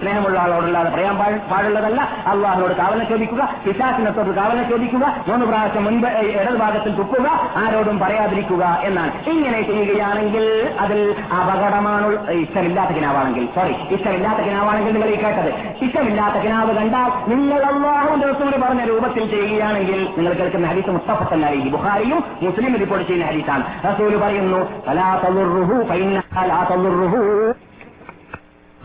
സ്നേഹമുള്ള 0.00 0.38
ആളോടല്ലാതെ 0.40 0.90
പറയാൻ 0.90 1.16
പാടുള്ളതല്ല. 1.50 2.00
അള്ളാഹിനോട് 2.26 2.74
കാവന 2.76 3.04
ചോദിക്കുക 3.04 3.42
പിശാസിനത്തോട് 3.64 4.30
കാവന 4.30 4.62
ചോദിക്കുക 4.70 5.04
മൂന്ന് 5.28 5.46
പ്രാവശ്യം 5.46 5.84
മുൻപ് 5.84 6.06
ഇടതുഭാഗത്തിൽ 6.06 6.34
ഇടത് 6.44 6.56
ഭാഗത്തിൽ 6.56 6.92
തുപ്പുക 6.94 7.26
ആരോടും 7.56 7.98
പറയാതിരിക്കുക 7.98 8.80
എന്നാണ്. 8.82 9.12
ഇങ്ങനെ 9.30 9.62
ചെയ്യുകയാണെങ്കിൽ 9.62 10.74
അതിൽ 10.78 11.14
അപകടമാണ് 11.40 12.30
ഇഷ്ടമില്ലാത്ത 12.30 12.90
കിനാവാണെങ്കിൽ 12.90 13.46
സോറി 13.54 13.94
ഇഷ്ടമില്ലാത്ത 13.94 14.38
കിനാവാണെങ്കിൽ 14.38 14.92
നിങ്ങൾ 14.92 15.08
ഈ 15.08 15.18
കേട്ടത്. 15.22 15.50
ഇഷ്ടമില്ലാത്ത 15.84 16.34
കിനാവ് 16.44 16.76
കണ്ടാൽ 16.76 17.10
നിങ്ങൾ 17.34 17.62
അള്ളാഹു 17.62 18.14
ദിവസം 18.16 18.44
കൂടി 18.44 18.60
പറഞ്ഞ 18.62 18.84
രൂപത്തിൽ 18.84 19.30
ചെയ്യുകയാണെങ്കിൽ 19.30 20.00
നിങ്ങൾ 20.16 20.32
കേൾക്കുന്ന 20.32 20.66
ഹദീസ് 20.66 20.90
മുസ്തഫത്തല്ലായി 20.90 21.56
ബുഹാരിയും 21.56 22.24
മുസ്ലിം 22.42 22.76
റിപ്പോർട്ട് 22.84 23.06
ചെയ്യുന്ന 23.06 23.30
ഹദീസാണ്. 23.30 23.64
റസൂൽ 23.88 24.16
പറയുന്നു 24.16 24.63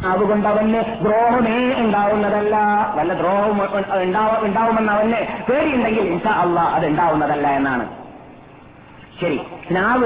അതുകൊണ്ട് 0.07 0.47
അവന് 0.47 0.83
ദ്രോഹമേ 1.05 1.75
ഉണ്ടാവുന്നതല്ല. 1.77 2.55
വല്ല 2.95 3.13
ദ്രോഹം 3.13 3.63
ഉണ്ടാവ- 4.01 4.45
ഉണ്ടാവുമെന്ന് 4.45 4.91
അവന് 4.91 5.15
പേടിയുണ്ടെങ്കിൽ 5.51 6.01
ഇൻഷാ 6.01 6.29
അള്ളാ 6.29 6.63
അത് 6.63 6.85
ഉണ്ടാവുന്നതല്ല 6.87 7.47
എന്നാണ്. 7.47 7.89
ശരി 9.21 9.41
സ്നാവ് 9.67 10.05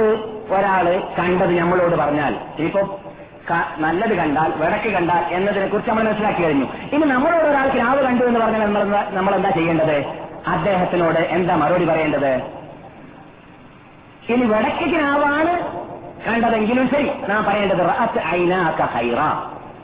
ഒരാൾ 0.50 1.04
കണ്ടത് 1.20 1.60
നമ്മളോട് 1.60 1.96
പറഞ്ഞാൽ 1.96 2.36
ഇപ്പൊ 2.58 2.82
നല്ലത് 3.78 4.14
കണ്ടാൽ 4.14 4.54
വിടക്ക് 4.56 4.90
കണ്ടാൽ 4.94 5.34
എന്നതിനെ 5.34 5.68
കുറിച്ച് 5.68 5.90
നമ്മൾ 5.92 6.04
മനസ്സിലാക്കി 6.04 6.44
കഴിഞ്ഞു. 6.44 6.66
ഇനി 6.94 7.06
നമ്മളോട് 7.06 7.44
ഒരാൾ 7.44 7.70
സ്നാവ് 7.70 8.04
കണ്ടു 8.04 8.26
എന്ന് 8.26 8.40
പറഞ്ഞാൽ 8.40 8.66
നമ്മൾ 8.66 9.06
നമ്മൾ 9.10 9.36
എന്താ 9.36 9.50
ചെയ്യേണ്ടത്? 9.50 10.06
അദ്ദേഹത്തിനോട് 10.48 11.20
എന്താ 11.20 11.56
മറുപടി 11.56 11.86
പറയേണ്ടത്? 11.86 12.63
ഇനി 14.30 14.46
വടക്ക് 14.46 14.96
കണ്ടതെങ്കിലും 16.28 16.90
ശരി. 16.90 17.12
നാം 17.30 17.44
പറയേണ്ടത് 17.44 17.78
റഅത്ത് 17.78 18.20
ഐനാക 18.20 18.82
ഹൈറ 18.82 19.18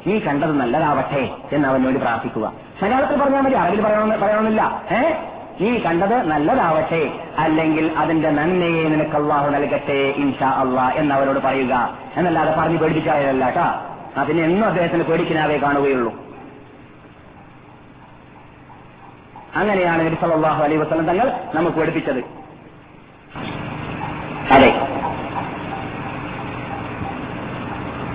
നീ 0.08 0.20
കണ്ടത് 0.20 0.52
നല്ലതാവട്ടെ 0.52 1.30
എന്ന് 1.52 1.68
അവനോട് 1.68 1.96
പ്രാർത്ഥിക്കുക. 1.96 2.54
മലയാളത്തിൽ 2.84 3.22
പറഞ്ഞാൽ 3.22 3.42
മതി 3.42 3.82
പറയണമെന്ന് 3.82 4.16
പറയണമെന്നില്ല. 4.16 4.82
ഏ? 4.92 5.14
നീ 5.62 5.78
കണ്ടത് 5.78 6.24
നല്ലതാവട്ടെ. 6.24 7.12
അല്ലെങ്കിൽ 7.38 7.92
അതിന്റെ 7.98 8.30
നന്മയെ 8.30 8.90
നിനക്ക് 8.90 9.16
അള്ളാഹു 9.16 9.50
നൽകട്ടെ 9.50 10.14
ഇൻഷാ 10.18 10.50
അള്ളാ 10.50 10.90
എന്ന് 10.90 11.16
അവരോട് 11.16 11.40
പറയുക. 11.40 11.98
എന്നല്ലാതെ 12.18 12.52
പറഞ്ഞ് 12.52 12.78
പേടിപ്പിക്കാറില്ല 12.78 13.46
കേട്ടാ. 13.46 13.86
അതിന് 14.18 14.42
എന്നും 14.42 14.68
അദ്ദേഹത്തിന് 14.68 15.04
പേടിക്കിനാവേ 15.04 15.58
കാണുകയുള്ളൂ. 15.58 16.14
അങ്ങനെയാണ് 19.56 20.06
നബി 20.06 20.16
അലൈഹി 20.64 20.78
വസല്ലം 20.78 21.06
തങ്ങൾ 21.06 21.32
നമുക്ക് 21.54 21.78
പഠിപ്പിച്ചത് 21.78 22.39
അതെ. 24.56 24.70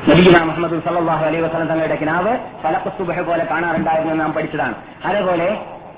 നബീന 0.09 0.39
മുഹമ്മദ് 0.49 0.79
സല്ലല്ലാഹു 0.87 1.23
അലൈഹി 1.27 1.43
വസ്ലം 1.43 1.69
തങ്ങളുടെ 1.69 1.97
കിനാവ് 1.97 2.33
ഫലഖുസുബഹ 2.63 3.21
പോലെ 3.21 3.45
കാണാറുണ്ടായിരുന്നു 3.51 4.15
നാം 4.15 4.33
പഠിച്ചതാണ്. 4.33 4.75
അതേപോലെ 5.05 5.49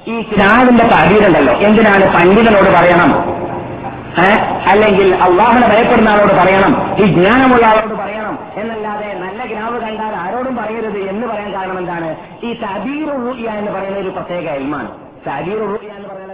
ഈ 0.09 0.17
കിനാവിന്റെ 0.23 0.85
കാര്യമുണ്ടല്ലോ 0.85 1.55
എന്തിനാണ് 1.69 2.05
പണ്ഡിതനോട് 2.17 2.71
പറയണം? 2.79 3.13
അല്ലെങ്കിൽ 4.71 5.09
അള്ളാഹിനെ 5.15 5.67
ഭയപ്പെടുന്ന 5.69 6.09
ആളോട് 6.09 6.33
പറയണം? 6.33 6.73
ഈ 7.03 7.07
ജ്ഞാനമുള്ള 7.07 7.65
ആളോട് 7.67 7.95
പറയണം? 7.95 8.35
എന്നല്ലാതെ 8.61 9.09
നല്ല 9.25 9.41
കിനാവ് 9.51 9.81
കണ്ടാൽ 9.81 10.15
ആരോടും 10.25 10.57
പറയരുത് 10.57 11.01
എന്ന് 11.13 11.27
പറയാൻ 11.27 11.51
കാരണം 11.55 11.79
എന്താണ്? 11.79 12.09
ഈ 12.45 12.53
തബീർ 12.63 13.09
എന്ന് 13.59 13.71
പറയുന്ന 13.71 13.99
ഒരു 13.99 14.09
പ്രത്യേക 14.09 14.47
എൽമാണ് 14.61 14.89
തബീർ 15.29 15.61
എന്ന് 15.97 16.09
പറയുന്നത് 16.09 16.26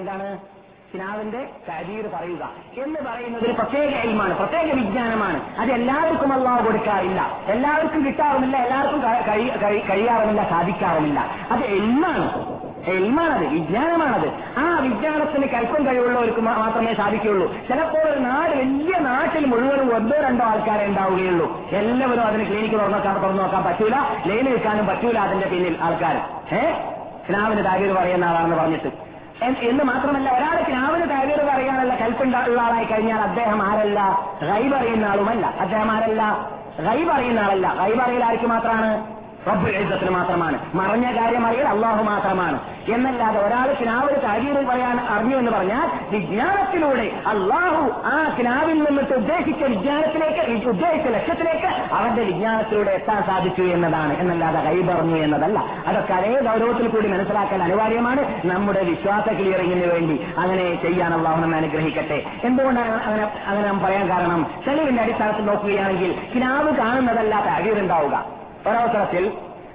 കിനാവിന്റെ 0.95 1.49
കരീർ 1.69 2.11
പറയുക 2.15 2.51
എന്ന് 2.85 3.01
പറയുന്നത് 3.01 3.45
ഒരു 3.45 3.53
പ്രത്യേക 3.53 3.89
ഇൽമാണ് 3.89 4.39
പ്രത്യേക 4.39 4.73
വിജ്ഞാനമാണ്. 4.73 5.41
അത് 5.59 5.73
എല്ലാവർക്കും 5.73 6.33
അള്ളാഹ് 6.33 6.67
കൊടുക്കാറില്ല. 6.67 7.39
എല്ലാവർക്കും 7.47 8.07
കിട്ടാറുമില്ല 8.07 8.57
എല്ലാവർക്കും 8.57 9.03
കഴി- 9.03 9.29
കഴി- 9.29 9.59
കഴി- 9.59 9.83
കഴിയാറുമില്ല 9.83 10.49
സാധിക്കാറുമില്ല. 10.51 11.27
അത് 11.51 11.61
എൽമാണ്. 11.61 12.53
എൽമാണത് 12.87 13.47
വിജ്ഞാനമാണത്. 13.47 14.33
ആ 14.59 14.79
വിജ്ഞാനത്തിന് 14.79 15.49
കൽപ്പം 15.49 15.87
കഴിവുള്ളവർക്ക് 15.87 16.41
മാത്രമേ 16.41 16.95
സാധിക്കുകയുള്ളൂ. 16.95 17.55
ചിലപ്പോൾ 17.69 17.99
ഒരു 17.99 18.19
നാട് 18.21 18.51
വലിയ 18.51 18.99
നാട്ടിൽ 18.99 19.45
മുഴുവനും 19.45 19.97
ഒന്നോ 19.97 20.21
രണ്ടോ 20.21 20.45
ആൾക്കാരെ 20.45 20.87
ഉണ്ടാവുകയുള്ളൂ. 20.87 21.69
എല്ലാവരും 21.71 22.23
അതിന് 22.23 22.47
ക്ലിനിക്ക് 22.47 22.75
തുറന്നു 22.75 22.97
നോക്കാൻ 22.97 23.23
തുറന്നു 23.23 23.43
നോക്കാൻ 23.43 23.65
പറ്റൂല. 23.65 23.97
ലൈൻ 24.27 24.45
നിൽക്കാനും 24.45 24.87
പറ്റൂല 24.87 25.19
അതിന്റെ 25.19 25.49
പിന്നിൽ 25.49 25.77
ആൾക്കാർ 25.81 26.17
ഏഹ് 26.55 26.95
കിനാവിന് 27.29 27.65
താരീർ 27.65 27.95
പറയുന്ന 27.95 28.25
ആളാണെന്ന് 28.25 28.57
പറഞ്ഞിട്ട്. 28.57 29.12
എന്ന് 29.45 29.85
മാത്രമല്ല 29.85 30.31
ഒരാൾ 30.31 30.65
കിനാവിന് 30.69 31.11
താരീർ 31.11 31.47
പറയാനുള്ള 31.47 31.95
കൽപ്പുള്ള 31.95 32.37
ആളായി 32.37 32.85
കഴിഞ്ഞാൽ 32.85 33.21
അദ്ദേഹം 33.21 33.63
ആരല്ല? 33.63 34.01
റൈബ് 34.43 34.75
അറിയുന്ന 34.75 35.05
ആളുമല്ല. 35.05 35.47
അദ്ദേഹം 35.47 35.91
ആരല്ല? 35.91 36.49
റൈബ് 36.79 37.11
അറിയുന്ന 37.11 37.41
ആളല്ല. 37.41 37.75
റൈബ് 37.81 38.01
അറിയൽ 38.01 38.25
ആർക്ക് 38.25 38.45
മാത്രമാണ് 38.45 39.22
റബ്ബുൽ 39.49 39.77
ഇസ്സത്തിന് 39.77 40.11
മാത്രമാണ്. 40.11 40.59
മറഞ്ഞ 40.75 41.21
കാര്യം 41.21 41.47
അറിയൽ 41.47 41.69
അള്ളാഹു 41.69 42.03
മാത്രമാണ്. 42.03 42.61
എന്നല്ലാതെ 42.95 43.47
ഒരാൾ 43.47 43.75
കിനാവിൽ 43.81 44.19
താരീർ 44.19 44.67
പറയാൻ 44.67 45.01
അറിഞ്ഞു 45.01 45.37
എന്ന് 45.37 45.51
പറഞ്ഞാൽ 45.51 45.91
വിജ്ഞാനത്തിലൂടെ 46.11 47.13
അള്ളാഹു 47.27 48.03
ആ 48.05 48.37
കിനാവിൽ 48.39 48.83
നിന്നിട്ട് 48.83 49.13
ഉദ്ദേശിച്ച 49.13 49.63
വിജ്ഞാനത്തിലേക്ക് 49.63 50.69
ഉദ്ദേശിച്ച 50.69 51.09
ലക്ഷ്യത്തിലേക്ക് 51.09 51.95
അവന്റെ 51.95 52.23
വിജ്ഞാനത്തിലൂടെ 52.23 52.91
എത്താൻ 52.91 53.23
സാധിച്ചു 53.23 53.63
എന്നതാണ്. 53.63 54.17
എന്നല്ലാതെ 54.17 54.61
കൈപറഞ്ഞു 54.61 55.17
എന്നതല്ല. 55.17 55.65
അതൊക്കെ 55.87 56.15
അതേ 56.15 56.41
ഗൗരവത്തിൽ 56.41 56.89
കൂടി 56.89 57.09
മനസ്സിലാക്കാൻ 57.09 57.63
അനിവാര്യമാണ്. 57.63 58.47
നമ്മുടെ 58.47 58.85
വിശ്വാസ 58.85 59.29
ക്ലിയറിംഗിന് 59.29 59.93
വേണ്ടി 59.93 60.27
അങ്ങനെ 60.39 60.83
ചെയ്യാൻ 60.83 61.15
അള്ളാഹു 61.15 61.41
നമ്മെ 61.41 61.59
അനുഗ്രഹിക്കട്ടെ. 61.59 62.23
എന്തുകൊണ്ടാണ് 62.45 63.07
അങ്ങനെ 63.07 63.33
അങ്ങനെ 63.47 63.73
പറയാൻ 63.73 64.11
കാരണം? 64.11 64.51
തെളിവിന്റെ 64.67 65.03
അടിസ്ഥാനത്തിൽ 65.03 65.45
നോക്കുകയാണെങ്കിൽ 65.45 66.15
കിനാവ് 66.35 66.77
കാണുന്നതല്ല 66.77 67.45
താരീറുണ്ടാവുക 67.47 68.42
ഒരവസരത്തിൽ 68.67 69.33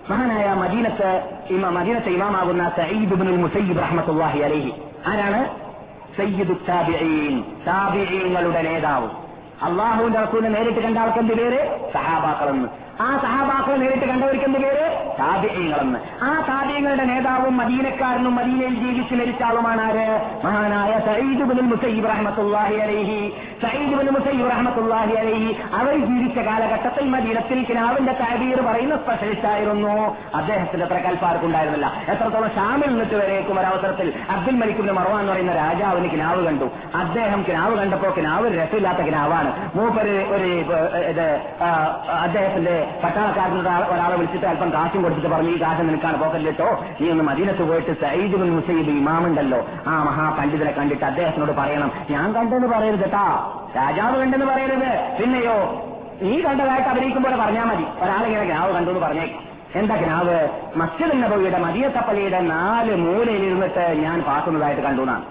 മഹാനായ 0.10 0.54
മദീനത്ത് 0.54 1.30
മദീനത്തെ 1.52 2.10
ഇമാമാകുന്ന 2.10 2.72
സയ്യിദ് 2.78 3.14
ഇബ്നുൽ 3.14 3.38
മുസയ്യിബ് 3.38 3.80
റഹ്മത്തുല്ലാഹി 3.80 4.40
അലൈഹി. 4.40 4.74
ആരാണ്? 5.08 5.50
സയ്യിദ് 6.18 6.56
താബിഈൻ 6.70 7.44
താബിഈങ്ങളുടെ 7.68 8.62
നേതാവ്. 8.62 9.10
അള്ളാഹുവിന്റെ 9.62 10.20
റസൂലിനെ 10.20 10.50
നേരിട്ട് 10.50 10.80
കണ്ട 10.80 10.98
ആൾക്കെന്ത് 10.98 11.34
പേര്? 11.34 11.92
സഹാബാക്കളെന്ന്. 11.94 12.87
ആ 13.02 13.18
സഹാബാക്കളെ 13.24 13.78
നേരിട്ട് 13.78 14.06
കണ്ടവർക്ക് 14.06 14.46
എന്ത് 14.46 14.60
പേര്? 14.60 14.86
താബിഈങ്ങളെന്ന് 15.20 16.00
ആ 16.24 16.30
താബിയങ്ങളുടെ 16.50 17.04
നേതാവും 17.04 17.58
മദീനക്കാരനും 17.58 18.36
മദീനയിൽ 18.36 18.76
ജീവിച്ച് 18.76 19.16
മരിച്ച 19.16 19.44
ആളുമാണ് 19.44 19.82
ആര്? 19.82 20.08
മഹാനായ 20.46 21.00
സയ്യിദ് 21.08 21.44
ബിൻ 21.50 21.66
മുസയ്യിബ് 21.66 22.10
റഹ്മത്തുള്ളാഹി 22.10 22.76
അലൈഹി. 22.76 23.34
സയ്യിദ് 23.64 23.96
ബിൻ 24.00 24.10
മുസയ്യിബ് 24.14 24.52
റഹ്മത്തുള്ളാഹി 24.52 25.14
അലൈഹി. 25.14 25.58
അവർ 25.74 25.94
ജീവിച്ച 26.06 26.40
കാലഘട്ടത്തിൽ 26.40 27.10
മദീനത്തിൽ 27.10 27.64
കിനാവിന്റെ 27.64 28.14
താബീർ 28.14 28.62
പറയുന്ന 28.62 28.98
സ്പെഷ്യലിസ്റ്റ് 28.98 29.48
ആയിരുന്നു 29.48 29.94
അദ്ദേഹത്തിന്റെ 30.36 30.86
അത്ര 30.86 30.98
കൽപ്പാർക്കുണ്ടായിരുന്നില്ല 30.98 31.94
എത്രത്തോളം 32.10 32.50
ഷാമിൽ 32.50 32.90
നിന്നിട്ട് 32.90 33.16
വരേക്കും 33.16 33.60
ഒരവസരത്തിൽ 33.60 34.14
അബ്ദുൽ 34.30 34.56
മലിക്കിന്റെ 34.56 34.94
മറവ 34.94 35.20
എന്ന് 35.20 35.32
പറയുന്ന 35.34 35.54
രാജാവിന് 35.54 36.10
കിനാവ് 36.12 36.46
കണ്ടു. 36.46 36.66
അദ്ദേഹം 36.96 37.46
കിനാവ് 37.48 37.78
കണ്ടപ്പോ 37.78 38.10
കിനാവ് 38.18 38.48
രസമില്ലാത്ത 38.60 38.98
കിനാവാണ്. 38.98 39.78
മൂപ്പര് 39.78 40.16
ഒരു 40.36 40.50
ഇത് 41.12 41.28
അദ്ദേഹത്തിന്റെ 42.22 42.87
പട്ടാളക്കാരൻ 43.04 43.62
ഒരാൾ- 43.62 43.94
ഒരാളെ 43.94 44.16
വിളിച്ചിട്ട് 44.16 44.46
അല്പം 44.46 44.74
കാശും 44.74 45.02
കൊടുത്തിട്ട് 45.02 45.30
പറഞ്ഞു 45.30 45.50
ഈ 45.50 45.62
കാശ് 45.62 45.82
നിനക്കാണ് 45.82 46.20
പോക്കറ്റിലിട്ടോ. 46.20 46.86
നീ 47.02 47.10
ഒന്ന് 47.10 47.24
മദീനത്ത് 47.24 47.68
പോയിട്ട് 47.70 48.02
സൈദ് 48.02 48.36
ബിൻ 48.36 48.56
മുസൈബ് 48.56 48.90
ഇമാമുണ്ടല്ലോ. 48.90 49.66
ആ 49.88 50.04
മഹാപണ്ഡിതനെ 50.04 50.72
കണ്ടിട്ട് 50.72 51.06
അദ്ദേഹത്തിനോട് 51.06 51.52
പറയണം. 51.52 51.92
ഞാൻ 52.10 52.34
കണ്ടെന്ന് 52.34 52.68
പറയരുത് 52.68 53.00
കേട്ടാ 53.00 53.54
രാജാവ് 53.78 54.20
കണ്ടെന്ന് 54.20 54.46
പറയരുത്. 54.46 55.18
പിന്നെയോ 55.22 55.84
നീ 56.22 56.42
കണ്ടതായിട്ട് 56.42 56.90
അഭിനയിക്കുമ്പോൾ 56.90 57.40
പറഞ്ഞാൽ 57.40 57.64
മതി. 57.64 57.86
ഒരാളിങ്ങനെ 58.04 58.46
ഗ്രാവ് 58.46 58.74
കണ്ടു 58.74 58.92
എന്ന് 58.92 59.08
പറഞ്ഞേക്കും. 59.08 59.48
എന്താ 59.76 59.96
ഗ്രാവ് 59.96 60.50
മസ്ജിദ് 60.76 61.24
നബവിയുടെ 61.24 61.60
മദീയത്തപ്പള്ളിയുടെ 61.60 62.42
നാല് 62.42 62.96
മൂലയിൽ 62.96 63.46
ഇരുന്നിട്ട് 63.46 63.96
ഞാൻ 64.00 64.22
പാക്കുന്നതായിട്ട് 64.22 64.82
കണ്ടു 64.82 65.02
എന്നാണ് 65.02 65.26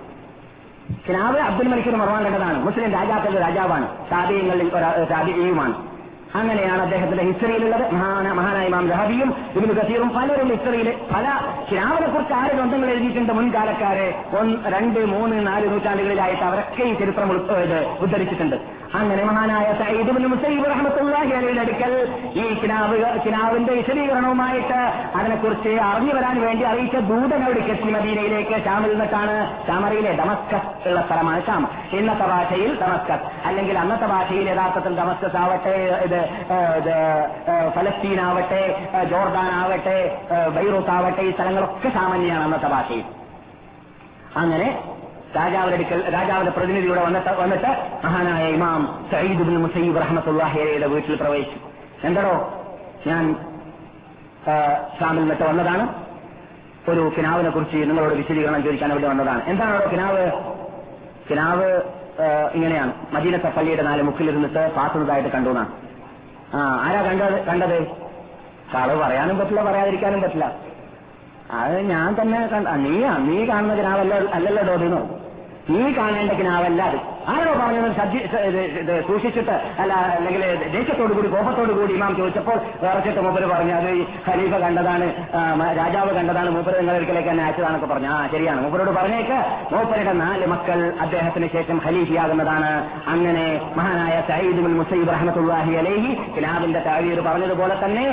ഗ്രാവ് 1.08 1.38
അബ്ദുൽ 1.38 1.68
മലിക്കിന് 1.68 1.96
മറവാൻ 1.96 2.24
കണ്ടതാണ്. 2.24 2.64
മുസ്ലിം 2.64 2.92
രാജാക്കളുടെ 2.92 3.40
രാജാവാണ്. 3.40 3.88
താപീയങ്ങളിൽ 4.12 4.68
താപീയുമാണ് 5.10 5.85
അങ്ങനെയാണ് 6.40 6.82
അദ്ദേഹത്തിന്റെ 6.82 7.24
ഹിസ്റ്ററിയിലുള്ളത്. 7.24 7.84
മഹാന 7.94 8.32
മഹാനായ 8.38 8.66
ഇമാം 8.66 8.86
ജഹബിയും 8.88 9.30
ഇബിന് 9.56 9.74
കസീറും 9.80 10.08
പലരും 10.16 10.48
ഹിസ്റ്ററിയിൽ 10.48 10.88
പല 11.14 11.26
കിനാവിനെ 11.70 12.08
കുറിച്ച് 12.08 12.34
ആറ് 12.40 12.52
ഗ്രന്ഥങ്ങൾ 12.56 12.90
എഴുതിയിട്ടുണ്ട് 12.90 13.32
മുൻകാലക്കാരെ. 13.32 14.08
ഒന്ന് 14.40 14.56
രണ്ട് 14.74 15.00
മൂന്ന് 15.14 15.46
നാല് 15.46 15.66
നൂറ്റാണ്ടുകളിലായിട്ട് 15.72 16.42
അവരൊക്കെ 16.42 16.82
ഈ 16.82 16.94
ചരിത്രം 16.94 17.32
ഉദ്ധരിച്ചിട്ടുണ്ട്. 18.04 18.75
അങ്ങനെ 18.96 19.22
മഹാനായ 19.24 19.68
സയ്യിദ് 19.78 20.12
മുസൈബ് 20.24 20.66
റഹ്മത്തുള്ളാഹി 20.72 21.32
അലിയുടെ 21.32 21.60
അടുക്കൽ 21.60 21.92
ഈ 22.34 22.44
കിനാവ് 22.60 22.96
കിനാവിന്റെ 23.24 23.72
വിശദീകരണവുമായിട്ട് 23.72 24.78
അതിനെക്കുറിച്ച് 25.18 25.72
അറിഞ്ഞു 25.86 26.12
വരാൻ 26.14 26.36
വേണ്ടി 26.40 26.64
അറിയിച്ച 26.64 26.96
ദൂതൻ 27.08 27.42
അവിടേക്ക് 27.44 27.70
എത്തി 27.70 27.90
മദീനയിലേക്ക് 27.90 28.56
ഷാമിൽ 28.66 28.90
നിന്നിട്ടാണ് 28.90 29.34
ഷാമറിയിലെ 29.66 30.12
ഡമസ്കസ് 30.12 30.88
ഉള്ള 30.88 31.02
സ്ഥലമാണ് 31.06 31.42
ഷാം 31.46 31.64
ഇന്നത്തെ 31.98 32.26
ഭാഷയിൽ 32.26 32.72
ഡമസ്കസ് 32.82 33.26
അല്ലെങ്കിൽ 33.46 33.78
അന്നത്തെ 33.78 34.06
ഭാഷയിൽ 34.06 34.48
യഥാർത്ഥത്തിൽ 34.50 34.94
ഡമസ്കസ് 35.00 35.36
ആവട്ടെ 35.36 35.74
ഇത് 36.06 36.18
ഫലസ്തീൻ 37.74 38.20
ആവട്ടെ 38.20 38.62
ജോർദാൻ 39.10 39.52
ആവട്ടെ 39.60 39.98
ബൈറൂത്ത് 40.56 40.90
ആവട്ടെ 40.90 41.22
ഈ 41.22 41.32
സ്ഥലങ്ങളൊക്കെ 41.32 41.88
സാമാന്യമാണ് 41.90 42.44
അന്നത്തെ 42.44 42.68
ഭാഷയിൽ. 42.68 43.04
അങ്ങനെ 44.36 44.68
രാജാവിന്റെ 45.34 45.76
അടുക്കൽ 45.76 46.12
രാജാവിന്റെ 46.14 46.52
പ്രതിനിധിയുടെ 46.52 47.02
വന്നിട്ട് 47.04 47.30
വന്നിട്ട് 47.40 47.70
മഹാനായ 48.04 48.50
ഇമാം 48.52 49.04
സയ്യിദ് 49.12 49.42
ബിൻ 49.42 49.58
മുസൈബ് 49.62 49.96
റഹ്മത്തുള്ളാഹിയുടെ 49.96 50.86
വീട്ടിൽ 50.86 51.16
പ്രവേശിച്ചു. 51.16 51.58
എന്തടോ? 52.06 52.34
ഞാൻ 53.06 53.34
ഷാമിൽ 55.00 55.20
നിന്നിട്ട് 55.20 55.42
വന്നതാണ്. 55.42 55.84
ഒരു 56.90 57.12
കിനാവിനെ 57.18 57.50
കുറിച്ച് 57.50 57.76
നിങ്ങളോട് 57.76 58.14
വിശദീകരണം 58.14 58.62
ചോദിക്കാൻ 58.62 58.90
വേണ്ടി 58.90 59.08
വന്നതാണ്. 59.08 59.42
എന്താണ് 59.44 59.90
കിനാവ്? 59.90 60.24
കിനാവ് 61.30 61.68
ഇങ്ങനെയാണ്. 62.54 62.92
മദീനത്തെ 63.12 63.48
പള്ളിയുടെ 63.56 63.82
നാല് 63.82 64.02
മുക്കിലിരുന്നിട്ട് 64.02 64.74
പാത്തുന്നതായിട്ട് 64.76 65.28
കണ്ടു 65.28 65.50
ആ 66.54 66.60
ആരാ 66.86 67.02
കണ്ടത് 67.02 67.44
കണ്ടത്? 67.46 67.78
കളവ് 68.74 69.00
പറയാനും 69.00 69.38
പറ്റില്ല 69.38 69.62
പറയാതിരിക്കാനും 69.62 70.22
പറ്റില്ല. 70.22 70.46
അത് 71.52 71.76
ഞാൻ 71.90 72.16
തന്നെ 72.20 72.46
കണ്ട 72.46 72.68
നീയാ 72.68 73.18
നീ 73.18 73.44
കാണുന്ന 73.46 73.74
കിനാവല്ല 73.74 74.14
അല്ലല്ലോ 74.14 74.62
ഡോഡിനോ 74.70 75.00
നീ 75.70 75.92
കാണേണ്ട 75.92 76.32
കിനാവല്ല 76.32 76.82
അത്. 76.82 76.98
ആരോ 77.32 77.52
പറഞ്ഞത് 77.60 77.88
സൂക്ഷിച്ചിട്ട് 79.08 79.54
അല്ല 79.82 79.92
അല്ലെങ്കിൽ 80.16 80.42
ദേഷ്യത്തോടു 80.74 81.12
കൂടി 81.18 81.28
കോപത്തോടു 81.34 81.72
കൂടി 81.78 81.92
ഇമാം 81.98 82.16
ചോദിച്ചപ്പോൾ 82.20 82.58
വേറച്ചിട്ട് 82.82 83.20
മൂപ്പര് 83.26 83.46
പറഞ്ഞു 83.52 83.74
അത് 83.78 83.88
ഈ 84.00 84.02
ഖലീഫ 84.28 84.52
കണ്ടതാണ് 84.64 85.06
രാജാവ് 85.80 86.10
കണ്ടതാണ് 86.18 86.50
മൂപ്പര് 86.56 86.76
നിങ്ങളുടെ 86.80 86.98
അടുക്കലേക്ക് 87.00 87.30
തന്നെ 87.30 87.44
അയച്ചതാണൊക്കെ 87.46 87.88
പറഞ്ഞു. 87.92 88.08
ആ 88.16 88.18
ശരിയാണ്. 88.34 88.60
മൂപ്പരോട് 88.64 88.92
പറഞ്ഞേക്ക് 88.98 89.38
മൂപ്പരുടെ 89.72 90.12
നാല് 90.22 90.46
മക്കൾ 90.52 90.78
അദ്ദേഹത്തിന് 91.04 91.48
ശേഷം 91.56 91.80
ഖലീഫിയാകുന്നതാണ്. 91.86 92.70
അങ്ങനെ 93.14 93.46
മഹാനായ 93.78 94.16
സയ്യിദ് 94.30 94.74
മുസൈബ് 94.78 95.10
റഹ്മത്തുള്ളാഹി 95.16 95.74
അലൈഹി 95.82 96.12
കിലാബിന്റെ 96.36 96.82
താഴീർ 96.88 97.20
പറഞ്ഞതുപോലെ 97.28 97.76
തന്നെ 97.84 98.06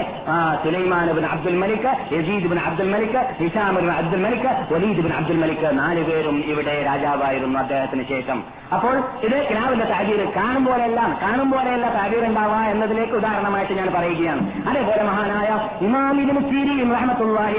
Sulaiman 0.65 1.07
bin 1.19 1.27
Abdul 1.33 1.57
Malik 1.63 1.89
Yazid 2.15 2.49
bin 2.53 2.61
Abdul 2.67 2.91
Malik 2.95 3.19
Hisham 3.43 3.75
bin 3.75 3.91
Abdul 3.99 4.23
Malik 4.25 4.49
Walid 4.73 5.05
bin 5.07 5.15
Abdul 5.19 5.41
Malik 5.43 5.67
നാല് 5.79 6.03
പേരും 6.09 6.37
ഇവിടെ 6.53 6.75
രാജാവായിരുന്നു 6.89 7.59
അദ്ദേഹത്തിന് 7.63 8.05
ശേഷം. 8.13 8.39
അപ്പോൾ 8.75 8.95
ഇത് 9.23 9.37
കിനാവിന്റെ 9.49 9.85
താജീർ. 9.85 10.21
കാണും 10.37 10.65
പോലെയെല്ലാം 10.65 11.11
കാണും 11.21 11.51
പോലെയല്ല 11.51 11.85
താജീർ 11.97 12.23
ഉണ്ടാവുക 12.25 12.59
എന്നതിലേക്ക് 12.73 13.13
ഉദാഹരണമായിട്ട് 13.13 13.73
ഞാൻ 13.73 13.89
പറയുകയാണ്. 13.97 14.43
അതേപോലെ 14.69 15.03
മഹാനായ 15.03 15.49
ഇമാം 15.85 16.21
ഇബിന് 16.21 16.41
സീരീൻ 16.49 16.79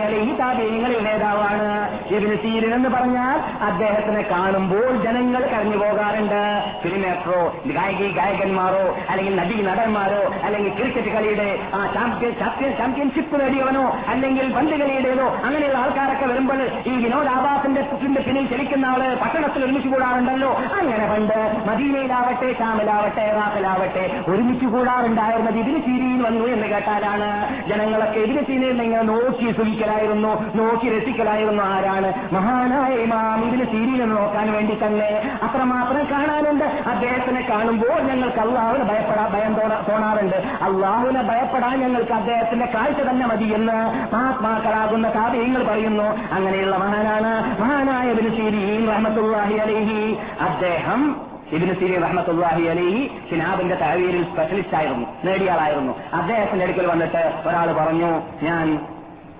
അല്ലെ 0.05 0.19
ഈ 0.19 0.33
താബീങ്ങളിൽ 0.39 1.01
നേതാവാണ് 1.05 1.69
ഇതിന് 2.15 2.37
സീരീൻ 2.37 2.73
എന്ന് 2.75 2.89
പറഞ്ഞാൽ 2.89 3.39
അദ്ദേഹത്തിനെ 3.65 4.23
കാണുമ്പോൾ 4.31 4.89
ജനങ്ങൾ 5.05 5.43
കരഞ്ഞു 5.53 5.77
പോകാറുണ്ട്. 5.77 6.43
ഫിലിം 6.83 7.03
ആക്ടറോ 7.11 7.41
ഗായകി 7.67 8.09
ഗായകന്മാരോ 8.19 8.85
അല്ലെങ്കിൽ 9.11 9.35
നടി 9.37 9.57
നടന്മാരോ 9.63 10.23
അല്ലെങ്കിൽ 10.45 10.73
ക്രിക്കറ്റ് 10.79 11.13
കളിയുടെ 11.17 11.49
ആ 11.75 11.81
ചാമ്പ്യൻ 11.95 12.33
ചാമ്പ്യൻ 12.41 12.73
ചാമ്പ്യൻഷിപ്പ് 12.81 13.41
നേടിയവനോ 13.41 13.85
അല്ലെങ്കിൽ 14.09 14.47
പന്ത് 14.57 14.75
കളിയുടേതോ 14.83 15.27
അങ്ങനെയുള്ള 15.45 15.79
ആൾക്കാരൊക്കെ 15.79 16.27
വരുമ്പോൾ 16.27 16.61
ഈ 16.87 16.95
വിനോദാഭാസന്റെ 17.05 17.83
പിന്നിൽ 18.27 18.47
ചലിക്കുന്ന 18.53 18.87
ആൾ 18.87 19.03
പട്ടണത്തിൽ 19.23 19.65
ഒരുമിച്ച് 19.65 19.89
കൂടാറുണ്ടല്ലോ. 19.89 20.51
അങ്ങനെ 20.81 21.07
പണ്ട് 21.13 21.34
മദീനയിലാവട്ടെ 21.67 22.53
ഷാമിലാവട്ടെ 22.59 23.21
ഇറാഖിലാവട്ടെ 23.21 24.25
ഒരുമിച്ച് 24.29 24.67
കൂടാറുണ്ടായിരുന്നത് 24.67 25.55
ഇതിന് 25.55 25.81
സീരിയിൽ 25.81 26.23
വന്നു 26.27 26.45
എന്ന് 26.47 26.67
കേട്ടാലാണ് 26.67 27.57
ജനങ്ങളൊക്കെ 27.69 28.19
ഇതിന് 28.19 28.45
സീരിയിൽ 28.45 28.83
ഇങ്ങനെ 28.83 29.03
നോക്കി 29.03 29.53
സുഖിക്കലായിരുന്നു 29.53 30.57
നോക്കി 30.57 30.99
രസിക്കലായിരുന്നു 30.99 31.63
ആരാണ്. 31.63 32.35
മഹാനായ 32.35 32.93
ഇമാം 32.95 33.45
ഇതിന് 33.45 33.65
സീരിയിൽ 33.65 34.05
നോക്കാൻ 34.05 34.53
വേണ്ടി 34.53 34.79
തന്നെ 34.87 35.39
അത്രമാത്രം 35.43 36.11
കാണാനുണ്ട്. 36.11 36.65
അദ്ദേഹത്തിനെ 36.65 37.47
കാണുമ്പോൾ 37.51 38.01
ഞങ്ങൾക്ക് 38.01 38.39
അള്ളാഹുവിനെ 38.39 38.85
ഭയപ്പെടാ 38.85 39.31
ഭയം 39.35 39.55
തോന്നാ- 39.55 39.91
തോന്നാറുണ്ട്. 39.91 40.37
അള്ളാഹുവിനെ 40.37 41.23
ഭയപ്പെടാൻ 41.23 41.81
ഞങ്ങൾക്ക് 41.81 42.13
അദ്ദേഹത്തിന്റെ 42.13 42.67
കാഴ്ച 42.75 43.01
തന്നെ 43.01 43.27
മതി 43.27 43.45
എന്ന് 43.45 44.15
മഹാത്മാക്കളാകുന്ന 44.15 45.09
കാവ്യങ്ങൾ 45.09 45.65
പറയുന്നു. 45.65 46.35
അങ്ങനെയുള്ള 46.35 46.77
മഹാനാണ് 46.77 47.63
മഹാനായ 47.63 48.11
ഇതിന് 48.11 48.31
സീരീൻ 48.31 48.91
റഹ്മത്തുള്ളാഹി 48.91 49.55
അലൈഹി. 49.55 50.17
അദ്ദേഹം 50.41 51.24
ഇബിന് 51.55 51.75
സീരി 51.81 51.97
റഹ്മത്തുള്ളാഹി 52.05 52.65
അലൈഹി 52.75 53.03
ഷിനാബിന്റെ 53.31 53.77
തഴവീരിൽ 53.83 54.23
സ്പെഷ്യലിസ്റ്റ് 54.31 54.77
ആയിരുന്നു 54.77 55.07
നേടിയ 55.25 55.51
ആളായിരുന്നു 55.51 55.93
അദ്ദേഹത്തിന്റെ 56.21 56.65
അടുക്കൽ 56.67 56.87
വന്നിട്ട് 56.87 57.23
ഒരാൾ 57.49 57.69
പറഞ്ഞു 57.81 58.11
ഞാൻ 58.45 58.67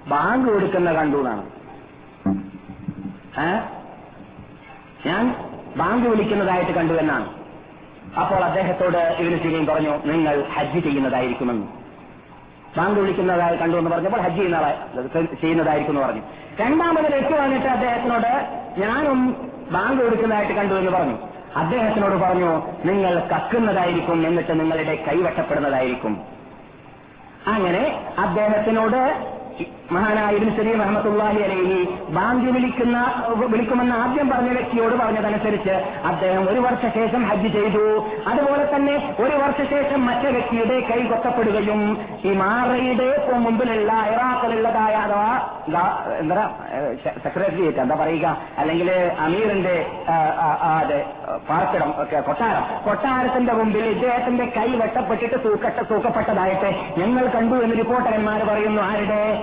ബാങ്ക് 0.09 0.49
കൊടുക്കുന്ന 0.49 0.93
കണ്ടു 0.93 1.17
എന്നാണ്. 1.17 1.45
ഞാൻ 5.07 5.25
ബാങ്ക് 5.77 6.07
വിളിക്കുന്നതായിട്ട് 6.09 6.73
കണ്ടു 6.73 6.95
എന്നാണ്. 6.95 7.27
അപ്പോൾ 8.21 8.41
അദ്ദേഹത്തോട് 8.49 9.17
ഇബിന് 9.21 9.39
സീരിയും 9.43 9.67
പറഞ്ഞു 9.67 9.93
നിങ്ങൾ 10.13 10.35
ഹജ്ജ് 10.55 10.81
ചെയ്യുന്നതായിരിക്കുമെന്ന്. 10.85 11.67
ബാങ്ക് 12.77 12.99
വിളിക്കുന്നതായി 13.01 13.57
കണ്ടു 13.57 13.77
എന്ന് 13.77 13.91
പറഞ്ഞപ്പോൾ 13.91 14.21
ഹജ്ജ് 14.21 14.37
ചെയ്യുന്ന 14.37 15.37
ചെയ്യുന്നതായിരിക്കും 15.43 15.93
എന്ന് 15.93 16.07
പറഞ്ഞു. 16.07 16.23
രണ്ടാമത് 16.63 17.09
വ്യക്തി 17.15 17.35
വന്നിട്ട് 17.43 17.69
അദ്ദേഹത്തിനോട് 17.77 18.33
ഞാനും 18.81 19.21
ബാങ്ക് 19.73 20.03
കൊടുക്കുന്നതായിട്ട് 20.03 20.55
കണ്ടു 20.61 20.75
എന്ന് 20.75 20.93
പറഞ്ഞു. 20.99 21.17
അദ്ദേഹത്തിനോട് 21.57 22.15
പറഞ്ഞു 22.15 22.53
നിങ്ങൾ 22.85 23.29
കക്കുന്നതായിരിക്കും 23.29 24.27
എന്നിട്ട് 24.27 24.61
നിങ്ങളുടെ 24.61 25.05
കൈവട്ടപ്പെടുന്നതായിരിക്കും 25.09 26.15
അങ്ങനെ 27.47 27.85
അദ്ദേഹത്തിനോട് 28.19 29.01
മഹാനായ 29.95 30.37
ഇബിൻ 30.37 30.51
സലീം 30.57 30.79
റഹ്മത്തുള്ളാഹി 30.83 31.41
അലൈഹി 31.47 31.79
ബാങ്ക് 32.17 32.47
വിളിക്കുന്ന 32.55 32.99
വിളിക്കുമെന്ന് 33.53 33.95
ആദ്യം 34.03 34.27
പറഞ്ഞ 34.33 34.51
വ്യക്തിയോട് 34.59 34.95
പറഞ്ഞതനുസരിച്ച് 35.01 35.75
അദ്ദേഹം 36.11 36.43
ഒരു 36.53 36.61
വർഷശേഷം 36.67 37.23
ഹജ്ജ് 37.31 37.51
ചെയ്തു. 37.57 37.85
അതുപോലെ 38.31 38.65
തന്നെ 38.75 38.95
ഒരു 39.25 39.35
വർഷശേഷം 39.43 40.01
മറ്റേ 40.09 40.31
വ്യക്തിയുടെ 40.37 40.77
കൈ 40.91 41.01
കൊത്തപ്പെടുകയും 41.11 41.83
ഈ 42.29 42.33
മാറയുടെ 42.43 43.09
മുമ്പിലുള്ള 43.45 43.93
ഇറാഖിലുള്ളതായ 44.15 44.95
അഥവാ 45.05 45.31
എന്താ 46.23 46.45
സെക്രട്ടറിയേറ്റ് 47.25 47.81
എന്താ 47.85 47.97
പറയുക 48.03 48.27
അല്ലെങ്കിൽ 48.63 48.91
അമീറിന്റെ 49.27 49.77
അതെ 50.71 50.99
പാർപ്പിടം 51.51 51.91
കൊട്ടാരം. 52.29 52.65
കൊട്ടാരത്തിന്റെ 52.89 53.53
മുമ്പിൽ 53.61 53.85
ഇദ്ദേഹത്തിന്റെ 53.95 54.47
കൈ 54.57 54.69
വെട്ടപ്പെട്ടിട്ട് 54.83 55.39
തൂക്കട്ട 55.47 55.79
തൂക്കപ്പെട്ടതായിട്ട് 55.93 56.71
ഞങ്ങൾ 57.01 57.25
കണ്ടു 57.37 57.57
എന്ന് 57.65 57.77
റിപ്പോർട്ടർമാർ 57.83 58.41
പറയുന്നു. 58.51 58.83
ആരുടെ? 58.91 59.23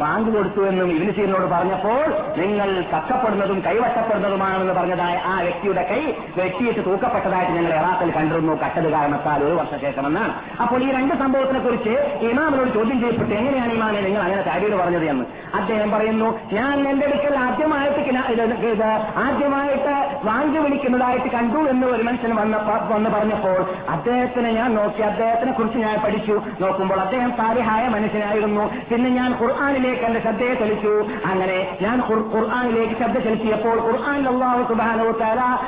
ബാങ്ക് 0.00 0.30
കൊടുത്തു 0.36 0.60
എന്നും 0.68 0.88
ഇബിന് 0.96 1.36
പറഞ്ഞപ്പോൾ 1.52 2.04
നിങ്ങൾ 2.40 2.68
കക്കപ്പെടുന്നതും 2.92 3.58
കൈവശപ്പെടുന്നതുമാണെന്ന് 3.66 4.74
പറഞ്ഞതായ 4.78 5.16
ആ 5.32 5.34
വ്യക്തിയുടെ 5.40 5.82
കൈ 5.90 6.00
വെട്ടിയിട്ട് 6.38 6.80
തൂക്കപ്പെട്ടതായിട്ട് 6.86 7.52
ഞങ്ങൾ 7.52 7.72
ഇറാഖിൽ 7.80 8.10
കണ്ടിരുന്നു. 8.16 8.54
കട്ടത് 8.64 8.88
കാരണത്താൽ 8.92 9.40
ഒരു 9.44 9.54
വർഷശേഷമെന്നാണ്. 9.60 10.32
അപ്പോൾ 10.62 10.82
ഈ 10.86 10.88
രണ്ട് 10.96 11.14
സംഭവത്തിനെ 11.22 11.60
കുറിച്ച് 11.60 11.94
ഇമാമിനോട് 12.30 12.70
ചോദ്യം 12.78 12.98
ചെയ്യപ്പെട്ടു 13.00 13.34
എങ്ങനെയാണ് 13.40 13.72
ഇമാനെ 13.72 14.00
നിങ്ങൾ 14.00 14.22
അങ്ങനെ 14.22 14.42
താരീട് 14.42 14.76
പറഞ്ഞത് 14.82 15.06
എന്ന്. 15.12 15.24
അദ്ദേഹം 15.60 15.90
പറയുന്നു 15.90 16.28
ഞാൻ 16.52 16.76
എന്റെ 16.88 17.06
അടുക്കൽ 17.06 17.36
ആദ്യമായിട്ട് 17.46 18.90
ആദ്യമായിട്ട് 19.26 19.94
വാങ്ങി 20.26 20.58
വിളിക്കുന്നതായിട്ട് 20.58 21.28
കണ്ടു 21.36 21.60
എന്ന് 21.72 21.86
ഒരു 21.86 22.02
മനുഷ്യൻ 22.02 22.34
വന്ന 22.40 22.56
വന്ന് 22.94 23.10
പറഞ്ഞപ്പോൾ 23.10 23.58
അദ്ദേഹത്തിനെ 23.90 24.50
ഞാൻ 24.52 24.74
നോക്കി 24.74 25.02
അദ്ദേഹത്തിനെ 25.02 25.52
കുറിച്ച് 25.52 25.78
ഞാൻ 25.78 25.96
പഠിച്ചു. 26.04 26.36
നോക്കുമ്പോൾ 26.60 27.00
അദ്ദേഹം 27.00 27.30
സാരിഹായ 27.40 27.84
മനുഷ്യനായിരുന്നു. 27.96 28.66
പിന്നെ 28.90 29.10
ഞാൻ 29.20 29.30
ഖുർആാനിൽ 29.42 29.83
ഖുർആാനിലേക്ക് 29.84 30.06
എന്റെ 30.06 30.20
ശ്രദ്ധയെ 30.20 30.54
ചലിച്ചു. 30.54 31.06
അങ്ങനെ 31.26 31.78
ഞാൻ 31.82 32.02
ഖുർ- 32.10 32.34
ഖുർആാനിലേക്ക് 32.34 32.94
ശ്രദ്ധ 32.94 33.18
ചെലുത്തിയപ്പോൾ 33.18 33.80
ഖുർആൻ 33.80 34.28
അള്ളാഹു 34.28 34.68
സുബാനോ 34.68 35.10
തല 35.10 35.58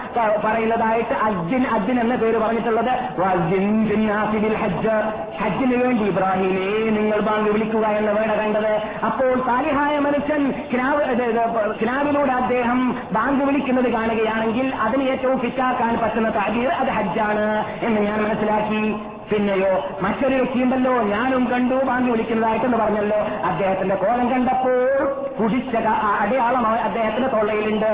പറയുന്നതായിട്ട് 0.44 1.14
അജ്ജിൻ 1.14 1.66
അജ്ജിൻ 1.66 2.00
എന്ന 2.00 2.16
പേര് 2.16 2.38
പറഞ്ഞിട്ടുള്ളത് 2.38 2.90
ഹജ്ജിന് 5.36 5.84
വേണ്ടി 5.84 6.04
ഇബ്രാഹിമേ 6.04 6.90
നിങ്ങൾ 6.90 7.20
ബാങ്ക് 7.20 7.50
വിളിക്കുക 7.50 7.86
എന്ന 7.86 8.10
വേണ 8.10 8.32
കണ്ടത്. 8.34 8.82
അപ്പോൾ 9.04 9.34
സാലിഹായ 9.46 9.98
മനുഷ്യൻ 9.98 10.54
കിനാവ് 10.72 11.04
കിനാവിലൂടെ 11.80 12.32
അദ്ദേഹം 12.32 12.96
ബാങ്ക് 13.12 13.44
വിളിക്കുന്നത് 13.44 13.92
കാണുകയാണെങ്കിൽ 13.92 14.74
അതിന് 14.74 15.02
ഏറ്റവും 15.02 15.38
ഫിറ്റാക്കാൻ 15.38 15.98
പറ്റുന്ന 16.02 16.28
താജീർ 16.34 16.68
അത് 16.68 16.88
ഹജ്ജാണ് 16.88 17.64
എന്ന് 17.82 18.00
ഞാൻ 18.00 18.24
മനസ്സിലാക്കി. 18.24 18.94
പിന്നെയോ 19.30 19.72
മറ്റൊരു 20.00 20.34
വ്യക്തിയുണ്ടല്ലോ 20.34 20.92
ഞാനും 21.02 21.44
കണ്ടു 21.50 21.74
വാങ്ങി 21.84 22.10
വിളിക്കുന്നതായിട്ടെന്ന് 22.10 22.76
പറഞ്ഞല്ലോ. 22.76 23.18
അദ്ദേഹത്തിന്റെ 23.50 23.94
കോലം 23.94 24.30
കണ്ടപ്പോൾ 24.30 24.78
കുടിച്ച 25.40 25.76
അടയാളം 26.20 26.66
അദ്ദേഹത്തിന്റെ 26.66 27.28
തൊള്ളയിലുണ്ട്. 27.28 27.92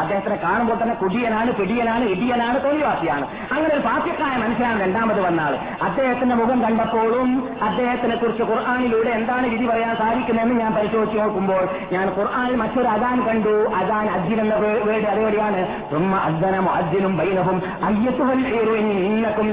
അദ്ദേഹത്തിനെ 0.00 0.36
കാണുമ്പോൾ 0.36 0.76
തന്നെ 0.82 0.94
കുടിയനാണ് 0.94 1.50
പിടിയനാണ് 1.52 2.04
ഇടിയനാണ് 2.04 2.64
തൊഴിൽവാസിയാണ്. 2.64 3.24
അങ്ങനെ 3.52 3.74
ഒരു 3.74 3.82
പാർട്ടിക്കായ 3.88 4.34
മനുഷ്യനാണ് 4.36 4.80
രണ്ടാമത് 4.82 5.20
വന്നാൾ 5.20 5.52
അദ്ദേഹത്തിന്റെ 5.86 6.34
മുഖം 6.34 6.58
കണ്ടപ്പോഴും 6.64 7.30
അദ്ദേഹത്തിനെ 7.62 8.16
കുറിച്ച് 8.16 8.42
ഖുർആാനിലൂടെ 8.42 9.10
എന്താണ് 9.10 9.46
വിധി 9.46 9.66
പറയാൻ 9.70 9.96
സാധിക്കുന്നതെന്ന് 9.96 10.54
ഞാൻ 10.60 10.72
പരിശോധിച്ച് 10.74 11.18
നോക്കുമ്പോൾ 11.18 11.64
ഞാൻ 11.92 12.06
ഖുർആാനിൽ 12.18 12.56
മറ്റൊരു 12.56 12.88
അദാൻ 12.88 13.18
കണ്ടു. 13.28 13.56
അദാൻ 13.80 14.06
അജ്ജിൻ 14.16 14.40
എന്ന 14.40 14.54
വേട് 14.86 15.06
അതേപടിയാണ് 15.06 15.60
തുമ്മ 15.92 16.16
അദ്ദനം 16.28 16.68
അജ്ജിനും 16.70 17.16
ബൈനവും 17.16 17.58
അയ്യത്തുഹൽ 17.84 18.46
ഇന്നക്കും 18.80 19.48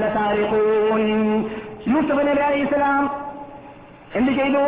യൂസുഫ് 1.90 2.20
അലൈഹി 2.20 2.62
ഇസ്ലാം 2.62 3.04
എന്ത് 4.18 4.32
ചെയ്തു? 4.32 4.62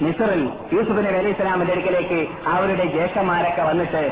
മിസറിൽ 0.00 0.42
യൂസുഫ് 0.72 0.98
നബി 0.98 1.18
അലൈഹി 1.18 1.36
സ്വലാമിന്റെ 1.36 1.72
അടുക്കലേക്ക് 1.72 2.18
അവരുടെ 2.46 2.84
ജ്യേഷ്ഠന്മാരൊക്കെ 2.86 3.62
വന്നിട്ട് 3.62 4.02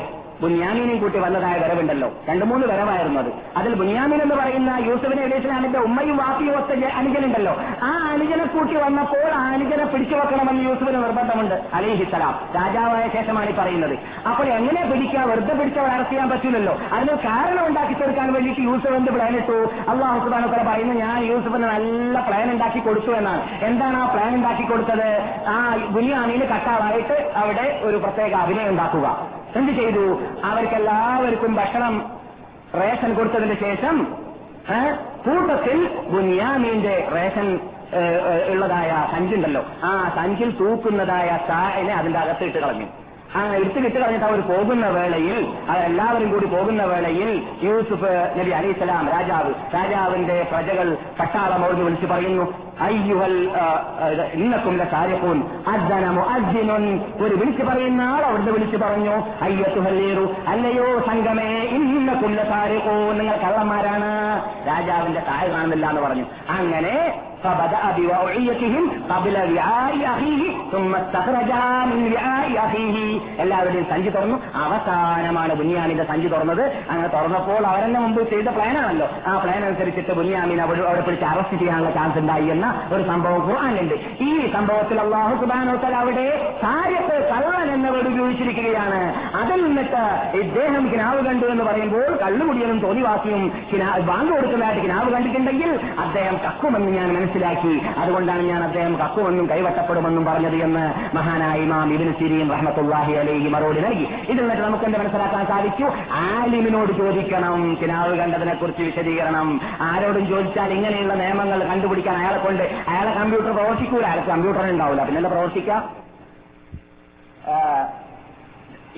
ബുന്യാമീനെയും 0.41 0.99
കൂട്ടി 0.99 1.19
വന്നതായ 1.19 1.59
വരവുണ്ടല്ലോ. 1.59 2.13
രണ്ടു 2.29 2.45
മൂന്ന് 2.45 2.67
വരവായിരുന്നു 2.67 3.19
അത്. 3.19 3.31
അതിൽ 3.57 3.73
ബുന്യാമീൻ 3.73 4.21
എന്ന് 4.21 4.35
പറയുന്ന 4.35 4.77
യൂസഫിനെ 4.85 5.25
നബി 5.25 5.77
ഉമ്മയും 5.77 6.17
വാപ്പിയും 6.17 6.57
ഒത്ത 6.57 6.85
അനുജനുണ്ടല്ലോ. 6.85 7.57
ആ 7.83 8.09
അനുജനെ 8.11 8.45
കൂട്ടി 8.45 8.75
വന്നപ്പോൾ 8.75 9.31
ആ 9.33 9.51
അനുജനെ 9.51 9.85
പിടിച്ചു 9.85 10.15
വെക്കണമെന്ന് 10.15 10.69
യൂസഫിന് 10.69 11.03
നിർബന്ധമുണ്ട് 11.03 11.55
അലിഹിസലാം 11.73 12.39
രാജാവായ 12.55 13.09
ശേഷമാണ് 13.13 13.49
ഈ 13.49 13.53
പറയുന്നത്. 13.53 13.97
അപ്പോൾ 14.27 14.43
എങ്ങനെ 14.43 14.89
പിടിക്കുക? 14.91 15.19
വെറുതെ 15.19 15.53
പിടിച്ചവർ 15.53 15.87
അറസ്റ്റ് 15.87 16.11
ചെയ്യാൻ 16.11 16.29
പറ്റില്ലല്ലോ 16.29 16.77
അതിന് 16.93 17.11
കാരണം 17.11 17.67
ഉണ്ടാക്കി 17.67 17.93
തീർക്കാൻ 17.93 18.33
വേണ്ടിയിട്ട് 18.33 18.61
യൂസഫ് 18.61 18.93
എന്ത് 18.93 19.11
പ്ലാൻ 19.11 19.35
ഇട്ടു? 19.35 19.71
അള്ളാഹു 19.89 20.19
സുബാന 20.19 20.45
പറയുന്നു 20.67 20.93
ഞാൻ 20.93 21.23
യൂസഫിന് 21.23 21.63
നല്ല 21.63 22.19
പ്ലാൻ 22.19 22.51
ഉണ്ടാക്കി 22.51 22.79
കൊടുത്തു 22.79 23.11
എന്നാണ്. 23.11 23.65
എന്താണ് 23.65 23.97
ആ 23.97 24.13
പ്ലാൻ 24.13 24.35
ഉണ്ടാക്കി 24.35 24.63
കൊടുത്തത്? 24.63 25.09
ആ 25.47 25.75
ബുനിയാമീന് 25.89 26.41
കട്ടാളായിട്ട് 26.41 27.31
അവിടെ 27.35 27.79
ഒരു 27.83 27.97
പ്രത്യേക 27.97 28.33
അഭിനയം 28.33 28.69
ഉണ്ടാക്കുക. 28.69 29.17
എന്ത് 29.59 29.71
ചെയ്തു? 29.79 30.03
അവർക്കെല്ലാവർക്കും 30.49 31.51
ഭക്ഷണം 31.59 31.95
റേഷൻ 32.81 33.11
കൊടുത്തതിന് 33.17 33.55
ശേഷം 33.65 33.95
കൂട്ടത്തിൽ 35.25 35.77
ബുനിയാമീന്റെ 36.13 36.95
റേഷൻ 37.15 37.47
ഉള്ളതായ 38.51 38.91
സഞ്ചുണ്ടല്ലോ. 39.13 39.63
ആ 39.89 39.91
സഞ്ചിൽ 40.15 40.49
തൂക്കുന്നതായ 40.59 41.29
സായനെ 41.49 41.93
അതിന്റെ 41.99 42.19
അകത്ത് 42.23 42.45
ഇട്ട് 42.49 42.59
കളഞ്ഞു. 42.63 42.87
ആ 43.37 43.39
എടുത്തു 43.57 43.79
വിട്ട് 43.83 43.97
കളഞ്ഞിട്ട് 43.99 44.25
അവർ 44.27 44.41
പോകുന്ന 44.49 44.85
വേളയിൽ 44.97 45.39
അവരെല്ലാവരും 45.71 46.29
കൂടി 46.33 46.47
പോകുന്ന 46.55 46.83
വേളയിൽ 46.91 47.29
യൂസുഫ് 47.65 48.11
നബി 48.37 48.51
അലൈഹിസ്സലാം 48.59 49.05
രാജാവ് 49.15 49.51
രാജാവിന്റെ 49.75 50.37
പ്രജകൾ 50.51 50.87
പട്ടാളം 51.19 51.63
ഓർന്ന് 51.67 51.83
വിളിച്ചു 51.87 52.07
പറയുന്നു 52.13 52.45
അയ്യുഹൽ 52.79 53.35
ഇന്നക്കും 54.33 54.75
സാരിഖൂൻ 54.93 55.37
അദ്ദന 55.73 56.05
മുഅദ്ദിനുൻ 56.17 56.83
ഒരു 57.25 57.35
വിളിച്ചു 57.35 57.63
പറയുന്ന 57.63 58.01
ആൾ 58.01 58.21
അവിടുന്ന് 58.25 58.51
വിളിച്ചു 58.51 58.77
പറഞ്ഞു 58.77 59.13
അയ്യത്തുഹല്ലേറു 59.41 60.25
അല്ലയോ 60.47 60.87
സംഘമേ 61.07 61.49
ഇന്നക്കുല്ല 61.77 62.41
കാര്യപ്പോ 62.43 62.95
നിങ്ങൾ 63.11 63.37
കള്ളന്മാരാണ്. 63.37 64.11
രാജാവിന്റെ 64.67 65.19
താഴെ 65.19 65.47
കാണുന്നില്ല 65.47 65.85
എന്ന് 65.89 66.01
പറഞ്ഞു. 66.01 66.25
അങ്ങനെ 66.49 66.95
فبدأ 67.44 67.82
بوعيتهم 67.98 68.82
قبل 69.10 69.34
وعاء 69.48 69.94
أخيه 70.06 70.42
ثم 70.72 70.94
استخرجها 70.94 71.84
من 71.86 72.00
وعاء 72.06 72.48
أخيه 72.60 72.96
എല്ലാവരുടെയും 73.42 73.86
സഞ്ചി 73.90 74.10
തുറന്നു 74.10 74.36
അവസാനമാണ് 74.64 75.52
ബുനിയാമിന്റെ 75.54 76.04
സഞ്ചി 76.04 76.28
തുറന്നത് 76.32 76.62
അങ്ങനെ 76.90 77.08
തുറന്നപ്പോൾ 77.08 77.62
അവരെന്നെ 77.66 78.00
മുമ്പ് 78.00 78.20
ചെയ്ത 78.32 78.48
പ്ലാനാണല്ലോ 78.56 79.06
ആ 79.26 79.32
പ്ലാൻ 79.42 79.62
അനുസരിച്ചിട്ട് 79.64 80.12
ബുനിയാമിനെ 80.18 80.62
അവിടെ 80.64 80.82
അവിടെ 80.82 81.02
പിടിച്ച് 81.06 81.26
അറസ്റ്റ് 81.30 81.56
ചെയ്യാനുള്ള 81.62 81.90
ചാൻസ് 81.90 82.18
ഉണ്ടായി 82.22 82.48
എന്ന 82.54 82.66
ഒരു 82.94 83.02
സംഭവം 83.10 83.40
ഖുർആാനുണ്ട് 83.46 83.96
ഈ 84.22 84.30
സംഭവത്തിൽ 84.56 85.00
അള്ളാഹു 85.04 85.32
സുബാനോത്തൽ 85.42 85.96
അവിടെ 86.00 86.26
കാര്യത്ത് 86.64 87.16
കള്ളൻ 87.32 87.70
എന്ന 87.76 87.86
വേർഡ് 87.94 88.10
ഉപയോഗിച്ചിരിക്കുകയാണ് 88.12 89.00
അതിൽ 89.40 89.58
നിന്നിട്ട് 89.66 90.02
ഇദ്ദേഹം 90.42 90.84
കിനാവ് 90.92 91.22
കണ്ടു 91.28 91.48
എന്ന് 91.54 91.66
പറയുമ്പോൾ 91.70 92.06
കള്ളുമുടിയനും 92.24 92.80
തോന്നിവാസിയും 92.86 93.42
കിനാ 93.72 93.90
ബാങ്ക് 94.10 94.32
കൊടുക്കുന്നതായിട്ട് 94.34 94.84
കിനാവ് 94.86 95.10
കണ്ടിട്ടുണ്ടെങ്കിൽ 95.16 95.72
അദ്ദേഹം 96.06 96.38
കക്കുമെന്ന് 96.46 96.92
ഞാൻ 96.98 97.08
മനസ്സിലാക്കി. 97.25 97.73
അതുകൊണ്ടാണ് 97.97 98.43
ഞാൻ 98.43 98.63
അദ്ദേഹം 98.63 98.93
കക്കുമെന്നും 98.99 99.45
കൈവട്ടപ്പെടുമെന്നും 99.49 100.25
പറഞ്ഞത് 100.25 100.57
എന്ന് 100.65 100.83
മഹാനായ 101.15 101.57
ഇമാം 101.59 101.93
ഇബിൻ 101.93 102.09
സിരിയും 102.19 102.49
റഹ്മത്തുല്ലാഹി 102.51 103.13
അലൈഹി 103.21 103.47
മറുപടി 103.47 103.81
നൽകി. 103.85 104.05
ഇതിൽ 104.29 104.41
നിന്നിട്ട് 104.41 104.63
നമുക്ക് 104.63 104.85
എന്ത് 104.85 104.99
മനസ്സിലാക്കാൻ 104.99 105.45
സാധിച്ചു? 105.45 105.87
ആലിമിനോട് 106.23 106.91
ചോദിക്കണം. 106.97 107.77
കിനാവ് 107.81 108.13
കണ്ടതിനെ 108.17 108.53
കുറിച്ച് 108.53 108.83
വിശദീകരണം. 108.83 109.61
ആരോടും 109.81 110.27
ചോദിച്ചാൽ 110.27 110.73
ഇങ്ങനെയുള്ള 110.73 111.13
നിയമങ്ങൾ 111.13 111.61
കണ്ടുപിടിക്കാൻ 111.71 112.17
അയാളെ 112.17 112.37
കൊണ്ട് 112.37 112.63
അയാളെ 112.87 113.13
കമ്പ്യൂട്ടർ 113.19 113.51
പ്രവർത്തിക്കൂല. 113.51 114.05
അയാൾക്ക് 114.05 114.29
കമ്പ്യൂട്ടർ 114.29 114.69
ഉണ്ടാവില്ല. 114.69 115.03
പിന്നല്ല 115.05 115.27
പ്രവർത്തിക്കാം? 115.27 115.83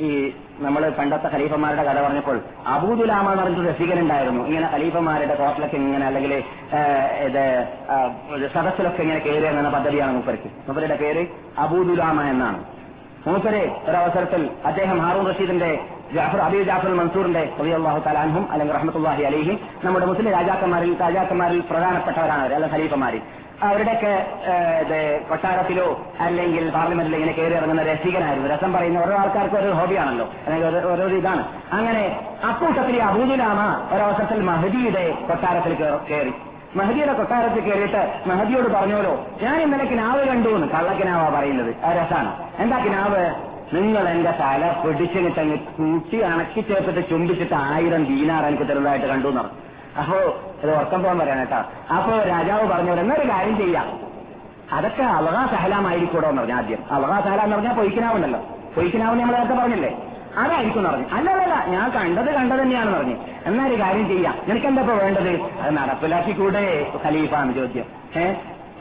ഈ 0.08 0.10
നമ്മൾ 0.66 0.84
പണ്ടത്തെ 0.98 1.28
ഖലീഫമാരുടെ 1.34 1.84
കഥ 1.88 1.98
പറഞ്ഞപ്പോൾ 2.06 2.38
അബൂദുലാമ 2.76 3.26
എന്ന് 3.32 3.42
പറഞ്ഞിട്ട് 3.42 3.66
രസികനുണ്ടായിരുന്നു. 3.72 4.42
ഇങ്ങനെ 4.50 4.68
ഖലീഫമാരുടെ 4.74 5.36
കോട്ടിലൊക്കെ 5.42 5.78
ഇങ്ങനെ 5.82 6.06
അല്ലെങ്കിൽ 6.10 6.34
ഇത് 7.28 7.44
സദസ്സിലൊക്കെ 8.56 9.02
ഇങ്ങനെ 9.06 9.20
കയറുക 9.28 9.52
എന്ന 9.52 9.72
പദ്ധതിയാണ് 9.76 10.14
മൂപ്പർക്ക്. 10.18 10.50
മൂപ്പരുടെ 10.68 10.98
പേര് 11.04 11.24
അബൂദുലാമ 11.66 12.20
എന്നാണ്. 12.34 12.60
മൂപ്പരെ 13.28 13.62
ഒരവസരത്തിൽ 13.90 14.42
അദ്ദേഹം 14.70 14.98
ഹാറൂൺ 15.06 15.26
റഷീദിന്റെ 15.30 15.70
ജാഫർ 16.16 16.42
അബീ 16.48 16.60
ജാഫർ 16.70 16.92
മൻസൂറിന്റെ 17.00 17.42
അള്ളാഹു 17.78 18.00
തലാൻഹും 18.06 18.44
അല്ലെങ്കിൽ 18.54 18.74
റഹ്മത്തുല്ലാഹി 18.78 19.24
അലിഹിം 19.30 19.58
നമ്മുടെ 19.86 20.06
മുസ്ലിം 20.12 20.30
രാജാക്കന്മാരിൽ 20.38 20.92
രാജാക്കന്മാരിൽ 21.06 21.60
പ്രധാനപ്പെട്ടവരാണ് 21.72 22.42
അവർ 22.46 22.54
അല്ല 22.60 22.68
അവരുടെയൊക്കെ 23.64 24.28
കൊട്ടാരത്തിലോ 25.30 26.06
അല്ലെങ്കിൽ 26.20 26.70
പാർലമെന്റിലോ 26.70 27.18
ഇങ്ങനെ 27.18 27.34
കയറി 27.34 27.54
ഇറങ്ങുന്ന 27.54 27.84
രസികനായിരുന്നു. 27.84 28.50
രസം 28.50 28.74
പറയുന്ന 28.74 29.00
ഓരോ 29.00 29.18
ആൾക്കാർക്ക് 29.18 29.56
ഓരോ 29.56 29.74
ഹോബിയാണല്ലോ. 29.74 30.30
അല്ലെങ്കിൽ 30.46 30.88
ഓരോ- 30.88 31.12
ഇതാണ്. 31.12 31.48
അങ്ങനെ 31.72 32.20
അക്കൂട്ടത്തിൽ 32.44 33.04
അബൂദുലാമ 33.04 33.90
ഒരവസരത്തിൽ 33.96 34.42
മഹദിയുടെ 34.42 35.12
കൊട്ടാരത്തിൽ 35.28 35.74
കയറി- 35.74 36.34
മഹദിയുടെ 36.76 37.14
കൊട്ടാരത്തിൽ 37.14 37.60
കയറിയിട്ട് 37.60 38.14
മഹദിയോട് 38.28 38.68
പറഞ്ഞോലോ 38.68 39.26
ഞാൻ 39.42 39.62
ഇന്നലെ 39.62 39.86
കിനാവ് 39.86 40.28
കണ്ടു 40.28 40.50
എന്ന് 40.50 40.68
കള്ളക്കിനാവാ 40.68 41.40
പറയുന്നത്. 41.40 41.76
ആ 41.86 41.92
രസാണ്. 41.92 42.44
എന്താ 42.60 42.78
കിനാവ്? 42.78 43.36
നിങ്ങൾ 43.74 44.10
എന്റെ 44.10 44.32
തല 44.32 44.76
പിടിച്ചിട്ട് 44.86 45.60
കൂട്ടി 45.60 46.20
അണക്കി 46.20 46.62
ചേർത്തിട്ട് 46.62 47.10
ചുംബിച്ചിട്ട് 47.10 47.54
ആയിരം 47.54 48.06
ദീനാർ 48.06 48.46
എനിക്ക് 48.46 48.64
തരുന്നതായിട്ട് 48.64 49.06
കണ്ടു 49.06 49.28
എന്ന് 49.28 49.42
പറഞ്ഞു. 49.42 49.68
അപ്പോ 50.00 50.18
അത് 50.64 50.76
ഉറക്കം 50.76 51.04
പോകാൻ 51.04 51.20
പറയണം 51.20 51.40
കേട്ടോ. 51.40 51.94
അപ്പോ 51.94 52.20
രാജാവ് 52.20 52.68
പറഞ്ഞു 52.68 52.92
എന്നൊരു 52.92 53.30
കാര്യം 53.30 53.58
ചെയ്യാം. 53.58 54.00
അതൊക്കെ 54.74 55.04
അലകാ 55.04 55.46
സഹലാമായിരിക്കൂടോ 55.46 56.30
എന്ന് 56.30 56.42
പറഞ്ഞു 56.42 56.56
ആദ്യം. 56.56 56.80
അലകാ 56.92 57.22
സഹല 57.22 57.42
എന്ന് 57.42 57.56
പറഞ്ഞാൽ 57.56 57.74
പൊയ്ക്കിനാവുണ്ടല്ലോ. 57.74 58.40
പൊയ്ക്കനാവുന്ന 58.76 59.24
നമ്മൾ 59.24 59.38
നേരത്തെ 59.38 59.56
പറഞ്ഞില്ലേ? 59.56 60.04
അതായിരിക്കും 60.38 60.80
എന്ന് 60.80 60.90
പറഞ്ഞു. 60.90 61.06
അല്ലല്ല 61.12 61.66
ഞാൻ 61.66 61.90
കണ്ടത് 61.90 62.34
കണ്ടത് 62.34 62.60
തന്നെയാണെന്ന് 62.60 62.98
പറഞ്ഞു. 62.98 63.16
എന്നാ 63.46 63.68
ഒരു 63.68 63.82
കാര്യം 63.82 64.08
ചെയ്യാം. 64.08 64.38
നിനക്ക് 64.48 64.66
എന്താ 64.66 64.82
വേണ്ടത്? 64.82 65.30
അത് 65.30 65.78
നടപ്പിലാക്കി 65.78 66.32
കൂടെ 66.32 66.92
ഖലീഫാണ് 67.06 67.54
ചോദ്യം. 67.54 67.86
ഏഹ് 68.18 68.36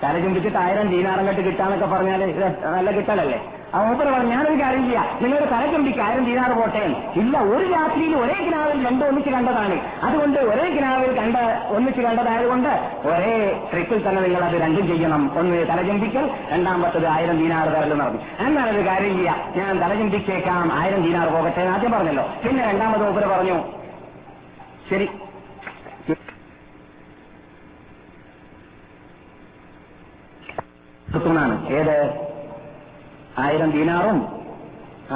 തല 0.04 0.20
ചുംബിച്ചിട്ട് 0.20 0.58
ആയിരം 0.58 0.90
ദീനാറങ്ങട്ട് 0.90 1.40
കിട്ടാന്നൊക്കെ 1.40 1.86
പറഞ്ഞാൽ 1.86 2.40
നല്ല 2.64 2.90
കിട്ടലല്ലേ? 2.90 3.55
മൂപ്പര് 3.74 4.10
പറഞ്ഞു 4.10 4.30
ഞാനൊരു 4.30 4.62
കാര്യം 4.62 4.84
ചെയ്യാം. 4.84 5.06
നിങ്ങളുടെ 5.22 5.50
തല 5.50 5.72
ചുംബിക്ക് 5.72 5.98
ആയിരം 5.98 6.24
ദീനാറ് 6.24 6.52
പോട്ടെ. 6.52 7.12
ഇല്ല 7.16 7.40
ഒരു 7.40 7.72
രാത്രിയിൽ 7.72 8.16
ഒരേ 8.16 8.44
കിനാവിൽ 8.44 8.88
രണ്ട് 8.88 9.04
ഒന്നിച്ച് 9.04 9.30
കണ്ടതാണ്. 9.30 9.80
അതുകൊണ്ട് 10.02 10.40
ഒരേ 10.40 10.70
കിനാവിൽ 10.70 11.12
കണ്ട 11.16 11.36
ഒന്നിച്ച് 11.68 12.00
കണ്ടതായതുകൊണ്ട് 12.00 12.68
ഒരേ 13.08 13.68
ട്രിപ്പിൽ 13.72 14.08
തന്നെ 14.08 14.22
നിങ്ങൾ 14.22 14.44
അത് 14.44 14.54
രണ്ടും 14.54 14.86
ചെയ്യണം. 14.86 15.38
ഒന്ന് 15.38 15.68
തലചുംബിക്കൽ 15.68 16.30
രണ്ടാമത്തത് 16.50 17.06
ആയിരം 17.06 17.38
ദീനാറ് 17.38 17.68
തരൽ 17.68 17.94
നടന്നു 17.94 18.22
എന്നാൽ 18.38 18.78
ഒരു 18.78 18.86
കാര്യം 18.86 19.16
ചെയ്യാം. 19.16 19.52
ഞാൻ 19.56 19.78
തലചുംബിച്ചേക്കാം 19.78 20.72
ആയിരം 20.72 21.02
ദീനാർ 21.02 21.28
പോകട്ടെ 21.28 21.60
ആദ്യം 21.60 21.92
പറഞ്ഞല്ലോ. 21.92 22.28
പിന്നെ 22.48 22.64
രണ്ടാമത് 22.64 23.04
മൂപ്പര് 23.04 23.26
പറഞ്ഞു. 23.26 23.64
ശരി. 24.90 25.08
ാണ് 31.26 31.68
ഏത്? 31.68 32.25
ആയിരം 33.44 33.70
ദീനാറും 33.76 34.18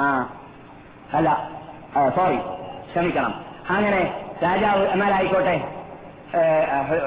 ആ 0.01 0.05
അല്ല 1.17 1.29
സോറി 2.17 2.39
ക്ഷമിക്കണം. 2.91 3.33
അങ്ങനെ 3.75 4.01
രാജാവ് 4.43 4.83
എന്നാലായിക്കോട്ടെ 4.93 5.55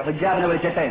ഹിജാബിനെ 0.06 0.46
വിളിച്ചിട്ട് 0.50 0.84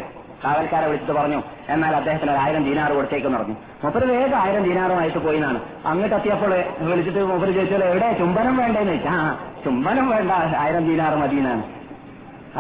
കാവൽക്കാരെ 0.43 0.85
വിളിച്ചിട്ട് 0.87 1.15
പറഞ്ഞു 1.17 1.39
എന്നാൽ 1.73 1.93
അദ്ദേഹത്തിന് 1.95 2.31
ഒരു 2.31 2.41
ആയിരം 2.45 2.63
ദീനാർ 2.67 2.89
കൊടുത്തേക്കെന്ന് 2.95 3.37
പറഞ്ഞു. 3.37 3.55
മൂപ്പര് 3.83 4.05
വേഗം 4.11 4.37
ആയിരം 4.43 4.63
ദീനാറുമായിട്ട് 4.67 5.19
പോയി 5.25 5.37
എന്നാണ് 5.39 5.59
അങ്ങോട്ട് 5.89 6.15
എത്തിയപ്പോൾ 6.15 6.53
വിളിച്ചിട്ട് 6.89 7.21
മൂപ്പര് 7.29 7.51
ചോദിച്ചാൽ 7.57 7.83
എവിടെ 7.89 8.07
ചുംബനം 8.21 8.55
വേണ്ടെന്ന് 8.61 8.91
ചോദിച്ചാ. 8.91 9.13
ആ 9.25 9.29
ചുംബനം 9.65 10.07
വേണ്ട 10.13 10.31
ആയിരം 10.63 10.83
ദീനാർ 10.89 11.13
മതിയെന്നാണ്. 11.23 11.63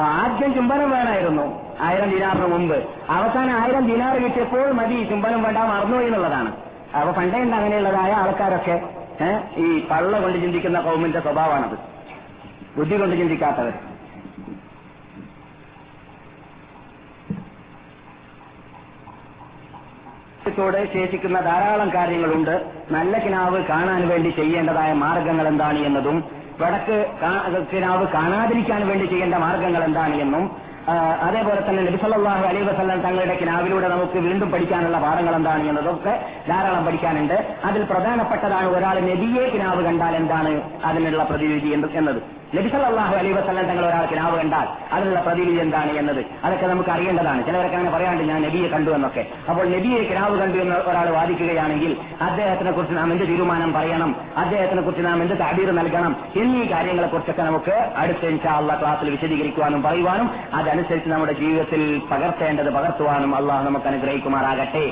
ആദ്യം 0.03 0.51
ചുംബനം 0.57 0.89
വേണമായിരുന്നു 0.95 1.45
ആയിരം 1.87 2.09
ദിനാറിന് 2.13 2.47
മുമ്പ്. 2.53 2.77
അവസാനം 3.15 3.55
ആയിരം 3.61 3.83
ദിനാറ് 3.89 4.19
കിട്ടിയപ്പോൾ 4.23 4.69
മതി 4.79 4.97
ചുംബനം 5.11 5.41
വേണ്ട 5.45 5.59
മറന്നുപോയി 5.71 6.07
എന്നുള്ളതാണ്. 6.11 6.51
അപ്പൊ 6.99 7.11
പണ്ടേ 7.11 7.39
അങ്ങനെയുള്ളതായ 7.39 8.11
ആൾക്കാരൊക്കെ 8.11 8.75
ഈ 9.57 9.87
പള്ള 9.91 10.19
കൊണ്ട് 10.19 10.41
ചിന്തിക്കുന്ന 10.41 10.79
കൗമിന്റെ 10.81 11.19
സ്വഭാവമാണത്. 11.19 11.77
ബുദ്ധി 12.77 12.97
കൊണ്ട് 12.97 13.15
ചിന്തിക്കാത്തവർ 13.15 13.73
ോട് 20.59 20.93
ശേഷിക്കുന്ന 20.93 21.39
ധാരാളം 21.39 21.93
കാര്യങ്ങളുണ്ട്. 21.93 22.71
നല്ല 22.91 23.17
കിനാവ് 23.17 23.63
കാണാൻ 23.65 24.07
വേണ്ടി 24.07 24.29
ചെയ്യേണ്ടതായ 24.29 24.93
മാർഗങ്ങൾ 24.93 25.47
എന്താണ് 25.47 25.79
എന്നതും 25.79 26.23
വടക്ക് 26.59 26.97
കിനാവ് 27.73 28.07
കാണാതിരിക്കാൻ 28.13 28.87
വേണ്ടി 28.87 29.05
ചെയ്യേണ്ട 29.05 29.35
മാർഗങ്ങൾ 29.35 29.83
എന്താണ് 29.83 30.15
എന്നും 30.15 30.43
അതേപോലെ 31.21 31.69
തന്നെ 31.69 31.83
നബിസല്ലാഹു 31.83 32.45
അലൈ 32.45 32.61
വസല്ലം 32.61 33.01
തങ്ങളുടെ 33.01 33.35
കിനാവിലൂടെ 33.35 33.87
നമുക്ക് 33.87 34.19
വീണ്ടും 34.19 34.51
പഠിക്കാനുള്ള 34.51 34.99
പാഠങ്ങൾ 34.99 35.35
എന്താണ് 35.35 35.67
എന്നതൊക്കെ 35.67 36.13
ധാരാളം 36.49 36.85
പഠിക്കാനുണ്ട്. 36.85 37.57
അതിൽ 37.63 37.83
പ്രധാനപ്പെട്ടതാണ് 37.83 38.67
ഒരാൾ 38.67 38.99
നബിയെ 38.99 39.49
കിനാവ് 39.49 39.85
കണ്ടാൽ 39.85 40.15
എന്താണ് 40.15 40.61
അതിനുള്ള 40.85 41.23
പ്രതിവിധി 41.23 41.67
എന്ന് 41.67 41.87
എന്നത്. 41.87 42.42
നബിസല്ലാഹു 42.55 43.15
അലൈ 43.15 43.31
വസല്ലം 43.31 43.65
തങ്ങൾ 43.65 43.85
ഒരാൾക്ക് 43.85 44.13
കിനാവ് 44.13 44.37
കണ്ടാൽ 44.37 44.67
അതിനുള്ള 44.93 45.19
പ്രതിവിധി 45.19 45.59
എന്താണ് 45.59 45.91
എന്നത്? 45.91 46.25
അതൊക്കെ 46.43 46.67
നമുക്ക് 46.67 46.89
അറിയേണ്ടതാണ്. 46.89 47.45
ചിലവരൊക്കെ 47.45 47.77
അങ്ങനെ 47.77 47.97
പറയാണ്ട് 47.97 48.23
ഞാൻ 48.23 48.41
നബിയെ 48.41 48.67
കണ്ടു 48.67 48.91
എന്നൊക്കെ. 48.91 49.27
അപ്പോൾ 49.49 49.65
നബിയെ 49.65 50.03
കിനാവ് 50.03 50.39
കണ്ടു 50.39 50.57
എന്ന് 50.57 50.75
ഒരാൾ 50.75 51.09
വാദിക്കുകയാണെങ്കിൽ 51.09 51.97
അദ്ദേഹത്തിനെ 52.21 52.71
കുറിച്ച് 52.71 52.97
നാം 52.97 53.11
എന്ത് 53.11 53.27
തീരുമാനം 53.27 53.73
പറയണം? 53.73 54.15
അദ്ദേഹത്തിനെ 54.37 54.81
കുറിച്ച് 54.81 55.05
നാം 55.05 55.21
എന്ത് 55.21 55.33
തടീർ 55.33 55.71
നൽകണം? 55.71 56.15
എന്നീ 56.35 56.63
കാര്യങ്ങളെ 56.71 57.07
കുറിച്ചൊക്കെ 57.07 57.41
നമുക്ക് 57.41 57.93
അടുത്ത 57.95 58.25
ഇൻഷാ 58.25 58.57
അള്ളാഹ് 58.57 58.79
ക്ലാസ്സിൽ 58.79 59.09
വിശദീകരിക്കുവാനും 59.09 59.83
പറയുവാനും 59.83 60.29
അതനുസരിച്ച് 60.53 61.09
നമ്മുടെ 61.09 61.33
ജീവിതത്തിൽ 61.33 62.01
പകർത്തേണ്ടത് 62.11 62.73
പകർത്തുവാനും 62.73 63.35
അള്ളാഹ് 63.35 63.65
നമുക്ക് 63.65 63.85
അനുഗ്രഹിക്കുമാറാകട്ടെ. 63.85 64.91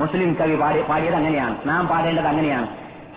മുസ്ലിം 0.00 0.36
കവി 0.40 0.56
പാടി 0.56 0.82
പാടിയത് 0.82 1.14
അങ്ങനെയാണ്. 1.14 1.56
നാം 1.66 1.86
പാടേണ്ടത് 1.86 2.26
അങ്ങനെയാണ്. 2.26 2.66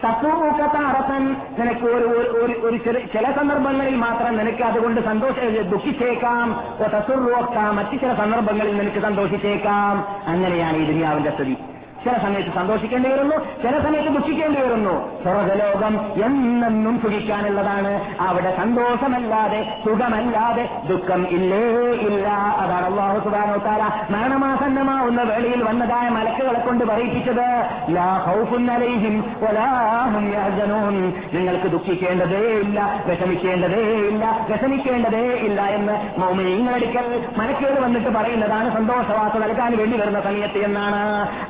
തത്വൂക്കത്താറത്തൻ 0.06 1.36
നിനക്ക് 1.60 1.86
ഒരു 1.86 2.06
ഒരു- 2.46 2.62
ഒരു 2.62 2.78
ചില 3.14 3.32
സന്ദർഭങ്ങളിൽ 3.32 3.96
മാത്രം 3.96 4.38
നിനക്ക് 4.38 4.64
അതുകൊണ്ട് 4.64 5.02
സന്തോഷ 5.02 5.40
ദുഃഖിച്ചേക്കാം. 5.46 6.64
ഓ 6.80 6.84
തസുറുവക്കാം 6.84 7.76
മറ്റു 7.76 7.96
ചില 7.96 8.14
സന്ദർഭങ്ങളിൽ 8.14 8.78
നിനക്ക് 8.78 9.00
സന്തോഷിച്ചേക്കാം. 9.00 10.08
അങ്ങനെയാണ് 10.28 10.78
ഈ 10.78 10.86
ദുനിയാവിന്റെ 10.86 11.32
സ്ഥിതി. 11.32 11.58
ചില 12.06 12.18
സമയത്ത് 12.18 12.50
സന്തോഷിക്കേണ്ടി 12.56 13.10
വരുന്നു 13.10 13.36
ചില 13.36 13.80
സമയത്ത് 13.84 14.10
ദുഃഖിക്കേണ്ടി 14.10 14.62
വരുന്നു. 14.62 15.13
സ്വർഗലോകം 15.24 15.94
എന്നെന്നും 16.26 16.96
സുഖിക്കാനുള്ളതാണ്. 17.02 17.94
അവിടെ 18.28 18.58
സന്തോഷമല്ലാതെ 18.58 19.62
സുഖമല്ലാതെ 19.86 20.66
ദുഃഖം 20.90 21.22
ഇല്ലേ 21.28 21.64
ഇല്ല 22.08 22.28
അതാണ് 22.64 22.86
അള്ളാഹു 22.86 23.20
സുബാനോ 23.20 23.58
താര 23.66 23.84
മരണമാസന്നമാവുന്ന 24.14 25.22
വേളയിൽ 25.22 25.64
വന്നതായ 25.64 26.10
മലക്കുകളെ 26.10 26.60
കൊണ്ട് 26.60 26.86
പറയിപ്പിച്ചത്. 26.86 27.48
ലാ 27.90 28.10
നിങ്ങൾക്ക് 31.34 31.68
ദുഃഖിക്കേണ്ടതേ 31.68 32.42
ഇല്ല 32.64 32.80
വിഷമിക്കേണ്ടതേ 33.06 33.82
ഇല്ല 34.10 34.24
വിഷമിക്കേണ്ടതേ 34.50 35.24
ഇല്ല 35.48 35.62
എന്ന് 35.78 35.96
മൗമിനീങ്ങളടിക്കൽ 36.20 37.08
മലക്കുകൾ 37.38 37.80
വന്നിട്ട് 37.84 38.10
പറയുന്നതാണ് 38.10 38.74
സന്തോഷവാർത്ത 38.74 39.38
നൽകാൻ 39.44 39.72
വേണ്ടി 39.78 39.98
വരുന്ന 39.98 40.22
സമയത്ത് 40.22 40.58
എന്നാണ്. 40.58 41.02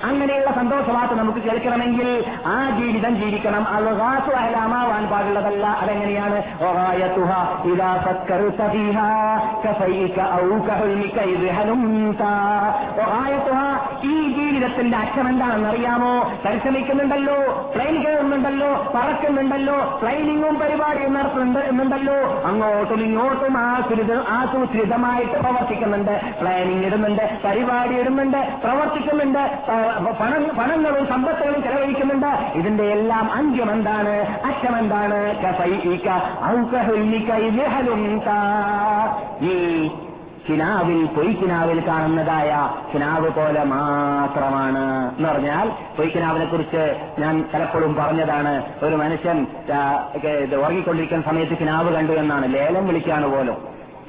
അങ്ങനെയുള്ള 0.03 0.51
സന്തോഷവാർത്ത 0.55 1.13
നമുക്ക് 1.13 1.39
കേൾക്കണമെങ്കിൽ 1.39 2.09
ആ 2.45 2.57
ജീവിതം 2.79 3.15
ജീവിക്കണം. 3.21 3.62
അൽഹാസു 3.75 4.31
അലാമാവാൻ 4.43 5.05
പാടുള്ളതല്ല. 5.11 5.65
അതെങ്ങനെയാണ്? 5.67 6.39
ഈ 14.03 14.15
ജീവിതത്തിന്റെ 14.37 14.97
അക്ഷം 14.97 15.27
എന്താണെന്ന് 15.29 15.69
അറിയാമോ 15.69 16.13
പരിശ്രമിക്കുന്നുണ്ടല്ലോ 16.45 17.37
പ്ലെയിൻ 17.75 17.95
കയറുന്നുണ്ടല്ലോ 18.03 18.71
പറക്കുന്നുണ്ടല്ലോ 18.95 19.77
ട്രെയിനിങ്ങും 20.01 20.55
പരിപാടിയും 20.59 21.13
നടത്തുന്നുണ്ട് 21.13 21.59
എന്നുണ്ടല്ലോ. 21.59 22.17
അങ്ങോട്ടും 22.49 23.01
ഇങ്ങോട്ടും 23.03 23.57
ആസുരിത 23.57 24.13
ആസൂത്രിതമായിട്ട് 24.37 25.37
പ്രവർത്തിക്കുന്നുണ്ട്. 25.39 26.15
പ്ലാനിങ് 26.41 26.85
ഇടുന്നുണ്ട് 26.85 27.23
പരിപാടി 27.45 27.95
ഇടുന്നുണ്ട് 27.99 28.39
പ്രവർത്തിക്കുന്നുണ്ട് 28.63 29.43
പണം 30.21 30.43
പണങ്ങളും 30.57 31.07
സമ്പത്തുകളും 31.07 31.63
ചെലവഴിക്കുന്നുണ്ട്. 31.63 32.31
ഇതിന്റെ 32.59 32.83
എല്ലാം 32.83 33.31
അന്ത്യം 33.53 33.71
എന്താണ് 33.71 34.41
അറ്റം 34.45 34.77
എന്താണ് 34.77 35.35
കഫൈക 35.35 36.09
ഔ 36.45 36.63
കഹുൽമിക 36.63 37.33
ഇദ് 37.33 37.61
ഹലുംത. 37.61 38.29
ഈ 39.41 39.87
കിനാവിൽ 40.49 41.05
പൊയ്ക്കിനാവിൽ 41.05 41.87
കാണുന്നതായ 41.87 42.69
കിനാവ് 42.93 43.29
പോലെ 43.29 43.63
മാത്രമാണ്. 43.63 45.15
എന്ന് 45.17 45.29
പറഞ്ഞാൽ 45.29 45.69
പൊയ്ക്കിനാവിനെ 45.97 46.45
കുറിച്ച് 46.45 47.11
ഞാൻ 47.19 47.49
പലപ്പോഴും 47.53 47.95
പറഞ്ഞതാണ്. 47.95 48.63
ഒരു 48.83 48.95
മനുഷ്യൻ 48.95 49.47
ഉറങ്ങിക്കൊണ്ടിരിക്കുന്ന 50.61 51.23
സമയത്ത് 51.23 51.57
കിനാവ് 51.57 51.95
കണ്ടു 51.95 52.13
എന്നാണ്. 52.13 52.53
ലേലം 52.53 52.87
വിളിക്കാണ് 52.87 53.27
പോലും. 53.27 53.57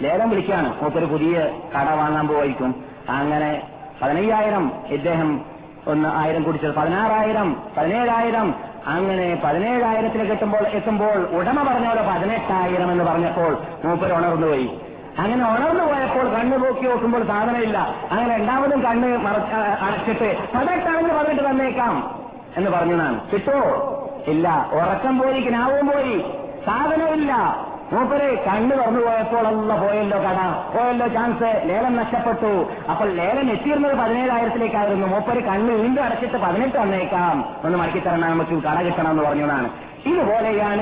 ലേലം 0.03 0.31
വിളിക്കാണ്. 0.31 0.83
മൂപ്പര് 0.83 1.07
പുതിയ 1.07 1.61
കട 1.77 1.95
വാങ്ങാൻ 1.95 2.29
പോയിരിക്കും 2.29 2.75
അങ്ങനെ 3.09 3.63
പതിനയ്യായിരം 4.03 4.73
ഇദ്ദേഹം 4.87 5.41
ഒന്ന് 5.87 6.09
ആയിരം 6.09 6.43
കുടിച്ചത്. 6.43 6.75
പതിനാറായിരം 6.75 7.57
പതിനേഴായിരം 7.77 8.74
അങ്ങനെ 8.87 9.41
പതിനേഴായിരത്തിൽ 9.45 10.31
കിട്ടുമ്പോൾ 10.31 10.67
എത്തുമ്പോൾ 10.69 11.19
ഉടമ 11.19 11.63
പറഞ്ഞ 11.63 11.89
പോലെ 11.89 12.03
പതിനെട്ടായിരം 12.03 12.93
എന്ന് 12.93 13.05
പറഞ്ഞപ്പോൾ 13.05 13.59
മൂപ്പര് 13.85 14.13
ഉണർന്നുപോയി 14.13 14.79
അങ്ങനെ 15.19 15.51
ഉണർന്നു 15.51 15.85
പോയപ്പോൾ 15.85 16.35
കണ്ണ് 16.35 16.65
നോക്കി 16.65 16.81
നോക്കുമ്പോൾ 16.81 17.27
സാധനമില്ല. 17.27 17.79
അങ്ങനെ 18.11 18.35
രണ്ടാമതും 18.35 18.83
കണ്ണ് 18.83 19.19
മറ- 19.19 19.55
ആ, 19.55 19.77
അടച്ചിട്ട് 19.87 20.37
പതിനെട്ടാണെന്ന് 20.55 21.15
പറഞ്ഞിട്ട് 21.15 21.51
തന്നേക്കാം 21.51 22.21
എന്ന് 22.57 22.71
പറഞ്ഞതാണ് 22.71 23.21
കിട്ടോ 23.33 23.61
ഇല്ല. 24.27 24.71
ഉറക്കം 24.73 25.19
പോയി 25.19 25.41
പോയി 25.87 26.25
സാധനമില്ല. 26.67 27.33
മൂപ്പര് 27.95 28.29
കണ്ണ് 28.47 28.71
തുറന്നു 28.79 29.01
പോയപ്പോൾ 29.01 29.47
അല്ല 29.47 29.73
പോയല്ലോ 29.83 30.19
കട 30.19 30.41
പോയല്ലോ 30.75 31.07
ചാൻസ് 31.07 31.51
ലേലം 31.69 31.97
നഷ്ടപ്പെട്ടു. 31.97 32.53
അപ്പോൾ 32.91 33.09
ലേലം 33.19 33.51
എത്തിയിരുന്നത് 33.51 33.95
പതിനേഴായിരത്തിലേക്കായിരുന്നു. 34.03 35.07
മൂപ്പര് 35.07 35.43
കണ്ണ് 35.45 35.73
വീണ്ടും 35.83 36.05
അടച്ചിട്ട് 36.05 36.39
പതിനെട്ട് 36.47 36.79
വന്നേക്കാം. 36.79 37.37
ഒന്ന് 37.65 37.79
മടക്കി 37.79 38.03
നമുക്ക് 38.09 38.63
കട 38.69 38.79
കിട്ടണം 38.83 39.11
എന്ന് 39.11 39.23
പറഞ്ഞതാണ്. 39.23 39.69
ഇതുപോലെയാണ്. 40.07 40.75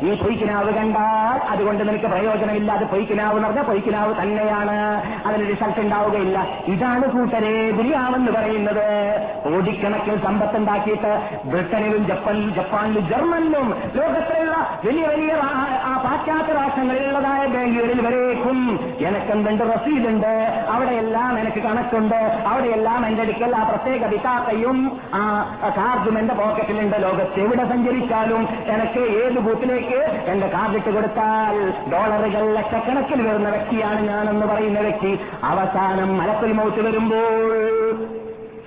ഈ 0.00 0.14
പൊയ്ക്കിനാവ് 0.14 0.74
കണ്ടാൽ 0.74 1.50
അതുകൊണ്ട് 1.50 1.88
നിനക്ക് 1.88 2.04
പ്രയോജനമില്ല. 2.04 2.72
അത് 2.72 2.84
പൊയ്ക്കിനാവ് 2.84 3.36
എന്ന് 3.36 3.48
പറഞ്ഞാൽ 3.48 3.62
പൊയ്ക്കിനാവ് 3.62 4.22
തന്നെയാണ്. 4.22 5.02
അതിന് 5.26 5.50
റിസൾട്ട് 5.50 5.80
ഉണ്ടാവുകയില്ല. 5.80 6.46
ഇതാണ് 6.66 7.08
കൂട്ടരെ 7.08 7.70
ബിരിയാണെന്ന് 7.70 8.32
പറയുന്നത്. 8.32 9.16
കോടിക്കണക്കിൽ 9.44 10.24
സമ്പത്തുണ്ടാക്കിയിട്ട് 10.24 11.40
ബ്രിട്ടനിലും 11.44 12.06
ജപ്പാനിലും 12.06 12.54
ജപ്പാനിലും 12.54 13.08
ജർമ്മനിലും 13.08 13.70
ലോകത്തിലുള്ള 13.94 14.80
വലിയ 14.84 15.06
വലിയ 15.06 15.32
ആ- 15.42 16.02
പാശ്ചാത്യ 16.04 16.52
രാഷ്ട്രങ്ങളിലുള്ളതായ 16.52 17.46
ബാങ്കുകളിൽ 17.46 18.06
വരേക്കും. 18.06 18.80
എനക്കെന്തുണ്ട്? 19.00 19.64
റസീദുണ്ട് 19.64 20.66
അവിടെയെല്ലാം 20.70 21.38
എനിക്ക് 21.38 21.62
കണക്കുണ്ട്. 21.62 22.42
അവിടെയെല്ലാം 22.46 23.06
എന്റെ 23.06 23.22
അടുക്കൽ 23.22 23.56
ആ 23.56 23.68
പ്രത്യേക 23.68 24.06
വിതാക്കയും 24.06 25.00
ആ 25.14 25.31
കാർഡും 25.76 26.18
എന്റെ 26.18 26.34
പോക്കറ്റിലുണ്ട് 26.34 27.02
ലോകത്ത് 27.02 27.40
എവിടെ 27.40 27.64
സഞ്ചരിച്ചാലും 27.68 28.42
എനിക്ക് 28.66 29.02
ഏത് 29.24 29.38
ബൂത്തിലേക്ക് 29.38 30.30
എന്റെ 30.30 30.46
കാർഡ് 30.46 30.76
ഇട്ട് 30.76 30.90
കൊടുത്താൽ 30.90 31.56
ഡോളറുകൾ 31.92 32.52
ലക്ഷക്കണക്കിൽ 32.52 33.28
വരുന്ന 33.28 33.48
വ്യക്തിയാണ് 33.48 34.08
ഞാനെന്ന് 34.08 34.46
പറയുന്ന 34.46 34.80
വ്യക്തി. 34.80 35.12
അവസാനം 35.42 36.18
മരത്തിൽ 36.18 36.52
മൗത്ത് 36.52 36.80
വരുമ്പോൾ 36.80 38.06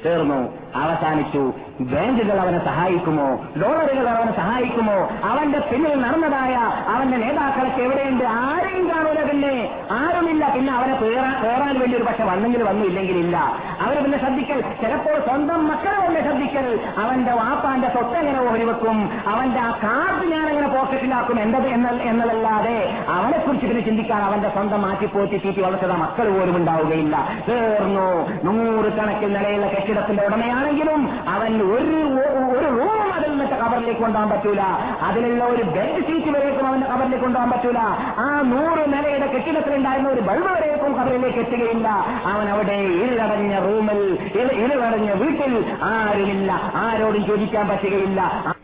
തീർന്നു 0.05 0.64
അവസാനിച്ചു. 0.75 1.53
ബാങ്കുകൾ 1.81 2.39
അവനെ 2.39 2.65
സഹായിക്കുമോ? 2.65 3.27
ഡോളറുകൾ 3.61 4.09
അവനെ 4.09 4.35
സഹായിക്കുമോ? 4.35 5.09
അവന്റെ 5.23 5.59
പിന്നിൽ 5.59 5.95
നടന്നതായ 6.01 6.55
അവന്റെ 6.95 7.17
നേതാക്കളൊക്കെ 7.17 7.81
എവിടെയുണ്ട്? 7.81 8.23
ആരെയും 8.23 8.85
കാണൂല 8.89 9.23
പിന്നെ 9.23 9.69
ആരുമില്ല. 9.91 10.53
പിന്നെ 10.55 10.73
അവനെ 10.73 10.93
പേറാൻ 10.93 11.79
വേണ്ടി 11.79 11.97
ഒരു 11.97 12.03
പക്ഷെ 12.03 12.23
വന്നെങ്കിൽ 12.23 12.63
വന്നു 12.63 12.85
ഇല്ലെങ്കിൽ 12.85 13.17
ഇല്ല. 13.17 13.37
അവർ 13.81 14.03
പിന്നെ 14.03 14.17
ശ്രദ്ധിക്കൽ. 14.17 14.61
ചിലപ്പോൾ 14.61 15.19
സ്വന്തം 15.19 15.67
മക്കളെ 15.67 16.07
തന്നെ 16.07 16.21
ശ്രദ്ധിക്കൽ. 16.21 16.79
അവന്റെ 16.97 17.31
വാപ്പാന്റെ 17.31 17.89
സ്വത്ത് 17.89 18.17
എങ്ങനെ 18.17 18.41
ഓഹരി 18.41 18.63
വെക്കും? 18.63 19.09
അവന്റെ 19.27 19.59
ആ 19.59 19.71
കാർഡ് 19.83 20.31
ഞാൻ 20.31 20.49
അങ്ങനെ 20.49 20.67
പോക്കറ്റിലാക്കും 20.67 21.39
എന്തത് 21.39 21.67
എന്ന 21.67 21.87
എന്നതല്ലാതെ 21.87 23.05
അവനെ 23.09 23.37
കുറിച്ച് 23.37 23.67
പിന്നെ 23.67 23.83
ചിന്തിക്കാൻ 23.85 24.21
അവന്റെ 24.21 24.49
സ്വന്തം 24.49 24.81
മാറ്റി 24.81 24.95
മാറ്റിപ്പോറ്റി 24.95 25.37
തീറ്റി 25.37 25.61
വളർത്തത 25.61 25.91
മക്കൾ 25.91 26.39
പോലും 26.39 26.55
ഉണ്ടാവുകയില്ല. 26.55 27.15
തീർന്നു 27.49 28.05
നൂറുകണക്കിൽ 28.43 29.33
നിലയുള്ള 29.33 29.67
കെട്ടിടത്തിന്റെ 29.67 30.23
ഉടമയാണെങ്കിലും 30.65 31.29
അവൻ 31.29 31.61
ഒരു 31.61 32.57
ഒരു 32.57 32.65
റൂം 32.65 33.13
അതിൽ 33.13 33.31
നിന്നിട്ട് 33.31 33.53
കവറിലേക്ക് 33.53 34.01
കൊണ്ടുപോകാൻ 34.01 34.29
പറ്റൂല. 34.29 34.61
അതിലുള്ള 35.01 35.43
ഒരു 35.43 35.63
ബെഡ് 35.63 36.07
ഷീറ്റ് 36.07 36.37
വരേക്കും 36.37 36.67
അവന്റെ 36.67 36.87
കവറിലേക്ക് 36.87 37.23
കൊണ്ടുപോകാൻ 37.23 37.51
പറ്റൂല. 37.51 37.77
ആ 38.17 38.41
നൂറ് 38.45 38.93
നിലയുടെ 38.93 39.27
കെട്ടിടത്തിലുണ്ടായിരുന്ന 39.27 40.09
ഒരു 40.09 40.21
ബൾബ് 40.21 40.51
വരേക്കും 40.51 40.93
കവറിലേക്ക് 40.93 41.39
എത്തുകയില്ല. 41.39 41.87
അവൻ 42.25 42.49
അവിടെ 42.49 42.73
ഇരുളടഞ്ഞ 42.73 43.59
റൂമിൽ 43.59 44.31
ഇരു- 44.33 44.65
ഇരുളടഞ്ഞ 44.65 45.11
വീട്ടിൽ 45.11 45.65
ആരുമില്ല. 45.83 46.71
ആരോടും 46.75 47.25
ചോദിക്കാൻ 47.25 47.67
പറ്റുകയില്ല. 47.67 48.55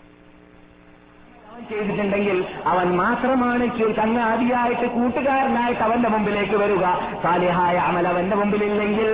ചെയ്തിട്ടുണ്ടെങ്കിൽ 1.72 2.46
അവൻ 2.66 2.88
മാത്രമാണ് 2.98 3.66
ചങ്ങാതിയായിട്ട് 3.98 4.88
കൂട്ടുകാരനായിട്ട് 4.88 5.82
അവന്റെ 5.82 6.10
മുമ്പിലേക്ക് 6.10 6.56
വരിക. 6.56 6.86
സാലിഹായ 7.24 7.76
അമൽ 7.78 8.08
അവന്റെ 8.08 8.36
മുമ്പിലില്ലെങ്കിൽ 8.36 9.10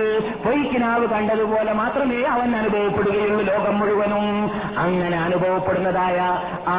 പൊയ്ക്കിനാവ് 0.46 1.06
കണ്ടതുപോലെ 1.06 1.72
മാത്രമേ 1.72 2.22
അവൻ 2.22 2.56
അനുഭവപ്പെടുകയുള്ളൂ 2.56 3.40
ലോകം 3.40 3.78
മുഴുവനും. 3.80 4.50
അങ്ങനെ 4.78 5.18
അനുഭവപ്പെടുന്നതായ 5.18 6.18
ആ 6.68 6.76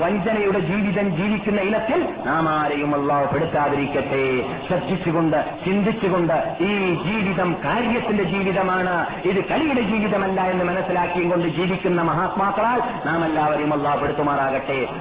വഞ്ചനയുടെ 0.00 0.60
ജീവിതം 0.60 1.16
ജീവിക്കുന്ന 1.16 1.60
ഇനത്തിൽ 1.60 2.08
നാം 2.26 2.48
ആരെയും 2.48 2.94
അള്ളാഹ് 2.94 3.34
പെടുത്താതിരിക്കട്ടെ. 3.34 4.24
ശ്രദ്ധിച്ചുകൊണ്ട് 4.68 5.38
ചിന്തിച്ചുകൊണ്ട് 5.64 6.36
ഈ 6.60 6.94
ജീവിതം 7.06 7.56
കാര്യത്തിന്റെ 7.64 8.24
ജീവിതമാണ്. 8.24 8.96
ഇത് 9.24 9.44
കളിയുടെ 9.44 9.80
ജീവിതമല്ല 9.80 10.40
എന്ന് 10.40 10.64
മനസ്സിലാക്കിയും 10.64 11.30
കൊണ്ട് 11.30 11.48
ജീവിക്കുന്ന 11.48 12.02
മഹാത്മാക്കളാൽ 12.02 12.80
നാം 13.06 13.24
എല്ലാവരെയും 13.24 13.72
അള്ളാഹ് 13.72 14.00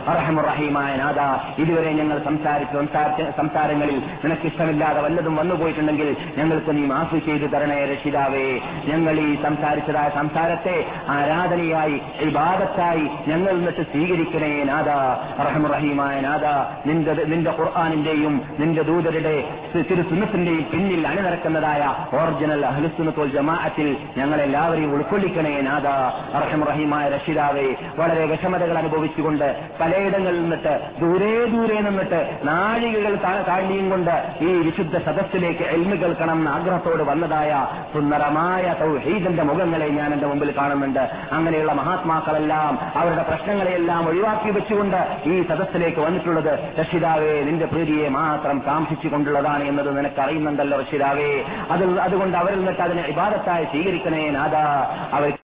അറഹമുറഹീമായ 0.07 0.95
നാഥ 0.95 1.19
ഇതുവരെ 1.61 1.91
ഞങ്ങൾ 1.91 2.17
സംസാരിച്ച 2.23 2.73
സംസാരങ്ങളിൽ 3.37 3.97
നിനക്കിഷ്ടമില്ലാതെ 4.23 5.01
വല്ലതും 5.01 5.35
വന്നുപോയിട്ടുണ്ടെങ്കിൽ 5.35 6.09
ഞങ്ങൾക്ക് 6.37 6.77
നീ 6.77 6.85
മാഫി 6.85 7.19
ചെയ്തു 7.19 7.45
തരണേ 7.45 7.85
രക്ഷിതാവേ. 7.85 8.45
ഞങ്ങൾ 8.85 9.15
ഈ 9.19 9.35
സംസാരിച്ചതായ 9.43 10.09
സംസാരത്തെ 10.15 10.75
ആരാധനയായി 11.15 11.95
ഇബാദത്തായി 12.21 13.05
ഞങ്ങൾ 13.27 13.51
നിന്നിട്ട് 13.53 13.83
സ്വീകരിക്കണേ 13.91 14.63
നാഥ 14.63 14.89
റഹമുറഹീമായ 15.47 16.21
നാഥ 16.21 16.45
നിന്റെ 16.85 17.13
നിന്റെ 17.25 17.51
ഖുർആാനിന്റെയും 17.51 18.33
നിന്റെ 18.59 18.81
ദൂതരുടെ 18.81 19.35
തിരുസുന്നത്തിന്റെയും 19.89 20.65
പിന്നിൽ 20.71 21.07
അണിനിരക്കുന്നതായ 21.07 21.81
ഒറിജിനൽ 22.13 22.65
അഹലുസുനത്തോൽ 22.65 23.29
ജമാഅത്തിൽ 23.31 23.87
ഞങ്ങളെല്ലാവരെയും 24.17 24.93
ഉൾക്കൊള്ളിക്കണേ 24.95 25.61
നാഥ 25.61 25.87
റഹമുറഹീമായ 26.41 27.09
രക്ഷിതാവേ. 27.09 27.67
വളരെ 27.97 28.25
വിഷമതകൾ 28.25 28.77
അനുഭവിച്ചുകൊണ്ട് 28.77 29.47
പലയിടങ്ങളിൽ 29.81 30.41
നിന്നിട്ട് 30.41 30.73
ദൂരെ 31.01 31.33
ദൂരെ 31.45 31.77
നിന്നിട്ട് 31.81 32.19
നാഴികകൾ 32.43 33.13
താഴ്ന്നിയും 33.49 33.89
കൊണ്ട് 33.89 34.15
ഈ 34.41 34.51
വിശുദ്ധ 34.67 34.95
സദസ്സിലേക്ക് 35.07 35.65
എൽമി 35.75 35.95
കേൾക്കണം 35.95 36.37
എന്ന 36.39 36.49
ആഗ്രഹത്തോട് 36.49 37.03
വന്നതായ 37.03 37.51
സുന്ദരമായ 37.93 38.65
തൗഹീദിന്റെ 38.81 39.43
മുഖങ്ങളെ 39.43 39.89
ഞാൻ 39.99 40.09
എന്റെ 40.13 40.27
മുമ്പിൽ 40.27 40.51
കാണുന്നുണ്ട്. 40.57 41.03
അങ്ങനെയുള്ള 41.31 41.73
മഹാത്മാക്കളെല്ലാം 41.73 42.73
അവരുടെ 42.95 43.23
പ്രശ്നങ്ങളെയെല്ലാം 43.29 44.07
ഒഴിവാക്കി 44.09 44.49
വെച്ചുകൊണ്ട് 44.49 44.99
ഈ 45.31 45.35
സദസ്സിലേക്ക് 45.43 46.01
വന്നിട്ടുള്ളത് 46.01 46.51
രക്ഷിതാവേ 46.79 47.33
നിന്റെ 47.49 47.65
പ്രീതിയെ 47.65 48.09
മാത്രം 48.19 48.59
കാംക്ഷിച്ചുകൊണ്ടുള്ളതാണ് 48.67 49.63
എന്നത് 49.63 49.97
നിനക്ക് 49.97 50.21
അറിയുന്നുണ്ടല്ലോ 50.21 50.79
രക്ഷിതാവേ 50.79 51.29
അത് 51.69 51.85
അതുകൊണ്ട് 51.99 52.37
അവരിൽ 52.37 52.59
നിന്നിട്ട് 52.59 52.81
അതിനെ 52.81 53.05
ഇബാദത്തായി 53.13 53.65
സ്വീകരിക്കണേ 53.65 54.23
നാദാ 54.29 54.65
അവർ 55.13 55.31